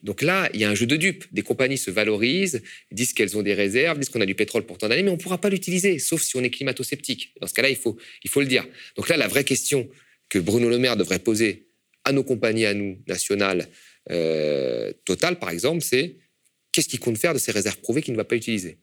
Donc 0.03 0.21
là, 0.21 0.49
il 0.53 0.59
y 0.59 0.63
a 0.63 0.69
un 0.69 0.75
jeu 0.75 0.85
de 0.85 0.97
dupes. 0.97 1.25
Des 1.31 1.41
compagnies 1.41 1.77
se 1.77 1.89
valorisent, 1.89 2.61
disent 2.91 3.13
qu'elles 3.13 3.37
ont 3.37 3.41
des 3.41 3.53
réserves, 3.53 3.97
disent 3.97 4.09
qu'on 4.09 4.21
a 4.21 4.25
du 4.25 4.35
pétrole 4.35 4.63
pour 4.65 4.77
tant 4.77 4.87
d'années, 4.87 5.01
mais 5.01 5.09
on 5.09 5.17
ne 5.17 5.21
pourra 5.21 5.39
pas 5.39 5.49
l'utiliser, 5.49 5.97
sauf 5.97 6.21
si 6.21 6.35
on 6.37 6.43
est 6.43 6.51
climato-sceptique. 6.51 7.33
Dans 7.41 7.47
ce 7.47 7.53
cas-là, 7.53 7.69
il 7.69 7.75
faut, 7.75 7.97
il 8.23 8.29
faut 8.29 8.41
le 8.41 8.47
dire. 8.47 8.67
Donc 8.97 9.09
là, 9.09 9.17
la 9.17 9.27
vraie 9.27 9.43
question 9.43 9.89
que 10.29 10.37
Bruno 10.37 10.69
Le 10.69 10.77
Maire 10.77 10.95
devrait 10.95 11.19
poser 11.19 11.69
à 12.03 12.11
nos 12.11 12.23
compagnies, 12.23 12.65
à 12.65 12.73
nous, 12.73 13.01
nationales, 13.07 13.67
euh, 14.11 14.93
Total, 15.05 15.39
par 15.39 15.49
exemple, 15.49 15.81
c'est 15.81 16.17
qu'est-ce 16.71 16.87
qu'il 16.87 16.99
compte 16.99 17.17
faire 17.17 17.33
de 17.33 17.39
ces 17.39 17.51
réserves 17.51 17.77
prouvées 17.77 18.01
qu'il 18.01 18.13
ne 18.13 18.17
va 18.17 18.25
pas 18.25 18.35
utiliser? 18.35 18.77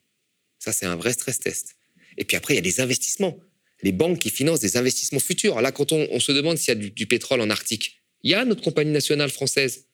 Ça, 0.59 0.73
c'est 0.73 0.87
un 0.87 0.97
vrai 0.97 1.12
stress 1.12 1.39
test. 1.39 1.77
Et 2.16 2.25
puis 2.25 2.37
après, 2.37 2.55
il 2.55 2.57
y 2.57 2.59
a 2.59 2.62
des 2.62 2.81
investissements. 2.81 3.39
Les 3.83 3.93
banques 3.93 4.18
qui 4.18 4.30
financent 4.30 4.61
des 4.61 4.76
investissements 4.76 5.20
futurs. 5.20 5.61
Là, 5.61 5.72
quand 5.72 5.93
on, 5.93 6.20
se 6.20 6.33
demande 6.33 6.59
s'il 6.59 6.68
y 6.68 6.87
a 6.87 6.89
du, 6.89 7.07
pétrole 7.07 7.41
en 7.41 7.51
Arctique, 7.51 8.01
il 8.22 8.30
y 8.30 8.35
a 8.35 8.45
notre 8.45 8.62
compagnie 8.62 8.93
nationale 8.93 9.30
française 9.30 9.87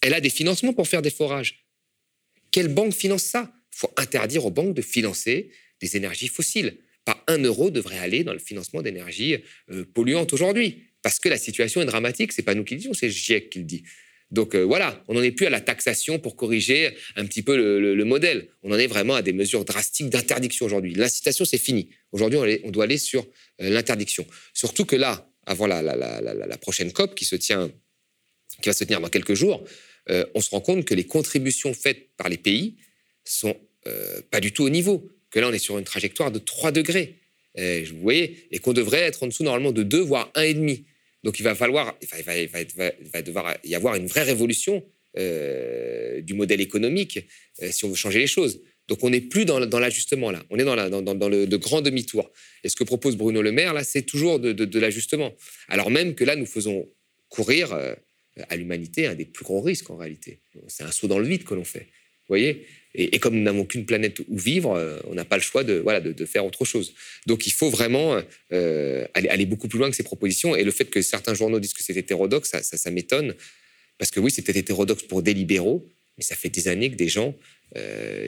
elle 0.00 0.14
a 0.14 0.20
des 0.20 0.30
financements 0.30 0.72
pour 0.72 0.88
faire 0.88 1.02
des 1.02 1.10
forages. 1.10 1.66
Quelle 2.50 2.68
banque 2.68 2.94
finance 2.94 3.22
ça? 3.22 3.52
Il 3.72 3.78
faut 3.78 3.92
interdire 3.96 4.46
aux 4.46 4.50
banques 4.50 4.74
de 4.74 4.82
financer 4.82 5.50
des 5.80 5.96
énergies 5.96 6.28
fossiles. 6.28 6.78
Pas 7.04 7.22
un 7.28 7.38
euro 7.38 7.70
devrait 7.70 7.98
aller 7.98 8.24
dans 8.24 8.32
le 8.32 8.38
financement 8.38 8.82
d'énergies 8.82 9.36
euh, 9.70 9.84
polluantes 9.84 10.32
aujourd'hui. 10.32 10.84
Parce 11.02 11.18
que 11.18 11.28
la 11.28 11.38
situation 11.38 11.80
est 11.80 11.86
dramatique. 11.86 12.32
C'est 12.32 12.42
pas 12.42 12.54
nous 12.54 12.64
qui 12.64 12.74
le 12.74 12.80
disons, 12.80 12.94
c'est 12.94 13.10
GIEC 13.10 13.50
qui 13.50 13.58
le 13.60 13.64
dit. 13.64 13.84
Donc 14.30 14.54
euh, 14.54 14.62
voilà, 14.62 15.02
on 15.08 15.14
n'en 15.14 15.22
est 15.22 15.32
plus 15.32 15.46
à 15.46 15.50
la 15.50 15.60
taxation 15.60 16.18
pour 16.18 16.36
corriger 16.36 16.94
un 17.16 17.26
petit 17.26 17.42
peu 17.42 17.56
le, 17.56 18.04
modèle. 18.04 18.48
On 18.62 18.72
en 18.72 18.78
est 18.78 18.86
vraiment 18.86 19.14
à 19.14 19.22
des 19.22 19.32
mesures 19.32 19.64
drastiques 19.64 20.08
d'interdiction 20.08 20.66
aujourd'hui. 20.66 20.94
L'incitation, 20.94 21.44
c'est 21.44 21.58
fini. 21.58 21.90
Aujourd'hui, 22.12 22.60
on, 22.64 22.70
doit 22.70 22.84
aller 22.84 22.98
sur 22.98 23.26
euh, 23.60 23.70
l'interdiction. 23.70 24.24
Surtout 24.54 24.84
que 24.84 24.96
là, 24.96 25.28
avant 25.46 25.66
la, 25.66 26.58
prochaine 26.60 26.92
COP 26.92 27.14
qui 27.14 27.24
se 27.24 27.36
tient, 27.36 27.70
qui 28.62 28.68
va 28.68 28.72
se 28.72 28.84
tenir 28.84 29.00
dans 29.00 29.08
quelques 29.08 29.34
jours, 29.34 29.64
euh, 30.10 30.24
on 30.34 30.40
se 30.40 30.50
rend 30.50 30.60
compte 30.60 30.84
que 30.84 30.94
les 30.94 31.04
contributions 31.04 31.74
faites 31.74 32.10
par 32.16 32.28
les 32.28 32.38
pays 32.38 32.76
sont 33.24 33.56
pas 34.30 34.40
du 34.40 34.52
tout 34.52 34.64
au 34.64 34.68
niveau. 34.68 35.08
Que 35.30 35.40
là, 35.40 35.48
on 35.48 35.52
est 35.52 35.58
sur 35.58 35.78
une 35.78 35.84
trajectoire 35.84 36.30
de 36.30 36.38
3 36.38 36.70
degrés. 36.70 37.16
Vous 37.56 38.00
voyez, 38.00 38.46
et 38.50 38.58
qu'on 38.58 38.74
devrait 38.74 39.00
être 39.00 39.22
en 39.22 39.26
dessous 39.26 39.42
normalement 39.42 39.72
de 39.72 39.82
2, 39.82 40.00
voire 40.00 40.30
1,5. 40.34 40.84
Donc 41.22 41.38
il 41.38 41.42
va 41.42 41.54
falloir, 41.54 41.96
il 42.02 42.24
va, 43.12 43.22
devoir 43.22 43.56
y 43.64 43.74
avoir 43.74 43.94
une 43.94 44.06
vraie 44.06 44.22
révolution 44.22 44.84
du 45.16 46.34
modèle 46.34 46.60
économique 46.60 47.26
si 47.70 47.84
on 47.84 47.88
veut 47.88 47.94
changer 47.94 48.20
les 48.20 48.26
choses. 48.26 48.62
Donc 48.88 49.04
on 49.04 49.10
n'est 49.10 49.20
plus 49.20 49.44
dans, 49.44 49.58
l'ajustement 49.58 50.30
là, 50.30 50.42
on 50.50 50.58
est 50.58 50.64
dans, 50.64 50.74
le 51.28 51.46
de 51.46 51.56
grand 51.56 51.80
demi-tour. 51.80 52.30
Et 52.64 52.68
ce 52.68 52.76
que 52.76 52.84
propose 52.84 53.16
Bruno 53.16 53.42
Le 53.42 53.52
Maire 53.52 53.74
là, 53.74 53.84
c'est 53.84 54.02
toujours 54.02 54.40
de, 54.40 54.78
l'ajustement. 54.78 55.32
Alors 55.68 55.90
même 55.90 56.14
que 56.14 56.24
là, 56.24 56.36
nous 56.36 56.46
faisons 56.46 56.88
courir 57.28 57.72
à 58.48 58.56
l'humanité 58.56 59.06
un 59.06 59.14
des 59.14 59.26
plus 59.26 59.44
gros 59.44 59.60
risques 59.60 59.90
en 59.90 59.96
réalité. 59.96 60.40
C'est 60.68 60.84
un 60.84 60.90
saut 60.90 61.08
dans 61.08 61.18
le 61.18 61.26
vide 61.26 61.44
que 61.44 61.54
l'on 61.54 61.64
fait. 61.64 61.86
Vous 62.30 62.36
voyez? 62.36 62.66
Et, 62.94 63.18
comme 63.18 63.36
nous 63.36 63.42
n'avons 63.42 63.64
qu'une 63.64 63.86
planète 63.86 64.20
où 64.28 64.36
vivre, 64.36 64.72
euh, 64.72 64.98
on 65.04 65.14
n'a 65.14 65.24
pas 65.24 65.36
le 65.36 65.42
choix 65.42 65.62
de, 65.62 65.74
voilà, 65.74 66.00
de, 66.00 66.24
faire 66.24 66.44
autre 66.44 66.64
chose. 66.64 66.94
Donc 67.26 67.46
il 67.46 67.52
faut 67.52 67.70
vraiment 67.70 68.20
euh, 68.52 69.06
aller, 69.14 69.46
beaucoup 69.46 69.68
plus 69.68 69.78
loin 69.78 69.90
que 69.90 69.96
ces 69.96 70.02
propositions. 70.02 70.56
Et 70.56 70.64
le 70.64 70.72
fait 70.72 70.86
que 70.86 71.00
certains 71.00 71.34
journaux 71.34 71.60
disent 71.60 71.72
que 71.72 71.82
c'est 71.82 71.96
hétérodoxe, 71.96 72.50
ça, 72.50 72.62
ça, 72.62 72.90
m'étonne. 72.90 73.34
Parce 73.98 74.10
que 74.10 74.18
oui, 74.18 74.30
c'est 74.30 74.42
peut-être 74.42 74.56
hétérodoxe 74.56 75.04
pour 75.04 75.22
des 75.22 75.34
libéraux, 75.34 75.86
mais 76.18 76.24
ça 76.24 76.34
fait 76.34 76.48
des 76.48 76.68
années 76.68 76.90
que 76.90 76.96
des 76.96 77.08
gens 77.08 77.34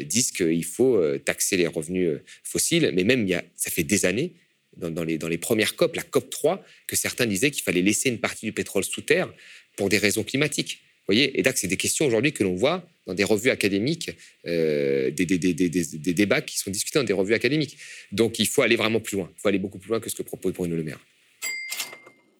disent 0.04 0.30
qu'il 0.30 0.64
faut 0.64 1.02
taxer 1.24 1.56
les 1.56 1.66
revenus 1.66 2.20
fossiles. 2.44 2.92
Mais 2.94 3.02
même, 3.02 3.22
il 3.22 3.30
y 3.30 3.34
a, 3.34 3.42
ça 3.56 3.70
fait 3.70 3.82
des 3.82 4.06
années, 4.06 4.34
dans, 4.76 5.04
les, 5.04 5.18
dans 5.18 5.28
les 5.28 5.38
premières 5.38 5.74
COP, 5.74 5.96
la 5.96 6.02
COP 6.02 6.30
3, 6.30 6.64
que 6.86 6.96
certains 6.96 7.26
disaient 7.26 7.50
qu'il 7.50 7.62
fallait 7.62 7.82
laisser 7.82 8.08
une 8.08 8.20
partie 8.20 8.46
du 8.46 8.52
pétrole 8.52 8.84
sous 8.84 9.02
terre 9.02 9.32
pour 9.76 9.88
des 9.88 9.98
raisons 9.98 10.22
climatiques. 10.22 10.82
Voyez 11.06 11.38
Et 11.38 11.42
donc, 11.42 11.56
c'est 11.56 11.66
des 11.66 11.76
questions 11.76 12.06
aujourd'hui 12.06 12.32
que 12.32 12.44
l'on 12.44 12.54
voit 12.54 12.86
dans 13.06 13.14
des 13.14 13.24
revues 13.24 13.50
académiques, 13.50 14.10
des, 14.44 15.10
des, 15.10 16.14
débats 16.14 16.40
qui 16.40 16.56
sont 16.56 16.70
discutés 16.70 16.98
dans 17.00 17.04
des 17.04 17.12
revues 17.12 17.34
académiques. 17.34 17.76
Donc, 18.12 18.38
il 18.38 18.46
faut 18.46 18.62
aller 18.62 18.76
vraiment 18.76 19.00
plus 19.00 19.16
loin. 19.16 19.30
Il 19.36 19.40
faut 19.40 19.48
aller 19.48 19.58
beaucoup 19.58 19.78
plus 19.78 19.88
loin 19.88 19.98
que 19.98 20.08
ce 20.08 20.14
que 20.14 20.22
propose 20.22 20.52
Bruno 20.52 20.76
Le 20.76 20.84
Maire. 20.84 21.00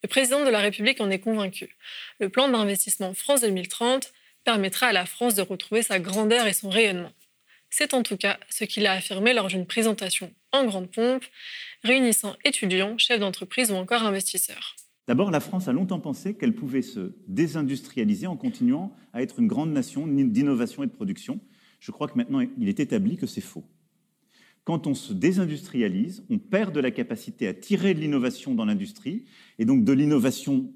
Le 0.02 0.08
président 0.08 0.44
de 0.44 0.50
la 0.50 0.60
République 0.60 1.00
en 1.00 1.10
est 1.10 1.20
convaincu. 1.20 1.76
Le 2.18 2.28
plan 2.28 2.48
d'investissement 2.48 3.14
France 3.14 3.42
2030 3.42 4.12
permettra 4.44 4.88
à 4.88 4.92
la 4.92 5.06
France 5.06 5.34
de 5.36 5.42
retrouver 5.42 5.82
sa 5.82 6.00
grandeur 6.00 6.46
et 6.46 6.52
son 6.52 6.70
rayonnement. 6.70 7.12
C'est 7.70 7.94
en 7.94 8.02
tout 8.02 8.16
cas 8.16 8.38
ce 8.50 8.64
qu'il 8.64 8.86
a 8.86 8.92
affirmé 8.92 9.32
lors 9.32 9.46
d'une 9.46 9.66
présentation 9.66 10.34
en 10.50 10.66
grande 10.66 10.90
pompe, 10.90 11.24
réunissant 11.84 12.36
étudiants, 12.44 12.98
chefs 12.98 13.20
d'entreprise 13.20 13.70
ou 13.70 13.74
encore 13.74 14.02
investisseurs. 14.02 14.76
D'abord, 15.08 15.30
la 15.30 15.40
France 15.40 15.68
a 15.68 15.72
longtemps 15.72 16.00
pensé 16.00 16.34
qu'elle 16.34 16.54
pouvait 16.54 16.82
se 16.82 17.14
désindustrialiser 17.26 18.26
en 18.26 18.36
continuant 18.36 18.94
à 19.12 19.22
être 19.22 19.40
une 19.40 19.48
grande 19.48 19.72
nation 19.72 20.06
d'innovation 20.06 20.82
et 20.82 20.86
de 20.86 20.92
production. 20.92 21.40
Je 21.80 21.90
crois 21.90 22.06
que 22.06 22.16
maintenant, 22.16 22.40
il 22.40 22.68
est 22.68 22.78
établi 22.78 23.16
que 23.16 23.26
c'est 23.26 23.40
faux. 23.40 23.64
Quand 24.64 24.86
on 24.86 24.94
se 24.94 25.12
désindustrialise, 25.12 26.24
on 26.30 26.38
perd 26.38 26.72
de 26.72 26.78
la 26.78 26.92
capacité 26.92 27.48
à 27.48 27.54
tirer 27.54 27.94
de 27.94 28.00
l'innovation 28.00 28.54
dans 28.54 28.64
l'industrie, 28.64 29.24
et 29.58 29.64
donc 29.64 29.84
de 29.84 29.92
l'innovation 29.92 30.72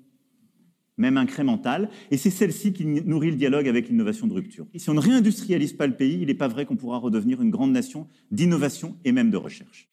même 0.98 1.18
incrémentale, 1.18 1.90
et 2.10 2.16
c'est 2.16 2.30
celle-ci 2.30 2.72
qui 2.72 2.86
nourrit 2.86 3.30
le 3.30 3.36
dialogue 3.36 3.68
avec 3.68 3.88
l'innovation 3.88 4.26
de 4.26 4.32
rupture. 4.32 4.66
Si 4.74 4.88
on 4.90 4.94
ne 4.94 5.00
réindustrialise 5.00 5.74
pas 5.74 5.86
le 5.86 5.94
pays, 5.94 6.18
il 6.20 6.26
n'est 6.26 6.34
pas 6.34 6.48
vrai 6.48 6.64
qu'on 6.64 6.76
pourra 6.76 6.98
redevenir 6.98 7.42
une 7.42 7.50
grande 7.50 7.72
nation 7.72 8.08
d'innovation 8.30 8.96
et 9.04 9.12
même 9.12 9.30
de 9.30 9.36
recherche. 9.36 9.88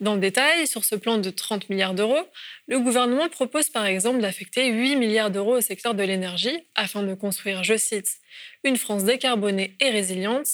Dans 0.00 0.14
le 0.14 0.20
détail, 0.20 0.66
sur 0.66 0.84
ce 0.84 0.96
plan 0.96 1.18
de 1.18 1.30
30 1.30 1.68
milliards 1.70 1.94
d'euros, 1.94 2.28
le 2.66 2.80
gouvernement 2.80 3.28
propose 3.28 3.68
par 3.68 3.86
exemple 3.86 4.20
d'affecter 4.20 4.68
8 4.68 4.96
milliards 4.96 5.30
d'euros 5.30 5.58
au 5.58 5.60
secteur 5.60 5.94
de 5.94 6.02
l'énergie 6.02 6.58
afin 6.74 7.02
de 7.02 7.14
construire, 7.14 7.62
je 7.62 7.76
cite, 7.76 8.08
une 8.64 8.76
France 8.76 9.04
décarbonée 9.04 9.76
et 9.80 9.90
résiliente, 9.90 10.48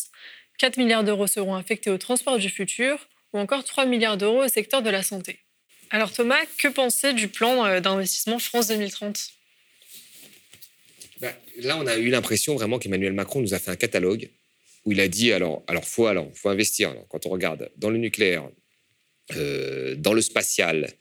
4 0.59 0.77
milliards 0.77 1.05
d'euros 1.05 1.27
seront 1.27 1.55
affectés 1.55 1.89
au 1.89 1.98
transport 1.98 2.39
du 2.39 2.51
futur 2.51 3.09
ou 3.32 3.39
encore 3.39 3.65
3 3.65 3.86
milliards 3.86 4.16
d'euros 4.16 4.44
au 4.44 4.48
secteur 4.48 4.82
de 4.82 4.90
la 4.90 5.02
santé. 5.02 5.39
Alors 5.90 6.12
Thomas, 6.12 6.40
que 6.59 6.69
penser 6.69 7.15
du 7.15 7.28
plan 7.28 7.65
euh, 7.65 7.81
d'investissement 7.81 8.39
France 8.39 8.69
2030 8.69 9.31
ben, 11.20 11.35
Là, 11.60 11.78
on 11.78 11.86
a 11.86 11.97
eu 11.97 12.10
l'impression 12.10 12.55
vraiment 12.55 12.78
qu'Emmanuel 12.78 13.15
Macron 13.15 13.40
nous 13.40 13.55
a 13.55 13.59
fait 13.59 13.70
un 13.70 13.77
catalogue 13.77 14.28
où 14.85 14.93
il 14.93 15.01
a 15.01 15.09
dit 15.09 15.32
alors, 15.32 15.62
alors 15.66 15.85
faut 15.85 16.06
investir. 16.44 16.94
quand 17.09 17.27
on 17.27 17.31
regarde 17.31 17.70
dans 17.77 17.90
le 17.90 17.98
nucléaire, 17.98 18.48
dans 19.34 20.12
le 20.12 20.22
spatial, 20.22 20.92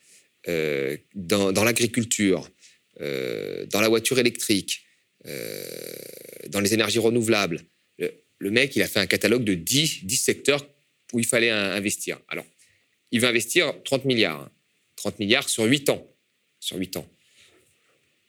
euh, 0.47 0.97
dans, 1.15 1.63
l'agriculture, 1.63 2.49
dans 2.99 3.81
la 3.81 3.89
voiture 3.89 4.19
électrique, 4.19 4.83
dans 5.23 6.59
les 6.59 6.73
énergies 6.73 6.99
renouvelables, 6.99 7.61
le 8.39 8.51
mec, 8.51 8.75
il 8.75 8.81
a 8.81 8.87
fait 8.87 8.99
un 8.99 9.07
catalogue 9.07 9.43
de 9.43 9.53
10, 9.53 10.05
10 10.05 10.17
secteurs 10.17 10.67
où 11.13 11.19
il 11.19 11.25
fallait 11.25 11.49
investir. 11.49 12.19
Alors, 12.27 12.45
il 13.11 13.21
va 13.21 13.29
investir 13.29 13.73
30 13.83 14.05
milliards. 14.05 14.49
30 14.97 15.13
hein. 15.13 15.17
milliards 15.19 15.49
sur 15.49 15.63
8 15.63 15.89
ans. 15.89 16.07
Sur 16.59 16.77
8 16.77 16.97
ans. 16.97 17.07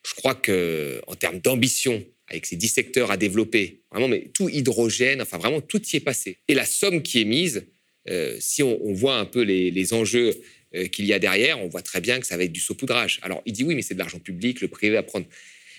Je 0.07 0.15
crois 0.15 0.35
que 0.35 1.03
en 1.07 1.15
termes 1.15 1.41
d'ambition, 1.41 2.05
avec 2.29 2.47
ces 2.47 2.57
10 2.57 2.69
secteurs 2.69 3.11
à 3.11 3.17
développer, 3.17 3.83
vraiment, 3.91 4.09
mais 4.09 4.31
tout 4.33 4.49
hydrogène, 4.49 5.21
enfin 5.21 5.39
vraiment, 5.39 5.61
tout 5.61 5.83
y 5.93 5.97
est 5.97 6.01
passé. 6.01 6.39
Et 6.47 6.55
la 6.55 6.67
somme 6.67 7.03
qui 7.03 7.21
est 7.21 7.25
mise, 7.25 7.67
euh, 8.09 8.37
si 8.41 8.63
on, 8.63 8.93
voit 8.93 9.17
un 9.17 9.25
peu 9.25 9.43
les, 9.43 9.93
enjeux 9.93 10.35
euh, 10.75 10.87
qu'il 10.87 11.05
y 11.07 11.13
a 11.13 11.19
derrière, 11.19 11.61
on 11.61 11.69
voit 11.69 11.83
très 11.83 12.01
bien 12.01 12.21
que 12.21 12.27
ça 12.27 12.37
va 12.37 12.45
être 12.45 12.53
du 12.53 12.61
saupoudrage. 12.61 13.21
Alors, 13.23 13.43
il 13.47 13.53
dit 13.53 13.65
oui, 13.65 13.75
mais 13.75 13.83
c'est 13.83 13.95
de 13.95 13.99
l'argent 13.99 14.19
public, 14.19 14.61
le 14.61 14.69
privé 14.69 14.95
va 14.95 15.03
prendre. 15.03 15.27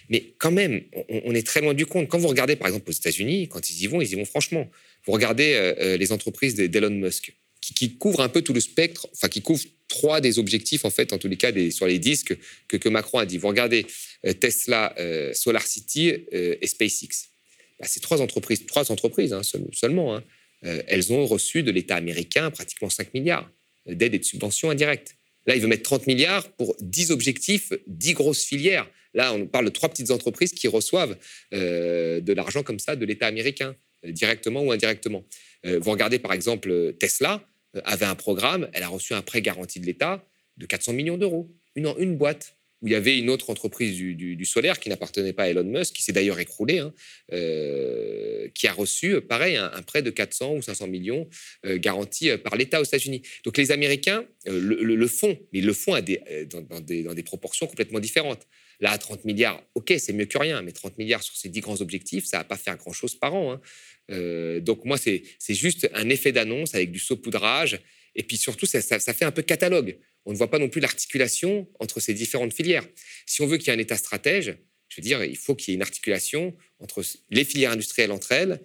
Mais 0.10 0.34
quand 0.40 0.52
même, 0.52 0.82
on, 1.10 1.36
est 1.36 1.46
très 1.46 1.62
loin 1.62 1.76
du 1.76 1.86
compte. 1.86 2.08
Quand 2.08 2.18
vous 2.18 2.28
regardez, 2.28 2.56
par 2.56 2.68
exemple, 2.68 2.90
aux 2.90 2.94
États-Unis, 2.94 3.48
quand 3.48 3.70
ils 3.70 3.84
y 3.84 3.88
vont, 3.88 4.02
ils 4.02 4.12
y 4.12 4.16
vont 4.16 4.26
franchement. 4.26 4.70
Vous 5.06 5.12
regardez 5.12 5.54
euh, 5.54 5.98
les 5.98 6.12
entreprises 6.12 6.56
d'Elon 6.56 6.90
Musk, 6.90 7.36
qui, 7.62 7.96
couvrent 7.98 8.22
un 8.22 8.30
peu 8.30 8.42
tout 8.42 8.54
le 8.54 8.60
spectre, 8.60 9.08
enfin, 9.14 9.28
qui 9.28 9.42
couvrent 9.42 9.66
trois 9.88 10.20
des 10.20 10.40
objectifs, 10.40 10.84
en 10.84 10.90
fait, 10.90 11.14
en 11.14 11.20
tous 11.20 11.28
les 11.28 11.38
cas, 11.38 11.52
sur 11.70 11.86
les 11.86 12.00
disques 12.00 12.36
que, 12.68 12.90
Macron 12.90 13.20
a 13.20 13.28
dit. 13.28 13.38
Vous 13.38 13.48
regardez 13.48 13.86
Tesla, 14.40 14.96
SolarCity 15.34 16.14
et 16.32 16.66
SpaceX. 16.66 17.30
Bah, 17.80 17.86
c'est 17.88 18.00
trois 18.00 18.22
entreprises, 18.22 18.66
trois 18.66 18.92
entreprises 18.92 19.34
hein, 19.34 19.42
seulement. 19.72 20.16
Hein. 20.16 20.24
Elles 20.62 21.14
ont 21.14 21.26
reçu 21.26 21.64
de 21.64 21.72
l'État 21.72 21.96
américain 21.96 22.52
pratiquement 22.52 22.90
5 22.90 23.14
milliards 23.14 23.50
d'aides 23.86 24.14
et 24.14 24.20
de 24.20 24.24
subventions 24.24 24.70
indirectes. 24.70 25.16
Là, 25.46 25.56
il 25.56 25.62
veut 25.62 25.68
mettre 25.68 25.84
30 25.84 26.08
milliards 26.08 26.48
pour 26.54 26.76
10 26.80 27.12
objectifs, 27.12 27.74
10 27.88 28.14
grosses 28.14 28.44
filières. 28.44 28.90
Là, 29.14 29.34
on 29.34 29.48
parle 29.48 29.66
de 29.66 29.72
trois 29.72 29.90
petites 29.90 30.12
entreprises 30.12 30.54
qui 30.54 30.68
reçoivent 30.68 31.18
euh, 31.54 32.20
de 32.22 32.34
l'argent 32.34 32.64
comme 32.64 32.80
ça 32.80 32.96
de 32.96 33.06
l'État 33.06 33.28
américain, 33.28 33.76
euh, 34.06 34.12
directement 34.12 34.62
ou 34.62 34.72
indirectement. 34.72 35.26
Euh, 35.66 35.80
vous 35.80 35.92
regardez 35.92 36.20
par 36.20 36.34
exemple 36.34 36.94
Tesla 37.00 37.44
avait 37.84 38.06
un 38.06 38.16
programme, 38.16 38.70
elle 38.74 38.84
a 38.84 38.88
reçu 38.88 39.14
un 39.14 39.22
prêt 39.22 39.42
garanti 39.42 39.80
de 39.80 39.86
l'État 39.86 40.24
de 40.58 40.66
400 40.66 40.94
millions 40.94 41.18
d'euros, 41.18 41.52
une 41.76 42.18
boîte 42.18 42.56
où 42.82 42.88
il 42.88 42.94
y 42.94 42.96
avait 42.96 43.18
une 43.18 43.30
autre 43.30 43.50
entreprise 43.50 43.96
du, 43.96 44.46
solaire 44.46 44.80
qui 44.80 44.90
n'appartenait 44.90 45.34
pas 45.34 45.44
à 45.44 45.48
Elon 45.50 45.64
Musk, 45.64 45.96
qui 45.96 46.04
s'est 46.04 46.12
d'ailleurs 46.12 46.40
écroulée, 46.40 46.80
hein, 46.80 46.94
qui 48.54 48.68
a 48.68 48.74
reçu, 48.74 49.20
pareil, 49.22 49.58
un, 49.58 49.82
prêt 49.82 50.02
de 50.02 50.10
400 50.10 50.56
ou 50.56 50.62
500 50.62 50.88
millions 50.88 51.28
garanti 51.66 52.30
par 52.38 52.56
l'État 52.56 52.80
aux 52.80 52.86
États-Unis. 52.86 53.22
Donc 53.44 53.58
les 53.58 53.72
Américains 53.72 54.26
le, 54.46 55.08
font, 55.08 55.38
mais 55.52 55.60
ils 55.60 55.66
le 55.66 55.74
font 55.74 56.00
des, 56.00 56.22
dans, 56.50 56.80
des, 56.80 57.24
proportions 57.24 57.68
complètement 57.68 58.00
différentes. 58.00 58.48
Là, 58.80 58.98
30 58.98 59.26
milliards, 59.26 59.62
ok, 59.76 59.94
c'est 59.98 60.14
mieux 60.14 60.26
que 60.26 60.38
rien, 60.38 60.62
mais 60.62 60.72
30 60.72 60.98
milliards 60.98 61.22
sur 61.22 61.36
ces 61.36 61.50
10 61.50 61.60
grands 61.60 61.82
objectifs, 61.82 62.26
ça 62.26 62.38
va 62.38 62.44
pas 62.46 62.56
faire 62.56 62.78
grand-chose 62.78 63.16
par 63.16 63.34
an. 63.36 63.52
Hein. 63.52 63.62
Euh, 64.12 64.60
donc 64.60 64.86
moi, 64.86 64.98
c'est 64.98 65.24
juste 65.50 65.90
un 65.94 66.10
effet 66.10 66.32
d'annonce 66.32 66.76
avec 66.76 66.92
du 66.92 67.00
saupoudrage. 67.00 67.80
Et 68.16 68.24
puis 68.24 68.38
surtout, 68.38 68.66
ça, 68.66 68.82
fait 68.82 69.26
un 69.26 69.32
peu 69.32 69.42
catalogue. 69.42 69.98
On 70.30 70.32
ne 70.32 70.38
voit 70.38 70.52
pas 70.52 70.60
non 70.60 70.70
plus 70.70 70.80
l'articulation 70.80 71.68
entre 71.80 72.00
ces 72.00 72.14
différentes 72.14 72.54
filières. 72.54 72.86
Si 73.26 73.42
on 73.42 73.48
veut 73.48 73.58
qu'il 73.58 73.70
y 73.70 73.72
ait 73.72 73.76
un 73.76 73.82
État 73.82 73.98
stratège, 73.98 74.54
je 74.88 74.98
veux 74.98 75.02
dire, 75.02 75.24
il 75.24 75.36
faut 75.36 75.56
qu'il 75.56 75.72
y 75.72 75.74
ait 75.74 75.76
une 75.76 75.82
articulation 75.82 76.56
entre 76.78 77.02
les 77.32 77.44
filières 77.44 77.72
industrielles 77.72 78.12
entre 78.12 78.32
elles 78.32 78.62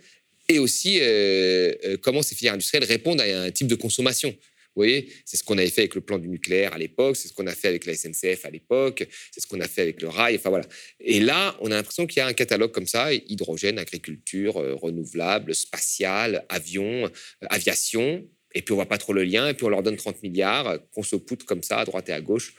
et 0.50 0.58
aussi 0.58 0.98
euh, 1.00 1.72
euh, 1.84 1.96
comment 1.96 2.20
ces 2.20 2.34
filières 2.34 2.52
industrielles 2.52 2.84
répondent 2.84 3.22
à 3.22 3.44
un 3.44 3.50
type 3.50 3.66
de 3.66 3.76
consommation. 3.76 4.28
Vous 4.28 4.80
voyez, 4.80 5.08
c'est 5.24 5.38
ce 5.38 5.44
qu'on 5.44 5.56
avait 5.56 5.70
fait 5.70 5.80
avec 5.80 5.94
le 5.94 6.02
plan 6.02 6.18
du 6.18 6.28
nucléaire 6.28 6.74
à 6.74 6.78
l'époque, 6.78 7.16
c'est 7.16 7.28
ce 7.28 7.32
qu'on 7.32 7.46
a 7.46 7.54
fait 7.54 7.68
avec 7.68 7.86
la 7.86 7.94
SNCF 7.94 8.44
à 8.44 8.50
l'époque, 8.50 9.08
c'est 9.32 9.40
ce 9.40 9.46
qu'on 9.46 9.60
a 9.60 9.68
fait 9.68 9.80
avec 9.80 10.02
le 10.02 10.08
rail. 10.08 10.36
Enfin 10.36 10.50
voilà. 10.50 10.66
Et 11.00 11.20
là, 11.20 11.56
on 11.60 11.70
a 11.70 11.76
l'impression 11.76 12.06
qu'il 12.06 12.18
y 12.18 12.20
a 12.20 12.26
un 12.26 12.34
catalogue 12.34 12.72
comme 12.72 12.86
ça 12.86 13.14
hydrogène, 13.14 13.78
agriculture, 13.78 14.58
euh, 14.58 14.74
renouvelable, 14.74 15.54
spatial, 15.54 16.44
avion, 16.50 17.06
euh, 17.06 17.46
aviation. 17.48 18.28
Et 18.54 18.62
puis 18.62 18.72
on 18.72 18.76
voit 18.76 18.86
pas 18.86 18.98
trop 18.98 19.12
le 19.12 19.24
lien. 19.24 19.48
Et 19.48 19.54
puis 19.54 19.64
on 19.64 19.68
leur 19.68 19.82
donne 19.82 19.96
30 19.96 20.22
milliards 20.22 20.68
euh, 20.68 20.78
qu'on 20.92 21.02
se 21.02 21.16
poutre 21.16 21.44
comme 21.44 21.62
ça 21.62 21.78
à 21.78 21.84
droite 21.84 22.08
et 22.08 22.12
à 22.12 22.20
gauche, 22.20 22.54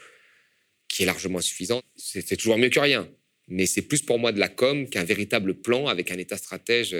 qui 0.88 1.02
est 1.02 1.06
largement 1.06 1.40
suffisant. 1.40 1.82
C'est 1.96 2.36
toujours 2.36 2.58
mieux 2.58 2.68
que 2.68 2.80
rien. 2.80 3.08
Mais 3.48 3.66
c'est 3.66 3.82
plus 3.82 4.02
pour 4.02 4.18
moi 4.18 4.32
de 4.32 4.40
la 4.40 4.48
com 4.48 4.88
qu'un 4.88 5.04
véritable 5.04 5.54
plan 5.54 5.86
avec 5.86 6.10
un 6.10 6.18
État 6.18 6.36
stratège 6.36 6.96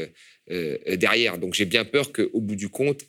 derrière. 0.49 1.39
Donc 1.39 1.55
j'ai 1.55 1.65
bien 1.65 1.85
peur 1.85 2.13
qu'au 2.13 2.41
bout 2.41 2.55
du 2.55 2.69
compte, 2.69 3.05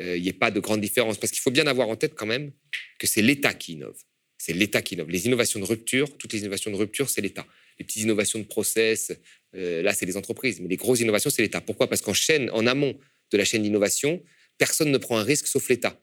euh, 0.00 0.16
il 0.16 0.22
n'y 0.22 0.28
ait 0.28 0.34
pas 0.34 0.50
de 0.50 0.60
grande 0.60 0.80
différence. 0.80 1.18
Parce 1.18 1.30
qu'il 1.32 1.40
faut 1.40 1.50
bien 1.50 1.66
avoir 1.66 1.88
en 1.88 1.96
tête 1.96 2.14
quand 2.14 2.26
même 2.26 2.52
que 2.98 3.06
c'est 3.06 3.22
l'État 3.22 3.54
qui 3.54 3.74
innove. 3.74 3.98
C'est 4.38 4.52
l'État 4.52 4.82
qui 4.82 4.94
innove. 4.94 5.10
Les 5.10 5.26
innovations 5.26 5.60
de 5.60 5.64
rupture, 5.64 6.16
toutes 6.16 6.32
les 6.32 6.40
innovations 6.40 6.70
de 6.70 6.76
rupture, 6.76 7.10
c'est 7.10 7.20
l'État. 7.20 7.46
Les 7.78 7.84
petites 7.84 8.02
innovations 8.02 8.38
de 8.38 8.44
process, 8.44 9.12
euh, 9.54 9.82
là, 9.82 9.92
c'est 9.94 10.06
les 10.06 10.16
entreprises. 10.16 10.60
Mais 10.60 10.68
les 10.68 10.76
grosses 10.76 11.00
innovations, 11.00 11.30
c'est 11.30 11.42
l'État. 11.42 11.60
Pourquoi? 11.60 11.88
Parce 11.88 12.00
qu'en 12.00 12.14
chaîne, 12.14 12.50
en 12.50 12.66
amont 12.66 12.98
de 13.30 13.38
la 13.38 13.44
chaîne 13.44 13.62
d'innovation, 13.62 14.22
personne 14.58 14.90
ne 14.90 14.98
prend 14.98 15.18
un 15.18 15.24
risque 15.24 15.46
sauf 15.46 15.68
l'État. 15.68 15.98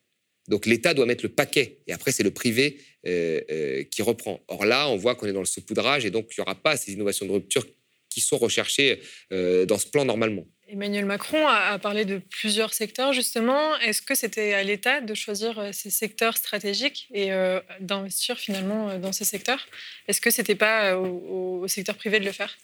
Donc 0.48 0.66
l'État 0.66 0.94
doit 0.94 1.06
mettre 1.06 1.24
le 1.24 1.30
paquet 1.30 1.80
et 1.88 1.94
après 1.94 2.12
c'est 2.12 2.24
le 2.24 2.32
privé 2.32 2.82
euh, 3.08 3.84
qui 3.84 4.02
reprend. 4.02 4.44
Or 4.48 4.66
là, 4.66 4.90
on 4.90 4.98
voit 4.98 5.16
qu'on 5.16 5.28
est 5.28 5.34
dans 5.34 5.40
le 5.40 5.46
saupoudrage 5.46 6.06
et 6.06 6.12
donc 6.12 6.28
il 6.32 6.40
n'y 6.40 6.42
aura 6.42 6.56
pas 6.56 6.76
ces 6.76 6.94
innovations 6.94 7.26
de 7.26 7.32
rupture 7.32 7.66
qui 8.10 8.22
sont 8.22 8.38
recherchées 8.38 9.00
dans 9.30 9.78
ce 9.78 9.88
plan 9.88 10.04
normalement. 10.04 10.48
Emmanuel 10.72 11.06
Macron 11.06 11.48
a, 11.48 11.80
parlé 11.80 12.06
de 12.06 12.20
plusieurs 12.30 12.76
secteurs, 12.76 13.12
justement. 13.12 13.76
Est-ce 13.80 14.04
que 14.04 14.14
c'était 14.14 14.54
à 14.54 14.64
l'État 14.64 15.02
de 15.02 15.16
choisir 15.16 15.58
euh, 15.58 15.70
ces 15.72 15.90
secteurs 15.90 16.38
stratégiques 16.38 17.08
et 17.12 17.34
euh, 17.34 17.60
d'investir 17.80 18.38
finalement 18.38 18.90
euh, 18.90 19.00
dans 19.00 19.12
ces 19.12 19.26
secteurs? 19.26 19.68
Est-ce 20.08 20.22
que 20.22 20.30
ce 20.30 20.42
n'était 20.42 20.56
pas 20.56 20.96
au, 20.96 21.68
secteur 21.68 21.96
privé 21.96 22.20
de 22.20 22.26
le 22.26 22.32
faire? 22.32 22.56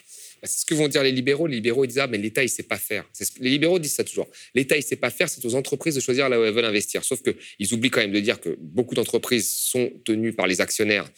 C'est 0.46 0.62
ce 0.62 0.66
que 0.66 0.74
vont 0.74 0.88
dire 0.88 1.04
les 1.04 1.12
libéraux. 1.12 1.48
Les 1.48 1.56
libéraux 1.56 1.86
ils 1.86 1.90
disent 1.90 2.00
ah 2.00 2.08
mais 2.08 2.18
l'État 2.18 2.44
il 2.44 2.50
sait 2.50 2.64
pas 2.64 2.78
faire. 2.78 3.10
Les 3.40 3.50
libéraux 3.50 3.80
disent 3.80 3.96
ça 3.96 4.04
toujours. 4.04 4.28
L'État 4.54 4.78
il 4.78 4.84
sait 4.84 4.96
pas 4.96 5.10
faire, 5.10 5.30
c'est 5.30 5.44
aux 5.46 5.56
entreprises 5.56 5.96
de 5.96 6.00
choisir 6.00 6.30
là 6.30 6.40
où 6.40 6.44
elles 6.44 6.54
veulent 6.54 6.66
investir. 6.66 7.04
Sauf 7.04 7.22
que 7.22 7.36
ils 7.60 7.74
oublient 7.74 7.92
quand 7.92 8.02
même 8.02 8.12
de 8.12 8.20
dire 8.20 8.40
que 8.40 8.56
beaucoup 8.60 8.96
d'entreprises 8.96 9.50
sont 9.50 9.92
tenues 10.04 10.34
par 10.34 10.48
les 10.48 10.62
actionnaires 10.62 11.10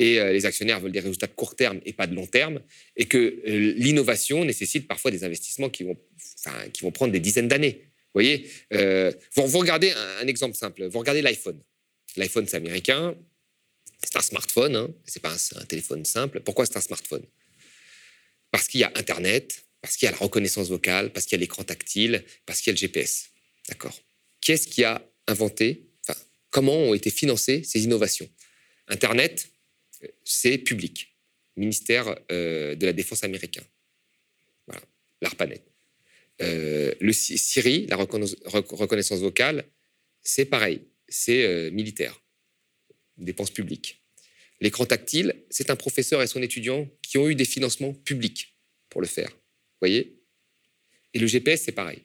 et 0.00 0.18
euh, 0.18 0.32
les 0.32 0.46
actionnaires 0.46 0.80
veulent 0.80 0.92
des 0.92 1.00
résultats 1.00 1.26
de 1.26 1.32
court 1.32 1.54
terme 1.54 1.78
et 1.84 1.92
pas 1.92 2.06
de 2.06 2.14
long 2.14 2.26
terme, 2.26 2.60
et 2.96 3.04
que 3.04 3.18
euh, 3.18 3.74
l'innovation 3.76 4.44
nécessite 4.46 4.88
parfois 4.88 5.10
des 5.10 5.24
investissements 5.24 5.68
qui 5.68 5.84
vont, 5.84 5.96
prendre 6.90 7.12
des 7.12 7.20
dizaines 7.20 7.48
d'années. 7.48 7.82
Vous 7.82 8.14
voyez, 8.14 8.50
euh, 8.72 9.12
vous, 9.36 9.58
regardez 9.58 9.92
un, 10.20 10.26
exemple 10.26 10.56
simple, 10.56 10.86
vous 10.86 10.98
regardez 10.98 11.20
l'iPhone. 11.20 11.60
L'iPhone, 12.16 12.46
c'est 12.48 12.56
américain, 12.56 13.14
c'est 14.02 14.16
un 14.16 14.22
smartphone, 14.22 14.74
hein, 14.74 14.88
c'est 15.04 15.20
pas 15.20 15.36
un, 15.56 15.64
téléphone 15.66 16.04
simple. 16.06 16.40
Pourquoi 16.40 16.64
c'est 16.64 16.78
un 16.78 16.80
smartphone? 16.80 17.22
Parce 18.50 18.68
qu'il 18.68 18.80
y 18.80 18.84
a 18.84 18.92
Internet, 18.96 19.64
parce 19.80 19.96
qu'il 19.96 20.06
y 20.06 20.08
a 20.08 20.12
la 20.12 20.18
reconnaissance 20.18 20.68
vocale, 20.68 21.12
parce 21.12 21.26
qu'il 21.26 21.36
y 21.36 21.40
a 21.40 21.40
l'écran 21.40 21.64
tactile, 21.64 22.24
parce 22.46 22.60
qu'il 22.60 22.70
y 22.70 22.72
a 22.72 22.74
le 22.74 22.78
GPS. 22.78 23.30
D'accord 23.68 23.98
Qu'est-ce 24.40 24.66
qui 24.66 24.84
a 24.84 25.02
inventé, 25.26 25.88
enfin, 26.02 26.18
comment 26.50 26.76
ont 26.76 26.94
été 26.94 27.10
financées 27.10 27.62
ces 27.64 27.84
innovations? 27.84 28.28
Internet, 28.88 29.50
c'est 30.24 30.58
public, 30.58 31.16
ministère 31.56 32.18
euh, 32.32 32.74
de 32.74 32.86
la 32.86 32.92
Défense 32.92 33.22
américain. 33.24 33.62
Voilà, 34.66 34.82
l'ARPANET. 35.20 35.62
Euh, 36.42 36.94
le 37.00 37.12
Siri, 37.12 37.86
la 37.86 37.96
reconnaissance 37.96 39.20
vocale, 39.20 39.66
c'est 40.22 40.46
pareil, 40.46 40.82
c'est 41.08 41.44
euh, 41.44 41.70
militaire, 41.70 42.22
dépenses 43.18 43.50
publiques. 43.50 43.99
L'écran 44.60 44.84
tactile, 44.84 45.44
c'est 45.48 45.70
un 45.70 45.76
professeur 45.76 46.22
et 46.22 46.26
son 46.26 46.42
étudiant 46.42 46.88
qui 47.02 47.18
ont 47.18 47.28
eu 47.28 47.34
des 47.34 47.44
financements 47.44 47.94
publics 47.94 48.56
pour 48.90 49.00
le 49.00 49.06
faire. 49.06 49.30
Vous 49.30 49.80
voyez? 49.80 50.20
Et 51.14 51.18
le 51.18 51.26
GPS, 51.26 51.62
c'est 51.62 51.72
pareil. 51.72 52.02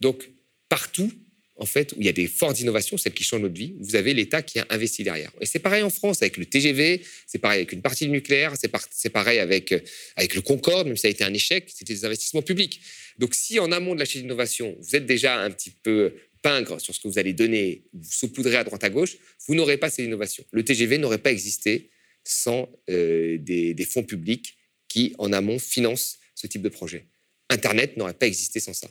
Donc, 0.00 0.30
partout, 0.68 1.10
en 1.58 1.66
fait, 1.66 1.92
où 1.92 1.96
il 2.00 2.06
y 2.06 2.08
a 2.08 2.12
des 2.12 2.26
fortes 2.26 2.60
innovations, 2.60 2.98
celles 2.98 3.14
qui 3.14 3.24
changent 3.24 3.40
notre 3.40 3.54
vie, 3.54 3.74
vous 3.80 3.96
avez 3.96 4.12
l'État 4.12 4.42
qui 4.42 4.58
a 4.58 4.66
investi 4.68 5.04
derrière. 5.04 5.32
Et 5.40 5.46
c'est 5.46 5.58
pareil 5.58 5.82
en 5.82 5.90
France 5.90 6.20
avec 6.20 6.36
le 6.36 6.44
TGV, 6.44 7.02
c'est 7.26 7.38
pareil 7.38 7.58
avec 7.58 7.72
une 7.72 7.82
partie 7.82 8.04
du 8.04 8.10
nucléaire, 8.10 8.54
c'est 8.90 9.10
pareil 9.10 9.38
avec, 9.38 9.72
euh, 9.72 9.80
avec 10.16 10.34
le 10.34 10.42
Concorde, 10.42 10.86
même 10.86 10.96
si 10.96 11.02
ça 11.02 11.08
a 11.08 11.10
été 11.10 11.24
un 11.24 11.32
échec, 11.32 11.70
c'était 11.74 11.94
des 11.94 12.04
investissements 12.04 12.42
publics. 12.42 12.80
Donc 13.18 13.34
si 13.34 13.58
en 13.58 13.72
amont 13.72 13.94
de 13.94 14.00
la 14.00 14.04
chaîne 14.04 14.22
d'innovation, 14.22 14.76
vous 14.78 14.96
êtes 14.96 15.06
déjà 15.06 15.40
un 15.40 15.50
petit 15.50 15.70
peu 15.70 16.14
pingre 16.42 16.80
sur 16.80 16.94
ce 16.94 17.00
que 17.00 17.08
vous 17.08 17.18
allez 17.18 17.32
donner, 17.32 17.84
vous 17.94 18.12
saupoudrez 18.12 18.56
à 18.56 18.64
droite 18.64 18.84
à 18.84 18.90
gauche, 18.90 19.16
vous 19.46 19.54
n'aurez 19.54 19.78
pas 19.78 19.88
ces 19.88 20.04
innovations. 20.04 20.44
Le 20.50 20.62
TGV 20.62 20.98
n'aurait 20.98 21.18
pas 21.18 21.32
existé 21.32 21.90
sans 22.22 22.68
euh, 22.90 23.38
des, 23.38 23.72
des 23.72 23.84
fonds 23.84 24.02
publics 24.02 24.58
qui, 24.88 25.14
en 25.18 25.32
amont, 25.32 25.58
financent 25.58 26.18
ce 26.34 26.46
type 26.46 26.62
de 26.62 26.68
projet. 26.68 27.06
Internet 27.48 27.96
n'aurait 27.96 28.14
pas 28.14 28.26
existé 28.26 28.60
sans 28.60 28.74
ça. 28.74 28.88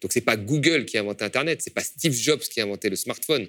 Donc 0.00 0.12
c'est 0.12 0.20
pas 0.20 0.36
Google 0.36 0.84
qui 0.84 0.96
a 0.96 1.00
inventé 1.00 1.24
Internet, 1.24 1.60
c'est 1.62 1.74
pas 1.74 1.82
Steve 1.82 2.12
Jobs 2.12 2.40
qui 2.40 2.60
a 2.60 2.64
inventé 2.64 2.88
le 2.88 2.96
smartphone. 2.96 3.48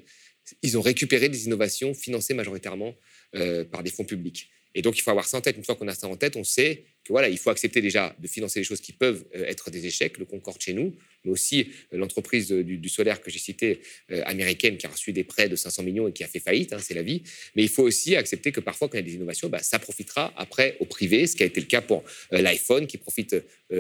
Ils 0.63 0.77
ont 0.77 0.81
récupéré 0.81 1.29
des 1.29 1.45
innovations 1.45 1.93
financées 1.93 2.33
majoritairement 2.33 2.95
euh, 3.35 3.63
par 3.63 3.83
des 3.83 3.91
fonds 3.91 4.05
publics. 4.05 4.49
Et 4.75 4.81
donc 4.81 4.97
il 4.97 5.01
faut 5.01 5.11
avoir 5.11 5.27
ça 5.27 5.37
en 5.37 5.41
tête. 5.41 5.57
Une 5.57 5.63
fois 5.63 5.75
qu'on 5.75 5.87
a 5.87 5.95
ça 5.95 6.07
en 6.07 6.15
tête, 6.15 6.35
on 6.35 6.43
sait 6.43 6.85
voilà, 7.09 7.29
il 7.29 7.37
faut 7.37 7.49
accepter 7.49 7.81
déjà 7.81 8.15
de 8.19 8.27
financer 8.27 8.59
des 8.59 8.63
choses 8.63 8.81
qui 8.81 8.93
peuvent 8.93 9.25
euh, 9.35 9.45
être 9.45 9.71
des 9.71 9.85
échecs, 9.85 10.17
le 10.17 10.25
Concorde 10.25 10.61
chez 10.61 10.73
nous, 10.73 10.95
mais 11.25 11.31
aussi 11.31 11.67
euh, 11.93 11.97
l'entreprise 11.97 12.51
du, 12.51 12.89
solaire 12.89 13.21
que 13.21 13.31
j'ai 13.31 13.39
citée, 13.39 13.81
euh, 14.11 14.21
américaine, 14.25 14.77
qui 14.77 14.85
a 14.85 14.89
reçu 14.89 15.11
des 15.11 15.23
prêts 15.23 15.49
de 15.49 15.55
500 15.55 15.83
millions 15.83 16.07
et 16.07 16.11
qui 16.11 16.23
a 16.23 16.27
fait 16.27 16.39
faillite, 16.39 16.73
hein, 16.73 16.79
c'est 16.81 16.93
la 16.93 17.01
vie. 17.01 17.23
Mais 17.55 17.63
il 17.63 17.69
faut 17.69 17.83
aussi 17.83 18.15
accepter 18.15 18.51
que 18.51 18.59
parfois, 18.59 18.87
quand 18.87 18.97
il 18.97 19.01
y 19.01 19.03
a 19.03 19.07
des 19.07 19.15
innovations, 19.15 19.49
bah, 19.49 19.61
ça 19.61 19.79
profitera 19.79 20.33
après 20.37 20.77
au 20.79 20.85
privé, 20.85 21.27
ce 21.27 21.35
qui 21.35 21.43
a 21.43 21.45
été 21.45 21.59
le 21.59 21.67
cas 21.67 21.81
pour 21.81 22.03
l'iPhone, 22.31 22.87
qui 22.87 22.97
profite 22.97 23.35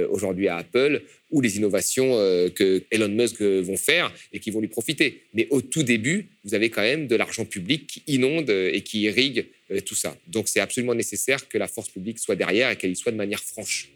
aujourd'hui 0.09 0.47
à 0.47 0.57
Apple, 0.57 1.01
ou 1.31 1.41
les 1.41 1.57
innovations 1.57 2.11
que 2.55 2.83
Elon 2.91 3.09
Musk 3.09 3.41
vont 3.41 3.77
faire 3.77 4.13
et 4.33 4.39
qui 4.39 4.51
vont 4.51 4.61
lui 4.61 4.67
profiter. 4.67 5.23
Mais 5.33 5.47
au 5.49 5.61
tout 5.61 5.83
début, 5.83 6.29
vous 6.43 6.53
avez 6.53 6.69
quand 6.69 6.81
même 6.81 7.07
de 7.07 7.15
l'argent 7.15 7.45
public 7.45 7.87
qui 7.87 8.03
inonde 8.07 8.49
et 8.49 8.81
qui 8.81 9.01
irrigue 9.01 9.47
tout 9.85 9.95
ça. 9.95 10.17
Donc 10.27 10.47
c'est 10.47 10.59
absolument 10.59 10.95
nécessaire 10.95 11.47
que 11.47 11.57
la 11.57 11.67
force 11.67 11.89
publique 11.89 12.19
soit 12.19 12.35
derrière 12.35 12.71
et 12.71 12.75
qu'elle 12.75 12.95
soit 12.95 13.11
de 13.11 13.17
franche. 13.37 13.89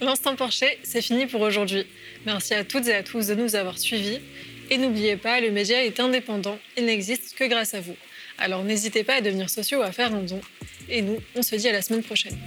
L'instant 0.00 0.36
Porcher, 0.36 0.78
c'est 0.84 1.02
fini 1.02 1.26
pour 1.26 1.40
aujourd'hui. 1.40 1.86
Merci 2.24 2.54
à 2.54 2.64
toutes 2.64 2.86
et 2.86 2.94
à 2.94 3.02
tous 3.02 3.26
de 3.26 3.34
nous 3.34 3.56
avoir 3.56 3.78
suivis. 3.78 4.20
Et 4.70 4.78
n'oubliez 4.78 5.16
pas, 5.16 5.40
le 5.40 5.50
média 5.50 5.84
est 5.84 5.98
indépendant, 5.98 6.58
il 6.76 6.84
n'existe 6.84 7.34
que 7.34 7.44
grâce 7.44 7.74
à 7.74 7.80
vous. 7.80 7.96
Alors 8.38 8.62
n'hésitez 8.62 9.02
pas 9.02 9.14
à 9.14 9.20
devenir 9.20 9.50
sociaux 9.50 9.80
ou 9.80 9.82
à 9.82 9.92
faire 9.92 10.14
un 10.14 10.22
don. 10.22 10.40
Et 10.88 11.02
nous, 11.02 11.18
on 11.34 11.42
se 11.42 11.56
dit 11.56 11.68
à 11.68 11.72
la 11.72 11.82
semaine 11.82 12.02
prochaine. 12.02 12.38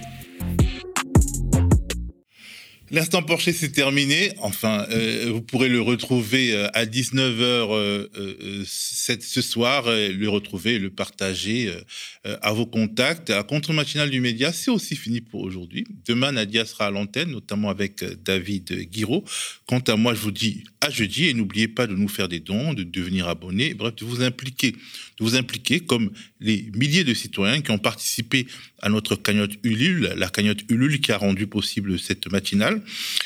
L'instant 2.94 3.22
Porcher, 3.22 3.54
c'est 3.54 3.72
terminé. 3.72 4.32
Enfin, 4.36 4.86
euh, 4.90 5.30
vous 5.32 5.40
pourrez 5.40 5.70
le 5.70 5.80
retrouver 5.80 6.52
euh, 6.52 6.68
à 6.74 6.84
19h 6.84 7.30
euh, 7.72 8.64
ce 8.66 9.40
soir, 9.40 9.86
le 9.86 10.26
retrouver, 10.28 10.78
le 10.78 10.90
partager 10.90 11.72
à 12.24 12.52
vos 12.52 12.66
contacts. 12.66 13.30
La 13.30 13.44
contre-matinale 13.44 14.10
du 14.10 14.20
média, 14.20 14.52
c'est 14.52 14.70
aussi 14.70 14.94
fini 14.94 15.22
pour 15.22 15.40
aujourd'hui. 15.40 15.86
Demain, 16.06 16.32
Nadia 16.32 16.66
sera 16.66 16.88
à 16.88 16.90
l'antenne, 16.90 17.30
notamment 17.30 17.70
avec 17.70 18.04
David 18.24 18.90
Guiraud. 18.90 19.24
Quant 19.66 19.80
à 19.80 19.96
moi, 19.96 20.12
je 20.12 20.20
vous 20.20 20.30
dis 20.30 20.64
à 20.82 20.90
jeudi 20.90 21.28
et 21.28 21.34
n'oubliez 21.34 21.68
pas 21.68 21.86
de 21.86 21.96
nous 21.96 22.08
faire 22.08 22.28
des 22.28 22.40
dons, 22.40 22.74
de 22.74 22.82
devenir 22.82 23.26
abonné, 23.26 23.72
bref, 23.72 23.94
de 23.96 24.04
vous 24.04 24.22
impliquer, 24.22 24.76
vous 25.22 25.36
impliquer 25.36 25.80
comme 25.80 26.10
les 26.40 26.70
milliers 26.74 27.04
de 27.04 27.14
citoyens 27.14 27.60
qui 27.62 27.70
ont 27.70 27.78
participé 27.78 28.46
à 28.80 28.88
notre 28.88 29.16
cagnotte 29.16 29.52
Ulule, 29.62 30.12
la 30.16 30.28
cagnotte 30.28 30.64
Ulule 30.68 31.00
qui 31.00 31.12
a 31.12 31.16
rendu 31.16 31.46
possible 31.46 31.98
cette 31.98 32.30
matinale. 32.30 32.82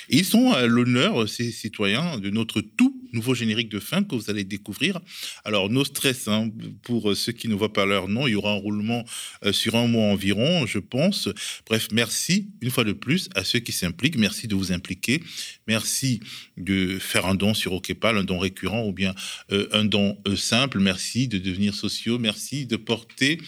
Ils 0.09 0.25
sont 0.25 0.53
à 0.53 0.67
l'honneur, 0.67 1.29
ces 1.29 1.51
citoyens, 1.51 2.19
de 2.19 2.31
notre 2.31 2.61
tout 2.61 2.95
nouveau 3.17 3.35
générique 3.35 3.69
de 3.69 3.81
fin 3.81 4.05
que 4.05 4.15
vous 4.15 4.31
allez 4.31 4.45
découvrir. 4.45 5.01
Alors, 5.45 5.69
nos 5.69 5.85
stress, 5.85 6.29
hein, 6.29 6.51
pour 6.83 7.17
ceux 7.17 7.33
qui 7.33 7.49
ne 7.49 7.55
voient 7.55 7.73
pas 7.73 7.87
leur 7.87 8.09
nom, 8.09 8.27
il 8.29 8.33
y 8.33 8.35
aura 8.37 8.53
un 8.53 8.61
roulement 8.61 9.05
euh, 9.45 9.53
sur 9.53 9.75
un 9.75 9.89
mois 9.89 10.07
environ, 10.07 10.67
je 10.67 10.79
pense. 10.79 11.29
Bref, 11.67 11.89
merci 11.93 12.49
une 12.61 12.71
fois 12.71 12.85
de 12.85 12.93
plus 12.93 13.29
à 13.35 13.45
ceux 13.45 13.59
qui 13.59 13.73
s'impliquent. 13.73 14.19
Merci 14.19 14.47
de 14.47 14.55
vous 14.55 14.73
impliquer. 14.73 15.23
Merci 15.67 16.21
de 16.57 16.99
faire 16.99 17.27
un 17.27 17.35
don 17.35 17.55
sur 17.55 17.73
OKPAL, 17.73 18.17
un 18.17 18.25
don 18.25 18.39
récurrent 18.39 18.87
ou 18.87 18.93
bien 18.93 19.15
euh, 19.53 19.69
un 19.73 19.85
don 19.85 20.19
euh, 20.29 20.37
simple. 20.37 20.79
Merci 20.79 21.29
de 21.29 21.39
devenir 21.39 21.75
sociaux. 21.75 22.19
Merci 22.19 22.67
de 22.67 22.77
porter 22.77 23.39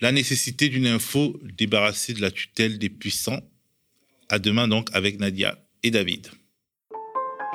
la 0.00 0.12
nécessité 0.12 0.68
d'une 0.68 0.86
info 0.86 1.40
débarrassée 1.56 2.14
de 2.14 2.20
la 2.20 2.30
tutelle 2.30 2.78
des 2.78 2.90
puissants. 2.90 3.40
À 4.28 4.38
demain 4.38 4.68
donc 4.68 4.88
avec 4.92 5.18
Nadia 5.18 5.58
et 5.82 5.90
David. 5.90 6.28